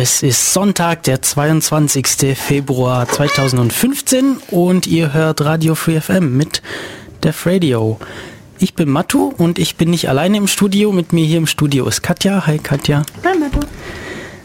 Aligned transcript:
Es 0.00 0.22
ist 0.22 0.52
Sonntag, 0.52 1.02
der 1.02 1.22
22. 1.22 2.38
Februar 2.38 3.08
2015 3.08 4.36
und 4.52 4.86
ihr 4.86 5.12
hört 5.12 5.40
Radio 5.40 5.74
Free 5.74 6.00
FM 6.00 6.36
mit 6.36 6.62
Def 7.24 7.44
Radio. 7.46 7.98
Ich 8.60 8.74
bin 8.74 8.90
Matu 8.90 9.32
und 9.36 9.58
ich 9.58 9.74
bin 9.74 9.90
nicht 9.90 10.08
alleine 10.08 10.36
im 10.36 10.46
Studio. 10.46 10.92
Mit 10.92 11.12
mir 11.12 11.24
hier 11.24 11.38
im 11.38 11.48
Studio 11.48 11.84
ist 11.88 12.02
Katja. 12.02 12.46
Hi 12.46 12.58
Katja. 12.58 13.02
Hi 13.24 13.36
Matu. 13.36 13.58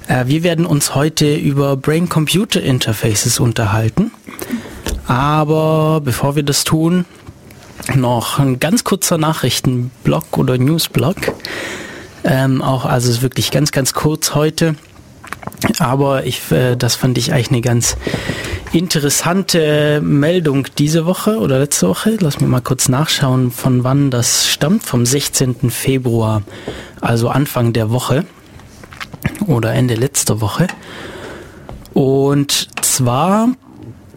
Äh, 0.07 0.25
wir 0.25 0.41
werden 0.41 0.65
uns 0.65 0.95
heute 0.95 1.35
über 1.35 1.77
Brain-Computer 1.77 2.59
Interfaces 2.59 3.39
unterhalten. 3.39 4.09
Aber 5.05 6.01
bevor 6.03 6.35
wir 6.35 6.41
das 6.41 6.63
tun, 6.63 7.05
noch 7.93 8.39
ein 8.39 8.59
ganz 8.59 8.83
kurzer 8.83 9.19
Nachrichtenblock 9.19 10.35
oder 10.35 10.57
Newsblock. 10.57 11.17
Ähm, 12.23 12.63
auch, 12.63 12.85
also 12.85 13.07
es 13.07 13.17
ist 13.17 13.21
wirklich 13.21 13.51
ganz, 13.51 13.71
ganz 13.71 13.93
kurz 13.93 14.33
heute. 14.33 14.73
Aber 15.79 16.25
ich, 16.25 16.51
äh, 16.51 16.75
das 16.75 16.95
fand 16.95 17.17
ich 17.17 17.33
eigentlich 17.33 17.51
eine 17.51 17.61
ganz 17.61 17.97
interessante 18.71 20.01
Meldung 20.01 20.67
diese 20.77 21.05
Woche 21.05 21.37
oder 21.37 21.59
letzte 21.59 21.87
Woche. 21.87 22.17
Lass 22.19 22.39
mich 22.39 22.49
mal 22.49 22.61
kurz 22.61 22.89
nachschauen, 22.89 23.51
von 23.51 23.83
wann 23.83 24.11
das 24.11 24.47
stammt. 24.47 24.83
Vom 24.83 25.05
16. 25.05 25.69
Februar, 25.69 26.43
also 27.01 27.29
Anfang 27.29 27.73
der 27.73 27.91
Woche 27.91 28.25
oder 29.47 29.73
Ende 29.73 29.95
letzter 29.95 30.41
Woche. 30.41 30.67
Und 31.93 32.69
zwar 32.83 33.49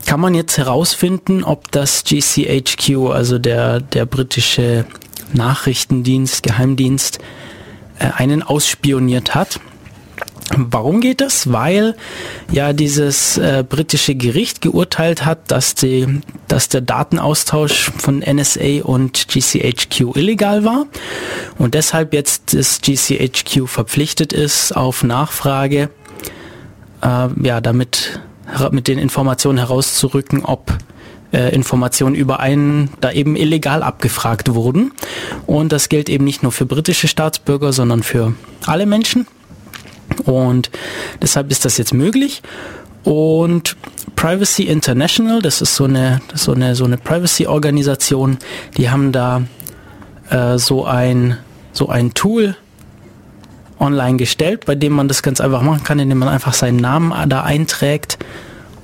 kann 0.06 0.20
man 0.20 0.34
jetzt 0.34 0.56
herausfinden, 0.56 1.44
ob 1.44 1.70
das 1.72 2.05
GCHQ, 2.05 3.11
also 3.11 3.39
der, 3.39 3.80
der 3.80 4.06
britische 4.06 4.86
Nachrichtendienst, 5.33 6.42
Geheimdienst, 6.42 7.19
äh, 7.98 8.11
einen 8.17 8.42
ausspioniert 8.42 9.34
hat. 9.34 9.61
Warum 10.55 11.00
geht 11.00 11.20
das? 11.20 11.52
Weil 11.52 11.97
ja 12.52 12.72
dieses 12.72 13.36
äh, 13.36 13.64
britische 13.69 14.14
Gericht 14.14 14.61
geurteilt 14.61 15.25
hat, 15.25 15.50
dass, 15.50 15.75
die, 15.75 16.20
dass 16.47 16.69
der 16.69 16.83
Datenaustausch 16.83 17.91
von 17.98 18.20
NSA 18.20 18.83
und 18.84 19.27
GCHQ 19.28 20.17
illegal 20.17 20.64
war 20.64 20.86
und 21.58 21.74
deshalb 21.74 22.14
jetzt 22.14 22.55
das 22.55 22.80
GCHQ 22.80 23.67
verpflichtet 23.67 24.33
ist, 24.33 24.77
auf 24.77 25.02
Nachfrage 25.02 25.91
äh, 27.02 27.28
ja 27.42 27.61
damit 27.61 28.20
mit 28.70 28.86
den 28.86 28.98
Informationen 28.98 29.58
herauszurücken, 29.58 30.44
ob 30.44 30.72
äh, 31.33 31.52
Informationen 31.55 32.14
über 32.14 32.39
einen 32.39 32.91
da 33.00 33.11
eben 33.11 33.34
illegal 33.34 33.83
abgefragt 33.83 34.55
wurden. 34.55 34.92
Und 35.47 35.72
das 35.72 35.89
gilt 35.89 36.08
eben 36.08 36.24
nicht 36.24 36.44
nur 36.44 36.52
für 36.52 36.67
britische 36.67 37.08
Staatsbürger, 37.08 37.72
sondern 37.72 38.05
für 38.05 38.34
alle 38.67 38.86
Menschen. 38.86 39.27
Und 40.25 40.70
deshalb 41.22 41.50
ist 41.50 41.64
das 41.64 41.78
jetzt 41.78 41.95
möglich. 41.95 42.42
Und 43.05 43.77
Privacy 44.17 44.64
International, 44.64 45.41
das 45.41 45.61
ist 45.61 45.77
so 45.77 45.84
eine, 45.84 46.20
so 46.34 46.53
eine, 46.53 46.75
so 46.75 46.84
eine 46.84 46.97
Privacy-Organisation, 46.97 48.39
die 48.77 48.90
haben 48.90 49.13
da 49.13 49.42
äh, 50.30 50.58
so 50.58 50.85
ein, 50.85 51.39
so 51.73 51.89
ein 51.89 52.14
Tool 52.14 52.57
online 53.79 54.17
gestellt, 54.17 54.64
bei 54.67 54.74
dem 54.74 54.92
man 54.92 55.07
das 55.07 55.23
ganz 55.23 55.40
einfach 55.40 55.63
machen 55.63 55.85
kann, 55.85 55.98
indem 55.98 56.19
man 56.19 56.29
einfach 56.29 56.55
seinen 56.55 56.79
Namen 56.79 57.13
da 57.29 57.42
einträgt 57.42 58.19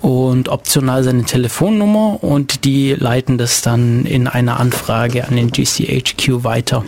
und 0.02 0.48
optional 0.48 1.02
seine 1.04 1.24
Telefonnummer 1.24 2.22
und 2.22 2.64
die 2.64 2.94
leiten 2.94 3.38
das 3.38 3.62
dann 3.62 4.04
in 4.04 4.28
einer 4.28 4.60
Anfrage 4.60 5.26
an 5.26 5.36
den 5.36 5.50
GCHQ 5.50 6.44
weiter. 6.44 6.84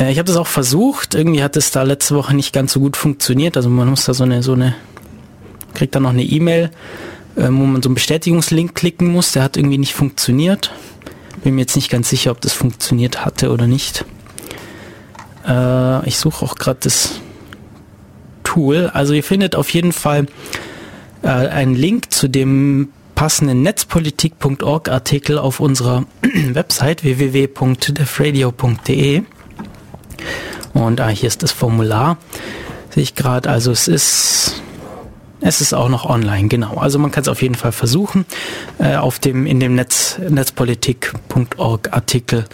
Äh, 0.00 0.10
ich 0.10 0.18
habe 0.18 0.26
das 0.26 0.36
auch 0.36 0.46
versucht. 0.46 1.14
Irgendwie 1.14 1.42
hat 1.42 1.56
es 1.56 1.70
da 1.70 1.82
letzte 1.82 2.14
Woche 2.16 2.34
nicht 2.34 2.52
ganz 2.52 2.72
so 2.72 2.80
gut 2.80 2.96
funktioniert. 2.96 3.56
Also 3.56 3.68
man 3.68 3.88
muss 3.88 4.06
da 4.06 4.14
so 4.14 4.24
eine, 4.24 4.42
so 4.42 4.54
eine, 4.54 4.74
kriegt 5.74 5.94
dann 5.94 6.04
noch 6.04 6.10
eine 6.10 6.24
E-Mail, 6.24 6.70
äh, 7.36 7.44
wo 7.44 7.66
man 7.66 7.82
so 7.82 7.88
einen 7.88 7.94
Bestätigungslink 7.94 8.74
klicken 8.74 9.08
muss. 9.08 9.32
Der 9.32 9.44
hat 9.44 9.56
irgendwie 9.56 9.78
nicht 9.78 9.94
funktioniert. 9.94 10.72
Bin 11.44 11.54
mir 11.54 11.62
jetzt 11.62 11.76
nicht 11.76 11.90
ganz 11.90 12.08
sicher, 12.08 12.32
ob 12.32 12.40
das 12.40 12.52
funktioniert 12.52 13.24
hatte 13.24 13.50
oder 13.50 13.66
nicht. 13.66 14.04
Äh, 15.46 16.08
ich 16.08 16.18
suche 16.18 16.44
auch 16.44 16.56
gerade 16.56 16.80
das 16.82 17.20
Tool. 18.42 18.90
Also 18.92 19.14
ihr 19.14 19.22
findet 19.22 19.54
auf 19.54 19.70
jeden 19.70 19.92
Fall 19.92 20.26
äh, 21.22 21.28
einen 21.28 21.74
Link 21.74 22.12
zu 22.12 22.28
dem 22.28 22.88
passenden 23.14 23.62
netzpolitik.org 23.62 24.88
Artikel 24.88 25.38
auf 25.38 25.60
unserer 25.60 26.04
Website 26.52 27.04
www.defradio.de. 27.04 29.22
Und 30.72 31.00
ah, 31.00 31.08
hier 31.08 31.26
ist 31.26 31.42
das 31.42 31.52
Formular. 31.52 32.16
Sehe 32.90 33.02
ich 33.02 33.14
gerade. 33.14 33.48
Also 33.48 33.70
es 33.72 33.88
ist 33.88 34.62
es 35.42 35.60
ist 35.60 35.72
auch 35.72 35.88
noch 35.88 36.04
online, 36.04 36.48
genau. 36.48 36.74
Also 36.74 36.98
man 36.98 37.10
kann 37.10 37.22
es 37.22 37.28
auf 37.28 37.40
jeden 37.40 37.54
Fall 37.54 37.72
versuchen. 37.72 38.26
Äh, 38.78 38.96
auf 38.96 39.18
dem 39.18 39.46
in 39.46 39.58
dem 39.58 39.74
Netz 39.74 40.18
netzpolitik.org 40.18 41.92
Artikel 41.92 42.44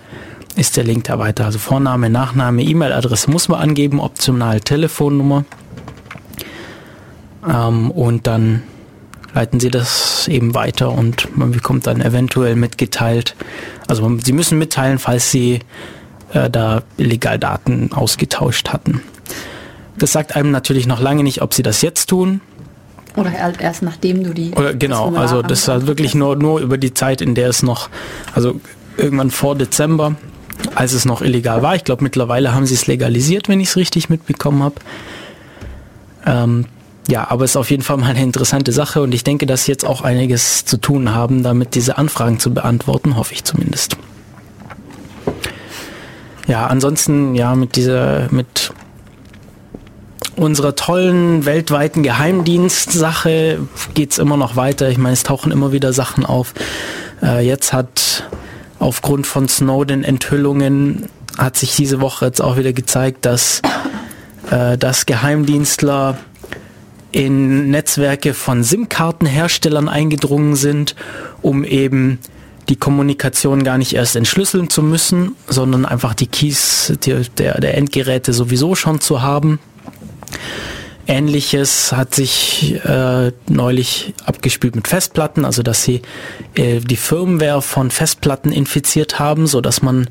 ist 0.55 0.77
der 0.77 0.85
Link 0.85 1.05
da 1.05 1.19
weiter. 1.19 1.45
Also 1.45 1.59
Vorname, 1.59 2.11
Nachname, 2.11 2.63
E-Mail-Adresse 2.63 3.31
muss 3.31 3.49
man 3.49 3.61
angeben, 3.61 4.01
optional 4.01 4.61
Telefonnummer. 4.61 5.45
Ähm, 7.47 7.91
und 7.91 8.27
dann 8.27 8.63
leiten 9.35 9.61
sie 9.61 9.71
das 9.71 10.29
eben 10.29 10.55
weiter 10.55 10.91
und 10.91 11.37
man 11.37 11.51
bekommt 11.51 11.87
dann 11.87 12.01
eventuell 12.01 12.57
mitgeteilt. 12.57 13.35
Also 13.87 14.17
sie 14.23 14.33
müssen 14.33 14.59
mitteilen, 14.59 14.99
falls 14.99 15.31
sie 15.31 15.61
äh, 16.33 16.51
da 16.51 16.83
illegal 16.97 17.39
Daten 17.39 17.91
ausgetauscht 17.93 18.71
hatten. 18.71 19.03
Das 19.99 20.13
sagt 20.13 20.37
einem 20.37 20.51
natürlich 20.51 20.87
noch 20.87 21.01
lange 21.01 21.23
nicht, 21.23 21.43
ob 21.43 21.55
sie 21.55 21.63
das 21.63 21.83
jetzt 21.83 22.07
tun. 22.07 22.41
Oder 23.17 23.33
halt 23.33 23.61
erst 23.61 23.83
nachdem 23.83 24.23
du 24.23 24.35
die. 24.35 24.53
Oder 24.53 24.75
genau, 24.75 25.15
also 25.15 25.41
das 25.41 25.67
halt 25.69 25.87
wirklich 25.87 26.15
nur, 26.15 26.37
nur 26.37 26.61
über 26.61 26.77
die 26.77 26.93
Zeit, 26.93 27.23
in 27.23 27.35
der 27.35 27.49
es 27.49 27.63
noch, 27.63 27.89
also 28.35 28.61
irgendwann 28.99 29.31
vor 29.31 29.55
Dezember, 29.57 30.17
als 30.75 30.93
es 30.93 31.07
noch 31.07 31.23
illegal 31.23 31.63
war. 31.63 31.75
Ich 31.77 31.85
glaube, 31.85 32.05
mittlerweile 32.05 32.55
haben 32.55 32.67
sie 32.67 32.75
es 32.75 32.87
legalisiert, 32.87 33.49
wenn 33.49 33.61
ich 33.61 33.69
es 33.69 33.77
richtig 33.77 34.11
mitbekommen 34.11 34.63
habe. 34.63 34.75
Ähm, 36.27 36.67
ja, 37.09 37.31
aber 37.31 37.45
es 37.45 37.53
ist 37.53 37.57
auf 37.57 37.71
jeden 37.71 37.83
Fall 37.83 37.97
mal 37.97 38.11
eine 38.11 38.23
interessante 38.23 38.73
Sache 38.73 39.01
und 39.01 39.15
ich 39.15 39.23
denke, 39.25 39.47
dass 39.47 39.65
sie 39.65 39.73
jetzt 39.73 39.87
auch 39.87 40.03
einiges 40.03 40.65
zu 40.65 40.77
tun 40.77 41.15
haben, 41.15 41.43
damit 41.43 41.75
diese 41.75 41.99
Anfragen 41.99 42.39
zu 42.39 42.53
beantworten, 42.53 43.17
hoffe 43.17 43.33
ich 43.33 43.45
zumindest. 43.45 43.97
Ja, 46.47 46.67
ansonsten, 46.67 47.35
ja, 47.35 47.55
mit 47.55 47.75
dieser, 47.77 48.29
mit 48.31 48.73
unserer 50.37 50.77
tollen 50.77 51.45
weltweiten 51.45 52.03
Geheimdienstsache 52.03 53.59
geht's 53.95 54.19
immer 54.19 54.37
noch 54.37 54.55
weiter. 54.55 54.89
Ich 54.89 54.99
meine, 54.99 55.15
es 55.15 55.23
tauchen 55.23 55.51
immer 55.51 55.73
wieder 55.73 55.93
Sachen 55.93 56.25
auf. 56.25 56.55
Äh, 57.23 57.45
jetzt 57.47 57.73
hat 57.73 58.29
aufgrund 58.79 59.27
von 59.27 59.49
Snowden-Enthüllungen 59.49 61.09
hat 61.39 61.57
sich 61.57 61.75
diese 61.75 62.01
Woche 62.01 62.27
jetzt 62.27 62.41
auch 62.41 62.57
wieder 62.57 62.73
gezeigt, 62.73 63.25
dass, 63.27 63.63
äh, 64.51 64.79
dass 64.79 65.07
Geheimdienstler 65.07 66.19
in 67.13 67.71
Netzwerke 67.71 68.35
von 68.35 68.63
SIM-Kartenherstellern 68.63 69.89
eingedrungen 69.89 70.55
sind, 70.55 70.95
um 71.43 71.65
eben 71.65 72.19
die 72.69 72.77
Kommunikation 72.77 73.65
gar 73.65 73.79
nicht 73.79 73.95
erst 73.95 74.17
entschlüsseln 74.17 74.71
zu 74.71 74.83
müssen, 74.83 75.37
sondern 75.47 75.85
einfach 75.87 76.15
die 76.15 76.27
Keys 76.27 76.93
die, 77.05 77.23
der, 77.39 77.61
der 77.61 77.77
Endgeräte 77.77 78.33
sowieso 78.33 78.75
schon 78.75 79.01
zu 79.01 79.23
haben. 79.23 79.59
Ähnliches 81.09 81.93
hat 81.93 82.15
sich 82.15 82.81
äh, 82.85 83.31
neulich 83.49 84.15
abgespielt 84.25 84.75
mit 84.75 84.89
Festplatten, 84.89 85.45
also 85.45 85.63
dass 85.63 85.85
sie 85.85 86.03
äh, 86.57 86.81
die 86.81 86.97
Firmware 86.97 87.63
von 87.63 87.93
Festplatten 87.93 88.51
infiziert 88.51 89.21
haben, 89.21 89.47
so 89.47 89.61
dass 89.61 89.83
man 89.83 90.11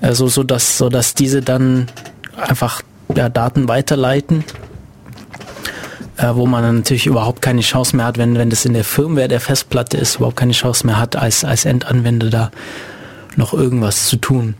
also 0.00 0.28
so 0.28 0.44
dass 0.44 0.78
so 0.78 0.88
dass 0.88 1.14
diese 1.14 1.42
dann 1.42 1.88
einfach 2.36 2.82
ja, 3.14 3.28
Daten 3.28 3.68
weiterleiten 3.68 4.44
äh, 6.20 6.34
wo 6.34 6.46
man 6.46 6.76
natürlich 6.76 7.06
überhaupt 7.06 7.40
keine 7.40 7.62
Chance 7.62 7.96
mehr 7.96 8.06
hat, 8.06 8.18
wenn, 8.18 8.36
wenn 8.36 8.50
das 8.50 8.64
in 8.64 8.74
der 8.74 8.84
Firmware 8.84 9.28
der 9.28 9.40
Festplatte 9.40 9.96
ist, 9.96 10.16
überhaupt 10.16 10.36
keine 10.36 10.52
Chance 10.52 10.86
mehr 10.86 10.98
hat, 10.98 11.16
als, 11.16 11.44
als 11.44 11.64
Endanwender 11.64 12.28
da 12.28 12.50
noch 13.36 13.54
irgendwas 13.54 14.06
zu 14.06 14.16
tun. 14.16 14.54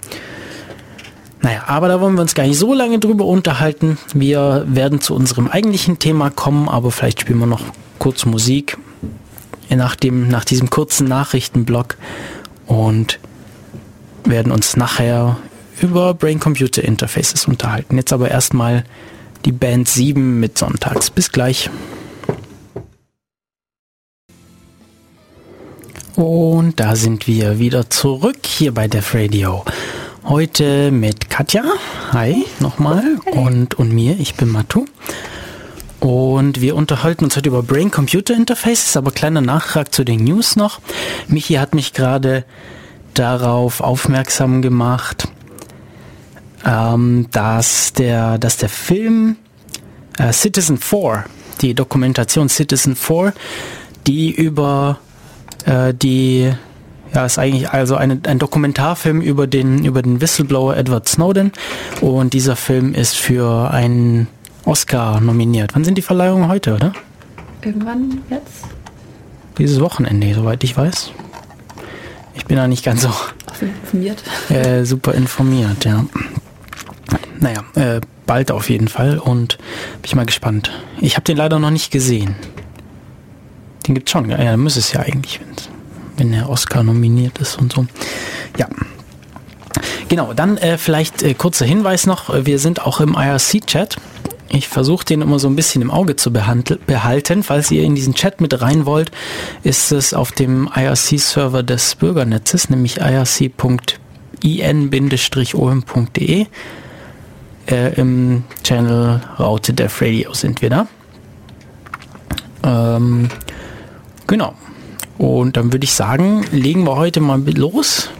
Naja, 1.43 1.65
aber 1.67 1.89
da 1.89 2.01
wollen 2.01 2.15
wir 2.15 2.23
uns 2.23 2.35
gar 2.35 2.47
nicht 2.47 2.59
so 2.59 2.75
lange 2.75 2.99
drüber 2.99 3.25
unterhalten. 3.25 3.99
Wir 4.15 4.65
werden 4.69 5.01
zu 5.01 5.15
unserem 5.15 5.49
eigentlichen 5.49 5.99
Thema 5.99 6.31
kommen, 6.31 6.69
aber 6.69 6.91
vielleicht 6.91 7.23
spielen 7.23 7.39
wir 7.39 7.47
noch 7.47 7.63
kurz 7.99 8.27
Musik 8.27 8.79
nach, 9.69 9.97
dem, 9.97 10.29
nach 10.29 10.45
diesem 10.45 10.71
kurzen 10.71 11.09
Nachrichtenblock 11.09 11.97
und 12.67 13.19
werden 14.25 14.53
uns 14.53 14.77
nachher 14.77 15.37
über 15.81 16.15
Brain-Computer 16.15 16.85
Interfaces 16.85 17.47
unterhalten. 17.47 17.97
Jetzt 17.97 18.13
aber 18.13 18.31
erstmal 18.31 18.85
die 19.45 19.53
Band 19.53 19.89
7 19.89 20.41
mit 20.41 20.59
Sonntags. 20.59 21.11
Bis 21.11 21.33
gleich. 21.33 21.71
Und 26.17 26.79
da 26.81 26.97
sind 26.97 27.27
wir 27.27 27.59
wieder 27.59 27.89
zurück 27.89 28.45
hier 28.45 28.75
bei 28.75 28.89
Def 28.89 29.15
Radio. 29.15 29.65
Heute 30.25 30.91
mit 30.91 31.31
Katja. 31.31 31.65
Hi 32.13 32.45
nochmal. 32.59 33.03
Und, 33.33 33.75
und 33.75 33.93
mir. 33.93 34.19
Ich 34.19 34.35
bin 34.35 34.49
Matu. 34.49 34.85
Und 36.01 36.61
wir 36.61 36.77
unterhalten 36.77 37.25
uns 37.25 37.37
heute 37.37 37.49
über 37.49 37.63
Brain-Computer-Interfaces, 37.63 38.97
aber 38.97 39.11
kleiner 39.11 39.43
Nachtrag 39.43 39.95
zu 39.95 40.03
den 40.03 40.25
News 40.25 40.57
noch. 40.57 40.81
Michi 41.29 41.55
hat 41.55 41.75
mich 41.75 41.93
gerade 41.93 42.45
darauf 43.15 43.81
aufmerksam 43.81 44.63
gemacht, 44.63 45.29
ähm, 46.65 47.27
dass, 47.31 47.93
der, 47.93 48.39
dass 48.39 48.57
der 48.57 48.69
Film 48.69 49.37
äh, 50.19 50.33
Citizen 50.33 50.79
4, 50.79 51.25
die 51.61 51.75
Dokumentation 51.75 52.49
Citizen 52.49 52.97
4, 52.97 53.33
die 54.07 54.31
über 54.31 54.99
äh, 55.67 55.95
die 55.95 56.53
ja, 57.15 57.27
ist 57.27 57.39
eigentlich 57.39 57.71
also 57.71 57.97
eine, 57.97 58.21
ein 58.27 58.39
Dokumentarfilm 58.39 59.21
über 59.21 59.47
den, 59.47 59.85
über 59.85 60.03
den 60.03 60.21
Whistleblower 60.21 60.77
Edward 60.77 61.09
Snowden 61.09 61.53
und 62.01 62.35
dieser 62.35 62.57
Film 62.57 62.95
ist 62.95 63.17
für 63.17 63.71
einen 63.71 64.29
Oscar 64.65 65.21
nominiert. 65.21 65.75
Wann 65.75 65.85
sind 65.85 65.99
die 65.99 66.03
Verleihungen 66.03 66.49
heute, 66.49 66.75
oder? 66.75 66.93
Irgendwann 67.63 68.23
jetzt? 68.31 68.65
Dieses 69.59 69.81
Wochenende, 69.81 70.33
soweit 70.35 70.63
ich 70.63 70.77
weiß. 70.77 71.11
Ich 72.35 72.47
bin 72.47 72.57
da 72.57 72.69
nicht 72.69 72.85
ganz 72.85 73.03
so 73.03 73.11
informiert. 73.61 74.23
Äh, 74.49 74.85
super 74.85 75.15
informiert, 75.15 75.85
ja. 75.85 76.05
Naja, 77.39 77.65
äh, 77.75 78.01
bald 78.27 78.51
auf 78.53 78.71
jeden 78.71 78.89
Fall 78.89 79.19
und 79.19 79.59
bin 79.59 80.05
ich 80.05 80.15
mal 80.15 80.27
gespannt. 80.27 80.71
Ich 81.01 81.17
habe 81.17 81.25
den 81.25 81.37
leider 81.37 81.59
noch 81.59 81.71
nicht 81.71 81.91
gesehen. 81.91 82.37
Den 83.87 83.95
gibt's 83.95 84.13
schon, 84.13 84.31
ja, 84.31 84.57
muss 84.57 84.77
es 84.77 84.93
ja 84.93 85.01
eigentlich, 85.01 85.41
wenn 86.17 86.33
der 86.33 86.49
Oscar 86.49 86.83
nominiert 86.83 87.39
ist 87.39 87.59
und 87.59 87.73
so. 87.73 87.87
Ja. 88.57 88.69
Genau, 90.09 90.33
dann 90.35 90.59
äh, 90.59 90.77
vielleicht 90.77 91.23
äh, 91.23 91.35
kurzer 91.35 91.65
Hinweis 91.65 92.07
noch, 92.07 92.33
wir 92.45 92.59
sind 92.59 92.83
auch 92.83 93.01
im 93.01 93.15
IRC-Chat. 93.15 93.97
Ich 94.53 94.69
versuche 94.69 95.05
den 95.05 95.23
immer 95.23 95.39
so 95.39 95.49
ein 95.49 95.55
bisschen 95.55 95.81
im 95.81 95.93
Auge 95.93 96.17
zu 96.17 96.33
behalten. 96.33 97.43
Falls 97.45 97.71
ihr 97.71 97.85
in 97.85 97.95
diesen 97.95 98.15
Chat 98.15 98.41
mit 98.41 98.61
rein 98.61 98.85
wollt, 98.85 99.13
ist 99.63 99.93
es 99.93 100.13
auf 100.13 100.33
dem 100.33 100.69
IRC-Server 100.75 101.63
des 101.63 101.95
Bürgernetzes, 101.95 102.69
nämlich 102.69 102.99
irc.in-om.de. 102.99 103.57
Äh, 107.71 107.95
Im 107.95 108.43
Channel 108.65 109.21
Raute 109.39 109.73
Dev 109.73 110.05
Radio 110.05 110.35
sind 110.35 110.61
wir 110.61 110.71
da. 110.71 110.87
Ähm, 112.65 113.29
genau. 114.27 114.55
Und 115.19 115.57
dann 115.57 115.73
würde 115.73 115.85
ich 115.85 115.93
sagen, 115.93 116.45
legen 116.51 116.85
wir 116.85 116.97
heute 116.97 117.21
mal 117.21 117.41
los. 117.55 118.11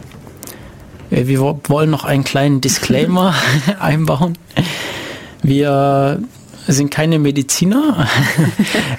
Äh, 1.09 1.27
wir 1.27 1.41
wollen 1.41 1.89
noch 1.89 2.05
einen 2.05 2.23
kleinen 2.23 2.61
Disclaimer 2.61 3.35
einbauen. 3.79 4.37
Wir 5.43 6.21
sind 6.67 6.91
keine 6.91 7.19
Mediziner. 7.19 8.07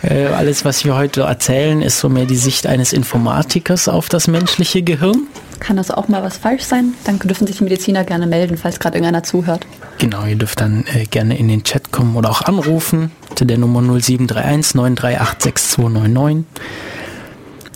Äh, 0.03 0.27
alles, 0.27 0.65
was 0.65 0.85
wir 0.85 0.97
heute 0.97 1.23
erzählen, 1.23 1.81
ist 1.81 2.01
so 2.01 2.09
mehr 2.09 2.27
die 2.27 2.37
Sicht 2.37 2.67
eines 2.67 2.93
Informatikers 2.93 3.87
auf 3.87 4.09
das 4.09 4.27
menschliche 4.27 4.83
Gehirn. 4.83 5.29
Kann 5.61 5.77
das 5.77 5.93
auch 5.93 6.09
mal 6.09 6.25
was 6.25 6.39
falsch 6.39 6.65
sein? 6.65 6.95
Dann 7.05 7.21
dürfen 7.21 7.47
sich 7.47 7.59
die 7.59 7.65
Mediziner 7.65 8.03
gerne 8.03 8.27
melden, 8.27 8.57
falls 8.57 8.81
gerade 8.81 8.97
irgendeiner 8.97 9.23
zuhört. 9.23 9.65
Genau, 9.99 10.25
ihr 10.25 10.35
dürft 10.35 10.61
dann 10.61 10.85
äh, 10.93 11.05
gerne 11.05 11.39
in 11.39 11.47
den 11.47 11.63
Chat 11.63 11.93
kommen 11.93 12.17
oder 12.17 12.31
auch 12.31 12.43
anrufen 12.43 13.13
zu 13.37 13.45
der 13.45 13.59
Nummer 13.59 13.81
0731 13.81 14.75
938 14.75 15.43
6299. 15.43 16.47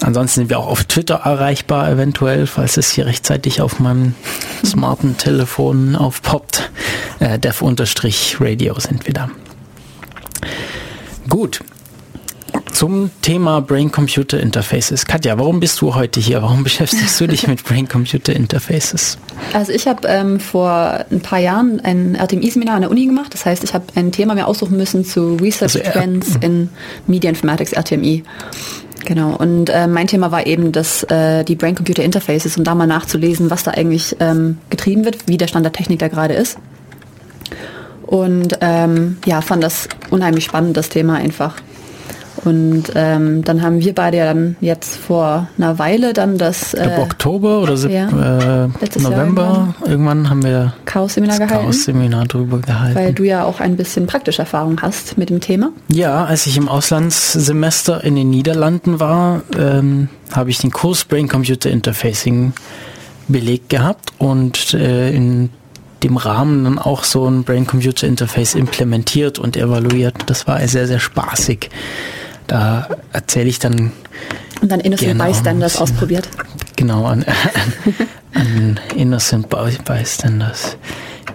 Ansonsten 0.01 0.41
sind 0.41 0.51
wir 0.51 0.59
auch 0.59 0.67
auf 0.67 0.85
Twitter 0.85 1.15
erreichbar, 1.25 1.89
eventuell, 1.89 2.49
falls 2.49 2.77
es 2.77 2.91
hier 2.91 3.07
rechtzeitig 3.07 3.61
auf 3.61 3.79
meinem 3.79 4.15
smarten 4.65 5.17
Telefon 5.17 5.95
aufpoppt. 5.95 6.71
Äh, 7.21 7.39
Dev-Radio 7.39 8.79
sind 8.81 9.07
wir 9.07 9.15
da. 9.15 9.31
Gut. 11.29 11.61
Zum 12.73 13.11
Thema 13.23 13.63
Brain-Computer 13.63 14.39
Interfaces. 14.39 15.07
Katja, 15.07 15.39
warum 15.39 15.61
bist 15.61 15.81
du 15.81 15.95
heute 15.95 16.21
hier? 16.21 16.43
Warum 16.43 16.63
beschäftigst 16.65 17.19
du 17.21 17.27
dich 17.27 17.47
mit 17.47 17.65
Brain-Computer 17.65 18.35
Interfaces? 18.35 19.17
Also 19.55 19.73
ich 19.73 19.87
habe 19.87 20.07
ähm, 20.09 20.41
vor 20.41 21.05
ein 21.11 21.21
paar 21.21 21.39
Jahren 21.39 21.81
ein 21.81 22.15
RTMI-Seminar 22.15 22.77
an 22.77 22.83
der 22.83 22.91
Uni 22.91 23.07
gemacht. 23.07 23.33
Das 23.33 23.47
heißt, 23.47 23.65
ich 23.65 23.73
habe 23.73 23.87
ein 23.95 24.13
Thema 24.13 24.35
mir 24.35 24.47
aussuchen 24.47 24.77
müssen 24.77 25.05
zu 25.05 25.37
Research 25.37 25.77
also, 25.77 25.91
Trends 25.91 26.37
in 26.41 26.69
Media 27.07 27.31
Informatics 27.31 27.73
RTMI. 27.73 28.25
Genau, 29.07 29.37
und 29.37 29.71
äh, 29.71 29.87
mein 29.87 30.09
Thema 30.09 30.33
war 30.33 30.47
eben 30.47 30.73
das, 30.73 31.05
äh, 31.05 31.45
die 31.45 31.55
Brain-Computer-Interfaces 31.55 32.59
und 32.59 32.65
da 32.65 32.75
mal 32.75 32.87
nachzulesen, 32.87 33.51
was 33.51 33.63
da 33.63 33.71
eigentlich 33.71 34.17
ähm, 34.21 34.59
getrieben 34.69 35.05
wird, 35.05 35.29
wie 35.29 35.37
der 35.37 35.47
Stand 35.47 35.65
der 35.65 35.73
Technik 35.73 36.01
da 36.01 36.09
gerade 36.09 36.35
ist. 36.35 36.59
Und 38.07 38.59
ähm, 38.61 39.19
ja, 39.27 39.41
fand 39.41 39.63
das 39.63 39.89
unheimlich 40.11 40.45
spannend, 40.45 40.77
das 40.77 40.89
Thema 40.89 41.15
einfach. 41.15 41.55
Und 42.45 42.85
ähm, 42.95 43.43
dann 43.43 43.63
haben 43.63 43.81
wir 43.81 43.93
beide 43.93 44.19
ja 44.19 44.27
dann 44.27 44.57
jetzt 44.61 44.97
vor 44.97 45.49
einer 45.59 45.81
Weile 45.81 46.13
dann 46.13 46.39
das... 46.39 46.75
Äh, 46.75 46.99
Oktober 47.01 47.61
oder 47.61 47.75
ja, 47.89 48.07
äh, 48.07 48.69
November 49.01 49.75
irgendwann, 49.81 49.91
irgendwann, 49.91 50.31
haben 50.31 50.45
wir 50.45 50.75
Chaos-Seminar 50.85 51.39
gehalten. 51.39 51.65
Chaos-Seminar 51.65 52.27
drüber 52.27 52.59
gehalten. 52.59 52.95
Weil 52.95 53.13
du 53.15 53.25
ja 53.25 53.45
auch 53.45 53.59
ein 53.59 53.77
bisschen 53.77 54.07
praktische 54.07 54.43
Erfahrung 54.43 54.81
hast 54.81 55.19
mit 55.19 55.31
dem 55.31 55.41
Thema. 55.41 55.73
Ja, 55.89 56.25
als 56.25 56.47
ich 56.47 56.57
im 56.57 56.69
Auslandssemester 56.69 58.05
in 58.05 58.15
den 58.15 58.31
Niederlanden 58.31 59.01
war, 59.01 59.43
ähm, 59.59 60.09
habe 60.33 60.51
ich 60.51 60.59
den 60.59 60.71
Kurs 60.71 61.05
Brain 61.05 61.29
Computer 61.29 61.71
Interfacing 61.71 62.53
belegt 63.27 63.71
gehabt 63.71 64.13
und 64.19 64.73
äh, 64.75 65.11
in 65.11 65.51
dem 66.07 66.17
Rahmen 66.17 66.65
dann 66.65 66.79
auch 66.79 67.05
so 67.05 67.27
ein 67.27 67.45
Brain-Computer-Interface 67.45 68.55
implementiert 68.55 69.39
und 69.39 69.57
evaluiert. 69.57 70.15
Das 70.27 70.47
war 70.47 70.67
sehr, 70.67 70.87
sehr 70.87 71.01
spaßig. 71.01 71.71
Da 72.47 72.89
erzähle 73.13 73.49
ich 73.49 73.59
dann. 73.59 73.93
Und 74.61 74.71
dann 74.71 74.81
Innocent 74.81 75.19
Bystanders 75.19 75.77
ausprobiert. 75.77 76.29
Genau, 76.77 77.07
an, 77.07 77.25
an, 77.25 78.07
an 78.35 78.81
Innocent 78.97 79.49
Bystanders, 79.85 80.77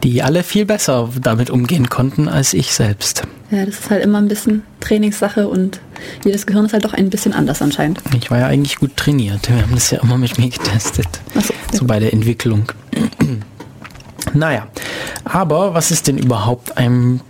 die 0.03 0.24
alle 0.24 0.43
viel 0.43 0.65
besser 0.65 1.10
damit 1.22 1.50
umgehen 1.50 1.89
konnten 1.89 2.27
als 2.27 2.53
ich 2.53 2.74
selbst. 2.74 3.24
Ja, 3.51 3.65
das 3.65 3.79
ist 3.79 3.89
halt 3.89 4.03
immer 4.03 4.19
ein 4.19 4.29
bisschen 4.29 4.63
Trainingssache 4.79 5.48
und 5.48 5.81
jedes 6.24 6.46
Gehirn 6.46 6.65
ist 6.65 6.74
halt 6.74 6.86
doch 6.86 6.93
ein 6.93 7.10
bisschen 7.10 7.34
anders 7.34 7.62
anscheinend. 7.62 8.00
Ich 8.17 8.31
war 8.31 8.39
ja 8.39 8.48
eigentlich 8.48 8.77
gut 8.77 8.96
trainiert. 8.96 9.50
Wir 9.50 9.62
haben 9.62 9.75
das 9.75 9.91
ja 9.91 10.00
immer 10.01 10.17
mit 10.17 10.39
mir 10.39 10.50
getestet. 10.50 11.07
Ach 11.38 11.43
so, 11.43 11.53
so 11.74 11.86
bei 11.86 12.00
der 12.00 12.13
Entwicklung. 12.13 12.72
Naja, 14.33 14.67
aber 15.23 15.73
was 15.73 15.91
ist 15.91 16.07
denn 16.07 16.17
überhaupt 16.17 16.77
ein 16.77 17.21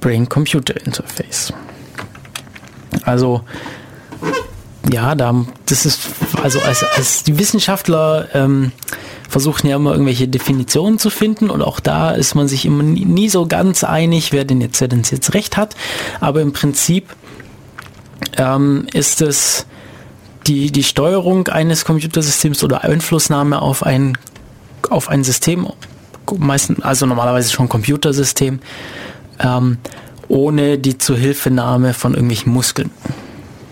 Brain-Computer-Interface? 0.00 1.52
Also 3.04 3.42
ja, 4.90 5.14
da, 5.14 5.44
das 5.66 5.86
ist, 5.86 6.08
also 6.42 6.60
als, 6.60 6.84
als 6.96 7.22
die 7.22 7.38
Wissenschaftler 7.38 8.28
ähm, 8.34 8.72
versuchen 9.28 9.68
ja 9.68 9.76
immer 9.76 9.92
irgendwelche 9.92 10.28
Definitionen 10.28 10.98
zu 10.98 11.10
finden 11.10 11.50
und 11.50 11.62
auch 11.62 11.80
da 11.80 12.12
ist 12.12 12.34
man 12.34 12.48
sich 12.48 12.64
immer 12.64 12.82
nie, 12.82 13.04
nie 13.04 13.28
so 13.28 13.46
ganz 13.46 13.84
einig, 13.84 14.32
wer 14.32 14.44
denn 14.44 14.60
jetzt, 14.60 14.80
wer 14.80 14.88
denn 14.88 15.02
jetzt 15.02 15.34
recht 15.34 15.56
hat. 15.56 15.76
Aber 16.20 16.40
im 16.40 16.52
Prinzip 16.52 17.08
ähm, 18.38 18.86
ist 18.92 19.20
es 19.20 19.66
die, 20.46 20.72
die 20.72 20.84
Steuerung 20.84 21.48
eines 21.48 21.84
Computersystems 21.84 22.64
oder 22.64 22.84
Einflussnahme 22.84 23.60
auf 23.60 23.84
ein, 23.84 24.16
auf 24.88 25.10
ein 25.10 25.24
System, 25.24 25.68
meistens, 26.38 26.82
also 26.82 27.06
normalerweise 27.06 27.52
schon 27.52 27.68
Computersystem, 27.68 28.60
ähm, 29.40 29.78
ohne 30.28 30.78
die 30.78 30.98
Zuhilfenahme 30.98 31.94
von 31.94 32.12
irgendwelchen 32.14 32.52
Muskeln. 32.52 32.90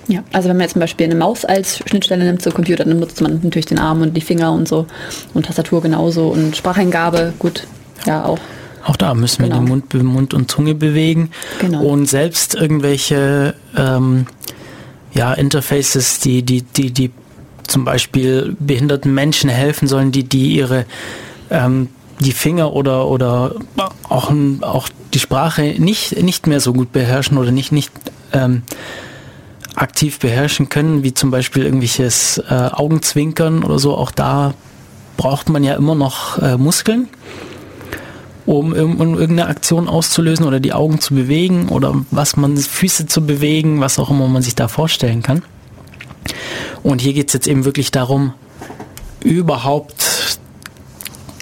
Ja, 0.09 0.23
also 0.33 0.49
wenn 0.49 0.57
man 0.57 0.65
jetzt 0.65 0.75
zum 0.75 0.81
Beispiel 0.81 1.07
eine 1.07 1.17
Maus 1.17 1.45
als 1.45 1.79
Schnittstelle 1.87 2.25
nimmt 2.25 2.41
zum 2.41 2.55
Computer, 2.55 2.85
dann 2.85 2.99
nutzt 3.01 3.21
man 3.21 3.41
natürlich 3.43 3.67
den 3.67 3.79
Arm 3.79 4.03
und 4.03 4.17
die 4.17 4.21
Finger 4.21 4.53
und 4.53 4.69
so 4.69 4.87
und 5.35 5.47
Tastatur 5.47 5.83
genauso 5.83 6.29
und 6.29 6.57
Spracheingabe, 6.57 7.33
gut, 7.39 7.67
ja 8.07 8.25
auch. 8.25 8.39
Auch 8.85 8.97
da 8.97 9.15
müssen 9.15 9.43
genau. 9.43 9.57
wir 9.57 9.61
den 9.61 9.69
Mund, 9.69 9.95
Mund 9.95 10.35
und 10.35 10.49
Zunge 10.49 10.77
bewegen. 10.77 11.31
Genau. 11.61 11.83
Und 11.83 12.07
selbst 12.07 12.55
irgendwelche 12.55 13.55
ähm, 13.77 14.27
ja, 15.13 15.33
Interfaces, 15.33 16.21
die, 16.21 16.43
die, 16.45 16.63
die, 16.63 16.93
die 16.93 17.11
zum 17.67 17.85
Beispiel 17.85 18.55
behinderten 18.61 19.13
Menschen 19.13 19.51
helfen 19.51 19.89
sollen, 19.89 20.13
die, 20.13 20.23
die 20.23 20.55
ihre 20.55 20.85
ähm, 21.51 21.89
die 22.21 22.33
Finger 22.33 22.73
oder, 22.73 23.07
oder 23.09 23.55
auch, 24.09 24.33
auch 24.63 24.89
die 25.13 25.19
Sprache 25.19 25.75
nicht, 25.79 26.23
nicht 26.23 26.47
mehr 26.47 26.61
so 26.61 26.73
gut 26.73 26.93
beherrschen 26.93 27.39
oder 27.39 27.53
nicht, 27.53 27.73
nicht 27.73 27.93
ähm, 28.33 28.63
aktiv 29.75 30.19
beherrschen 30.19 30.69
können, 30.69 31.03
wie 31.03 31.15
zum 31.15 31.31
Beispiel 31.31 31.65
irgendwelches 31.65 32.39
äh, 32.49 32.55
Augenzwinkern 32.73 33.63
oder 33.63 33.79
so. 33.79 33.95
Auch 33.95 34.11
da 34.11 34.55
braucht 35.17 35.49
man 35.49 35.65
ja 35.65 35.75
immer 35.75 35.95
noch 35.95 36.39
äh, 36.39 36.57
Muskeln, 36.57 37.09
um, 38.47 38.73
um, 38.73 39.19
irgendeine 39.19 39.47
Aktion 39.47 39.89
auszulösen 39.89 40.47
oder 40.47 40.61
die 40.61 40.73
Augen 40.73 41.01
zu 41.01 41.15
bewegen 41.15 41.69
oder 41.69 41.95
was 42.11 42.37
man 42.37 42.57
Füße 42.57 43.07
zu 43.07 43.27
bewegen, 43.27 43.81
was 43.81 43.99
auch 43.99 44.11
immer 44.11 44.29
man 44.29 44.43
sich 44.43 44.55
da 44.55 44.69
vorstellen 44.69 45.23
kann. 45.23 45.43
Und 46.83 47.01
hier 47.01 47.13
geht 47.13 47.29
es 47.29 47.35
jetzt 47.35 47.49
eben 47.49 47.65
wirklich 47.65 47.91
darum, 47.91 48.33
überhaupt 49.21 50.39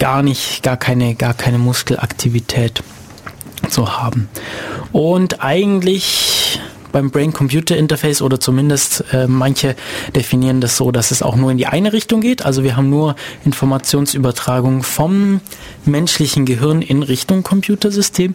gar 0.05 0.23
nicht, 0.23 0.63
gar 0.63 0.77
keine, 0.77 1.15
gar 1.15 1.33
keine 1.33 1.57
Muskelaktivität 1.57 2.83
zu 3.71 3.97
haben. 3.97 4.29
Und 4.93 5.43
eigentlich 5.43 6.61
beim 6.93 7.11
Brain-Computer-Interface 7.11 8.21
oder 8.21 8.39
zumindest 8.39 9.03
äh, 9.15 9.27
manche 9.27 9.75
definieren 10.15 10.61
das 10.61 10.77
so, 10.77 10.91
dass 10.91 11.11
es 11.11 11.23
auch 11.23 11.37
nur 11.37 11.51
in 11.51 11.57
die 11.57 11.69
eine 11.69 11.95
Richtung 11.95 12.21
geht. 12.21 12.45
Also 12.45 12.63
wir 12.63 12.77
haben 12.77 12.91
nur 12.91 13.17
Informationsübertragung 13.47 14.83
vom 14.83 15.41
menschlichen 15.87 16.45
Gehirn 16.45 16.83
in 16.83 17.03
Richtung 17.03 17.43
Computersystem. 17.43 18.35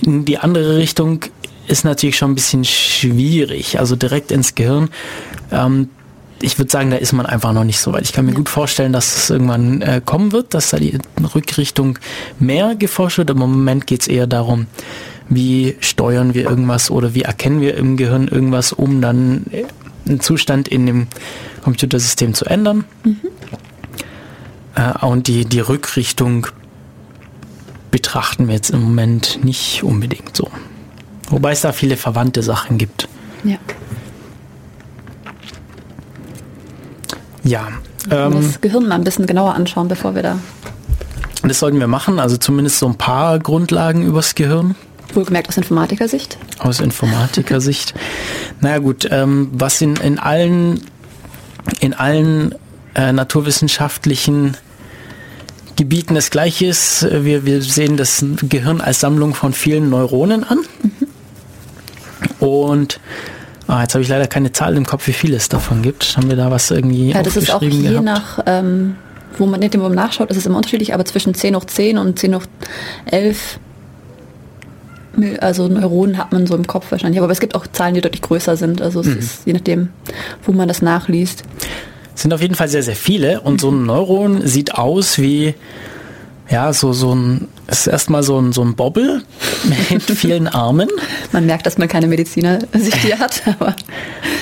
In 0.00 0.24
die 0.24 0.38
andere 0.38 0.78
Richtung 0.78 1.26
ist 1.68 1.84
natürlich 1.84 2.16
schon 2.16 2.30
ein 2.30 2.36
bisschen 2.36 2.64
schwierig, 2.64 3.78
also 3.78 3.96
direkt 3.96 4.32
ins 4.32 4.54
Gehirn. 4.54 4.88
Ähm, 5.52 5.90
ich 6.40 6.58
würde 6.58 6.70
sagen, 6.70 6.90
da 6.90 6.96
ist 6.96 7.12
man 7.12 7.26
einfach 7.26 7.52
noch 7.52 7.64
nicht 7.64 7.78
so 7.78 7.92
weit. 7.92 8.04
Ich 8.04 8.12
kann 8.12 8.26
mir 8.26 8.34
gut 8.34 8.48
vorstellen, 8.48 8.92
dass 8.92 9.16
es 9.16 9.30
irgendwann 9.30 9.80
äh, 9.80 10.00
kommen 10.04 10.32
wird, 10.32 10.54
dass 10.54 10.70
da 10.70 10.78
die 10.78 10.98
Rückrichtung 11.34 11.98
mehr 12.38 12.74
geforscht 12.74 13.18
wird. 13.18 13.30
Im 13.30 13.38
Moment 13.38 13.86
geht 13.86 14.02
es 14.02 14.08
eher 14.08 14.26
darum, 14.26 14.66
wie 15.28 15.76
steuern 15.80 16.34
wir 16.34 16.44
irgendwas 16.44 16.90
oder 16.90 17.14
wie 17.14 17.22
erkennen 17.22 17.60
wir 17.60 17.76
im 17.76 17.96
Gehirn 17.96 18.28
irgendwas, 18.28 18.72
um 18.72 19.00
dann 19.00 19.46
äh, 19.50 19.64
einen 20.06 20.20
Zustand 20.20 20.68
in 20.68 20.86
dem 20.86 21.06
Computersystem 21.64 22.34
zu 22.34 22.44
ändern. 22.44 22.84
Mhm. 23.04 23.16
Äh, 24.74 25.04
und 25.04 25.26
die, 25.26 25.46
die 25.46 25.60
Rückrichtung 25.60 26.46
betrachten 27.90 28.46
wir 28.48 28.54
jetzt 28.54 28.70
im 28.70 28.82
Moment 28.82 29.42
nicht 29.42 29.82
unbedingt 29.82 30.36
so. 30.36 30.50
Wobei 31.30 31.52
es 31.52 31.62
da 31.62 31.72
viele 31.72 31.96
verwandte 31.96 32.42
Sachen 32.42 32.78
gibt. 32.78 33.08
Ja. 33.42 33.56
Ja. 37.46 37.68
Ähm, 38.10 38.32
das 38.34 38.60
Gehirn 38.60 38.88
mal 38.88 38.96
ein 38.96 39.04
bisschen 39.04 39.26
genauer 39.26 39.54
anschauen, 39.54 39.88
bevor 39.88 40.14
wir 40.14 40.22
da. 40.22 40.38
Das 41.42 41.60
sollten 41.60 41.78
wir 41.78 41.86
machen, 41.86 42.18
also 42.18 42.36
zumindest 42.36 42.78
so 42.78 42.86
ein 42.86 42.96
paar 42.96 43.38
Grundlagen 43.38 44.04
übers 44.04 44.34
Gehirn. 44.34 44.74
Wohlgemerkt 45.14 45.48
aus 45.48 45.56
Informatikersicht. 45.56 46.36
Aus 46.58 46.80
Informatikersicht. 46.80 47.94
naja 48.60 48.78
gut, 48.78 49.08
ähm, 49.10 49.50
was 49.52 49.80
in, 49.80 49.96
in 49.96 50.18
allen, 50.18 50.82
in 51.80 51.94
allen 51.94 52.54
äh, 52.94 53.12
naturwissenschaftlichen 53.12 54.56
Gebieten 55.76 56.14
das 56.14 56.30
gleiche 56.30 56.66
ist, 56.66 57.06
wir, 57.10 57.44
wir 57.44 57.62
sehen 57.62 57.96
das 57.96 58.24
Gehirn 58.48 58.80
als 58.80 59.00
Sammlung 59.00 59.34
von 59.34 59.52
vielen 59.52 59.90
Neuronen 59.90 60.42
an. 60.42 60.58
Mhm. 60.82 62.46
Und 62.46 62.98
ah, 63.68 63.82
jetzt 63.82 63.94
habe 63.94 64.02
ich 64.02 64.08
leider 64.08 64.26
keine 64.26 64.52
Zahl 64.52 64.76
im 64.76 64.86
Kopf, 64.86 65.06
wie 65.06 65.12
viel 65.12 65.34
es 65.34 65.48
davon 65.48 65.82
gibt. 65.82 66.16
Haben 66.16 66.28
wir 66.28 66.36
da 66.36 66.50
was 66.50 66.70
irgendwie 66.70 67.10
Ja, 67.10 67.22
das 67.22 67.36
ist 67.36 67.50
auch 67.52 67.62
je 67.62 67.88
gehabt? 67.88 68.04
nach, 68.04 68.38
ähm, 68.46 68.96
wo 69.38 69.46
man 69.46 69.60
nicht 69.60 69.74
immer 69.74 69.88
nachschaut, 69.88 70.30
ist 70.30 70.36
es 70.36 70.46
immer 70.46 70.56
unterschiedlich, 70.56 70.94
aber 70.94 71.04
zwischen 71.04 71.34
10 71.34 71.56
hoch 71.56 71.64
10 71.64 71.98
und 71.98 72.18
10 72.18 72.34
hoch 72.36 72.46
11 73.06 73.58
also 75.40 75.68
Neuronen 75.68 76.18
hat 76.18 76.32
man 76.32 76.46
so 76.46 76.54
im 76.54 76.66
Kopf 76.66 76.90
wahrscheinlich. 76.90 77.22
Aber 77.22 77.32
es 77.32 77.40
gibt 77.40 77.54
auch 77.54 77.66
Zahlen, 77.66 77.94
die 77.94 78.00
deutlich 78.00 78.22
größer 78.22 78.56
sind. 78.56 78.82
Also 78.82 79.00
es 79.00 79.06
mhm. 79.06 79.18
ist 79.18 79.46
je 79.46 79.52
nachdem, 79.54 79.88
wo 80.44 80.52
man 80.52 80.68
das 80.68 80.82
nachliest. 80.82 81.42
Es 82.14 82.22
sind 82.22 82.32
auf 82.32 82.42
jeden 82.42 82.54
Fall 82.54 82.68
sehr, 82.68 82.82
sehr 82.82 82.96
viele. 82.96 83.40
Und 83.40 83.60
so 83.60 83.70
ein 83.70 83.86
Neuron 83.86 84.46
sieht 84.46 84.74
aus 84.74 85.18
wie 85.18 85.54
ja, 86.48 86.72
so, 86.72 86.92
so 86.92 87.14
ein, 87.14 87.48
ist 87.66 87.86
erstmal 87.86 88.22
so 88.22 88.38
ein, 88.38 88.52
so 88.52 88.62
ein 88.62 88.76
Bobbel 88.76 89.22
mit 89.90 90.02
vielen 90.02 90.48
Armen. 90.48 90.88
Man 91.32 91.46
merkt, 91.46 91.66
dass 91.66 91.78
man 91.78 91.88
keine 91.88 92.06
Mediziner 92.06 92.60
sich 92.72 92.94
hier 92.96 93.18
hat, 93.18 93.42
aber. 93.60 93.74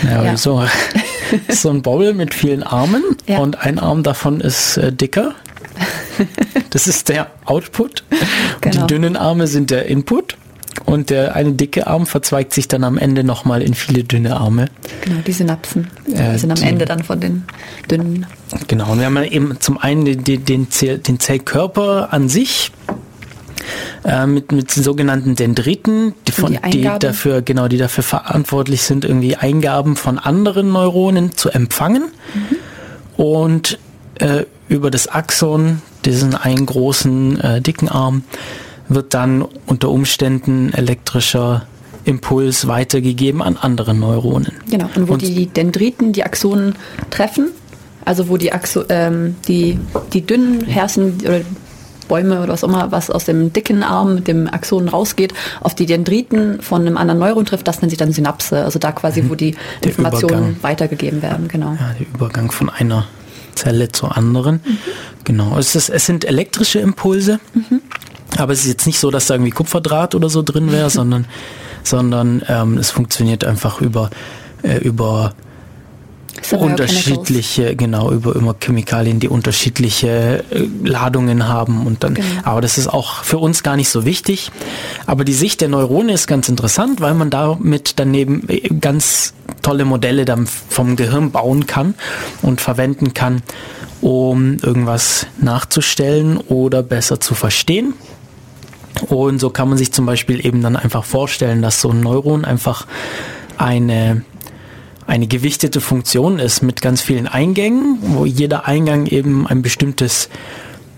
Ja, 0.02 0.24
ja. 0.24 0.36
So, 0.36 0.64
so 1.48 1.70
ein 1.70 1.82
Bobbel 1.82 2.14
mit 2.14 2.34
vielen 2.34 2.62
Armen 2.62 3.02
ja. 3.26 3.38
und 3.38 3.60
ein 3.60 3.78
Arm 3.78 4.02
davon 4.02 4.40
ist 4.40 4.76
äh, 4.76 4.92
dicker. 4.92 5.34
Das 6.70 6.86
ist 6.86 7.08
der 7.08 7.30
Output. 7.44 8.04
Genau. 8.60 8.86
Die 8.86 8.86
dünnen 8.86 9.16
Arme 9.16 9.46
sind 9.46 9.70
der 9.70 9.86
Input. 9.86 10.36
Und 10.84 11.10
der 11.10 11.34
eine 11.34 11.52
dicke 11.52 11.86
Arm 11.86 12.06
verzweigt 12.06 12.52
sich 12.52 12.68
dann 12.68 12.84
am 12.84 12.98
Ende 12.98 13.24
nochmal 13.24 13.62
in 13.62 13.74
viele 13.74 14.04
dünne 14.04 14.36
Arme. 14.36 14.66
Genau, 15.02 15.20
die 15.26 15.32
Synapsen 15.32 15.88
äh, 16.12 16.36
sind 16.36 16.50
am 16.50 16.56
die, 16.56 16.64
Ende 16.64 16.84
dann 16.84 17.02
von 17.02 17.20
den 17.20 17.44
dünnen. 17.90 18.26
Genau, 18.68 18.92
und 18.92 18.98
wir 18.98 19.06
haben 19.06 19.22
eben 19.24 19.60
zum 19.60 19.78
einen 19.78 20.04
den, 20.04 20.44
den, 20.44 20.68
den 20.68 21.20
Zellkörper 21.20 22.12
an 22.12 22.28
sich, 22.28 22.72
äh, 24.04 24.26
mit, 24.26 24.52
mit 24.52 24.70
sogenannten 24.70 25.34
Dendriten, 25.34 26.14
die, 26.28 26.32
von, 26.32 26.58
die, 26.66 26.70
die, 26.70 26.90
dafür, 26.98 27.42
genau, 27.42 27.68
die 27.68 27.78
dafür 27.78 28.04
verantwortlich 28.04 28.82
sind, 28.82 29.04
irgendwie 29.04 29.36
Eingaben 29.36 29.96
von 29.96 30.18
anderen 30.18 30.72
Neuronen 30.72 31.36
zu 31.36 31.50
empfangen. 31.50 32.04
Mhm. 32.34 33.22
Und 33.24 33.78
äh, 34.18 34.44
über 34.68 34.90
das 34.90 35.08
Axon, 35.08 35.80
diesen 36.04 36.34
einen 36.34 36.66
großen, 36.66 37.40
äh, 37.40 37.60
dicken 37.60 37.88
Arm, 37.88 38.24
wird 38.88 39.14
dann 39.14 39.44
unter 39.66 39.90
Umständen 39.90 40.72
elektrischer 40.72 41.66
Impuls 42.04 42.66
weitergegeben 42.66 43.42
an 43.42 43.56
andere 43.56 43.94
Neuronen. 43.94 44.52
Genau, 44.70 44.88
und 44.94 45.08
wo 45.08 45.14
und 45.14 45.22
die 45.22 45.46
Dendriten 45.46 46.12
die 46.12 46.22
Axonen 46.22 46.74
treffen, 47.10 47.50
also 48.04 48.28
wo 48.28 48.36
die, 48.36 48.52
Axo, 48.52 48.84
ähm, 48.90 49.36
die, 49.48 49.78
die 50.12 50.26
dünnen 50.26 50.64
Herzen 50.66 51.18
oder 51.24 51.40
Bäume 52.08 52.42
oder 52.42 52.52
was 52.52 52.62
auch 52.62 52.68
immer, 52.68 52.92
was 52.92 53.10
aus 53.10 53.24
dem 53.24 53.52
dicken 53.52 53.82
Arm 53.82 54.16
mit 54.16 54.28
dem 54.28 54.46
Axon 54.46 54.88
rausgeht, 54.88 55.32
auf 55.60 55.74
die 55.74 55.86
Dendriten 55.86 56.60
von 56.60 56.82
einem 56.82 56.98
anderen 56.98 57.20
Neuron 57.20 57.46
trifft, 57.46 57.66
das 57.66 57.80
nennt 57.80 57.90
sich 57.90 57.98
dann 57.98 58.12
Synapse. 58.12 58.62
Also 58.62 58.78
da 58.78 58.92
quasi, 58.92 59.22
mhm. 59.22 59.30
wo 59.30 59.34
die 59.34 59.56
der 59.82 59.90
Informationen 59.90 60.50
Übergang. 60.50 60.62
weitergegeben 60.62 61.22
werden. 61.22 61.48
Genau. 61.48 61.70
Ja, 61.72 61.94
der 61.98 62.06
Übergang 62.06 62.50
von 62.50 62.68
einer 62.68 63.06
Zelle 63.54 63.90
zur 63.90 64.16
anderen. 64.16 64.60
Mhm. 64.64 64.78
Genau. 65.24 65.58
Es, 65.58 65.74
ist, 65.74 65.88
es 65.88 66.06
sind 66.06 66.24
elektrische 66.24 66.80
Impulse. 66.80 67.40
Mhm. 67.54 67.80
Aber 68.38 68.52
es 68.52 68.60
ist 68.60 68.68
jetzt 68.68 68.86
nicht 68.86 68.98
so, 68.98 69.10
dass 69.10 69.26
da 69.26 69.34
irgendwie 69.34 69.50
Kupferdraht 69.50 70.14
oder 70.14 70.28
so 70.28 70.42
drin 70.42 70.72
wäre, 70.72 70.90
sondern, 70.90 71.26
sondern 71.82 72.42
ähm, 72.48 72.78
es 72.78 72.90
funktioniert 72.90 73.44
einfach 73.44 73.80
über, 73.80 74.10
äh, 74.62 74.78
über 74.78 75.34
unterschiedliche, 76.52 77.76
genau, 77.76 78.10
über 78.10 78.36
immer 78.36 78.54
Chemikalien, 78.58 79.20
die 79.20 79.28
unterschiedliche 79.28 80.44
äh, 80.50 80.68
Ladungen 80.82 81.48
haben 81.48 81.86
und 81.86 82.04
dann, 82.04 82.14
genau. 82.14 82.26
aber 82.42 82.60
das 82.60 82.76
ist 82.76 82.88
auch 82.88 83.24
für 83.24 83.38
uns 83.38 83.62
gar 83.62 83.76
nicht 83.76 83.88
so 83.88 84.04
wichtig. 84.04 84.50
Aber 85.06 85.24
die 85.24 85.32
Sicht 85.32 85.60
der 85.60 85.68
Neurone 85.68 86.12
ist 86.12 86.26
ganz 86.26 86.48
interessant, 86.48 87.00
weil 87.00 87.14
man 87.14 87.30
damit 87.30 87.94
daneben 87.96 88.48
äh, 88.48 88.68
ganz 88.80 89.34
tolle 89.62 89.84
Modelle 89.84 90.24
dann 90.24 90.46
vom 90.46 90.96
Gehirn 90.96 91.30
bauen 91.30 91.66
kann 91.66 91.94
und 92.42 92.60
verwenden 92.60 93.14
kann, 93.14 93.42
um 94.00 94.58
irgendwas 94.60 95.26
nachzustellen 95.40 96.36
oder 96.36 96.82
besser 96.82 97.20
zu 97.20 97.34
verstehen. 97.34 97.94
Und 99.08 99.38
so 99.38 99.50
kann 99.50 99.68
man 99.68 99.78
sich 99.78 99.92
zum 99.92 100.06
Beispiel 100.06 100.44
eben 100.44 100.62
dann 100.62 100.76
einfach 100.76 101.04
vorstellen, 101.04 101.62
dass 101.62 101.80
so 101.80 101.90
ein 101.90 102.00
Neuron 102.00 102.44
einfach 102.44 102.86
eine, 103.58 104.22
eine 105.06 105.26
gewichtete 105.26 105.80
Wie 105.80 106.38
ist 106.38 106.62
mit 106.62 106.80
ganz 106.80 107.02
vielen 107.02 107.26
Eingängen, 107.26 107.98
wo 108.00 108.24
jeder 108.24 108.66
Eingang 108.66 109.06
eben 109.06 109.46
ein 109.46 109.62
bestimmtes, 109.62 110.28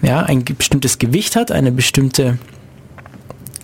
ja, 0.03 0.21
ein 0.21 0.45
bestimmtes 0.45 0.99
Gewicht 0.99 1.37
hat, 1.37 1.51
eine 1.53 1.73
bestimmte, 1.73 2.39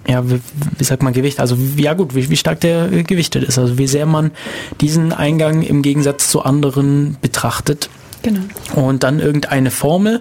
ja, 0.08 0.28
wie, 0.28 0.40
wie 0.78 0.84
sagt 0.84 1.02
man 1.02 1.12
Gewicht? 1.12 1.38
Also, 1.38 1.56
ja 1.76 1.94
gut, 1.94 2.14
wie, 2.14 2.28
wie 2.28 2.36
stark 2.36 2.60
der 2.60 2.88
gewichtet 2.88 3.44
ist, 3.44 3.58
also 3.58 3.78
wie 3.78 3.86
sehr 3.86 4.06
man 4.06 4.30
diesen 4.80 5.12
Eingang 5.12 5.62
im 5.62 5.82
Gegensatz 5.82 6.28
zu 6.30 6.42
anderen 6.42 7.18
betrachtet. 7.20 7.90
Genau. 8.22 8.40
Und 8.74 9.02
dann 9.02 9.20
irgendeine 9.20 9.70
Formel, 9.70 10.20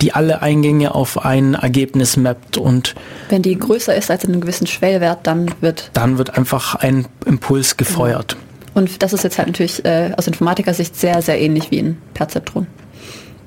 die 0.00 0.12
alle 0.12 0.42
Eingänge 0.42 0.94
auf 0.94 1.24
ein 1.24 1.54
Ergebnis 1.54 2.16
mappt 2.16 2.56
und 2.56 2.94
wenn 3.28 3.42
die 3.42 3.58
größer 3.58 3.94
ist 3.94 4.10
als 4.10 4.24
einen 4.24 4.40
gewissen 4.40 4.66
Schwellwert, 4.66 5.26
dann 5.26 5.50
wird 5.60 5.90
dann 5.92 6.18
wird 6.18 6.36
einfach 6.36 6.74
ein 6.74 7.06
Impuls 7.26 7.76
gefeuert. 7.76 8.36
Genau. 8.36 8.40
Und 8.80 9.02
das 9.02 9.12
ist 9.12 9.22
jetzt 9.22 9.38
halt 9.38 9.48
natürlich 9.48 9.84
äh, 9.84 10.12
aus 10.16 10.26
Informatikersicht 10.26 10.96
sehr 10.96 11.22
sehr 11.22 11.40
ähnlich 11.40 11.70
wie 11.70 11.80
ein 11.80 11.98
Perzeptron. 12.14 12.66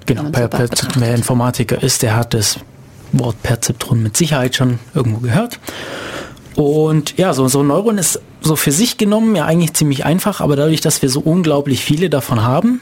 Genau, 0.06 0.30
per, 0.30 0.48
per, 0.48 0.70
wer 0.96 1.16
Informatiker 1.16 1.84
ist, 1.84 2.02
der 2.02 2.16
hat 2.16 2.34
das 2.34 2.60
Wort 3.12 3.42
Perzeptron 3.44 4.02
mit 4.02 4.16
Sicherheit 4.16 4.56
schon 4.56 4.80
irgendwo 4.94 5.20
gehört. 5.20 5.60
Und 6.56 7.18
ja, 7.18 7.34
so, 7.34 7.48
so 7.48 7.60
ein 7.60 7.68
Neuron 7.68 7.98
ist 7.98 8.20
so 8.42 8.56
für 8.56 8.72
sich 8.72 8.98
genommen 8.98 9.36
ja 9.36 9.46
eigentlich 9.46 9.74
ziemlich 9.74 10.06
einfach, 10.06 10.42
aber 10.42 10.56
dadurch, 10.56 10.82
dass 10.82 11.02
wir 11.02 11.10
so 11.10 11.20
unglaublich 11.20 11.84
viele 11.84 12.10
davon 12.10 12.42
haben, 12.42 12.82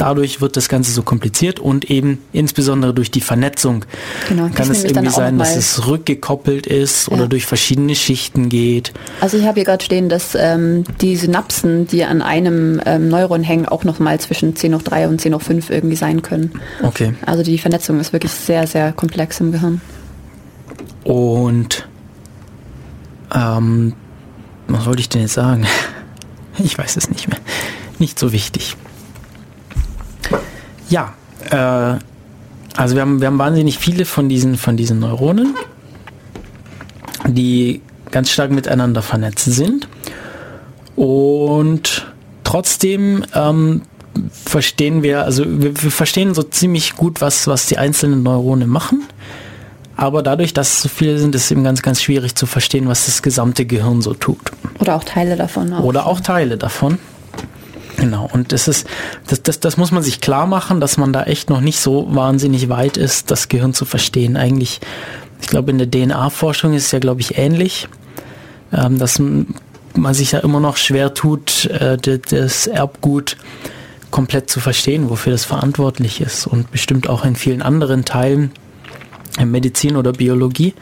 Dadurch 0.00 0.40
wird 0.40 0.56
das 0.56 0.70
Ganze 0.70 0.92
so 0.92 1.02
kompliziert 1.02 1.60
und 1.60 1.90
eben 1.90 2.22
insbesondere 2.32 2.94
durch 2.94 3.10
die 3.10 3.20
Vernetzung 3.20 3.84
genau, 4.30 4.48
kann 4.48 4.70
es 4.70 4.82
irgendwie 4.82 5.10
sein, 5.10 5.38
dass 5.38 5.56
es 5.56 5.86
rückgekoppelt 5.86 6.66
ist 6.66 7.08
ja. 7.08 7.12
oder 7.12 7.28
durch 7.28 7.44
verschiedene 7.44 7.94
Schichten 7.94 8.48
geht. 8.48 8.94
Also 9.20 9.36
ich 9.36 9.44
habe 9.44 9.56
hier 9.56 9.64
gerade 9.64 9.84
stehen, 9.84 10.08
dass 10.08 10.34
ähm, 10.34 10.84
die 11.02 11.16
Synapsen, 11.16 11.86
die 11.86 12.02
an 12.04 12.22
einem 12.22 12.80
ähm, 12.86 13.10
Neuron 13.10 13.42
hängen, 13.42 13.66
auch 13.66 13.84
noch 13.84 13.98
mal 13.98 14.18
zwischen 14.18 14.56
10 14.56 14.74
hoch 14.74 14.82
3 14.82 15.06
und 15.06 15.20
10 15.20 15.34
hoch 15.34 15.42
5 15.42 15.68
irgendwie 15.68 15.96
sein 15.96 16.22
können. 16.22 16.52
Okay. 16.82 17.12
Also 17.26 17.42
die 17.42 17.58
Vernetzung 17.58 18.00
ist 18.00 18.14
wirklich 18.14 18.32
sehr, 18.32 18.66
sehr 18.66 18.92
komplex 18.92 19.38
im 19.40 19.52
Gehirn. 19.52 19.82
Und 21.04 21.86
ähm, 23.34 23.92
was 24.66 24.86
wollte 24.86 25.00
ich 25.00 25.10
denn 25.10 25.20
jetzt 25.20 25.34
sagen? 25.34 25.66
Ich 26.62 26.76
weiß 26.76 26.98
es 26.98 27.08
nicht 27.08 27.26
mehr. 27.28 27.38
Nicht 27.98 28.18
so 28.18 28.32
wichtig. 28.32 28.76
Ja, 30.90 31.14
äh, 31.50 31.98
Also 32.76 32.94
wir 32.94 33.02
haben, 33.02 33.20
wir 33.20 33.26
haben 33.26 33.38
wahnsinnig 33.38 33.78
viele 33.78 34.04
von 34.04 34.28
diesen, 34.28 34.56
von 34.56 34.76
diesen 34.76 35.00
Neuronen, 35.00 35.54
die 37.26 37.80
ganz 38.10 38.30
stark 38.30 38.50
miteinander 38.50 39.02
vernetzt 39.02 39.44
sind. 39.46 39.88
Und 40.96 42.12
trotzdem 42.44 43.24
ähm, 43.34 43.82
verstehen 44.32 45.02
wir, 45.02 45.24
also 45.24 45.44
wir, 45.46 45.82
wir, 45.82 45.90
verstehen 45.90 46.34
so 46.34 46.42
ziemlich 46.42 46.94
gut, 46.94 47.20
was, 47.20 47.46
was 47.46 47.66
die 47.66 47.78
einzelnen 47.78 48.22
Neurone 48.22 48.66
machen. 48.66 49.04
Aber 49.96 50.22
dadurch, 50.22 50.54
dass 50.54 50.74
es 50.74 50.82
so 50.82 50.88
viele 50.88 51.18
sind, 51.18 51.34
ist 51.34 51.44
es 51.44 51.50
eben 51.50 51.64
ganz, 51.64 51.82
ganz 51.82 52.00
schwierig 52.02 52.34
zu 52.34 52.46
verstehen, 52.46 52.88
was 52.88 53.06
das 53.06 53.22
gesamte 53.22 53.66
Gehirn 53.66 54.00
so 54.00 54.14
tut. 54.14 54.40
Oder 54.78 54.96
auch 54.96 55.04
Teile 55.04 55.36
davon. 55.36 55.72
Auch. 55.74 55.84
Oder 55.84 56.06
auch 56.06 56.20
Teile 56.20 56.56
davon. 56.56 56.98
Genau, 58.00 58.30
und 58.32 58.52
das 58.52 58.66
ist, 58.66 58.86
das, 59.26 59.42
das, 59.42 59.60
das 59.60 59.76
muss 59.76 59.92
man 59.92 60.02
sich 60.02 60.22
klar 60.22 60.46
machen, 60.46 60.80
dass 60.80 60.96
man 60.96 61.12
da 61.12 61.24
echt 61.24 61.50
noch 61.50 61.60
nicht 61.60 61.78
so 61.78 62.06
wahnsinnig 62.08 62.70
weit 62.70 62.96
ist, 62.96 63.30
das 63.30 63.48
Gehirn 63.48 63.74
zu 63.74 63.84
verstehen. 63.84 64.38
Eigentlich, 64.38 64.80
ich 65.42 65.48
glaube, 65.48 65.70
in 65.70 65.76
der 65.76 65.90
DNA-Forschung 65.90 66.72
ist 66.72 66.86
es 66.86 66.92
ja, 66.92 66.98
glaube 66.98 67.20
ich, 67.20 67.36
ähnlich, 67.36 67.88
ähm, 68.72 68.98
dass 68.98 69.18
man 69.18 70.14
sich 70.14 70.32
ja 70.32 70.38
immer 70.38 70.60
noch 70.60 70.78
schwer 70.78 71.12
tut, 71.12 71.66
äh, 71.66 71.98
das 71.98 72.66
Erbgut 72.66 73.36
komplett 74.10 74.48
zu 74.48 74.60
verstehen, 74.60 75.10
wofür 75.10 75.32
das 75.32 75.44
verantwortlich 75.44 76.22
ist 76.22 76.46
und 76.46 76.70
bestimmt 76.70 77.06
auch 77.06 77.26
in 77.26 77.36
vielen 77.36 77.60
anderen 77.60 78.06
Teilen, 78.06 78.50
in 79.38 79.50
Medizin 79.50 79.96
oder 79.96 80.12
Biologie. 80.12 80.72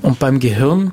Und 0.00 0.20
beim 0.20 0.38
Gehirn 0.38 0.92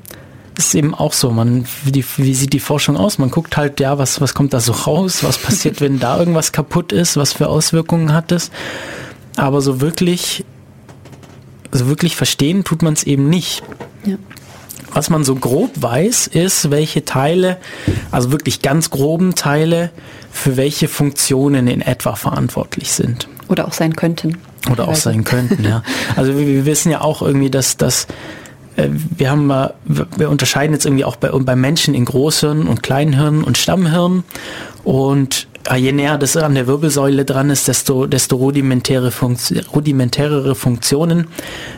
ist 0.58 0.74
eben 0.74 0.94
auch 0.94 1.12
so. 1.12 1.30
Man, 1.30 1.66
wie, 1.84 1.92
die, 1.92 2.04
wie 2.16 2.34
sieht 2.34 2.52
die 2.52 2.60
Forschung 2.60 2.96
aus? 2.96 3.18
Man 3.18 3.30
guckt 3.30 3.56
halt, 3.56 3.80
ja, 3.80 3.98
was, 3.98 4.20
was 4.20 4.34
kommt 4.34 4.52
da 4.52 4.60
so 4.60 4.72
raus? 4.72 5.22
Was 5.22 5.38
passiert, 5.38 5.80
wenn 5.80 5.98
da 5.98 6.18
irgendwas 6.18 6.52
kaputt 6.52 6.92
ist? 6.92 7.16
Was 7.16 7.32
für 7.32 7.48
Auswirkungen 7.48 8.12
hat 8.12 8.32
es? 8.32 8.50
Aber 9.36 9.60
so 9.60 9.80
wirklich, 9.80 10.44
so 11.72 11.88
wirklich 11.88 12.16
verstehen 12.16 12.64
tut 12.64 12.82
man 12.82 12.94
es 12.94 13.04
eben 13.04 13.28
nicht. 13.28 13.62
Ja. 14.04 14.16
Was 14.92 15.10
man 15.10 15.24
so 15.24 15.34
grob 15.34 15.70
weiß, 15.74 16.28
ist, 16.28 16.70
welche 16.70 17.04
Teile, 17.04 17.56
also 18.12 18.30
wirklich 18.30 18.62
ganz 18.62 18.90
groben 18.90 19.34
Teile, 19.34 19.90
für 20.30 20.56
welche 20.56 20.86
Funktionen 20.86 21.66
in 21.66 21.80
etwa 21.80 22.14
verantwortlich 22.14 22.92
sind. 22.92 23.28
Oder 23.48 23.66
auch 23.66 23.72
sein 23.72 23.96
könnten. 23.96 24.38
Oder 24.70 24.88
auch 24.88 24.94
sein 24.94 25.24
könnten, 25.24 25.64
ja. 25.64 25.82
Also 26.16 26.38
wir, 26.38 26.46
wir 26.46 26.64
wissen 26.64 26.90
ja 26.90 27.00
auch 27.00 27.22
irgendwie, 27.22 27.50
dass, 27.50 27.76
dass 27.76 28.06
wir 28.76 29.30
haben 29.30 29.48
wir 29.48 30.30
unterscheiden 30.30 30.72
jetzt 30.72 30.84
irgendwie 30.84 31.04
auch 31.04 31.16
bei, 31.16 31.28
bei 31.28 31.56
Menschen 31.56 31.94
in 31.94 32.04
Großhirn 32.04 32.66
und 32.66 32.82
Kleinhirn 32.82 33.44
und 33.44 33.56
Stammhirn 33.58 34.24
und 34.82 35.46
äh, 35.68 35.76
je 35.76 35.92
näher 35.92 36.18
das 36.18 36.36
an 36.36 36.54
der 36.54 36.66
Wirbelsäule 36.66 37.24
dran 37.24 37.50
ist, 37.50 37.68
desto, 37.68 38.06
desto 38.06 38.36
rudimentäre 38.36 39.10
Funktio 39.10 39.62
rudimentärere 39.72 40.54
Funktionen 40.54 41.28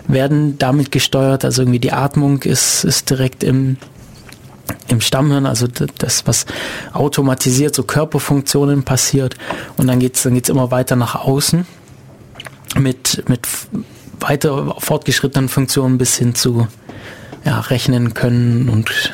werden 0.08 0.58
damit 0.58 0.90
gesteuert. 0.90 1.44
Also 1.44 1.62
irgendwie 1.62 1.78
die 1.78 1.92
Atmung 1.92 2.42
ist, 2.42 2.84
ist 2.84 3.10
direkt 3.10 3.44
im, 3.44 3.76
im 4.88 5.00
Stammhirn, 5.00 5.46
also 5.46 5.66
das, 5.98 6.26
was 6.26 6.46
automatisiert 6.92 7.74
so 7.74 7.84
Körperfunktionen 7.84 8.82
passiert. 8.82 9.36
Und 9.76 9.86
dann 9.86 10.00
geht's 10.00 10.24
dann 10.24 10.34
geht's 10.34 10.48
immer 10.48 10.70
weiter 10.70 10.96
nach 10.96 11.14
außen 11.14 11.66
mit, 12.78 13.24
mit 13.28 13.46
weiter 14.20 14.76
fortgeschrittenen 14.78 15.48
Funktionen 15.48 15.98
bis 15.98 16.16
hin 16.16 16.34
zu 16.34 16.68
ja, 17.44 17.60
rechnen 17.60 18.14
können 18.14 18.68
und 18.68 19.12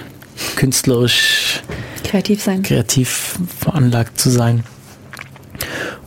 künstlerisch 0.57 1.63
kreativ 2.05 2.43
sein. 2.43 2.63
Kreativ 2.63 3.39
veranlagt 3.59 4.21
zu 4.21 4.31
sein. 4.31 4.65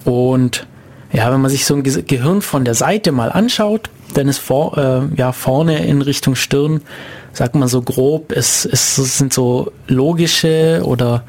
Und 0.04 0.68
ja, 1.12 1.32
wenn 1.32 1.42
man 1.42 1.52
sich 1.52 1.66
so 1.66 1.76
ein 1.76 1.84
Gehirn 1.84 2.42
von 2.42 2.66
der 2.66 2.74
Seite 2.74 3.12
mal 3.12 3.32
anschaut, 3.32 3.90
dann 4.14 4.28
ist 4.28 4.40
vor, 4.40 4.78
äh, 4.78 5.16
ja, 5.16 5.32
vorne 5.32 5.86
in 5.86 6.02
Richtung 6.02 6.36
Stirn, 6.36 6.82
sagt 7.34 7.56
man 7.56 7.68
so 7.68 7.82
grob, 7.82 8.32
es, 8.32 8.66
es 8.66 8.96
sind 8.96 9.34
so 9.34 9.72
logische 9.88 10.82
oder 10.84 11.24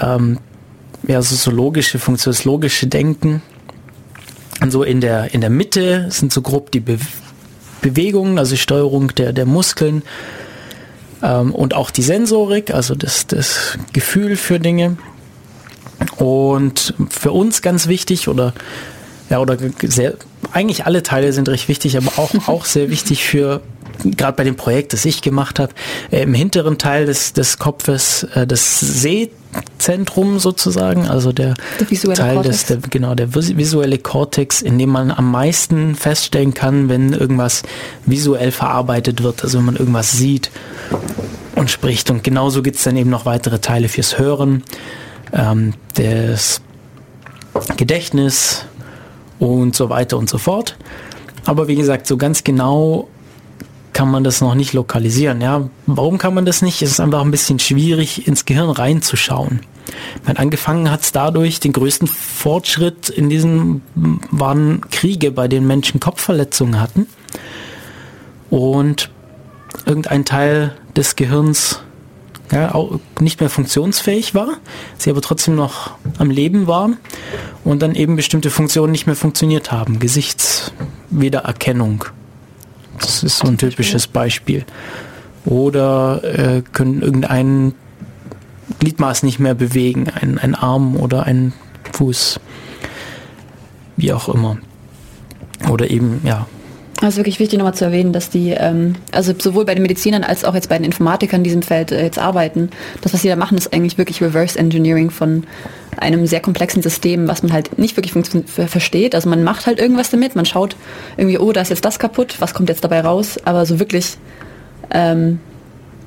ähm, 0.00 0.38
ja, 1.06 1.22
so, 1.22 1.34
so 1.34 1.50
logische 1.50 1.98
Funktionen, 1.98 2.34
das 2.36 2.44
logische 2.44 2.86
Denken. 2.86 3.42
Und 4.60 4.70
so 4.70 4.82
in 4.82 5.00
der, 5.00 5.34
in 5.34 5.40
der 5.40 5.50
Mitte 5.50 6.06
sind 6.10 6.32
so 6.32 6.42
grob 6.42 6.70
die 6.70 6.80
Be 6.80 6.98
Bewegungen, 7.82 8.38
also 8.38 8.56
Steuerung 8.56 9.14
der, 9.14 9.32
der 9.32 9.46
Muskeln 9.46 10.02
ähm, 11.22 11.54
und 11.54 11.72
auch 11.72 11.90
die 11.90 12.02
Sensorik, 12.02 12.74
also 12.74 12.94
das, 12.94 13.26
das 13.26 13.78
Gefühl 13.94 14.36
für 14.36 14.60
Dinge. 14.60 14.98
Und 16.16 16.92
für 17.08 17.32
uns 17.32 17.62
ganz 17.62 17.88
wichtig 17.88 18.28
oder 18.28 18.52
ja, 19.30 19.38
oder 19.38 19.56
sehr, 19.82 20.14
eigentlich 20.52 20.84
alle 20.84 21.02
Teile 21.02 21.32
sind 21.32 21.48
recht 21.48 21.68
wichtig, 21.68 21.96
aber 21.96 22.18
auch, 22.18 22.34
auch 22.48 22.64
sehr 22.66 22.90
wichtig 22.90 23.24
für 23.24 23.62
gerade 24.04 24.36
bei 24.36 24.44
dem 24.44 24.56
Projekt, 24.56 24.92
das 24.92 25.04
ich 25.04 25.22
gemacht 25.22 25.58
habe, 25.58 25.72
äh, 26.10 26.22
im 26.22 26.34
hinteren 26.34 26.78
Teil 26.78 27.06
des, 27.06 27.32
des 27.32 27.58
Kopfes 27.58 28.24
äh, 28.34 28.46
das 28.46 28.80
Sehzentrum 29.80 30.38
sozusagen, 30.38 31.08
also 31.08 31.32
der, 31.32 31.54
der 31.80 32.14
Teil 32.14 32.42
des, 32.42 32.66
der, 32.66 32.78
genau, 32.78 33.14
der 33.14 33.34
visuelle 33.34 33.98
Kortex, 33.98 34.62
in 34.62 34.78
dem 34.78 34.90
man 34.90 35.10
am 35.10 35.30
meisten 35.30 35.94
feststellen 35.94 36.54
kann, 36.54 36.88
wenn 36.88 37.12
irgendwas 37.12 37.62
visuell 38.06 38.52
verarbeitet 38.52 39.22
wird, 39.22 39.42
also 39.42 39.58
wenn 39.58 39.64
man 39.64 39.76
irgendwas 39.76 40.12
sieht 40.12 40.50
und 41.56 41.70
spricht. 41.70 42.10
Und 42.10 42.22
genauso 42.22 42.62
gibt 42.62 42.76
es 42.76 42.84
dann 42.84 42.96
eben 42.96 43.10
noch 43.10 43.26
weitere 43.26 43.58
Teile 43.58 43.88
fürs 43.88 44.18
Hören, 44.18 44.62
ähm, 45.32 45.74
das 45.94 46.60
Gedächtnis 47.76 48.64
und 49.38 49.74
so 49.74 49.88
weiter 49.88 50.18
und 50.18 50.28
so 50.28 50.38
fort. 50.38 50.76
Aber 51.46 51.68
wie 51.68 51.76
gesagt, 51.76 52.06
so 52.06 52.16
ganz 52.16 52.44
genau 52.44 53.08
kann 54.00 54.10
man 54.10 54.24
das 54.24 54.40
noch 54.40 54.54
nicht 54.54 54.72
lokalisieren. 54.72 55.42
Ja, 55.42 55.68
warum 55.84 56.16
kann 56.16 56.32
man 56.32 56.46
das 56.46 56.62
nicht? 56.62 56.80
Es 56.80 56.92
ist 56.92 57.00
einfach 57.00 57.20
ein 57.20 57.30
bisschen 57.30 57.58
schwierig, 57.58 58.26
ins 58.26 58.46
Gehirn 58.46 58.70
reinzuschauen. 58.70 59.60
Meine, 60.24 60.38
angefangen 60.38 60.90
hat 60.90 61.02
es 61.02 61.12
dadurch, 61.12 61.60
den 61.60 61.74
größten 61.74 62.08
Fortschritt 62.08 63.10
in 63.10 63.28
diesen 63.28 63.82
waren 64.30 64.80
Kriege, 64.90 65.32
bei 65.32 65.48
denen 65.48 65.66
Menschen 65.66 66.00
Kopfverletzungen 66.00 66.80
hatten 66.80 67.08
und 68.48 69.10
irgendein 69.84 70.24
Teil 70.24 70.72
des 70.96 71.14
Gehirns 71.14 71.80
ja, 72.50 72.72
nicht 73.20 73.40
mehr 73.40 73.50
funktionsfähig 73.50 74.34
war, 74.34 74.48
sie 74.96 75.10
aber 75.10 75.20
trotzdem 75.20 75.56
noch 75.56 75.90
am 76.16 76.30
Leben 76.30 76.66
waren 76.66 76.96
und 77.64 77.82
dann 77.82 77.94
eben 77.94 78.16
bestimmte 78.16 78.48
Funktionen 78.48 78.92
nicht 78.92 79.04
mehr 79.04 79.14
funktioniert 79.14 79.72
haben. 79.72 79.98
Gesichtswiedererkennung 79.98 82.06
das 83.00 83.22
ist 83.22 83.38
so 83.38 83.48
ein 83.48 83.58
typisches 83.58 84.06
Beispiel. 84.06 84.64
Oder 85.44 86.22
äh, 86.22 86.62
können 86.72 87.02
irgendein 87.02 87.74
Gliedmaß 88.78 89.22
nicht 89.22 89.38
mehr 89.38 89.54
bewegen, 89.54 90.08
ein, 90.08 90.38
ein 90.38 90.54
Arm 90.54 90.96
oder 90.96 91.24
ein 91.24 91.52
Fuß, 91.92 92.40
wie 93.96 94.12
auch 94.12 94.28
immer. 94.28 94.58
Oder 95.68 95.90
eben, 95.90 96.20
ja, 96.24 96.46
also 97.00 97.18
wirklich 97.18 97.40
wichtig 97.40 97.58
nochmal 97.58 97.74
zu 97.74 97.86
erwähnen, 97.86 98.12
dass 98.12 98.28
die, 98.28 98.50
ähm, 98.50 98.94
also 99.12 99.32
sowohl 99.38 99.64
bei 99.64 99.74
den 99.74 99.82
Medizinern 99.82 100.22
als 100.22 100.44
auch 100.44 100.54
jetzt 100.54 100.68
bei 100.68 100.76
den 100.76 100.84
Informatikern 100.84 101.40
in 101.40 101.44
diesem 101.44 101.62
Feld 101.62 101.92
äh, 101.92 102.02
jetzt 102.02 102.18
arbeiten, 102.18 102.70
das, 103.00 103.14
was 103.14 103.22
sie 103.22 103.28
da 103.28 103.36
machen, 103.36 103.56
ist 103.56 103.72
eigentlich 103.72 103.96
wirklich 103.96 104.20
Reverse 104.20 104.58
Engineering 104.58 105.10
von 105.10 105.44
einem 105.96 106.26
sehr 106.26 106.40
komplexen 106.40 106.82
System, 106.82 107.26
was 107.26 107.42
man 107.42 107.52
halt 107.52 107.78
nicht 107.78 107.96
wirklich 107.96 108.12
versteht. 108.46 109.14
Also 109.14 109.28
man 109.28 109.42
macht 109.42 109.66
halt 109.66 109.78
irgendwas 109.78 110.10
damit, 110.10 110.36
man 110.36 110.44
schaut 110.44 110.76
irgendwie, 111.16 111.38
oh, 111.38 111.52
da 111.52 111.62
ist 111.62 111.70
jetzt 111.70 111.84
das 111.84 111.98
kaputt, 111.98 112.36
was 112.38 112.54
kommt 112.54 112.68
jetzt 112.68 112.84
dabei 112.84 113.00
raus, 113.00 113.38
aber 113.44 113.64
so 113.64 113.78
wirklich, 113.78 114.18
ähm, 114.90 115.40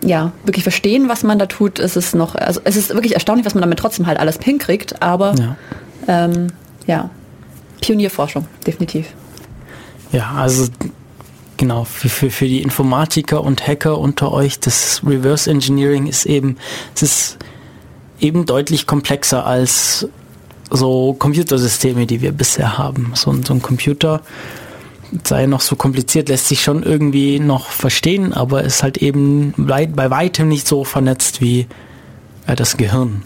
ja, 0.03 0.31
wirklich 0.45 0.63
verstehen, 0.63 1.09
was 1.09 1.23
man 1.23 1.39
da 1.39 1.47
tut, 1.47 1.79
ist 1.79 1.95
es 1.95 2.13
noch, 2.13 2.35
also 2.35 2.61
es 2.63 2.75
ist 2.75 2.89
wirklich 2.89 3.13
erstaunlich, 3.13 3.45
was 3.45 3.55
man 3.55 3.61
damit 3.61 3.79
trotzdem 3.79 4.05
halt 4.05 4.19
alles 4.19 4.37
hinkriegt, 4.41 5.01
aber 5.01 5.33
ja, 5.39 5.55
ähm, 6.07 6.47
ja 6.85 7.09
Pionierforschung, 7.81 8.47
definitiv. 8.65 9.07
Ja, 10.13 10.31
also 10.35 10.67
genau, 11.57 11.85
für, 11.85 12.07
für, 12.07 12.29
für 12.29 12.45
die 12.45 12.61
Informatiker 12.61 13.43
und 13.43 13.67
Hacker 13.67 13.97
unter 13.97 14.31
euch, 14.31 14.59
das 14.59 15.01
Reverse 15.05 15.49
Engineering 15.49 16.05
ist 16.05 16.25
eben, 16.27 16.57
es 16.95 17.01
ist 17.01 17.37
eben 18.19 18.45
deutlich 18.45 18.85
komplexer 18.85 19.45
als 19.45 20.07
so 20.69 21.13
Computersysteme, 21.13 22.05
die 22.05 22.21
wir 22.21 22.31
bisher 22.31 22.77
haben. 22.77 23.11
So, 23.15 23.35
so 23.43 23.53
ein 23.53 23.61
Computer 23.63 24.21
sei 25.23 25.47
noch 25.47 25.61
so 25.61 25.75
kompliziert, 25.75 26.29
lässt 26.29 26.47
sich 26.47 26.61
schon 26.61 26.83
irgendwie 26.83 27.39
noch 27.39 27.69
verstehen, 27.69 28.33
aber 28.33 28.63
ist 28.63 28.83
halt 28.83 28.97
eben 28.97 29.53
bei 29.57 30.09
weitem 30.09 30.47
nicht 30.47 30.67
so 30.67 30.83
vernetzt 30.83 31.41
wie 31.41 31.67
äh, 32.45 32.55
das 32.55 32.77
Gehirn. 32.77 33.23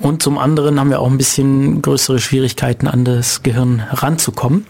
Und 0.00 0.22
zum 0.22 0.36
anderen 0.36 0.78
haben 0.78 0.90
wir 0.90 1.00
auch 1.00 1.10
ein 1.10 1.16
bisschen 1.16 1.80
größere 1.80 2.18
Schwierigkeiten, 2.18 2.88
an 2.88 3.06
das 3.06 3.42
Gehirn 3.42 3.80
heranzukommen. 3.80 4.66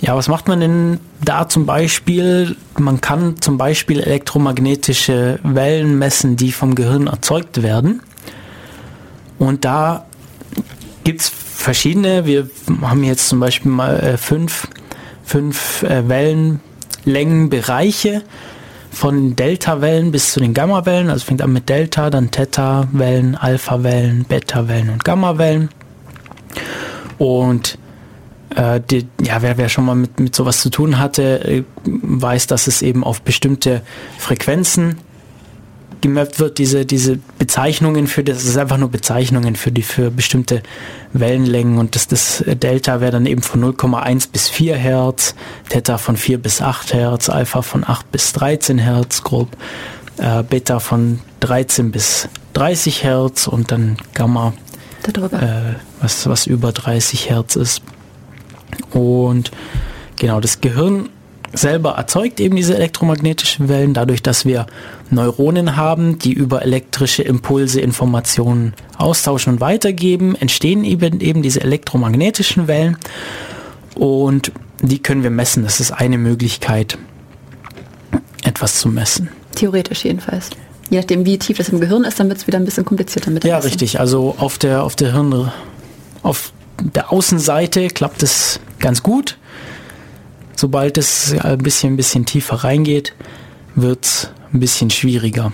Ja, 0.00 0.16
was 0.16 0.28
macht 0.28 0.48
man 0.48 0.60
denn 0.60 1.00
da 1.22 1.46
zum 1.48 1.66
Beispiel? 1.66 2.56
Man 2.78 3.02
kann 3.02 3.40
zum 3.40 3.58
Beispiel 3.58 4.00
elektromagnetische 4.00 5.38
Wellen 5.42 5.98
messen, 5.98 6.36
die 6.36 6.52
vom 6.52 6.74
Gehirn 6.74 7.06
erzeugt 7.06 7.62
werden. 7.62 8.00
Und 9.38 9.66
da 9.66 10.06
gibt 11.04 11.20
es 11.20 11.28
verschiedene. 11.28 12.24
Wir 12.24 12.48
haben 12.80 13.04
jetzt 13.04 13.28
zum 13.28 13.40
Beispiel 13.40 13.70
mal 13.70 14.00
äh, 14.00 14.16
fünf, 14.16 14.68
fünf 15.22 15.82
äh, 15.82 16.08
Wellenlängenbereiche 16.08 18.22
von 18.90 19.36
Delta-Wellen 19.36 20.12
bis 20.12 20.32
zu 20.32 20.40
den 20.40 20.54
Gamma-Wellen. 20.54 21.10
Also 21.10 21.26
fängt 21.26 21.42
an 21.42 21.52
mit 21.52 21.68
Delta, 21.68 22.08
dann 22.08 22.30
Theta-Wellen, 22.30 23.36
Alpha-Wellen, 23.36 24.24
Beta-Wellen 24.24 24.88
und 24.88 25.04
Gamma-Wellen. 25.04 25.68
Und 27.18 27.76
äh, 28.56 28.80
die, 28.80 29.06
ja, 29.22 29.42
wer, 29.42 29.56
wer 29.58 29.68
schon 29.68 29.84
mal 29.84 29.94
mit, 29.94 30.18
mit 30.20 30.34
sowas 30.34 30.60
zu 30.60 30.70
tun 30.70 30.98
hatte, 30.98 31.44
äh, 31.44 31.64
weiß, 31.84 32.46
dass 32.46 32.66
es 32.66 32.82
eben 32.82 33.04
auf 33.04 33.22
bestimmte 33.22 33.82
Frequenzen 34.18 34.98
gemappt 36.00 36.40
wird, 36.40 36.58
diese, 36.58 36.86
diese 36.86 37.18
Bezeichnungen 37.38 38.06
für 38.06 38.24
das, 38.24 38.44
ist 38.44 38.56
einfach 38.56 38.78
nur 38.78 38.90
Bezeichnungen 38.90 39.56
für 39.56 39.70
die, 39.70 39.82
für 39.82 40.10
bestimmte 40.10 40.62
Wellenlängen 41.12 41.78
und 41.78 41.94
das, 41.94 42.08
das 42.08 42.42
Delta 42.46 43.00
wäre 43.00 43.12
dann 43.12 43.26
eben 43.26 43.42
von 43.42 43.62
0,1 43.62 44.30
bis 44.32 44.48
4 44.48 44.76
Hertz, 44.76 45.34
Theta 45.68 45.98
von 45.98 46.16
4 46.16 46.38
bis 46.38 46.62
8 46.62 46.94
Hertz, 46.94 47.28
Alpha 47.28 47.62
von 47.62 47.84
8 47.84 48.10
bis 48.10 48.32
13 48.32 48.78
Hertz 48.78 49.22
grob, 49.22 49.48
äh, 50.18 50.42
Beta 50.42 50.80
von 50.80 51.20
13 51.40 51.90
bis 51.90 52.28
30 52.54 53.02
Hertz 53.02 53.46
und 53.46 53.70
dann 53.70 53.96
Gamma, 54.14 54.54
äh, 55.06 55.74
was, 56.00 56.28
was 56.28 56.46
über 56.46 56.72
30 56.72 57.28
Hertz 57.30 57.56
ist. 57.56 57.82
Und 58.92 59.50
genau, 60.16 60.40
das 60.40 60.60
Gehirn 60.60 61.08
selber 61.52 61.92
erzeugt 61.92 62.40
eben 62.40 62.56
diese 62.56 62.76
elektromagnetischen 62.76 63.68
Wellen, 63.68 63.94
dadurch, 63.94 64.22
dass 64.22 64.44
wir 64.44 64.66
Neuronen 65.10 65.76
haben, 65.76 66.18
die 66.18 66.32
über 66.32 66.62
elektrische 66.62 67.22
Impulse 67.22 67.80
Informationen 67.80 68.74
austauschen 68.96 69.54
und 69.54 69.60
weitergeben, 69.60 70.36
entstehen 70.36 70.84
eben, 70.84 71.20
eben 71.20 71.42
diese 71.42 71.60
elektromagnetischen 71.60 72.68
Wellen 72.68 72.96
und 73.96 74.52
die 74.80 75.00
können 75.00 75.22
wir 75.22 75.30
messen. 75.30 75.64
Das 75.64 75.80
ist 75.80 75.90
eine 75.90 76.18
Möglichkeit, 76.18 76.96
etwas 78.44 78.78
zu 78.78 78.88
messen. 78.88 79.28
Theoretisch 79.54 80.04
jedenfalls. 80.04 80.50
Je 80.88 80.98
nachdem, 80.98 81.26
wie 81.26 81.38
tief 81.38 81.58
das 81.58 81.68
im 81.68 81.80
Gehirn 81.80 82.04
ist, 82.04 82.18
dann 82.18 82.28
wird 82.28 82.38
es 82.38 82.46
wieder 82.46 82.58
ein 82.58 82.64
bisschen 82.64 82.84
komplizierter 82.84 83.30
mit 83.30 83.44
Ja, 83.44 83.58
richtig. 83.58 84.00
Also 84.00 84.34
auf 84.38 84.58
der, 84.58 84.82
auf 84.82 84.96
der 84.96 85.12
Hirn, 85.12 85.52
auf 86.22 86.52
der 86.80 87.12
Außenseite 87.12 87.88
klappt 87.88 88.22
es 88.22 88.60
ganz 88.78 89.02
gut. 89.02 89.38
Sobald 90.56 90.98
es 90.98 91.34
ein 91.38 91.58
bisschen, 91.58 91.94
ein 91.94 91.96
bisschen 91.96 92.26
tiefer 92.26 92.56
reingeht, 92.56 93.14
wird 93.74 94.04
es 94.04 94.30
ein 94.52 94.60
bisschen 94.60 94.90
schwieriger. 94.90 95.52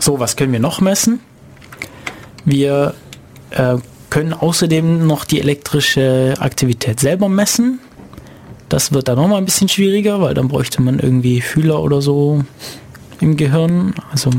So, 0.00 0.18
was 0.18 0.36
können 0.36 0.52
wir 0.52 0.60
noch 0.60 0.80
messen? 0.80 1.20
Wir 2.44 2.94
äh, 3.50 3.76
können 4.10 4.32
außerdem 4.32 5.06
noch 5.06 5.24
die 5.24 5.40
elektrische 5.40 6.34
Aktivität 6.38 7.00
selber 7.00 7.28
messen. 7.28 7.80
Das 8.68 8.92
wird 8.92 9.08
dann 9.08 9.16
nochmal 9.16 9.38
ein 9.38 9.44
bisschen 9.44 9.68
schwieriger, 9.68 10.20
weil 10.20 10.34
dann 10.34 10.48
bräuchte 10.48 10.82
man 10.82 10.98
irgendwie 10.98 11.40
Fühler 11.40 11.82
oder 11.82 12.02
so 12.02 12.44
im 13.20 13.36
Gehirn. 13.36 13.94
Also, 14.10 14.30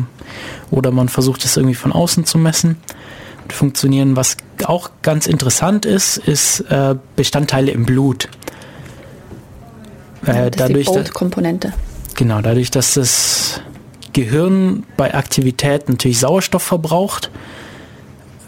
oder 0.71 0.91
man 0.91 1.09
versucht 1.09 1.45
es 1.45 1.57
irgendwie 1.57 1.75
von 1.75 1.91
außen 1.91 2.25
zu 2.25 2.37
messen. 2.37 2.77
Funktionieren. 3.49 4.15
Was 4.15 4.37
auch 4.65 4.89
ganz 5.01 5.27
interessant 5.27 5.85
ist, 5.85 6.17
ist 6.17 6.61
äh, 6.61 6.95
Bestandteile 7.15 7.71
im 7.71 7.85
Blut. 7.85 8.29
Äh, 10.25 10.51
das 10.51 10.67
dadurch, 10.67 10.87
ist 10.87 11.07
die 11.07 11.11
Komponente. 11.11 11.73
Genau, 12.15 12.41
dadurch, 12.41 12.71
dass 12.71 12.93
das 12.93 13.61
Gehirn 14.13 14.83
bei 14.97 15.13
Aktivität 15.13 15.89
natürlich 15.89 16.19
Sauerstoff 16.19 16.63
verbraucht 16.63 17.29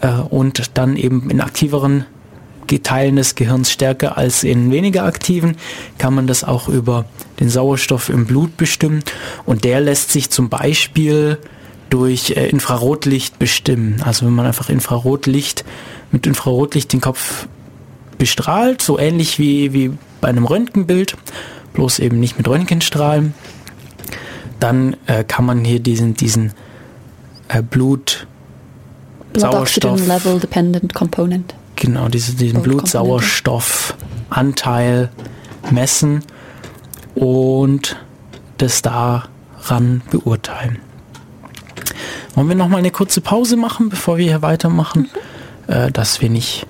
äh, 0.00 0.08
und 0.08 0.76
dann 0.78 0.96
eben 0.96 1.30
in 1.30 1.40
aktiveren 1.40 2.06
Teilen 2.76 3.16
des 3.16 3.34
Gehirns 3.34 3.72
stärker 3.72 4.18
als 4.18 4.44
in 4.44 4.70
weniger 4.70 5.04
aktiven, 5.04 5.56
kann 5.96 6.12
man 6.12 6.26
das 6.26 6.44
auch 6.44 6.68
über 6.68 7.06
den 7.40 7.48
Sauerstoff 7.48 8.10
im 8.10 8.26
Blut 8.26 8.58
bestimmen. 8.58 9.02
Und 9.46 9.64
der 9.64 9.80
lässt 9.80 10.12
sich 10.12 10.28
zum 10.28 10.50
Beispiel 10.50 11.38
durch 11.90 12.30
äh, 12.30 12.48
Infrarotlicht 12.48 13.38
bestimmen. 13.38 14.02
Also 14.04 14.26
wenn 14.26 14.34
man 14.34 14.46
einfach 14.46 14.68
Infrarotlicht 14.68 15.64
mit 16.10 16.26
Infrarotlicht 16.26 16.92
den 16.92 17.00
Kopf 17.00 17.46
bestrahlt, 18.18 18.82
so 18.82 18.98
ähnlich 18.98 19.38
wie, 19.38 19.72
wie 19.72 19.92
bei 20.20 20.28
einem 20.28 20.44
Röntgenbild, 20.44 21.16
bloß 21.72 22.00
eben 22.00 22.20
nicht 22.20 22.36
mit 22.36 22.46
Röntgenstrahlen. 22.48 23.32
Dann 24.60 24.96
äh, 25.06 25.24
kann 25.24 25.44
man 25.44 25.64
hier 25.64 25.80
diesen, 25.80 26.14
diesen 26.14 26.52
äh, 27.48 27.62
Blut 27.62 28.26
Sauerstoff 29.36 30.06
Level 30.06 30.38
Dependent 30.40 30.94
Component. 30.94 31.54
Genau, 31.76 32.08
diese, 32.08 32.34
diesen 32.34 32.62
Blutsauerstoffanteil 32.62 35.10
messen 35.70 36.24
und 37.14 37.96
das 38.56 38.80
daran 38.82 40.02
beurteilen. 40.10 40.80
Wollen 42.38 42.50
wir 42.50 42.54
noch 42.54 42.68
mal 42.68 42.76
eine 42.76 42.92
kurze 42.92 43.20
Pause 43.20 43.56
machen, 43.56 43.88
bevor 43.88 44.16
wir 44.16 44.24
hier 44.24 44.42
weitermachen, 44.42 45.08
mhm. 45.66 45.72
äh, 45.74 45.90
dass 45.90 46.22
wir 46.22 46.30
nicht 46.30 46.68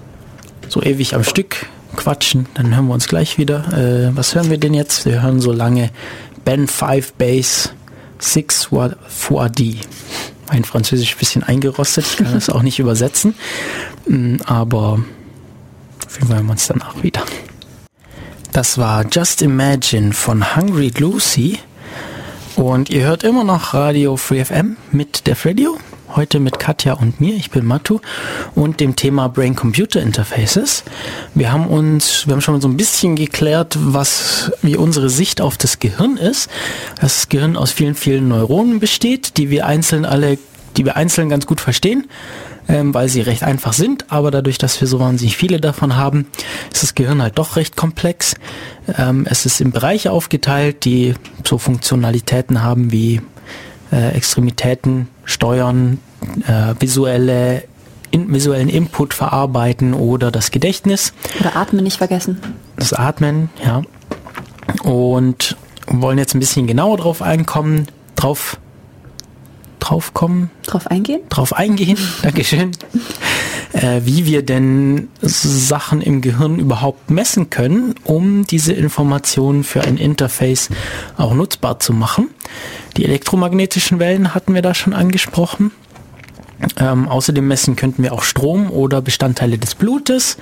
so 0.67 0.83
ewig 0.83 1.15
am 1.15 1.23
Stück 1.23 1.67
quatschen. 1.95 2.47
Dann 2.55 2.75
hören 2.75 2.87
wir 2.87 2.95
uns 2.95 3.07
gleich 3.07 3.37
wieder. 3.37 3.71
Äh, 3.75 4.17
was 4.17 4.35
hören 4.35 4.49
wir 4.49 4.57
denn 4.57 4.73
jetzt? 4.73 5.05
Wir 5.05 5.21
hören 5.23 5.43
so 5.43 5.53
lange 5.53 5.91
Ben 6.47 6.69
5 6.69 7.13
Bass 7.13 7.75
6 8.19 8.71
4 9.09 9.49
D. 9.51 9.77
Mein 10.51 10.65
Französisch 10.65 11.17
ein 11.17 11.19
bisschen 11.19 11.43
eingerostet, 11.43 12.07
ich 12.07 12.17
kann 12.17 12.33
das 12.33 12.49
auch 12.49 12.63
nicht 12.63 12.79
übersetzen. 12.79 13.35
Mm, 14.07 14.37
aber 14.47 15.01
Fall 16.09 16.29
hören 16.29 16.47
wir 16.47 16.53
uns 16.53 16.67
danach 16.67 17.03
wieder. 17.03 17.25
Das 18.53 18.79
war 18.79 19.05
Just 19.07 19.43
Imagine 19.43 20.15
von 20.15 20.57
Hungry 20.57 20.95
Lucy. 20.97 21.59
Und 22.59 22.91
ihr 22.91 23.07
hört 23.07 23.23
immer 23.23 23.45
noch 23.45 23.73
Radio 23.73 24.17
Free 24.17 24.45
FM 24.45 24.77
mit 24.91 25.29
der 25.29 25.37
Radio. 25.45 25.79
Heute 26.17 26.41
mit 26.41 26.59
Katja 26.59 26.95
und 26.95 27.21
mir, 27.21 27.37
ich 27.37 27.53
bin 27.53 27.65
Matu, 27.65 28.01
und 28.57 28.81
dem 28.81 28.97
Thema 28.97 29.29
Brain-Computer 29.29 30.03
Interfaces. 30.03 30.83
Wir 31.37 31.53
haben 31.53 31.69
uns, 31.69 32.27
wir 32.27 32.33
haben 32.33 32.41
schon 32.41 32.61
so 32.61 32.67
ein 32.67 32.77
bisschen 32.77 33.15
geklärt, 33.15 33.77
was, 33.79 34.51
wie 34.61 34.75
unsere 34.75 35.09
Sicht 35.09 35.41
auf 35.41 35.57
das 35.57 35.79
Gehirn 35.79 36.17
ist. 36.17 36.51
Das 37.01 37.29
Gehirn 37.29 37.57
aus 37.57 37.71
vielen, 37.71 37.95
vielen 37.95 38.27
Neuronen 38.27 38.81
besteht, 38.81 39.37
die 39.37 39.51
wir 39.51 39.65
einzeln 39.65 40.05
alle, 40.05 40.37
die 40.77 40.85
wir 40.85 40.97
einzeln 40.97 41.29
ganz 41.29 41.47
gut 41.47 41.61
verstehen, 41.61 42.09
ähm, 42.69 42.93
weil 42.95 43.09
sie 43.09 43.23
recht 43.23 43.43
einfach 43.43 43.73
sind, 43.73 44.07
aber 44.13 44.31
dadurch, 44.31 44.59
dass 44.59 44.81
wir 44.81 44.87
so 44.87 45.01
wahnsinnig 45.01 45.37
viele 45.37 45.61
davon 45.61 45.97
haben, 45.97 46.27
ist 46.73 46.83
das 46.83 46.95
Gehirn 46.95 47.23
halt 47.23 47.39
doch 47.39 47.57
recht 47.57 47.77
komplex. 47.77 48.35
Ähm, 48.97 49.27
es 49.29 49.47
ist 49.47 49.61
in 49.61 49.73
Bereiche 49.73 50.13
aufgeteilt, 50.13 50.85
die 50.85 51.15
so 51.45 51.59
Funktionalitäten 51.59 52.63
haben 52.63 52.93
wie 52.93 53.23
äh, 53.91 54.11
Extremitäten 54.11 55.09
steuern, 55.25 55.99
äh, 56.47 56.75
visuelle 56.79 57.65
in, 58.11 58.33
visuellen 58.33 58.69
Input 58.69 59.15
verarbeiten 59.15 59.95
oder 59.95 60.31
das 60.31 60.51
Gedächtnis. 60.51 61.13
Oder 61.41 61.57
Atmen 61.57 61.85
nicht 61.85 61.99
vergessen. 61.99 62.39
Das 62.77 62.93
Atmen, 62.93 63.51
ja. 63.65 63.83
Und 64.83 65.57
wollen 65.87 66.19
jetzt 66.19 66.35
ein 66.35 66.41
bisschen 66.41 66.67
genauer 66.67 66.99
drauf 66.99 67.23
einkommen, 67.23 67.87
drauf 68.15 68.59
drauf 69.89 70.13
kommen. 70.13 70.51
Drauf 70.67 70.87
eingehen? 70.87 71.21
Drauf 71.31 71.53
eingehen, 71.55 71.97
Dankeschön. 72.23 72.73
äh, 73.73 74.01
wie 74.05 74.27
wir 74.27 74.43
denn 74.43 75.09
Sachen 75.23 76.03
im 76.03 76.21
Gehirn 76.21 76.59
überhaupt 76.59 77.11
messen 77.11 77.49
können, 77.49 77.95
um 78.05 78.47
diese 78.47 78.73
Informationen 78.73 79.65
für 79.65 79.83
ein 79.83 79.97
Interface 79.97 80.69
auch 81.17 81.33
nutzbar 81.33 81.81
zu 81.81 81.93
machen. 81.93 82.29
Die 82.97 83.05
elektromagnetischen 83.05 83.99
Wellen 83.99 84.35
hatten 84.35 84.55
wir 84.55 84.63
da 84.63 84.75
schon 84.75 84.93
angesprochen. 84.93 85.71
Ähm, 86.79 87.09
außerdem 87.09 87.47
messen 87.47 87.77
könnten 87.77 88.03
wir 88.03 88.13
auch 88.13 88.23
Strom 88.23 88.71
oder 88.71 89.01
Bestandteile 89.01 89.59
des 89.59 89.75
Blutes. 89.75 90.37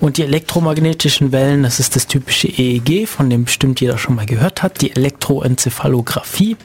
Und 0.00 0.18
die 0.18 0.24
elektromagnetischen 0.24 1.32
Wellen, 1.32 1.62
das 1.62 1.80
ist 1.80 1.96
das 1.96 2.06
typische 2.06 2.48
EEG, 2.48 3.08
von 3.08 3.30
dem 3.30 3.44
bestimmt 3.44 3.80
jeder 3.80 3.96
schon 3.96 4.16
mal 4.16 4.26
gehört 4.26 4.62
hat, 4.62 4.82
die 4.82 4.90
Elektroenzephalographie. 4.90 6.56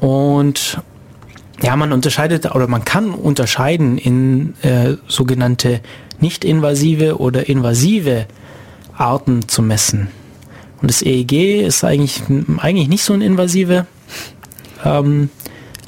Und 0.00 0.78
ja, 1.62 1.76
man 1.76 1.92
unterscheidet 1.92 2.54
oder 2.54 2.68
man 2.68 2.84
kann 2.84 3.10
unterscheiden 3.10 3.98
in 3.98 4.54
äh, 4.62 4.96
sogenannte 5.08 5.80
nicht-invasive 6.20 7.18
oder 7.18 7.48
invasive 7.48 8.26
Arten 8.96 9.48
zu 9.48 9.62
messen. 9.62 10.08
Und 10.80 10.90
das 10.90 11.02
EEG 11.02 11.62
ist 11.66 11.84
eigentlich, 11.84 12.22
eigentlich 12.58 12.88
nicht 12.88 13.04
so 13.04 13.12
eine 13.12 13.24
invasive 13.24 13.86
ähm, 14.84 15.30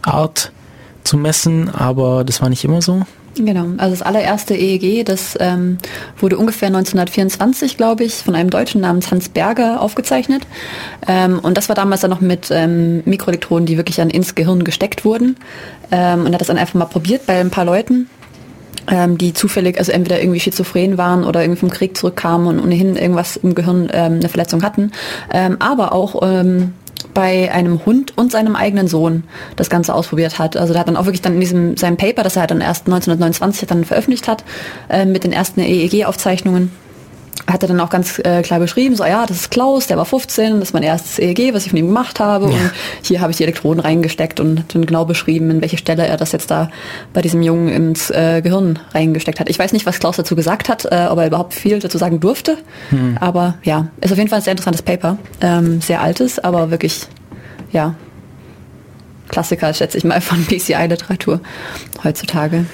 Art 0.02 0.52
zu 1.04 1.16
messen, 1.16 1.68
aber 1.68 2.24
das 2.24 2.40
war 2.40 2.48
nicht 2.48 2.64
immer 2.64 2.83
so. 2.83 3.04
Genau, 3.44 3.66
also 3.77 3.90
das 3.90 4.03
allererste 4.03 4.55
EEG, 4.55 5.05
das 5.05 5.37
ähm, 5.38 5.79
wurde 6.18 6.37
ungefähr 6.38 6.66
1924, 6.68 7.77
glaube 7.77 8.03
ich, 8.03 8.14
von 8.14 8.35
einem 8.35 8.51
Deutschen 8.51 8.81
namens 8.81 9.11
Hans 9.12 9.29
Berger 9.29 9.81
aufgezeichnet. 9.81 10.42
Ähm, 11.07 11.38
und 11.38 11.57
das 11.57 11.68
war 11.68 11.77
damals 11.77 12.01
dann 12.01 12.11
noch 12.11 12.20
mit 12.20 12.48
ähm, 12.51 13.03
Mikroelektroden, 13.05 13.66
die 13.66 13.77
wirklich 13.77 13.96
dann 13.96 14.11
ins 14.11 14.35
Gehirn 14.35 14.64
gesteckt 14.64 15.05
wurden. 15.05 15.37
Ähm, 15.92 16.27
und 16.27 16.33
hat 16.33 16.40
das 16.40 16.48
dann 16.48 16.59
einfach 16.59 16.74
mal 16.74 16.87
probiert 16.87 17.27
bei 17.27 17.38
ein 17.38 17.51
paar 17.51 17.64
Leuten. 17.64 18.09
ähm, 18.90 19.18
die 19.18 19.35
zufällig, 19.35 19.79
also 19.79 19.92
entweder 19.92 20.20
irgendwie 20.20 20.40
schizophren 20.40 20.98
waren 20.98 21.24
oder 21.24 21.42
irgendwie 21.42 21.61
vom 21.61 21.70
Krieg 21.70 21.96
zurückkamen 21.96 22.46
und 22.46 22.61
ohnehin 22.61 22.96
irgendwas 22.96 23.37
im 23.37 23.55
Gehirn 23.55 23.88
ähm, 23.92 24.14
eine 24.14 24.29
Verletzung 24.29 24.62
hatten, 24.62 24.92
ähm, 25.33 25.57
aber 25.61 25.92
auch 25.92 26.22
ähm, 26.22 26.74
bei 27.14 27.52
einem 27.52 27.84
Hund 27.84 28.16
und 28.16 28.32
seinem 28.32 28.56
eigenen 28.56 28.88
Sohn 28.88 29.24
das 29.56 29.70
Ganze 29.70 29.94
ausprobiert 29.94 30.38
hat. 30.38 30.56
Also 30.56 30.72
da 30.72 30.80
hat 30.80 30.88
dann 30.88 30.96
auch 30.96 31.06
wirklich 31.06 31.22
dann 31.22 31.34
in 31.34 31.40
diesem 31.40 31.76
seinem 31.76 31.96
Paper, 31.96 32.22
das 32.22 32.37
er 32.37 32.46
dann 32.46 32.61
erst 32.61 32.87
1929 32.87 33.68
dann 33.68 33.84
veröffentlicht 33.84 34.28
hat, 34.28 34.44
äh, 34.88 35.04
mit 35.04 35.24
den 35.24 35.32
ersten 35.32 35.61
EEG-Aufzeichnungen, 35.61 36.70
hat 37.46 37.62
er 37.62 37.68
dann 37.68 37.81
auch 37.81 37.90
ganz 37.90 38.18
äh, 38.18 38.42
klar 38.42 38.59
beschrieben, 38.59 38.96
so 38.96 39.05
ja, 39.05 39.24
das 39.27 39.37
ist 39.38 39.51
Klaus, 39.51 39.87
der 39.87 39.96
war 39.96 40.05
15, 40.05 40.61
das 40.61 40.68
ist 40.68 40.72
mein 40.72 40.83
erstes 40.83 41.18
EEG, 41.18 41.55
was 41.55 41.64
ich 41.64 41.70
von 41.70 41.79
ihm 41.79 41.87
gemacht 41.87 42.20
habe. 42.20 42.46
Ja. 42.46 42.53
Und 42.53 42.72
hier 43.03 43.20
habe 43.20 43.31
ich 43.31 43.37
die 43.37 43.44
Elektroden 43.44 43.81
reingesteckt 43.81 44.40
und 44.40 44.64
dann 44.74 44.87
genau 44.87 45.05
beschrieben, 45.05 45.51
in 45.51 45.61
welche 45.61 45.79
Stelle 45.79 46.07
er 46.07 46.16
das 46.16 46.33
jetzt 46.33 46.51
da 46.51 46.70
bei 47.12 47.22
diesem 47.22 47.42
Jungen 47.42 47.68
ins 47.68 48.11
äh, 48.11 48.42
Gehirn 48.42 48.79
reingesteckt 48.92 49.40
hat. 49.40 49.48
Ich 49.48 49.59
weiß 49.59 49.72
nicht, 49.72 49.87
was 49.87 49.98
Klaus 49.98 50.16
dazu 50.16 50.37
gesagt 50.37 50.68
hat, 50.68 50.85
äh, 50.87 51.07
ob 51.09 51.18
er 51.18 51.27
überhaupt 51.27 51.55
viel 51.55 51.79
dazu 51.79 51.98
sagen 51.98 52.20
durfte. 52.20 52.59
Hm. 52.90 53.16
Aber 53.20 53.55
ja, 53.62 53.88
ist 54.01 54.12
auf 54.12 54.18
jeden 54.18 54.29
Fall 54.29 54.40
ein 54.40 54.44
sehr 54.44 54.53
interessantes 54.53 54.83
Paper. 54.83 55.18
Ähm, 55.40 55.81
sehr 55.81 56.01
altes, 56.01 56.38
aber 56.38 56.70
wirklich, 56.70 57.07
ja, 57.72 57.94
Klassiker, 59.29 59.72
schätze 59.74 59.98
ich 59.98 60.05
mal, 60.05 60.20
von 60.20 60.44
PCI-Literatur 60.46 61.40
heutzutage. 62.03 62.64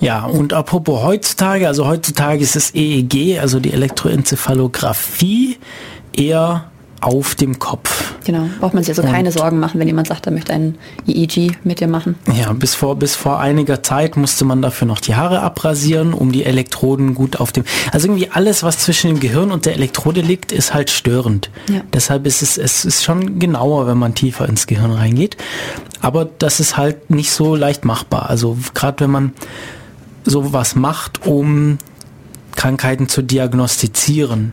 Ja, 0.00 0.24
und 0.24 0.52
apropos 0.52 1.02
heutzutage, 1.02 1.66
also 1.66 1.86
heutzutage 1.86 2.42
ist 2.42 2.56
das 2.56 2.74
EEG, 2.74 3.40
also 3.40 3.60
die 3.60 3.72
Elektroenzephalographie, 3.72 5.58
eher 6.16 6.70
auf 7.00 7.34
dem 7.34 7.58
Kopf. 7.58 8.14
Genau, 8.24 8.48
braucht 8.58 8.74
man 8.74 8.82
sich 8.82 8.90
also 8.90 9.02
und 9.02 9.12
keine 9.12 9.30
Sorgen 9.30 9.60
machen, 9.60 9.78
wenn 9.78 9.86
jemand 9.86 10.08
sagt, 10.08 10.26
er 10.26 10.32
möchte 10.32 10.52
ein 10.52 10.76
EEG 11.06 11.56
mit 11.64 11.80
dir 11.80 11.86
machen. 11.86 12.16
Ja, 12.36 12.52
bis 12.52 12.74
vor, 12.74 12.96
bis 12.96 13.14
vor 13.14 13.38
einiger 13.38 13.82
Zeit 13.82 14.16
musste 14.16 14.44
man 14.44 14.62
dafür 14.62 14.86
noch 14.88 15.00
die 15.00 15.14
Haare 15.14 15.40
abrasieren, 15.42 16.12
um 16.12 16.32
die 16.32 16.44
Elektroden 16.44 17.14
gut 17.14 17.38
auf 17.38 17.52
dem... 17.52 17.64
Also 17.92 18.08
irgendwie 18.08 18.30
alles, 18.32 18.62
was 18.62 18.78
zwischen 18.78 19.08
dem 19.08 19.20
Gehirn 19.20 19.52
und 19.52 19.64
der 19.66 19.74
Elektrode 19.74 20.20
liegt, 20.20 20.50
ist 20.50 20.74
halt 20.74 20.90
störend. 20.90 21.50
Ja. 21.68 21.82
Deshalb 21.92 22.26
ist 22.26 22.42
es, 22.42 22.58
es 22.58 22.84
ist 22.84 23.04
schon 23.04 23.38
genauer, 23.38 23.86
wenn 23.86 23.98
man 23.98 24.14
tiefer 24.14 24.48
ins 24.48 24.66
Gehirn 24.66 24.90
reingeht. 24.90 25.36
Aber 26.00 26.24
das 26.24 26.58
ist 26.58 26.76
halt 26.76 27.10
nicht 27.10 27.30
so 27.30 27.54
leicht 27.54 27.84
machbar. 27.84 28.28
Also 28.28 28.58
gerade 28.74 29.04
wenn 29.04 29.10
man 29.10 29.32
sowas 30.28 30.74
macht, 30.74 31.26
um 31.26 31.78
Krankheiten 32.56 33.08
zu 33.08 33.22
diagnostizieren. 33.22 34.52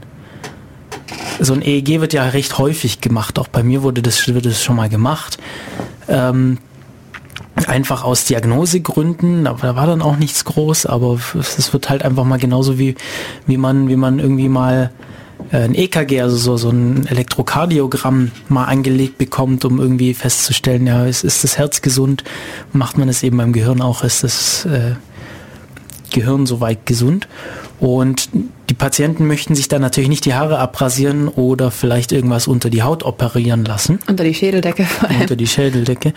So 1.40 1.54
ein 1.54 1.62
EEG 1.62 2.02
wird 2.02 2.14
ja 2.14 2.24
recht 2.24 2.58
häufig 2.58 3.02
gemacht. 3.02 3.40
Auch 3.40 3.48
bei 3.48 3.64
mir 3.64 3.84
wurde 3.84 4.02
das, 4.02 4.28
wurde 4.28 4.50
das 4.50 4.64
schon 4.64 4.76
mal 4.76 4.90
gemacht. 4.90 5.38
Ähm, 6.08 6.60
einfach 7.68 8.04
aus 8.04 8.26
Diagnosegründen, 8.26 9.48
aber 9.48 9.62
da 9.62 9.76
war 9.76 9.88
dann 9.88 10.02
auch 10.02 10.18
nichts 10.18 10.46
groß, 10.46 10.86
aber 10.86 11.20
es 11.40 11.74
wird 11.74 11.90
halt 11.90 12.04
einfach 12.04 12.26
mal 12.26 12.38
genauso 12.38 12.78
wie, 12.78 12.96
wie 13.48 13.58
man, 13.58 13.90
wie 13.90 13.96
man 13.96 14.20
irgendwie 14.20 14.50
mal 14.50 14.92
äh, 15.52 15.64
ein 15.64 15.74
EKG, 15.74 16.22
also 16.22 16.38
so, 16.38 16.58
so 16.58 16.70
ein 16.70 17.08
Elektrokardiogramm 17.08 18.32
mal 18.50 18.66
angelegt 18.66 19.18
bekommt, 19.18 19.66
um 19.66 19.80
irgendwie 19.80 20.14
festzustellen, 20.14 20.86
ja, 20.88 21.06
ist, 21.06 21.24
ist 21.24 21.44
das 21.44 21.58
Herz 21.58 21.82
gesund, 21.82 22.24
macht 22.74 22.98
man 22.98 23.10
es 23.10 23.24
eben 23.24 23.38
beim 23.38 23.54
Gehirn 23.54 23.82
auch, 23.82 24.04
ist 24.04 24.24
das 24.24 24.66
äh, 24.66 24.96
Gehirn 26.12 26.46
soweit 26.46 26.86
gesund. 26.86 27.28
Und 27.80 28.30
die 28.70 28.74
Patienten 28.74 29.28
möchten 29.28 29.54
sich 29.54 29.68
dann 29.68 29.82
natürlich 29.82 30.10
nicht 30.10 30.26
die 30.26 30.34
Haare 30.34 30.60
abrasieren 30.60 31.28
oder 31.28 31.72
vielleicht 31.72 32.12
irgendwas 32.12 32.48
unter 32.48 32.70
die 32.70 32.84
Haut 32.84 33.04
operieren 33.04 33.66
lassen. 33.66 34.00
Unter 34.08 34.24
die 34.24 34.34
Schädeldecke. 34.34 34.88
Unter 35.22 35.36
die 35.36 35.48
Schädeldecke. 35.48 36.14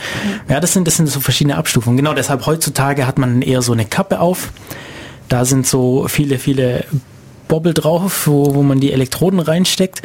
Ja, 0.48 0.60
das 0.60 0.72
sind, 0.72 0.86
das 0.86 0.96
sind 0.96 1.08
so 1.08 1.20
verschiedene 1.20 1.56
Abstufungen. 1.56 1.96
Genau 1.96 2.14
deshalb 2.14 2.46
heutzutage 2.46 3.06
hat 3.06 3.18
man 3.18 3.42
eher 3.42 3.62
so 3.62 3.72
eine 3.72 3.84
Kappe 3.84 4.20
auf. 4.20 4.52
Da 5.28 5.44
sind 5.44 5.66
so 5.66 6.06
viele, 6.08 6.38
viele 6.38 6.84
Bobbel 7.48 7.74
drauf, 7.74 8.26
wo, 8.26 8.54
wo 8.54 8.62
man 8.62 8.80
die 8.80 8.92
Elektroden 8.92 9.40
reinsteckt. 9.40 10.02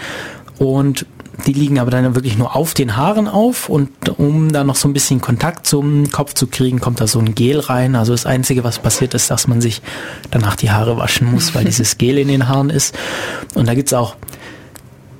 Und 0.58 1.06
die 1.46 1.54
liegen 1.54 1.80
aber 1.80 1.92
dann 1.92 2.16
wirklich 2.16 2.38
nur 2.38 2.56
auf 2.56 2.74
den 2.74 2.96
Haaren 2.96 3.28
auf 3.28 3.68
und 3.68 3.90
um 4.18 4.52
da 4.52 4.64
noch 4.64 4.76
so 4.76 4.88
ein 4.88 4.94
bisschen 4.94 5.20
Kontakt 5.20 5.66
zum 5.66 6.12
Kopf 6.12 6.34
zu 6.34 6.48
kriegen, 6.48 6.80
kommt 6.80 7.02
da 7.02 7.08
so 7.08 7.20
ein 7.20 7.34
Gel 7.36 7.60
rein. 7.60 7.96
Also 7.96 8.14
das 8.14 8.26
Einzige, 8.26 8.64
was 8.64 8.80
passiert 8.80 9.14
ist, 9.14 9.32
dass 9.32 9.48
man 9.48 9.60
sich 9.60 9.82
danach 10.32 10.56
die 10.56 10.72
Haare 10.72 10.98
waschen 10.98 11.30
muss, 11.32 11.56
weil 11.56 11.66
dieses 11.66 11.98
Gel 11.98 12.18
in 12.18 12.28
den 12.28 12.48
Haaren 12.48 12.70
ist. 12.70 12.96
Und 13.56 13.68
da 13.68 13.74
gibt's 13.74 13.94
auch 13.94 14.16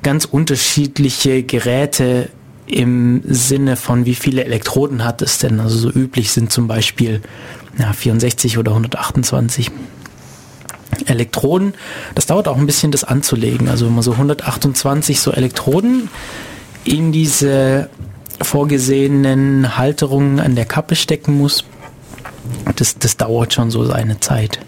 ganz 0.04 0.26
unterschiedliche 0.26 1.44
Geräte 1.44 2.30
im 2.68 3.22
Sinne 3.26 3.76
von, 3.76 4.06
wie 4.06 4.16
viele 4.16 4.46
Elektroden 4.46 5.04
hat 5.04 5.22
es 5.22 5.40
denn. 5.40 5.60
Also 5.60 5.78
so 5.78 5.90
üblich 5.90 6.32
sind 6.32 6.52
zum 6.52 6.68
Beispiel 6.68 7.22
ja, 7.78 7.92
64 7.92 8.58
oder 8.58 8.72
128 8.72 9.72
Elektroden. 11.06 11.74
Das 12.16 12.26
dauert 12.26 12.48
auch 12.48 12.58
ein 12.58 12.66
bisschen, 12.66 12.92
das 12.92 13.04
anzulegen. 13.04 13.68
Also 13.68 13.86
wenn 13.86 13.94
man 13.94 14.04
so 14.04 14.14
128 14.14 15.20
so 15.20 15.32
Elektroden 15.32 16.10
in 16.84 17.12
diese 17.12 17.90
vorgesehenen 18.42 19.78
Halterungen 19.78 20.40
an 20.40 20.56
der 20.56 20.66
Kappe 20.66 20.96
stecken 20.96 21.38
muss, 21.38 21.64
das, 22.76 22.98
das 22.98 23.18
dauert 23.18 23.54
schon 23.54 23.72
so 23.72 23.86
seine 23.86 24.20
Zeit. 24.20 24.60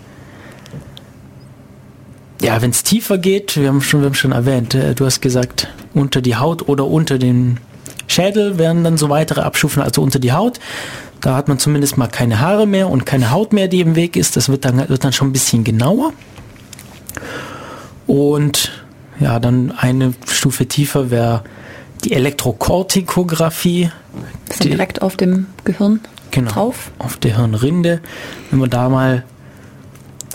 Ja, 2.42 2.62
wenn 2.62 2.72
es 2.72 2.84
tiefer 2.84 3.18
geht, 3.18 3.58
wir 3.58 3.70
haben, 3.70 3.82
schon, 3.82 4.02
wir 4.02 4.08
haben 4.08 4.16
schon 4.16 4.32
erwähnt, 4.32 4.76
äh, 4.76 4.94
du 4.94 5.06
hast 5.06 5.22
gesagt, 5.22 5.70
unter 5.94 6.22
die 6.22 6.36
Haut 6.36 6.68
oder 6.68 6.86
unter 6.86 7.18
den 7.18 7.60
Schädel 8.08 8.58
werden 8.58 8.84
dann 8.84 8.98
so 8.98 9.10
weitere 9.10 9.42
Abstufen, 9.42 9.82
also 9.82 10.02
unter 10.02 10.20
die 10.20 10.32
Haut. 10.32 10.60
Da 11.26 11.36
hat 11.36 11.48
man 11.48 11.58
zumindest 11.58 11.98
mal 11.98 12.06
keine 12.06 12.40
Haare 12.40 12.68
mehr 12.68 12.88
und 12.88 13.08
keine 13.08 13.32
Haut 13.32 13.52
mehr, 13.52 13.68
die 13.68 13.82
im 13.82 13.96
Weg 13.96 14.16
ist. 14.16 14.38
Das 14.38 14.48
wird 14.48 14.64
dann, 14.64 14.88
wird 14.88 15.04
dann 15.04 15.12
schon 15.12 15.30
ein 15.30 15.34
bisschen 15.34 15.64
genauer. 15.64 16.14
Und 18.06 18.72
ja, 19.20 19.40
dann 19.40 19.72
eine 19.72 20.14
Stufe 20.28 20.68
tiefer 20.68 21.10
wäre 21.10 21.44
die 22.04 22.12
Elektrokortikographie. 22.12 23.90
Ist 24.52 24.66
die, 24.66 24.70
direkt 24.70 25.02
auf 25.02 25.18
dem 25.18 25.48
Gehirn 25.64 26.00
genau, 26.30 26.52
drauf? 26.52 26.92
Auf 27.00 27.18
der 27.18 27.38
Hirnrinde. 27.38 28.02
Wenn 28.52 28.60
man 28.60 28.70
da 28.70 28.88
mal 28.88 29.24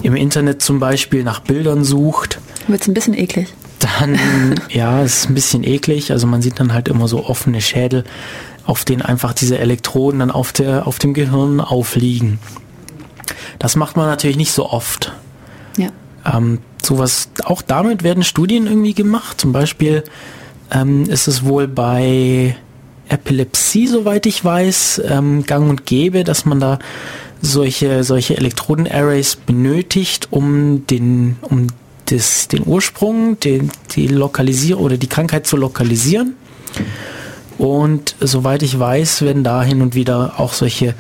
im 0.03 0.17
Internet 0.17 0.61
zum 0.61 0.81
Beispiel 0.81 1.23
nach 1.23 1.39
Bildern 1.39 1.85
sucht. 1.85 2.41
Wird 2.67 2.83
es 2.83 2.89
ein 2.89 2.95
bisschen 2.95 3.15
eklig. 3.15 3.55
Dann, 3.79 4.19
ja, 4.71 5.03
es 5.03 5.19
ist 5.19 5.31
ein 5.31 5.35
bisschen 5.35 5.63
eklig. 5.63 6.11
Also 6.11 6.27
man 6.27 6.43
sieht 6.43 6.59
dann 6.59 6.75
halt 6.75 6.89
immer 6.89 7.07
so 7.07 7.25
offene 7.27 7.61
Schädel 7.61 8.03
auf 8.67 8.85
denen 8.85 9.03
einfach 9.03 9.33
diese 9.33 9.59
Elektroden 9.59 10.21
dann 10.21 10.31
auf, 10.31 10.53
der, 10.53 10.87
auf 10.87 10.99
dem 10.99 11.15
Gehirn 11.15 11.61
aufliegen. 11.61 12.39
Das 13.59 13.77
macht 13.77 13.97
man 13.97 14.07
natürlich 14.07 14.37
nicht 14.37 14.53
so 14.53 14.69
oft. 14.71 15.13
Ja. 15.77 15.89
Ähm, 16.25 16.59
sowas, 16.83 17.31
auch 17.45 17.63
damit 17.63 18.03
werden 18.03 18.23
Studien 18.23 18.67
irgendwie 18.67 18.95
gemacht. 18.95 19.41
Zum 19.41 19.53
Beispiel 19.53 20.05
ähm, 20.71 21.05
ist 21.05 21.29
es 21.29 21.45
wohl 21.45 21.69
bei 21.69 22.57
Epilepsie, 23.09 23.87
soweit 23.87 24.27
ich 24.27 24.45
weiß, 24.45 25.03
ähm, 25.09 25.45
gang 25.45 25.69
und 25.69 25.85
gäbe, 25.85 26.25
dass 26.25 26.45
man 26.45 26.61
da 26.61 26.79
solche, 27.43 28.05
solche 28.05 28.37
Elektroden-Arrays 28.37 29.37
benötigt, 29.37 30.29
um 30.31 30.87
den, 30.87 31.37
um 31.43 31.69
das, 32.07 32.49
den 32.49 32.67
Ursprung, 32.67 33.39
den, 33.41 33.71
die 33.95 34.07
Lokalisierung 34.07 34.85
oder 34.85 34.97
die 34.97 35.09
Krankheit 35.09 35.47
zu 35.47 35.57
lokalisieren. 35.57 36.35
Und 37.61 38.17
soweit 38.21 38.63
ich 38.63 38.79
weiß, 38.79 39.21
werden 39.21 39.45
da 39.45 39.63
hin 39.63 39.83
und 39.83 39.95
wieder 39.95 40.41
auch 40.41 40.55
solche 40.55 40.95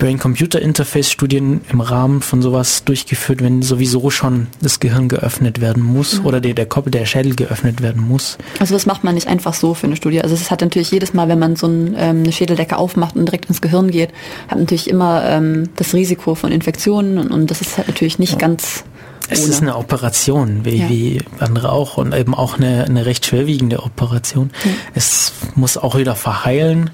Brain-Computer-Interface-Studien 0.00 1.60
im 1.70 1.80
Rahmen 1.80 2.22
von 2.22 2.42
sowas 2.42 2.82
durchgeführt, 2.82 3.40
wenn 3.40 3.62
sowieso 3.62 4.10
schon 4.10 4.48
das 4.60 4.80
Gehirn 4.80 5.08
geöffnet 5.08 5.60
werden 5.60 5.80
muss 5.80 6.18
mhm. 6.18 6.26
oder 6.26 6.40
der, 6.40 6.54
der 6.54 6.66
Kopf, 6.66 6.90
der 6.90 7.06
Schädel 7.06 7.36
geöffnet 7.36 7.82
werden 7.82 8.02
muss. 8.02 8.36
Also 8.58 8.74
das 8.74 8.84
macht 8.84 9.04
man 9.04 9.14
nicht 9.14 9.28
einfach 9.28 9.54
so 9.54 9.74
für 9.74 9.86
eine 9.86 9.94
Studie. 9.94 10.20
Also 10.20 10.34
es 10.34 10.50
hat 10.50 10.60
natürlich 10.60 10.90
jedes 10.90 11.14
Mal, 11.14 11.28
wenn 11.28 11.38
man 11.38 11.54
so 11.54 11.68
ein, 11.68 11.94
ähm, 11.96 12.24
eine 12.24 12.32
Schädeldecke 12.32 12.78
aufmacht 12.78 13.14
und 13.14 13.26
direkt 13.26 13.44
ins 13.44 13.60
Gehirn 13.60 13.92
geht, 13.92 14.10
hat 14.48 14.58
natürlich 14.58 14.90
immer 14.90 15.24
ähm, 15.24 15.68
das 15.76 15.94
Risiko 15.94 16.34
von 16.34 16.50
Infektionen 16.50 17.16
und, 17.16 17.30
und 17.30 17.48
das 17.52 17.60
ist 17.60 17.78
halt 17.78 17.86
natürlich 17.86 18.18
nicht 18.18 18.32
ja. 18.32 18.38
ganz 18.38 18.82
es 19.28 19.48
ist 19.48 19.62
eine 19.62 19.76
Operation, 19.76 20.64
wie, 20.64 20.76
ja. 20.76 20.88
wie 20.88 21.22
andere 21.38 21.72
auch, 21.72 21.96
und 21.96 22.14
eben 22.14 22.34
auch 22.34 22.56
eine, 22.56 22.84
eine 22.84 23.06
recht 23.06 23.26
schwerwiegende 23.26 23.82
Operation. 23.82 24.50
Ja. 24.64 24.70
Es 24.94 25.32
muss 25.54 25.76
auch 25.76 25.96
wieder 25.96 26.14
verheilen. 26.14 26.90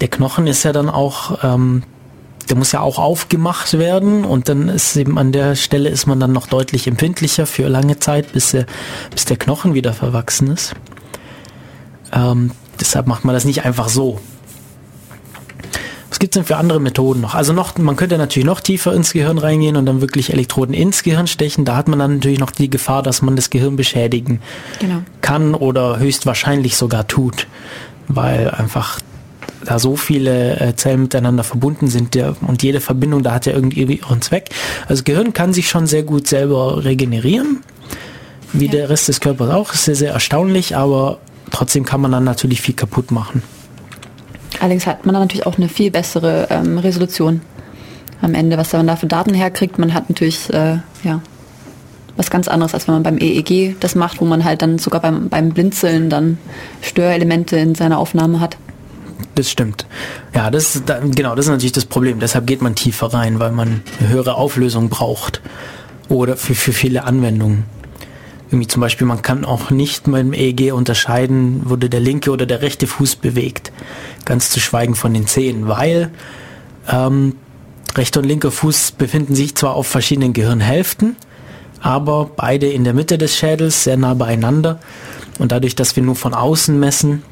Der 0.00 0.08
Knochen 0.08 0.46
ist 0.46 0.62
ja 0.64 0.72
dann 0.72 0.90
auch, 0.90 1.44
ähm, 1.44 1.82
der 2.48 2.56
muss 2.56 2.72
ja 2.72 2.80
auch 2.80 2.98
aufgemacht 2.98 3.78
werden 3.78 4.24
und 4.24 4.48
dann 4.48 4.68
ist 4.68 4.96
eben 4.96 5.18
an 5.18 5.32
der 5.32 5.54
Stelle 5.54 5.88
ist 5.88 6.06
man 6.06 6.20
dann 6.20 6.32
noch 6.32 6.46
deutlich 6.46 6.86
empfindlicher 6.86 7.46
für 7.46 7.68
lange 7.68 7.98
Zeit, 7.98 8.32
bis 8.32 8.50
der, 8.50 8.66
bis 9.10 9.24
der 9.24 9.36
Knochen 9.36 9.74
wieder 9.74 9.92
verwachsen 9.92 10.50
ist. 10.50 10.74
Ähm, 12.12 12.50
deshalb 12.80 13.06
macht 13.06 13.24
man 13.24 13.34
das 13.34 13.44
nicht 13.44 13.64
einfach 13.64 13.88
so. 13.88 14.20
Was 16.14 16.20
gibt 16.20 16.36
es 16.36 16.38
denn 16.38 16.46
für 16.46 16.58
andere 16.58 16.78
Methoden 16.78 17.22
noch? 17.22 17.34
Also 17.34 17.52
noch, 17.52 17.76
man 17.76 17.96
könnte 17.96 18.16
natürlich 18.18 18.46
noch 18.46 18.60
tiefer 18.60 18.94
ins 18.94 19.12
Gehirn 19.12 19.36
reingehen 19.36 19.74
und 19.74 19.84
dann 19.84 20.00
wirklich 20.00 20.32
Elektroden 20.32 20.72
ins 20.72 21.02
Gehirn 21.02 21.26
stechen. 21.26 21.64
Da 21.64 21.74
hat 21.74 21.88
man 21.88 21.98
dann 21.98 22.14
natürlich 22.14 22.38
noch 22.38 22.52
die 22.52 22.70
Gefahr, 22.70 23.02
dass 23.02 23.20
man 23.20 23.34
das 23.34 23.50
Gehirn 23.50 23.74
beschädigen 23.74 24.40
genau. 24.78 25.02
kann 25.22 25.56
oder 25.56 25.98
höchstwahrscheinlich 25.98 26.76
sogar 26.76 27.08
tut, 27.08 27.48
weil 28.06 28.48
einfach 28.48 29.00
da 29.64 29.80
so 29.80 29.96
viele 29.96 30.60
äh, 30.60 30.76
Zellen 30.76 31.02
miteinander 31.02 31.42
verbunden 31.42 31.88
sind 31.88 32.14
der, 32.14 32.36
und 32.46 32.62
jede 32.62 32.78
Verbindung, 32.78 33.24
da 33.24 33.32
hat 33.32 33.46
ja 33.46 33.52
irgendwie 33.52 33.82
ihren 33.82 34.22
Zweck. 34.22 34.50
Also 34.82 35.00
das 35.00 35.02
Gehirn 35.02 35.32
kann 35.32 35.52
sich 35.52 35.68
schon 35.68 35.88
sehr 35.88 36.04
gut 36.04 36.28
selber 36.28 36.84
regenerieren, 36.84 37.64
wie 38.52 38.66
ja. 38.66 38.70
der 38.70 38.88
Rest 38.88 39.08
des 39.08 39.18
Körpers 39.18 39.50
auch. 39.50 39.74
Ist 39.74 39.86
sehr, 39.86 39.96
sehr 39.96 40.12
erstaunlich, 40.12 40.76
aber 40.76 41.18
trotzdem 41.50 41.84
kann 41.84 42.00
man 42.00 42.12
dann 42.12 42.22
natürlich 42.22 42.60
viel 42.60 42.76
kaputt 42.76 43.10
machen. 43.10 43.42
Allerdings 44.60 44.86
hat 44.86 45.04
man 45.04 45.14
dann 45.14 45.22
natürlich 45.22 45.46
auch 45.46 45.56
eine 45.56 45.68
viel 45.68 45.90
bessere 45.90 46.48
ähm, 46.50 46.78
Resolution 46.78 47.42
am 48.20 48.34
Ende, 48.34 48.56
was 48.56 48.72
man 48.72 48.86
da 48.86 48.96
für 48.96 49.06
Daten 49.06 49.34
herkriegt. 49.34 49.78
Man 49.78 49.94
hat 49.94 50.08
natürlich 50.08 50.52
äh, 50.52 50.78
ja, 51.02 51.20
was 52.16 52.30
ganz 52.30 52.48
anderes, 52.48 52.74
als 52.74 52.86
wenn 52.86 52.94
man 52.94 53.02
beim 53.02 53.18
EEG 53.18 53.76
das 53.80 53.94
macht, 53.94 54.20
wo 54.20 54.24
man 54.24 54.44
halt 54.44 54.62
dann 54.62 54.78
sogar 54.78 55.00
beim, 55.00 55.28
beim 55.28 55.50
Blinzeln 55.50 56.10
dann 56.10 56.38
Störelemente 56.80 57.56
in 57.56 57.74
seiner 57.74 57.98
Aufnahme 57.98 58.40
hat. 58.40 58.56
Das 59.34 59.50
stimmt. 59.50 59.86
Ja, 60.34 60.50
das 60.50 60.76
ist, 60.76 60.86
genau, 60.86 61.34
das 61.34 61.46
ist 61.46 61.50
natürlich 61.50 61.72
das 61.72 61.86
Problem. 61.86 62.20
Deshalb 62.20 62.46
geht 62.46 62.62
man 62.62 62.74
tiefer 62.74 63.12
rein, 63.12 63.40
weil 63.40 63.50
man 63.50 63.82
eine 63.98 64.08
höhere 64.08 64.36
Auflösung 64.36 64.88
braucht. 64.88 65.40
Oder 66.08 66.36
für, 66.36 66.54
für 66.54 66.72
viele 66.72 67.04
Anwendungen. 67.04 67.64
Irgendwie 68.50 68.68
zum 68.68 68.80
Beispiel, 68.80 69.06
man 69.06 69.22
kann 69.22 69.44
auch 69.44 69.70
nicht 69.70 70.06
mit 70.06 70.20
dem 70.20 70.32
EEG 70.32 70.72
unterscheiden, 70.72 71.62
wurde 71.68 71.88
der 71.88 72.00
linke 72.00 72.30
oder 72.30 72.46
der 72.46 72.62
rechte 72.62 72.86
Fuß 72.86 73.16
bewegt. 73.16 73.72
Ganz 74.24 74.50
zu 74.50 74.60
schweigen 74.60 74.94
von 74.94 75.12
den 75.12 75.26
Zehen, 75.26 75.68
weil 75.68 76.10
ähm, 76.90 77.36
rechter 77.96 78.20
und 78.20 78.26
linker 78.26 78.50
Fuß 78.50 78.92
befinden 78.92 79.34
sich 79.34 79.54
zwar 79.54 79.74
auf 79.74 79.86
verschiedenen 79.86 80.32
Gehirnhälften, 80.32 81.16
aber 81.80 82.30
beide 82.34 82.66
in 82.66 82.84
der 82.84 82.94
Mitte 82.94 83.18
des 83.18 83.36
Schädels, 83.36 83.84
sehr 83.84 83.96
nah 83.96 84.14
beieinander. 84.14 84.80
Und 85.38 85.52
dadurch, 85.52 85.74
dass 85.74 85.96
wir 85.96 86.02
nur 86.02 86.16
von 86.16 86.32
außen 86.32 86.78
messen, 86.78 87.22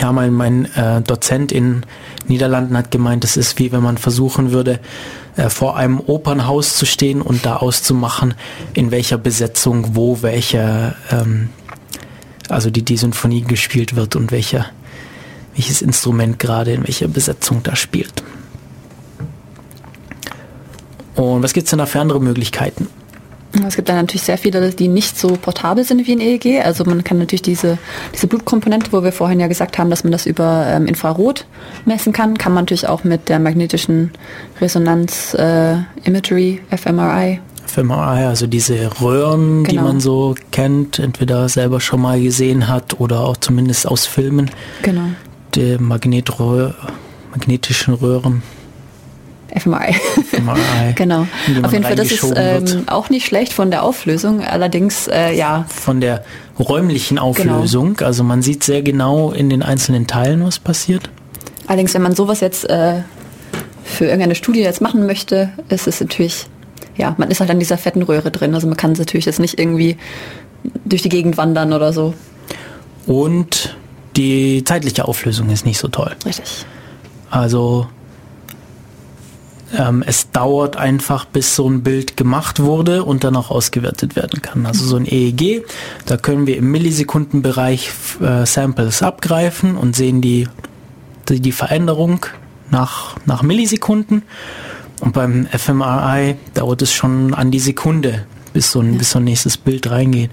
ja, 0.00 0.12
mein, 0.12 0.32
mein 0.32 0.64
äh, 0.74 1.00
Dozent 1.02 1.52
in 1.52 1.82
Niederlanden 2.26 2.76
hat 2.76 2.90
gemeint, 2.90 3.24
es 3.24 3.36
ist 3.36 3.58
wie 3.58 3.72
wenn 3.72 3.82
man 3.82 3.98
versuchen 3.98 4.52
würde, 4.52 4.80
äh, 5.36 5.48
vor 5.48 5.76
einem 5.76 6.00
Opernhaus 6.00 6.76
zu 6.76 6.86
stehen 6.86 7.22
und 7.22 7.46
da 7.46 7.56
auszumachen, 7.56 8.34
in 8.74 8.90
welcher 8.90 9.18
Besetzung 9.18 9.96
wo 9.96 10.22
welche, 10.22 10.94
ähm, 11.10 11.50
also 12.48 12.70
die, 12.70 12.82
die 12.82 12.96
Sinfonie 12.96 13.42
gespielt 13.42 13.96
wird 13.96 14.16
und 14.16 14.32
welcher, 14.32 14.66
welches 15.54 15.82
Instrument 15.82 16.38
gerade 16.38 16.72
in 16.72 16.84
welcher 16.84 17.08
Besetzung 17.08 17.62
da 17.62 17.76
spielt. 17.76 18.22
Und 21.16 21.42
was 21.42 21.52
gibt 21.52 21.66
es 21.66 21.70
denn 21.70 21.78
da 21.78 21.86
für 21.86 22.00
andere 22.00 22.20
Möglichkeiten? 22.20 22.88
Es 23.66 23.76
gibt 23.76 23.88
dann 23.88 23.96
natürlich 23.96 24.22
sehr 24.22 24.38
viele, 24.38 24.70
die 24.70 24.86
nicht 24.86 25.18
so 25.18 25.30
portabel 25.30 25.84
sind 25.84 26.06
wie 26.06 26.12
ein 26.12 26.20
EEG. 26.20 26.64
Also 26.64 26.84
man 26.84 27.02
kann 27.02 27.18
natürlich 27.18 27.42
diese, 27.42 27.78
diese 28.14 28.28
Blutkomponente, 28.28 28.92
wo 28.92 29.02
wir 29.02 29.12
vorhin 29.12 29.40
ja 29.40 29.48
gesagt 29.48 29.76
haben, 29.76 29.90
dass 29.90 30.04
man 30.04 30.12
das 30.12 30.26
über 30.26 30.66
ähm, 30.68 30.86
Infrarot 30.86 31.46
messen 31.84 32.12
kann, 32.12 32.38
kann 32.38 32.52
man 32.52 32.62
natürlich 32.64 32.86
auch 32.86 33.02
mit 33.02 33.28
der 33.28 33.40
magnetischen 33.40 34.12
Resonanz 34.60 35.34
äh, 35.34 35.78
Imagery, 36.04 36.60
fMRI. 36.70 37.40
fMRI, 37.66 38.24
also 38.24 38.46
diese 38.46 38.90
Röhren, 39.00 39.64
genau. 39.64 39.68
die 39.68 39.88
man 39.88 40.00
so 40.00 40.36
kennt, 40.52 41.00
entweder 41.00 41.48
selber 41.48 41.80
schon 41.80 42.00
mal 42.00 42.20
gesehen 42.20 42.68
hat 42.68 43.00
oder 43.00 43.20
auch 43.20 43.36
zumindest 43.36 43.86
aus 43.86 44.06
Filmen. 44.06 44.50
Genau. 44.82 45.08
Die 45.54 45.78
Magnetröhr, 45.78 46.74
magnetischen 47.32 47.94
Röhren. 47.94 48.42
FMRI. 49.56 49.94
FMRI. 49.94 50.60
genau. 50.94 51.26
Auf 51.62 51.72
jeden 51.72 51.84
Fall, 51.84 51.96
das 51.96 52.12
ist 52.12 52.32
ähm, 52.36 52.84
auch 52.86 53.10
nicht 53.10 53.26
schlecht 53.26 53.52
von 53.52 53.70
der 53.70 53.82
Auflösung, 53.82 54.42
allerdings 54.42 55.08
äh, 55.08 55.36
ja. 55.36 55.64
Von 55.68 56.00
der 56.00 56.24
räumlichen 56.58 57.16
genau. 57.16 57.30
Auflösung, 57.30 57.94
genau. 57.94 58.06
also 58.06 58.22
man 58.22 58.42
sieht 58.42 58.62
sehr 58.62 58.82
genau 58.82 59.32
in 59.32 59.50
den 59.50 59.62
einzelnen 59.62 60.06
Teilen, 60.06 60.44
was 60.44 60.58
passiert. 60.58 61.10
Allerdings, 61.66 61.94
wenn 61.94 62.02
man 62.02 62.14
sowas 62.14 62.40
jetzt 62.40 62.68
äh, 62.68 63.02
für 63.84 64.04
irgendeine 64.04 64.34
Studie 64.34 64.60
jetzt 64.60 64.80
machen 64.80 65.06
möchte, 65.06 65.50
ist 65.68 65.88
es 65.88 66.00
natürlich, 66.00 66.46
ja, 66.96 67.14
man 67.18 67.30
ist 67.30 67.40
halt 67.40 67.50
an 67.50 67.58
dieser 67.58 67.78
fetten 67.78 68.02
Röhre 68.02 68.30
drin, 68.30 68.54
also 68.54 68.68
man 68.68 68.76
kann 68.76 68.92
es 68.92 68.98
natürlich 68.98 69.26
jetzt 69.26 69.40
nicht 69.40 69.58
irgendwie 69.58 69.96
durch 70.84 71.02
die 71.02 71.08
Gegend 71.08 71.36
wandern 71.36 71.72
oder 71.72 71.92
so. 71.92 72.14
Und 73.06 73.76
die 74.20 74.64
zeitliche 74.64 75.06
Auflösung 75.06 75.48
ist 75.50 75.64
nicht 75.64 75.78
so 75.78 75.88
toll. 75.88 76.14
Richtig. 76.26 76.66
Also 77.30 77.86
ähm, 79.76 80.02
es 80.06 80.30
dauert 80.30 80.76
einfach, 80.76 81.24
bis 81.24 81.56
so 81.56 81.68
ein 81.68 81.82
Bild 81.82 82.16
gemacht 82.16 82.60
wurde 82.60 83.04
und 83.04 83.24
dann 83.24 83.36
auch 83.36 83.50
ausgewertet 83.50 84.16
werden 84.16 84.42
kann. 84.42 84.66
Also 84.66 84.84
so 84.84 84.96
ein 84.96 85.06
EEG, 85.06 85.64
da 86.06 86.16
können 86.16 86.46
wir 86.46 86.56
im 86.56 86.70
Millisekundenbereich 86.70 87.90
äh, 88.20 88.44
Samples 88.46 89.02
abgreifen 89.02 89.76
und 89.76 89.96
sehen 89.96 90.20
die, 90.20 90.48
die, 91.28 91.40
die 91.40 91.52
Veränderung 91.52 92.26
nach, 92.70 93.16
nach 93.26 93.42
Millisekunden. 93.42 94.22
Und 95.00 95.12
beim 95.14 95.46
fMRI 95.46 96.36
dauert 96.52 96.82
es 96.82 96.92
schon 96.92 97.32
an 97.32 97.50
die 97.50 97.60
Sekunde, 97.60 98.26
bis 98.52 98.72
so 98.72 98.80
ein, 98.80 98.98
bis 98.98 99.10
so 99.10 99.18
ein 99.18 99.24
nächstes 99.24 99.56
Bild 99.56 99.90
reingeht. 99.90 100.30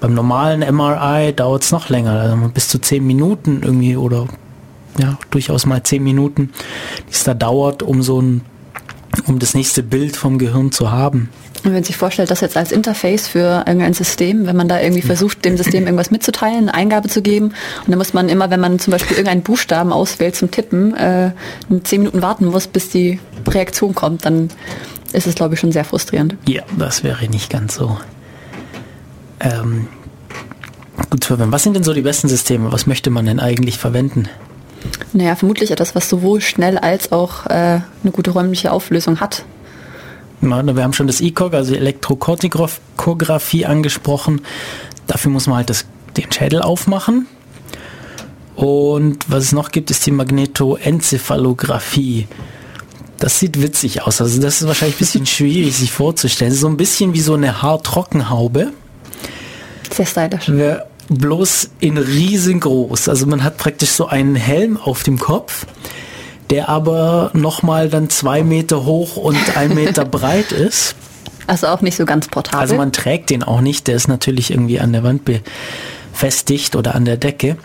Beim 0.00 0.14
normalen 0.14 0.60
MRI 0.74 1.32
dauert 1.32 1.62
es 1.62 1.72
noch 1.72 1.88
länger, 1.88 2.12
also 2.12 2.36
bis 2.52 2.68
zu 2.68 2.78
zehn 2.78 3.06
Minuten 3.06 3.62
irgendwie 3.62 3.96
oder 3.96 4.26
ja, 4.98 5.18
durchaus 5.30 5.66
mal 5.66 5.82
zehn 5.82 6.02
Minuten, 6.02 6.50
die 7.08 7.12
es 7.12 7.24
da 7.24 7.34
dauert, 7.34 7.82
um 7.82 8.02
so 8.02 8.20
ein 8.20 8.42
um 9.26 9.38
das 9.38 9.54
nächste 9.54 9.82
Bild 9.82 10.16
vom 10.16 10.38
Gehirn 10.38 10.72
zu 10.72 10.90
haben. 10.90 11.30
Und 11.58 11.64
wenn 11.66 11.72
man 11.72 11.84
sich 11.84 11.96
vorstellt, 11.96 12.30
das 12.30 12.42
jetzt 12.42 12.56
als 12.56 12.70
Interface 12.70 13.28
für 13.28 13.64
irgendein 13.66 13.94
System, 13.94 14.46
wenn 14.46 14.56
man 14.56 14.68
da 14.68 14.80
irgendwie 14.80 15.02
versucht, 15.02 15.44
dem 15.44 15.56
System 15.56 15.84
irgendwas 15.84 16.10
mitzuteilen, 16.10 16.68
eine 16.68 16.74
Eingabe 16.74 17.08
zu 17.08 17.22
geben, 17.22 17.46
und 17.46 17.88
dann 17.88 17.98
muss 17.98 18.12
man 18.12 18.28
immer, 18.28 18.50
wenn 18.50 18.60
man 18.60 18.78
zum 18.78 18.92
Beispiel 18.92 19.16
irgendeinen 19.16 19.42
Buchstaben 19.42 19.92
auswählt 19.92 20.36
zum 20.36 20.50
Tippen, 20.50 20.94
äh, 20.94 21.32
zehn 21.82 22.02
Minuten 22.02 22.22
warten 22.22 22.46
muss, 22.46 22.66
bis 22.66 22.90
die 22.90 23.18
Reaktion 23.48 23.94
kommt, 23.94 24.24
dann 24.24 24.50
ist 25.12 25.26
es, 25.26 25.34
glaube 25.34 25.54
ich, 25.54 25.60
schon 25.60 25.72
sehr 25.72 25.84
frustrierend. 25.84 26.36
Ja, 26.46 26.62
das 26.78 27.04
wäre 27.04 27.28
nicht 27.28 27.50
ganz 27.50 27.76
so. 27.76 27.98
Ähm, 29.40 29.88
gut 31.10 31.24
zu 31.24 31.28
verwenden. 31.28 31.52
Was 31.52 31.62
sind 31.62 31.74
denn 31.74 31.84
so 31.84 31.92
die 31.92 32.02
besten 32.02 32.28
Systeme? 32.28 32.72
Was 32.72 32.86
möchte 32.86 33.10
man 33.10 33.26
denn 33.26 33.40
eigentlich 33.40 33.78
verwenden? 33.78 34.28
Naja, 35.12 35.36
vermutlich 35.36 35.70
etwas, 35.70 35.94
was 35.94 36.08
sowohl 36.08 36.40
schnell 36.40 36.78
als 36.78 37.12
auch 37.12 37.46
äh, 37.46 37.50
eine 37.50 38.12
gute 38.12 38.30
räumliche 38.30 38.72
Auflösung 38.72 39.20
hat. 39.20 39.44
Wir 40.40 40.56
haben 40.56 40.92
schon 40.92 41.06
das 41.06 41.20
ECOG, 41.20 41.54
also 41.54 41.72
die 41.72 41.78
Elektrokortikographie 41.78 43.66
angesprochen. 43.66 44.42
Dafür 45.06 45.30
muss 45.30 45.46
man 45.46 45.56
halt 45.56 45.70
das, 45.70 45.86
den 46.16 46.30
Schädel 46.30 46.60
aufmachen. 46.62 47.26
Und 48.54 49.18
was 49.28 49.44
es 49.44 49.52
noch 49.52 49.70
gibt, 49.70 49.90
ist 49.90 50.04
die 50.06 50.10
Magnetoenzephalographie. 50.10 52.26
Das 53.18 53.38
sieht 53.38 53.60
witzig 53.62 54.02
aus. 54.02 54.20
Also 54.20 54.40
das 54.40 54.60
ist 54.60 54.66
wahrscheinlich 54.66 54.96
ein 54.96 54.98
bisschen 54.98 55.26
schwierig 55.26 55.76
sich 55.76 55.92
vorzustellen. 55.92 56.52
So 56.52 56.68
ein 56.68 56.76
bisschen 56.76 57.14
wie 57.14 57.20
so 57.20 57.34
eine 57.34 57.62
Haartrockenhaube. 57.62 58.72
Sehr 59.90 60.06
stylisch 60.06 60.50
bloß 61.08 61.70
in 61.80 61.98
riesengroß. 61.98 63.08
Also 63.08 63.26
man 63.26 63.44
hat 63.44 63.56
praktisch 63.56 63.90
so 63.90 64.06
einen 64.06 64.34
Helm 64.34 64.76
auf 64.76 65.02
dem 65.02 65.18
Kopf, 65.18 65.66
der 66.50 66.68
aber 66.68 67.30
nochmal 67.34 67.88
dann 67.88 68.10
zwei 68.10 68.42
Meter 68.42 68.84
hoch 68.84 69.16
und 69.16 69.56
ein 69.56 69.74
Meter 69.74 70.04
breit 70.04 70.52
ist. 70.52 70.94
Also 71.46 71.68
auch 71.68 71.80
nicht 71.80 71.96
so 71.96 72.04
ganz 72.04 72.28
portabel. 72.28 72.60
Also 72.60 72.74
man 72.74 72.92
trägt 72.92 73.30
den 73.30 73.42
auch 73.42 73.60
nicht, 73.60 73.86
der 73.86 73.94
ist 73.96 74.08
natürlich 74.08 74.50
irgendwie 74.50 74.80
an 74.80 74.92
der 74.92 75.04
Wand 75.04 75.22
befestigt 75.24 76.74
oder 76.74 76.94
an 76.94 77.04
der 77.04 77.16
Decke. 77.16 77.56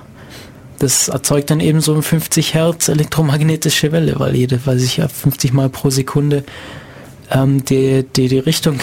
Das 0.80 1.08
erzeugt 1.08 1.50
dann 1.50 1.60
eben 1.60 1.80
so 1.80 1.92
eine 1.92 2.02
50 2.02 2.54
Hertz 2.54 2.88
elektromagnetische 2.88 3.92
Welle, 3.92 4.18
weil 4.18 4.34
jede, 4.34 4.60
weil 4.66 4.78
sich 4.78 4.96
ja 4.96 5.08
50 5.08 5.52
Mal 5.52 5.68
pro 5.68 5.88
Sekunde 5.90 6.44
ähm, 7.30 7.64
die, 7.64 8.04
die, 8.16 8.28
die 8.28 8.38
Richtung, 8.40 8.80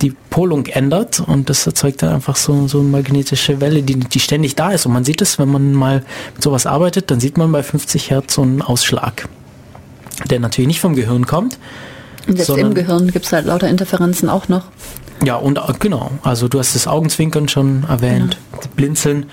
die 0.00 0.14
Polung 0.30 0.66
ändert 0.66 1.20
und 1.20 1.50
das 1.50 1.66
erzeugt 1.66 2.02
dann 2.02 2.14
einfach 2.14 2.36
so, 2.36 2.68
so 2.68 2.78
eine 2.78 2.88
magnetische 2.88 3.60
Welle, 3.60 3.82
die, 3.82 3.96
die 3.96 4.20
ständig 4.20 4.54
da 4.54 4.70
ist. 4.70 4.86
Und 4.86 4.92
man 4.92 5.04
sieht 5.04 5.20
es, 5.20 5.38
wenn 5.38 5.50
man 5.50 5.72
mal 5.72 6.04
mit 6.34 6.42
sowas 6.42 6.66
arbeitet, 6.66 7.10
dann 7.10 7.20
sieht 7.20 7.36
man 7.36 7.50
bei 7.50 7.62
50 7.62 8.10
Hertz 8.10 8.34
so 8.34 8.42
einen 8.42 8.62
Ausschlag, 8.62 9.28
der 10.30 10.40
natürlich 10.40 10.68
nicht 10.68 10.80
vom 10.80 10.94
Gehirn 10.94 11.26
kommt. 11.26 11.58
Und 12.26 12.38
jetzt 12.38 12.50
im 12.50 12.74
Gehirn 12.74 13.10
gibt 13.10 13.26
es 13.26 13.32
halt 13.32 13.46
lauter 13.46 13.68
Interferenzen 13.68 14.28
auch 14.28 14.48
noch. 14.48 14.64
Ja, 15.24 15.36
und 15.36 15.58
äh, 15.58 15.60
genau, 15.78 16.10
also 16.22 16.48
du 16.48 16.58
hast 16.58 16.74
das 16.74 16.86
Augenzwinkern 16.86 17.48
schon 17.48 17.84
erwähnt, 17.88 18.38
ja. 18.52 18.68
Blinzeln 18.76 19.26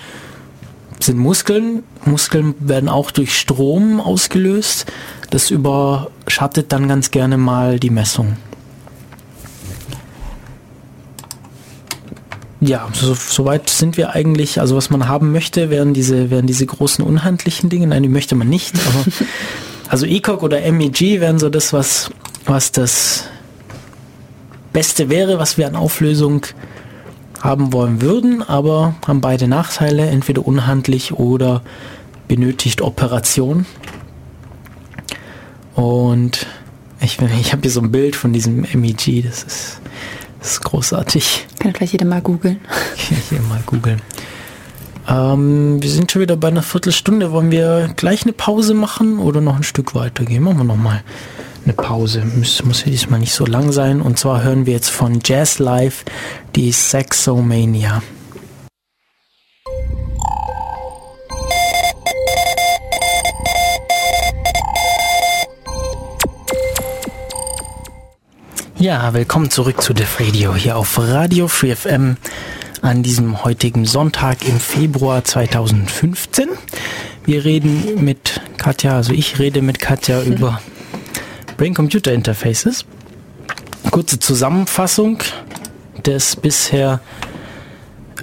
sind 0.99 1.17
Muskeln. 1.17 1.83
Muskeln 2.05 2.55
werden 2.59 2.89
auch 2.89 3.11
durch 3.11 3.37
Strom 3.37 3.99
ausgelöst. 4.01 4.85
Das 5.29 5.49
überschattet 5.49 6.71
dann 6.71 6.87
ganz 6.87 7.11
gerne 7.11 7.37
mal 7.37 7.79
die 7.79 7.89
Messung. 7.89 8.37
Ja, 12.61 12.89
so, 12.91 13.13
soweit 13.13 13.69
sind 13.69 13.95
wir 13.95 14.13
eigentlich. 14.13 14.59
Also 14.59 14.75
was 14.75 14.89
man 14.89 15.07
haben 15.07 15.31
möchte, 15.31 15.69
wären 15.69 15.93
diese, 15.93 16.29
wären 16.29 16.45
diese 16.45 16.65
großen 16.65 17.03
unhandlichen 17.05 17.69
Dinge. 17.69 17.87
Nein, 17.87 18.03
die 18.03 18.09
möchte 18.09 18.35
man 18.35 18.49
nicht. 18.49 18.75
Aber 18.75 19.05
also 19.87 20.05
ECOG 20.05 20.43
oder 20.43 20.69
MEG 20.71 21.21
wären 21.21 21.39
so 21.39 21.49
das, 21.49 21.71
was, 21.71 22.11
was 22.49 22.71
das 22.71 23.25
Beste 24.73 25.09
wäre, 25.09 25.37
was 25.37 25.57
wir 25.57 25.67
an 25.67 25.75
Auflösung 25.75 26.45
haben 27.39 27.71
wollen 27.71 28.01
würden, 28.01 28.41
aber 28.41 28.95
haben 29.07 29.21
beide 29.21 29.47
Nachteile, 29.47 30.07
entweder 30.07 30.45
unhandlich 30.45 31.13
oder 31.13 31.61
benötigt 32.27 32.81
Operation. 32.81 33.65
Und 35.75 36.47
ich, 36.99 37.19
ich 37.39 37.51
habe 37.51 37.61
hier 37.61 37.71
so 37.71 37.81
ein 37.81 37.91
Bild 37.91 38.15
von 38.15 38.33
diesem 38.33 38.65
MEG, 38.73 39.23
das 39.23 39.43
ist, 39.43 39.81
das 40.39 40.51
ist 40.53 40.61
großartig. 40.61 41.47
Kann 41.59 41.73
gleich 41.73 41.91
jeder 41.91 42.05
mal 42.05 42.21
googeln. 42.21 42.59
Hier 43.29 43.41
mal 43.41 43.61
googeln. 43.65 44.01
Ähm, 45.07 45.81
wir 45.81 45.89
sind 45.89 46.11
schon 46.11 46.21
wieder 46.21 46.35
bei 46.35 46.49
einer 46.49 46.61
Viertelstunde. 46.61 47.31
Wollen 47.31 47.51
wir 47.51 47.91
gleich 47.95 48.23
eine 48.23 48.33
Pause 48.33 48.73
machen 48.73 49.19
oder 49.19 49.39
noch 49.39 49.55
ein 49.55 49.63
Stück 49.63 49.95
weitergehen? 49.95 50.43
Machen 50.43 50.57
wir 50.57 50.63
nochmal. 50.63 50.95
mal 50.95 51.03
eine 51.69 51.75
Pause. 51.75 52.23
Muss, 52.25 52.63
muss 52.63 52.83
ja 52.83 52.91
diesmal 52.91 53.19
nicht 53.19 53.33
so 53.33 53.45
lang 53.45 53.71
sein. 53.71 54.01
Und 54.01 54.17
zwar 54.17 54.43
hören 54.43 54.65
wir 54.65 54.73
jetzt 54.73 54.89
von 54.89 55.19
Jazz 55.23 55.59
Live 55.59 56.03
die 56.55 56.71
Sexomania. 56.71 58.01
Ja, 68.79 69.13
willkommen 69.13 69.51
zurück 69.51 69.81
zu 69.81 69.93
Def 69.93 70.19
Radio 70.19 70.55
hier 70.55 70.77
auf 70.77 70.97
Radio 70.97 71.47
Free 71.49 71.75
FM 71.75 72.15
an 72.81 73.03
diesem 73.03 73.43
heutigen 73.43 73.85
Sonntag 73.85 74.47
im 74.47 74.59
Februar 74.59 75.23
2015. 75.23 76.47
Wir 77.25 77.43
reden 77.43 78.03
mit 78.03 78.41
Katja, 78.57 78.95
also 78.95 79.11
ich 79.13 79.37
rede 79.37 79.61
mit 79.61 79.79
Katja 79.79 80.21
mhm. 80.25 80.57
Über 81.59 81.65
Brain-Computer 81.65 82.13
Interfaces. 82.13 82.85
Kurze 83.91 84.17
Zusammenfassung 84.19 85.19
des 86.05 86.35
bisher 86.35 87.01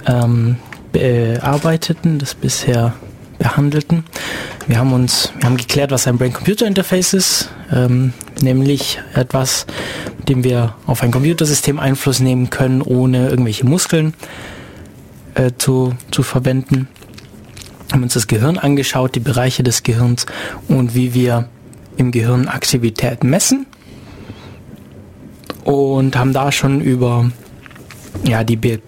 ähm, 0.07 0.57
bearbeiteten, 0.91 2.17
des 2.19 2.33
bisher 2.33 2.93
behandelten. 3.37 4.05
Wir 4.65 4.79
haben 4.79 4.91
uns, 4.91 5.31
wir 5.37 5.45
haben 5.45 5.57
geklärt, 5.57 5.91
was 5.91 6.07
ein 6.07 6.17
Brain-Computer-Interface 6.17 7.13
ist, 7.13 7.49
ähm, 7.71 8.13
nämlich 8.41 8.99
etwas, 9.13 9.67
mit 10.17 10.29
dem 10.29 10.43
wir 10.43 10.75
auf 10.87 11.03
ein 11.03 11.11
Computersystem 11.11 11.79
Einfluss 11.79 12.19
nehmen 12.19 12.49
können, 12.49 12.81
ohne 12.81 13.29
irgendwelche 13.29 13.65
Muskeln 13.65 14.15
äh, 15.35 15.51
zu, 15.57 15.93
zu 16.11 16.23
verwenden. 16.23 16.87
Wir 17.87 17.93
haben 17.93 18.03
uns 18.03 18.15
das 18.15 18.27
Gehirn 18.27 18.57
angeschaut, 18.57 19.15
die 19.15 19.19
Bereiche 19.19 19.63
des 19.63 19.83
Gehirns 19.83 20.25
und 20.67 20.95
wie 20.95 21.13
wir 21.13 21.49
im 21.97 22.11
Gehirn 22.11 22.47
Aktivität 22.47 23.23
messen 23.23 23.65
und 25.63 26.15
haben 26.15 26.33
da 26.33 26.51
schon 26.51 26.81
über 26.81 27.29
ja, 28.23 28.43
die 28.43 28.55
Be 28.55 28.79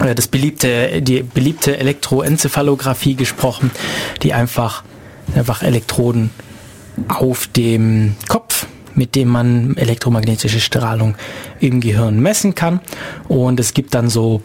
äh, 0.00 0.14
das 0.14 0.28
beliebte, 0.28 1.02
die 1.02 1.22
beliebte 1.22 1.78
Elektroenzephalographie 1.78 3.14
gesprochen, 3.14 3.70
die 4.22 4.32
einfach, 4.32 4.82
einfach 5.34 5.62
Elektroden 5.62 6.30
auf 7.08 7.46
dem 7.48 8.16
Kopf, 8.28 8.66
mit 8.94 9.14
dem 9.14 9.28
man 9.28 9.76
elektromagnetische 9.76 10.60
Strahlung 10.60 11.16
im 11.60 11.80
Gehirn 11.80 12.20
messen 12.20 12.54
kann. 12.54 12.80
Und 13.28 13.60
es 13.60 13.74
gibt 13.74 13.94
dann 13.94 14.08
so 14.08 14.42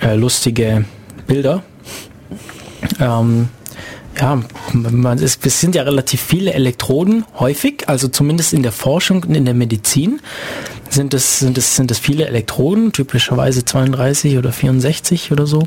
äh, 0.00 0.14
lustige 0.14 0.84
Bilder. 1.26 1.62
Ähm, 3.00 3.48
ja, 4.20 4.42
man 4.72 5.18
ist, 5.18 5.44
es 5.46 5.60
sind 5.60 5.74
ja 5.74 5.82
relativ 5.82 6.20
viele 6.20 6.52
Elektroden 6.52 7.24
häufig, 7.38 7.88
also 7.88 8.08
zumindest 8.08 8.52
in 8.52 8.62
der 8.62 8.72
Forschung 8.72 9.22
und 9.24 9.34
in 9.34 9.44
der 9.44 9.54
Medizin 9.54 10.20
sind 10.90 11.14
es, 11.14 11.38
sind 11.38 11.56
es, 11.56 11.76
sind 11.76 11.90
es 11.90 11.98
viele 11.98 12.26
Elektroden, 12.26 12.92
typischerweise 12.92 13.64
32 13.64 14.36
oder 14.36 14.52
64 14.52 15.32
oder 15.32 15.46
so. 15.46 15.60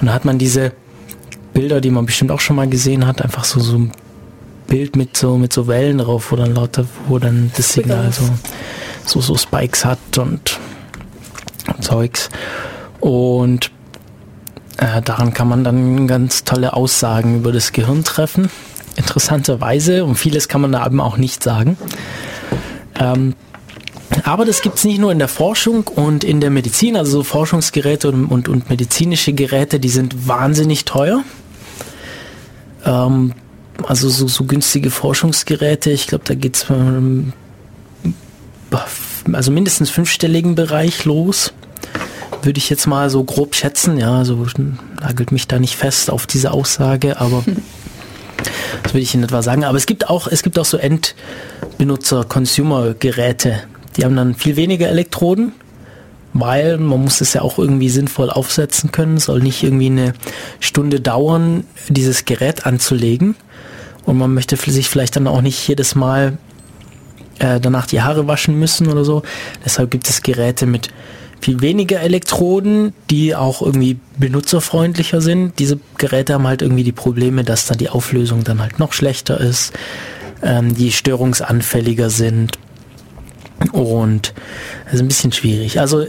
Und 0.00 0.06
da 0.06 0.12
hat 0.12 0.24
man 0.24 0.38
diese 0.38 0.72
Bilder, 1.54 1.80
die 1.80 1.90
man 1.90 2.04
bestimmt 2.04 2.30
auch 2.30 2.40
schon 2.40 2.56
mal 2.56 2.68
gesehen 2.68 3.06
hat, 3.06 3.22
einfach 3.22 3.44
so, 3.44 3.60
so 3.60 3.78
ein 3.78 3.92
Bild 4.66 4.96
mit 4.96 5.16
so, 5.16 5.38
mit 5.38 5.52
so 5.52 5.66
Wellen 5.66 5.98
drauf, 5.98 6.30
wo 6.30 6.36
dann 6.36 6.54
lauter, 6.54 6.86
wo 7.08 7.18
dann 7.18 7.50
das 7.56 7.72
Signal 7.72 8.12
so, 8.12 8.24
so, 9.06 9.20
so 9.20 9.36
Spikes 9.36 9.84
hat 9.84 10.18
und, 10.18 10.58
und 11.74 11.82
Zeugs. 11.82 12.28
Und 13.00 13.70
äh, 14.76 15.00
daran 15.02 15.32
kann 15.32 15.48
man 15.48 15.64
dann 15.64 16.06
ganz 16.06 16.44
tolle 16.44 16.74
Aussagen 16.74 17.36
über 17.36 17.52
das 17.52 17.72
Gehirn 17.72 18.04
treffen. 18.04 18.50
Interessanterweise, 18.96 20.04
und 20.04 20.16
vieles 20.16 20.48
kann 20.48 20.60
man 20.60 20.72
da 20.72 20.84
eben 20.86 21.00
auch 21.00 21.16
nicht 21.16 21.42
sagen. 21.42 21.76
Ähm, 22.98 23.34
aber 24.24 24.44
das 24.44 24.62
gibt 24.62 24.76
es 24.76 24.84
nicht 24.84 24.98
nur 24.98 25.12
in 25.12 25.18
der 25.18 25.28
Forschung 25.28 25.86
und 25.86 26.24
in 26.24 26.40
der 26.40 26.50
Medizin, 26.50 26.96
also 26.96 27.18
so 27.18 27.24
Forschungsgeräte 27.24 28.08
und, 28.08 28.26
und, 28.26 28.48
und 28.48 28.70
medizinische 28.70 29.32
Geräte, 29.32 29.80
die 29.80 29.88
sind 29.88 30.28
wahnsinnig 30.28 30.84
teuer. 30.84 31.24
Ähm, 32.84 33.32
also 33.86 34.08
so, 34.08 34.28
so 34.28 34.44
günstige 34.44 34.90
Forschungsgeräte, 34.90 35.90
ich 35.90 36.06
glaube, 36.06 36.24
da 36.24 36.34
geht 36.34 36.56
es 36.56 36.66
ähm, 36.70 37.32
also 39.32 39.50
mindestens 39.50 39.90
fünfstelligen 39.90 40.54
Bereich 40.54 41.04
los 41.04 41.52
würde 42.46 42.58
ich 42.58 42.70
jetzt 42.70 42.86
mal 42.86 43.10
so 43.10 43.22
grob 43.24 43.54
schätzen. 43.54 43.98
Ja, 43.98 44.24
so 44.24 44.46
nagelt 45.00 45.32
mich 45.32 45.46
da 45.48 45.58
nicht 45.58 45.76
fest 45.76 46.10
auf 46.10 46.26
diese 46.26 46.52
Aussage, 46.52 47.20
aber 47.20 47.44
das 48.82 48.94
würde 48.94 49.02
ich 49.02 49.14
in 49.14 49.24
etwa 49.24 49.42
sagen. 49.42 49.64
Aber 49.64 49.76
es 49.76 49.84
gibt 49.86 50.08
auch, 50.08 50.28
es 50.28 50.42
gibt 50.42 50.58
auch 50.58 50.64
so 50.64 50.78
Endbenutzer-Consumer-Geräte. 50.78 53.64
Die 53.96 54.04
haben 54.04 54.16
dann 54.16 54.34
viel 54.34 54.56
weniger 54.56 54.88
Elektroden, 54.88 55.52
weil 56.32 56.78
man 56.78 57.02
muss 57.02 57.20
es 57.20 57.34
ja 57.34 57.42
auch 57.42 57.58
irgendwie 57.58 57.90
sinnvoll 57.90 58.30
aufsetzen 58.30 58.92
können. 58.92 59.16
Es 59.16 59.24
soll 59.24 59.40
nicht 59.40 59.62
irgendwie 59.62 59.86
eine 59.86 60.14
Stunde 60.60 61.00
dauern, 61.00 61.64
dieses 61.88 62.24
Gerät 62.24 62.64
anzulegen. 62.64 63.34
Und 64.04 64.16
man 64.18 64.32
möchte 64.32 64.54
sich 64.56 64.88
vielleicht 64.88 65.16
dann 65.16 65.26
auch 65.26 65.40
nicht 65.40 65.66
jedes 65.66 65.96
Mal 65.96 66.38
äh, 67.40 67.58
danach 67.60 67.86
die 67.86 68.02
Haare 68.02 68.28
waschen 68.28 68.56
müssen 68.58 68.86
oder 68.86 69.04
so. 69.04 69.22
Deshalb 69.64 69.90
gibt 69.90 70.08
es 70.08 70.22
Geräte 70.22 70.66
mit 70.66 70.90
viel 71.40 71.60
weniger 71.60 72.00
Elektroden, 72.00 72.92
die 73.10 73.34
auch 73.34 73.62
irgendwie 73.62 73.98
benutzerfreundlicher 74.18 75.20
sind. 75.20 75.58
Diese 75.58 75.78
Geräte 75.98 76.34
haben 76.34 76.46
halt 76.46 76.62
irgendwie 76.62 76.84
die 76.84 76.92
Probleme, 76.92 77.44
dass 77.44 77.66
da 77.66 77.74
die 77.74 77.88
Auflösung 77.88 78.44
dann 78.44 78.60
halt 78.60 78.78
noch 78.78 78.92
schlechter 78.92 79.40
ist, 79.40 79.72
ähm, 80.42 80.74
die 80.74 80.92
störungsanfälliger 80.92 82.10
sind 82.10 82.58
und 83.72 84.34
ist 84.92 85.00
ein 85.00 85.08
bisschen 85.08 85.32
schwierig. 85.32 85.80
Also 85.80 86.06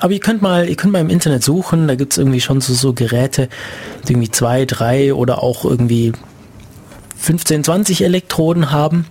aber 0.00 0.12
ihr 0.12 0.20
könnt 0.20 0.42
mal, 0.42 0.68
ihr 0.68 0.76
könnt 0.76 0.92
mal 0.92 1.00
im 1.00 1.10
Internet 1.10 1.42
suchen, 1.42 1.88
da 1.88 1.94
gibt 1.94 2.12
es 2.12 2.18
irgendwie 2.18 2.40
schon 2.40 2.60
so, 2.60 2.74
so 2.74 2.92
Geräte, 2.92 3.48
die 4.06 4.12
irgendwie 4.12 4.30
zwei, 4.30 4.64
drei 4.64 5.14
oder 5.14 5.42
auch 5.42 5.64
irgendwie 5.64 6.12
15, 7.16 7.64
20 7.64 8.02
Elektroden 8.02 8.70
haben 8.72 9.06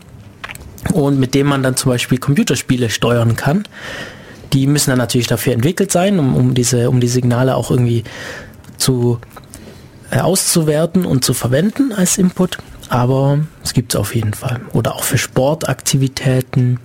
und 0.94 1.20
mit 1.20 1.34
dem 1.34 1.48
man 1.48 1.64
dann 1.64 1.76
zum 1.76 1.92
Beispiel 1.92 2.18
Computerspiele 2.18 2.90
steuern 2.90 3.36
kann. 3.36 3.64
Die 4.56 4.68
müssen 4.68 4.90
dann 4.90 5.00
natürlich 5.00 5.28
dafür 5.28 5.54
entwickelt 5.54 5.92
sein, 5.92 6.18
um, 6.18 6.36
um, 6.36 6.54
diese, 6.54 6.90
um 6.90 7.02
die 7.02 7.10
Signale 7.10 7.56
auch 7.56 7.70
irgendwie 7.70 8.06
zu 8.78 9.20
äh, 10.12 10.20
auszuwerten 10.20 11.06
und 11.06 11.26
zu 11.26 11.34
verwenden 11.34 11.92
als 11.92 12.18
Input. 12.18 12.58
Aber 12.88 13.40
es 13.64 13.74
gibt 13.74 13.94
es 13.94 14.00
auf 14.00 14.16
jeden 14.16 14.34
Fall. 14.34 14.62
Oder 14.72 14.96
auch 14.96 15.04
für 15.04 15.18
Sportaktivitäten. 15.18 16.80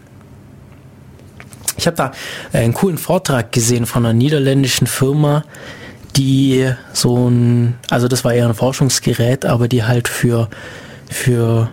Ich 1.77 1.87
habe 1.87 1.97
da 1.97 2.12
äh, 2.53 2.59
einen 2.59 2.75
coolen 2.75 2.99
Vortrag 2.99 3.53
gesehen 3.53 3.87
von 3.87 4.05
einer 4.05 4.14
niederländischen 4.14 4.89
Firma, 4.89 5.45
die 6.16 6.68
so 6.93 7.31
ein, 7.31 7.79
also 7.89 8.09
das 8.09 8.25
war 8.25 8.35
eher 8.35 8.49
ein 8.49 8.55
Forschungsgerät, 8.55 9.47
aber 9.47 9.68
die 9.68 9.85
halt 9.85 10.09
für, 10.09 10.49
für 11.09 11.71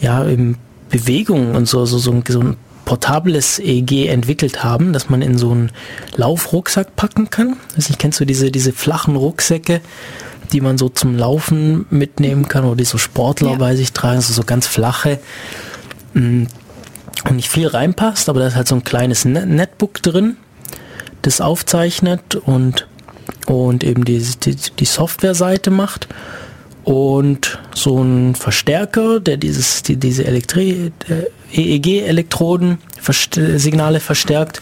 ja, 0.00 0.22
im 0.22 0.58
Bewegung 0.90 1.56
und 1.56 1.66
so, 1.66 1.84
so, 1.86 1.98
so, 1.98 2.12
ein, 2.12 2.22
so 2.28 2.40
ein 2.40 2.56
portables 2.84 3.58
EEG 3.58 4.08
entwickelt 4.08 4.64
haben, 4.64 4.92
dass 4.92 5.08
man 5.10 5.22
in 5.22 5.38
so 5.38 5.50
einen 5.50 5.70
Laufrucksack 6.16 6.96
packen 6.96 7.30
kann. 7.30 7.56
Also 7.76 7.90
ich 7.90 7.98
kennst 7.98 8.20
du 8.20 8.24
diese, 8.24 8.50
diese 8.50 8.72
flachen 8.72 9.16
Rucksäcke, 9.16 9.80
die 10.52 10.60
man 10.60 10.78
so 10.78 10.88
zum 10.88 11.16
Laufen 11.16 11.86
mitnehmen 11.90 12.48
kann 12.48 12.64
oder 12.64 12.76
die 12.76 12.84
so 12.84 12.98
Sportler 12.98 13.52
ja. 13.52 13.56
bei 13.56 13.76
sich 13.76 13.92
tragen, 13.92 14.16
also 14.16 14.32
so 14.32 14.42
ganz 14.42 14.66
flache 14.66 15.20
mm, 16.14 16.44
und 17.28 17.36
nicht 17.36 17.48
viel 17.48 17.68
reinpasst, 17.68 18.28
aber 18.28 18.40
da 18.40 18.48
ist 18.48 18.56
halt 18.56 18.68
so 18.68 18.74
ein 18.74 18.84
kleines 18.84 19.24
Netbook 19.24 20.02
drin, 20.02 20.36
das 21.22 21.40
aufzeichnet 21.40 22.34
und, 22.34 22.88
und 23.46 23.84
eben 23.84 24.04
die, 24.04 24.18
die, 24.18 24.56
die 24.56 24.84
Softwareseite 24.84 25.70
macht 25.70 26.08
und 26.84 27.58
so 27.74 28.02
ein 28.02 28.34
Verstärker, 28.34 29.20
der 29.20 29.36
dieses, 29.36 29.82
die, 29.82 29.96
diese 29.96 30.24
Elektri 30.24 30.92
EEG-Elektroden 31.52 32.78
Signale 33.56 34.00
verstärkt. 34.00 34.60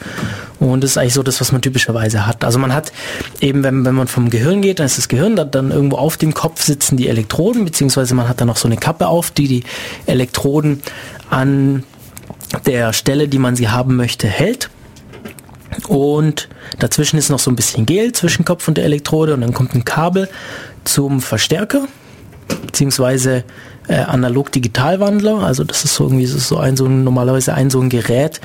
Und 0.60 0.82
das 0.82 0.92
ist 0.92 0.98
eigentlich 0.98 1.14
so 1.14 1.22
das, 1.22 1.40
was 1.40 1.52
man 1.52 1.62
typischerweise 1.62 2.26
hat. 2.26 2.44
Also 2.44 2.58
man 2.58 2.72
hat 2.72 2.92
eben, 3.40 3.62
wenn, 3.62 3.84
wenn 3.84 3.94
man 3.94 4.08
vom 4.08 4.30
Gehirn 4.30 4.62
geht, 4.62 4.78
dann 4.78 4.86
ist 4.86 4.98
das 4.98 5.08
Gehirn, 5.08 5.36
dann, 5.36 5.50
dann 5.50 5.70
irgendwo 5.70 5.96
auf 5.96 6.16
dem 6.16 6.34
Kopf 6.34 6.62
sitzen 6.62 6.96
die 6.96 7.08
Elektroden, 7.08 7.64
beziehungsweise 7.64 8.14
man 8.14 8.28
hat 8.28 8.40
dann 8.40 8.48
noch 8.48 8.56
so 8.56 8.68
eine 8.68 8.76
Kappe 8.76 9.06
auf, 9.08 9.30
die 9.30 9.48
die 9.48 9.64
Elektroden 10.06 10.82
an 11.30 11.84
der 12.66 12.92
Stelle, 12.92 13.28
die 13.28 13.38
man 13.38 13.56
sie 13.56 13.68
haben 13.68 13.96
möchte, 13.96 14.26
hält. 14.26 14.70
Und 15.86 16.48
dazwischen 16.78 17.18
ist 17.18 17.28
noch 17.28 17.38
so 17.38 17.50
ein 17.50 17.56
bisschen 17.56 17.86
Gel 17.86 18.12
zwischen 18.12 18.44
Kopf 18.44 18.66
und 18.66 18.78
der 18.78 18.84
Elektrode 18.84 19.34
und 19.34 19.42
dann 19.42 19.52
kommt 19.52 19.74
ein 19.74 19.84
Kabel 19.84 20.28
zum 20.84 21.20
Verstärker 21.20 21.86
beziehungsweise 22.66 23.44
äh, 23.88 23.96
Analog-Digital-Wandler. 23.96 25.38
Also 25.42 25.64
das 25.64 25.84
ist 25.84 25.94
so 25.94 26.04
irgendwie 26.04 26.26
so 26.26 26.58
ein 26.58 26.76
so 26.76 26.86
ein, 26.86 27.04
normalerweise 27.04 27.54
ein 27.54 27.70
so 27.70 27.80
ein 27.80 27.88
Gerät, 27.88 28.40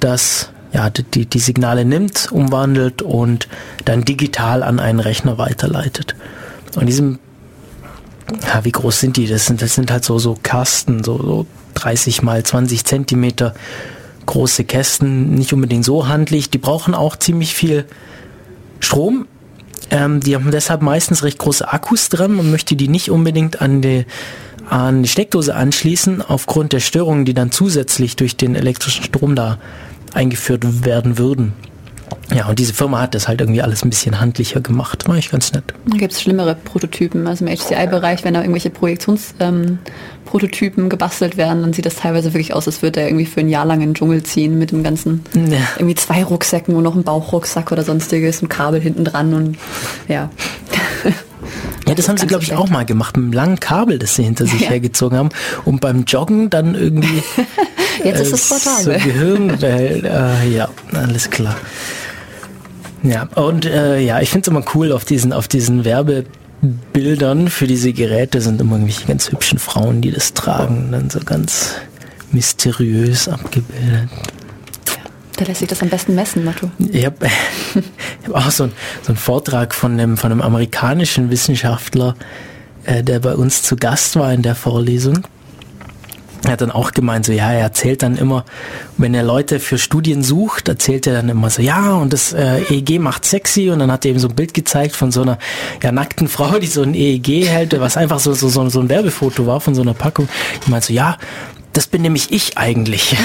das 0.00 0.50
ja 0.72 0.90
die, 0.90 1.26
die 1.26 1.38
Signale 1.38 1.84
nimmt, 1.84 2.30
umwandelt 2.32 3.02
und 3.02 3.48
dann 3.84 4.04
digital 4.04 4.62
an 4.62 4.80
einen 4.80 5.00
Rechner 5.00 5.38
weiterleitet. 5.38 6.14
Und 6.76 6.86
diesem 6.86 7.18
ja, 8.46 8.64
wie 8.64 8.72
groß 8.72 9.00
sind 9.00 9.16
die? 9.16 9.26
Das 9.26 9.46
sind, 9.46 9.62
das 9.62 9.74
sind 9.74 9.90
halt 9.90 10.04
so, 10.04 10.18
so 10.18 10.36
Kasten, 10.42 11.02
so, 11.02 11.16
so 11.16 11.46
30 11.74 12.22
mal 12.22 12.42
20 12.42 12.84
Zentimeter 12.84 13.54
große 14.26 14.64
Kästen, 14.64 15.34
nicht 15.34 15.52
unbedingt 15.52 15.84
so 15.84 16.08
handlich. 16.08 16.50
Die 16.50 16.58
brauchen 16.58 16.94
auch 16.94 17.16
ziemlich 17.16 17.54
viel 17.54 17.86
Strom, 18.80 19.26
ähm, 19.90 20.20
die 20.20 20.34
haben 20.34 20.50
deshalb 20.50 20.82
meistens 20.82 21.22
recht 21.22 21.38
große 21.38 21.70
Akkus 21.70 22.08
dran. 22.08 22.32
Man 22.32 22.50
möchte 22.50 22.76
die 22.76 22.88
nicht 22.88 23.10
unbedingt 23.10 23.60
an 23.60 23.82
die, 23.82 24.06
an 24.68 25.02
die 25.02 25.08
Steckdose 25.08 25.54
anschließen, 25.54 26.22
aufgrund 26.22 26.72
der 26.72 26.80
Störungen, 26.80 27.24
die 27.24 27.34
dann 27.34 27.50
zusätzlich 27.50 28.16
durch 28.16 28.36
den 28.36 28.54
elektrischen 28.54 29.04
Strom 29.04 29.34
da 29.34 29.58
eingeführt 30.12 30.84
werden 30.84 31.18
würden. 31.18 31.52
Ja, 32.34 32.48
und 32.48 32.58
diese 32.58 32.74
Firma 32.74 33.00
hat 33.00 33.14
das 33.14 33.28
halt 33.28 33.40
irgendwie 33.40 33.62
alles 33.62 33.84
ein 33.84 33.90
bisschen 33.90 34.20
handlicher 34.20 34.60
gemacht. 34.60 35.08
War 35.08 35.16
ich 35.16 35.30
ganz 35.30 35.52
nett. 35.52 35.64
Da 35.86 35.96
gibt 35.96 36.12
es 36.12 36.20
schlimmere 36.20 36.54
Prototypen. 36.54 37.26
Also 37.26 37.44
im 37.44 37.50
HCI-Bereich, 37.50 38.24
wenn 38.24 38.34
da 38.34 38.40
irgendwelche 38.40 38.70
Projektionsprototypen 38.70 40.84
ähm, 40.84 40.90
gebastelt 40.90 41.36
werden, 41.36 41.62
dann 41.62 41.72
sieht 41.72 41.86
das 41.86 41.96
teilweise 41.96 42.34
wirklich 42.34 42.54
aus, 42.54 42.66
als 42.66 42.82
würde 42.82 43.00
er 43.00 43.08
irgendwie 43.08 43.26
für 43.26 43.40
ein 43.40 43.48
Jahr 43.48 43.64
lang 43.64 43.80
in 43.80 43.90
den 43.90 43.94
Dschungel 43.94 44.22
ziehen 44.22 44.58
mit 44.58 44.70
dem 44.70 44.82
ganzen, 44.82 45.22
ja. 45.34 45.58
irgendwie 45.76 45.94
zwei 45.94 46.22
Rucksäcken 46.22 46.74
und 46.74 46.82
noch 46.82 46.94
ein 46.94 47.04
Bauchrucksack 47.04 47.72
oder 47.72 47.82
sonstiges, 47.82 48.42
ein 48.42 48.48
Kabel 48.48 48.80
hinten 48.80 49.04
dran 49.04 49.34
und 49.34 49.58
ja. 50.06 50.30
Ja, 51.86 51.94
das, 51.94 52.06
haben 52.06 52.18
sie, 52.18 52.26
glaube 52.26 52.44
ich, 52.44 52.52
auch 52.52 52.68
mal 52.68 52.84
gemacht, 52.84 53.16
mit 53.16 53.24
einem 53.24 53.32
langen 53.32 53.60
Kabel, 53.60 53.98
das 53.98 54.14
sie 54.14 54.22
hinter 54.22 54.44
sich 54.44 54.60
ja. 54.60 54.68
hergezogen 54.68 55.16
haben. 55.16 55.30
Und 55.64 55.80
beim 55.80 56.04
Joggen 56.04 56.50
dann 56.50 56.74
irgendwie. 56.74 57.22
Jetzt 58.04 58.20
ist 58.20 58.32
es 58.32 58.48
portabel. 58.48 58.98
So 58.98 59.04
Gehirn, 59.04 59.62
äh, 59.62 60.48
ja, 60.48 60.68
alles 60.92 61.30
klar. 61.30 61.56
Ja, 63.02 63.28
und 63.34 63.64
äh, 63.64 64.00
ja, 64.00 64.20
ich 64.20 64.30
finde 64.30 64.42
es 64.42 64.48
immer 64.48 64.64
cool 64.74 64.92
auf 64.92 65.04
diesen, 65.04 65.32
auf 65.32 65.48
diesen 65.48 65.84
Werbebildern 65.84 67.48
für 67.48 67.66
diese 67.66 67.92
Geräte 67.92 68.40
sind 68.40 68.60
immer 68.60 68.72
irgendwelche 68.72 69.06
ganz 69.06 69.30
hübschen 69.30 69.58
Frauen, 69.58 70.00
die 70.00 70.10
das 70.10 70.34
tragen, 70.34 70.88
dann 70.90 71.08
so 71.08 71.20
ganz 71.20 71.74
mysteriös 72.32 73.28
abgebildet. 73.28 74.08
Da 75.36 75.44
lässt 75.44 75.60
sich 75.60 75.68
das 75.68 75.82
am 75.82 75.88
besten 75.88 76.16
messen, 76.16 76.44
Matto. 76.44 76.68
Ich 76.90 77.06
habe 77.06 77.28
hab 78.26 78.34
auch 78.34 78.50
so, 78.50 78.64
ein, 78.64 78.72
so 79.02 79.08
einen 79.08 79.16
Vortrag 79.16 79.72
von 79.72 79.92
einem, 79.92 80.16
von 80.16 80.32
einem 80.32 80.42
amerikanischen 80.42 81.30
Wissenschaftler, 81.30 82.16
äh, 82.84 83.04
der 83.04 83.20
bei 83.20 83.34
uns 83.36 83.62
zu 83.62 83.76
Gast 83.76 84.16
war 84.16 84.32
in 84.32 84.42
der 84.42 84.56
Vorlesung. 84.56 85.22
Er 86.44 86.52
hat 86.52 86.60
dann 86.60 86.70
auch 86.70 86.92
gemeint, 86.92 87.26
so 87.26 87.32
ja, 87.32 87.50
er 87.50 87.60
erzählt 87.60 88.02
dann 88.02 88.16
immer, 88.16 88.44
wenn 88.96 89.14
er 89.14 89.22
Leute 89.22 89.58
für 89.58 89.76
Studien 89.76 90.22
sucht, 90.22 90.68
erzählt 90.68 91.06
er 91.06 91.14
dann 91.14 91.28
immer 91.28 91.50
so, 91.50 91.62
ja, 91.62 91.94
und 91.94 92.12
das 92.12 92.32
äh, 92.32 92.62
EEG 92.70 93.00
macht 93.00 93.24
sexy 93.24 93.70
und 93.70 93.80
dann 93.80 93.90
hat 93.90 94.04
er 94.04 94.12
eben 94.12 94.20
so 94.20 94.28
ein 94.28 94.34
Bild 94.34 94.54
gezeigt 94.54 94.94
von 94.94 95.10
so 95.10 95.22
einer 95.22 95.38
ja, 95.82 95.90
nackten 95.90 96.28
Frau, 96.28 96.58
die 96.58 96.66
so 96.66 96.82
ein 96.82 96.94
EEG 96.94 97.46
hält, 97.46 97.78
was 97.80 97.96
einfach 97.96 98.20
so, 98.20 98.34
so, 98.34 98.48
so, 98.48 98.68
so 98.68 98.80
ein 98.80 98.88
Werbefoto 98.88 99.46
war 99.46 99.60
von 99.60 99.74
so 99.74 99.82
einer 99.82 99.94
Packung. 99.94 100.28
Ich 100.62 100.68
meinte 100.68 100.86
so, 100.88 100.92
ja, 100.92 101.18
das 101.72 101.86
bin 101.86 102.02
nämlich 102.02 102.30
ich 102.30 102.56
eigentlich. 102.56 103.16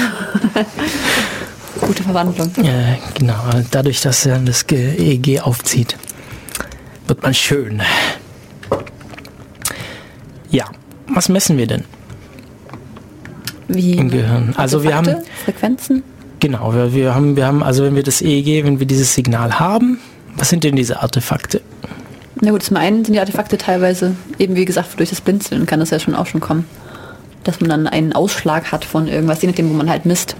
Gute 1.80 2.02
Verwandlung. 2.02 2.52
Ja, 2.62 2.98
genau. 3.14 3.42
Dadurch, 3.70 4.00
dass 4.00 4.26
er 4.26 4.38
das 4.38 4.64
EEG 4.70 5.40
aufzieht, 5.40 5.96
wird 7.06 7.22
man 7.22 7.34
schön. 7.34 7.82
Ja, 10.50 10.66
was 11.08 11.28
messen 11.28 11.58
wir 11.58 11.66
denn? 11.66 11.84
Wie 13.68 13.92
im 13.94 14.10
Gehirn. 14.10 14.54
Also 14.56 14.82
wir 14.82 14.94
haben 14.96 15.16
Frequenzen. 15.44 16.02
Genau, 16.40 16.74
wir, 16.74 16.92
wir, 16.92 17.14
haben, 17.14 17.36
wir 17.36 17.46
haben, 17.46 17.62
also 17.62 17.84
wenn 17.84 17.96
wir 17.96 18.02
das 18.02 18.20
EEG, 18.20 18.64
wenn 18.64 18.78
wir 18.78 18.86
dieses 18.86 19.14
Signal 19.14 19.58
haben, 19.58 19.98
was 20.36 20.50
sind 20.50 20.64
denn 20.64 20.76
diese 20.76 21.00
Artefakte? 21.00 21.60
Na 22.40 22.50
gut, 22.50 22.62
zum 22.62 22.76
einen 22.76 23.04
sind 23.04 23.14
die 23.14 23.20
Artefakte 23.20 23.56
teilweise, 23.56 24.16
eben 24.38 24.56
wie 24.56 24.64
gesagt, 24.64 24.98
durch 24.98 25.10
das 25.10 25.20
Blinzeln 25.20 25.66
kann 25.66 25.80
das 25.80 25.90
ja 25.90 25.98
schon 25.98 26.14
auch 26.14 26.26
schon 26.26 26.40
kommen. 26.40 26.66
Dass 27.44 27.60
man 27.60 27.70
dann 27.70 27.86
einen 27.86 28.12
Ausschlag 28.12 28.72
hat 28.72 28.84
von 28.84 29.06
irgendwas, 29.06 29.40
je 29.42 29.48
nachdem, 29.48 29.70
wo 29.70 29.74
man 29.74 29.88
halt 29.88 30.04
misst. 30.06 30.36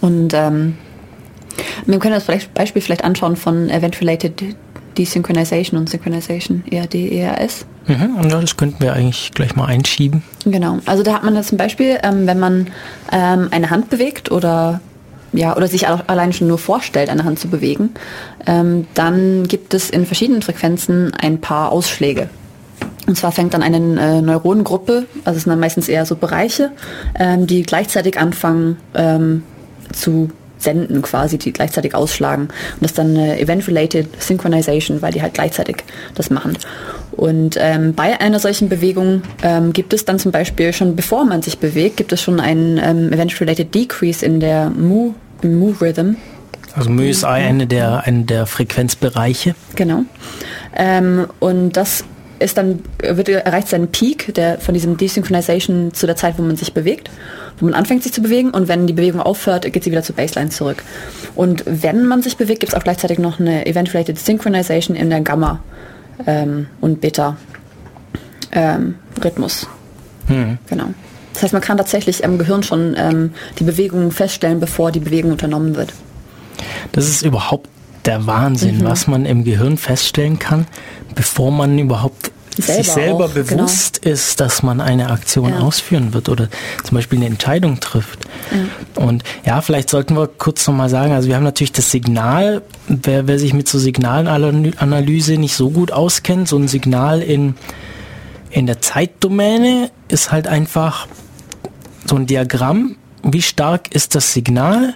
Und 0.00 0.32
ähm, 0.34 0.76
wir 1.84 1.98
können 1.98 2.14
das 2.14 2.24
vielleicht 2.24 2.52
Beispiel 2.54 2.82
vielleicht 2.82 3.04
anschauen 3.04 3.36
von 3.36 3.70
Event-Related 3.70 4.56
Desynchronization 4.96 5.78
und 5.78 5.88
Synchronization, 5.88 6.64
ERD, 6.70 6.94
ERS. 7.12 7.66
Mhm, 7.86 8.16
und 8.16 8.32
das 8.32 8.56
könnten 8.56 8.82
wir 8.82 8.92
eigentlich 8.92 9.30
gleich 9.32 9.54
mal 9.54 9.66
einschieben. 9.66 10.22
Genau, 10.44 10.78
also 10.86 11.02
da 11.02 11.14
hat 11.14 11.24
man 11.24 11.34
das 11.34 11.48
zum 11.48 11.58
Beispiel, 11.58 11.98
ähm, 12.02 12.26
wenn 12.26 12.38
man 12.38 12.68
ähm, 13.12 13.48
eine 13.50 13.70
Hand 13.70 13.90
bewegt 13.90 14.30
oder 14.30 14.80
ja, 15.32 15.54
oder 15.54 15.68
sich 15.68 15.86
allein 15.86 16.32
schon 16.32 16.48
nur 16.48 16.58
vorstellt, 16.58 17.10
eine 17.10 17.24
Hand 17.24 17.38
zu 17.38 17.48
bewegen, 17.48 17.90
ähm, 18.46 18.86
dann 18.94 19.46
gibt 19.46 19.74
es 19.74 19.90
in 19.90 20.06
verschiedenen 20.06 20.40
Frequenzen 20.40 21.12
ein 21.14 21.40
paar 21.40 21.72
Ausschläge. 21.72 22.30
Und 23.06 23.16
zwar 23.16 23.32
fängt 23.32 23.54
dann 23.54 23.62
eine 23.62 23.76
äh, 24.00 24.22
Neuronengruppe, 24.22 25.06
also 25.24 25.36
es 25.36 25.44
sind 25.44 25.50
dann 25.50 25.60
meistens 25.60 25.88
eher 25.88 26.06
so 26.06 26.16
Bereiche, 26.16 26.72
ähm, 27.18 27.46
die 27.46 27.62
gleichzeitig 27.62 28.18
anfangen 28.18 28.78
ähm, 28.94 29.42
zu 29.92 30.30
senden 30.58 31.02
quasi, 31.02 31.38
die 31.38 31.52
gleichzeitig 31.52 31.94
ausschlagen. 31.94 32.44
Und 32.44 32.82
das 32.82 32.92
ist 32.92 32.98
dann 32.98 33.16
eine 33.16 33.38
Event-Related 33.40 34.20
Synchronization, 34.20 35.02
weil 35.02 35.12
die 35.12 35.22
halt 35.22 35.34
gleichzeitig 35.34 35.76
das 36.14 36.30
machen. 36.30 36.56
Und 37.12 37.56
ähm, 37.58 37.94
bei 37.94 38.20
einer 38.20 38.38
solchen 38.38 38.68
Bewegung 38.68 39.22
ähm, 39.42 39.72
gibt 39.72 39.92
es 39.92 40.04
dann 40.04 40.18
zum 40.18 40.32
Beispiel 40.32 40.72
schon, 40.72 40.96
bevor 40.96 41.24
man 41.24 41.42
sich 41.42 41.58
bewegt, 41.58 41.96
gibt 41.96 42.12
es 42.12 42.20
schon 42.20 42.40
einen 42.40 42.78
ähm, 42.78 43.12
Event-Related 43.12 43.74
Decrease 43.74 44.24
in 44.24 44.40
der 44.40 44.70
Mu, 44.70 45.14
im 45.42 45.58
Mu-Rhythm. 45.58 46.16
Also 46.74 46.90
Mu 46.90 47.02
ist 47.02 47.24
eine 47.24 47.66
der, 47.66 48.02
eine 48.04 48.24
der 48.24 48.44
Frequenzbereiche. 48.44 49.54
Genau. 49.76 50.02
Ähm, 50.76 51.26
und 51.40 51.76
das 51.76 52.04
ist 52.38 52.58
dann, 52.58 52.80
wird, 52.98 53.28
erreicht 53.28 53.68
seinen 53.68 53.88
Peak 53.88 54.34
der, 54.34 54.58
von 54.58 54.74
diesem 54.74 54.96
Desynchronization 54.96 55.92
zu 55.94 56.06
der 56.06 56.16
Zeit, 56.16 56.38
wo 56.38 56.42
man 56.42 56.56
sich 56.56 56.72
bewegt, 56.72 57.10
wo 57.58 57.64
man 57.64 57.74
anfängt 57.74 58.02
sich 58.02 58.12
zu 58.12 58.22
bewegen 58.22 58.50
und 58.50 58.68
wenn 58.68 58.86
die 58.86 58.92
Bewegung 58.92 59.20
aufhört, 59.20 59.70
geht 59.72 59.84
sie 59.84 59.90
wieder 59.90 60.02
zur 60.02 60.16
Baseline 60.16 60.50
zurück. 60.50 60.82
Und 61.34 61.64
wenn 61.66 62.06
man 62.06 62.22
sich 62.22 62.36
bewegt, 62.36 62.60
gibt 62.60 62.72
es 62.72 62.78
auch 62.78 62.84
gleichzeitig 62.84 63.18
noch 63.18 63.40
eine 63.40 63.66
Event-Related 63.66 64.18
Synchronization 64.18 64.96
in 64.96 65.10
der 65.10 65.20
Gamma 65.20 65.60
ähm, 66.26 66.66
und 66.80 67.00
Beta 67.00 67.36
ähm, 68.52 68.96
Rhythmus. 69.22 69.68
Hm. 70.28 70.58
Genau. 70.68 70.86
Das 71.34 71.42
heißt, 71.42 71.52
man 71.52 71.62
kann 71.62 71.76
tatsächlich 71.76 72.22
im 72.22 72.38
Gehirn 72.38 72.62
schon 72.62 72.94
ähm, 72.96 73.32
die 73.58 73.64
Bewegung 73.64 74.10
feststellen, 74.10 74.58
bevor 74.58 74.90
die 74.90 75.00
Bewegung 75.00 75.32
unternommen 75.32 75.76
wird. 75.76 75.92
Das 76.92 77.06
ist 77.06 77.22
überhaupt 77.22 77.68
der 78.06 78.26
Wahnsinn, 78.26 78.78
mhm. 78.78 78.84
was 78.84 79.06
man 79.06 79.26
im 79.26 79.44
Gehirn 79.44 79.76
feststellen 79.76 80.38
kann, 80.38 80.66
bevor 81.14 81.50
man 81.50 81.78
überhaupt 81.78 82.30
selber 82.58 82.82
sich 82.84 82.92
selber 82.92 83.24
auch, 83.26 83.34
genau. 83.34 83.46
bewusst 83.46 84.02
genau. 84.02 84.14
ist, 84.14 84.40
dass 84.40 84.62
man 84.62 84.80
eine 84.80 85.10
Aktion 85.10 85.50
ja. 85.50 85.58
ausführen 85.58 86.14
wird 86.14 86.28
oder 86.28 86.48
zum 86.84 86.96
Beispiel 86.96 87.18
eine 87.18 87.26
Entscheidung 87.26 87.80
trifft. 87.80 88.20
Ja. 88.50 89.02
Und 89.02 89.24
ja, 89.44 89.60
vielleicht 89.60 89.90
sollten 89.90 90.16
wir 90.16 90.26
kurz 90.26 90.66
nochmal 90.66 90.88
sagen, 90.88 91.12
also 91.12 91.28
wir 91.28 91.36
haben 91.36 91.44
natürlich 91.44 91.72
das 91.72 91.90
Signal, 91.90 92.62
wer, 92.88 93.26
wer 93.26 93.38
sich 93.38 93.52
mit 93.52 93.68
so 93.68 93.78
Signalanalyse 93.78 95.36
nicht 95.36 95.54
so 95.54 95.70
gut 95.70 95.92
auskennt, 95.92 96.48
so 96.48 96.56
ein 96.56 96.68
Signal 96.68 97.20
in, 97.22 97.54
in 98.50 98.66
der 98.66 98.80
Zeitdomäne 98.80 99.90
ist 100.08 100.32
halt 100.32 100.46
einfach 100.46 101.06
so 102.06 102.16
ein 102.16 102.26
Diagramm, 102.26 102.96
wie 103.22 103.42
stark 103.42 103.94
ist 103.94 104.14
das 104.14 104.32
Signal 104.32 104.94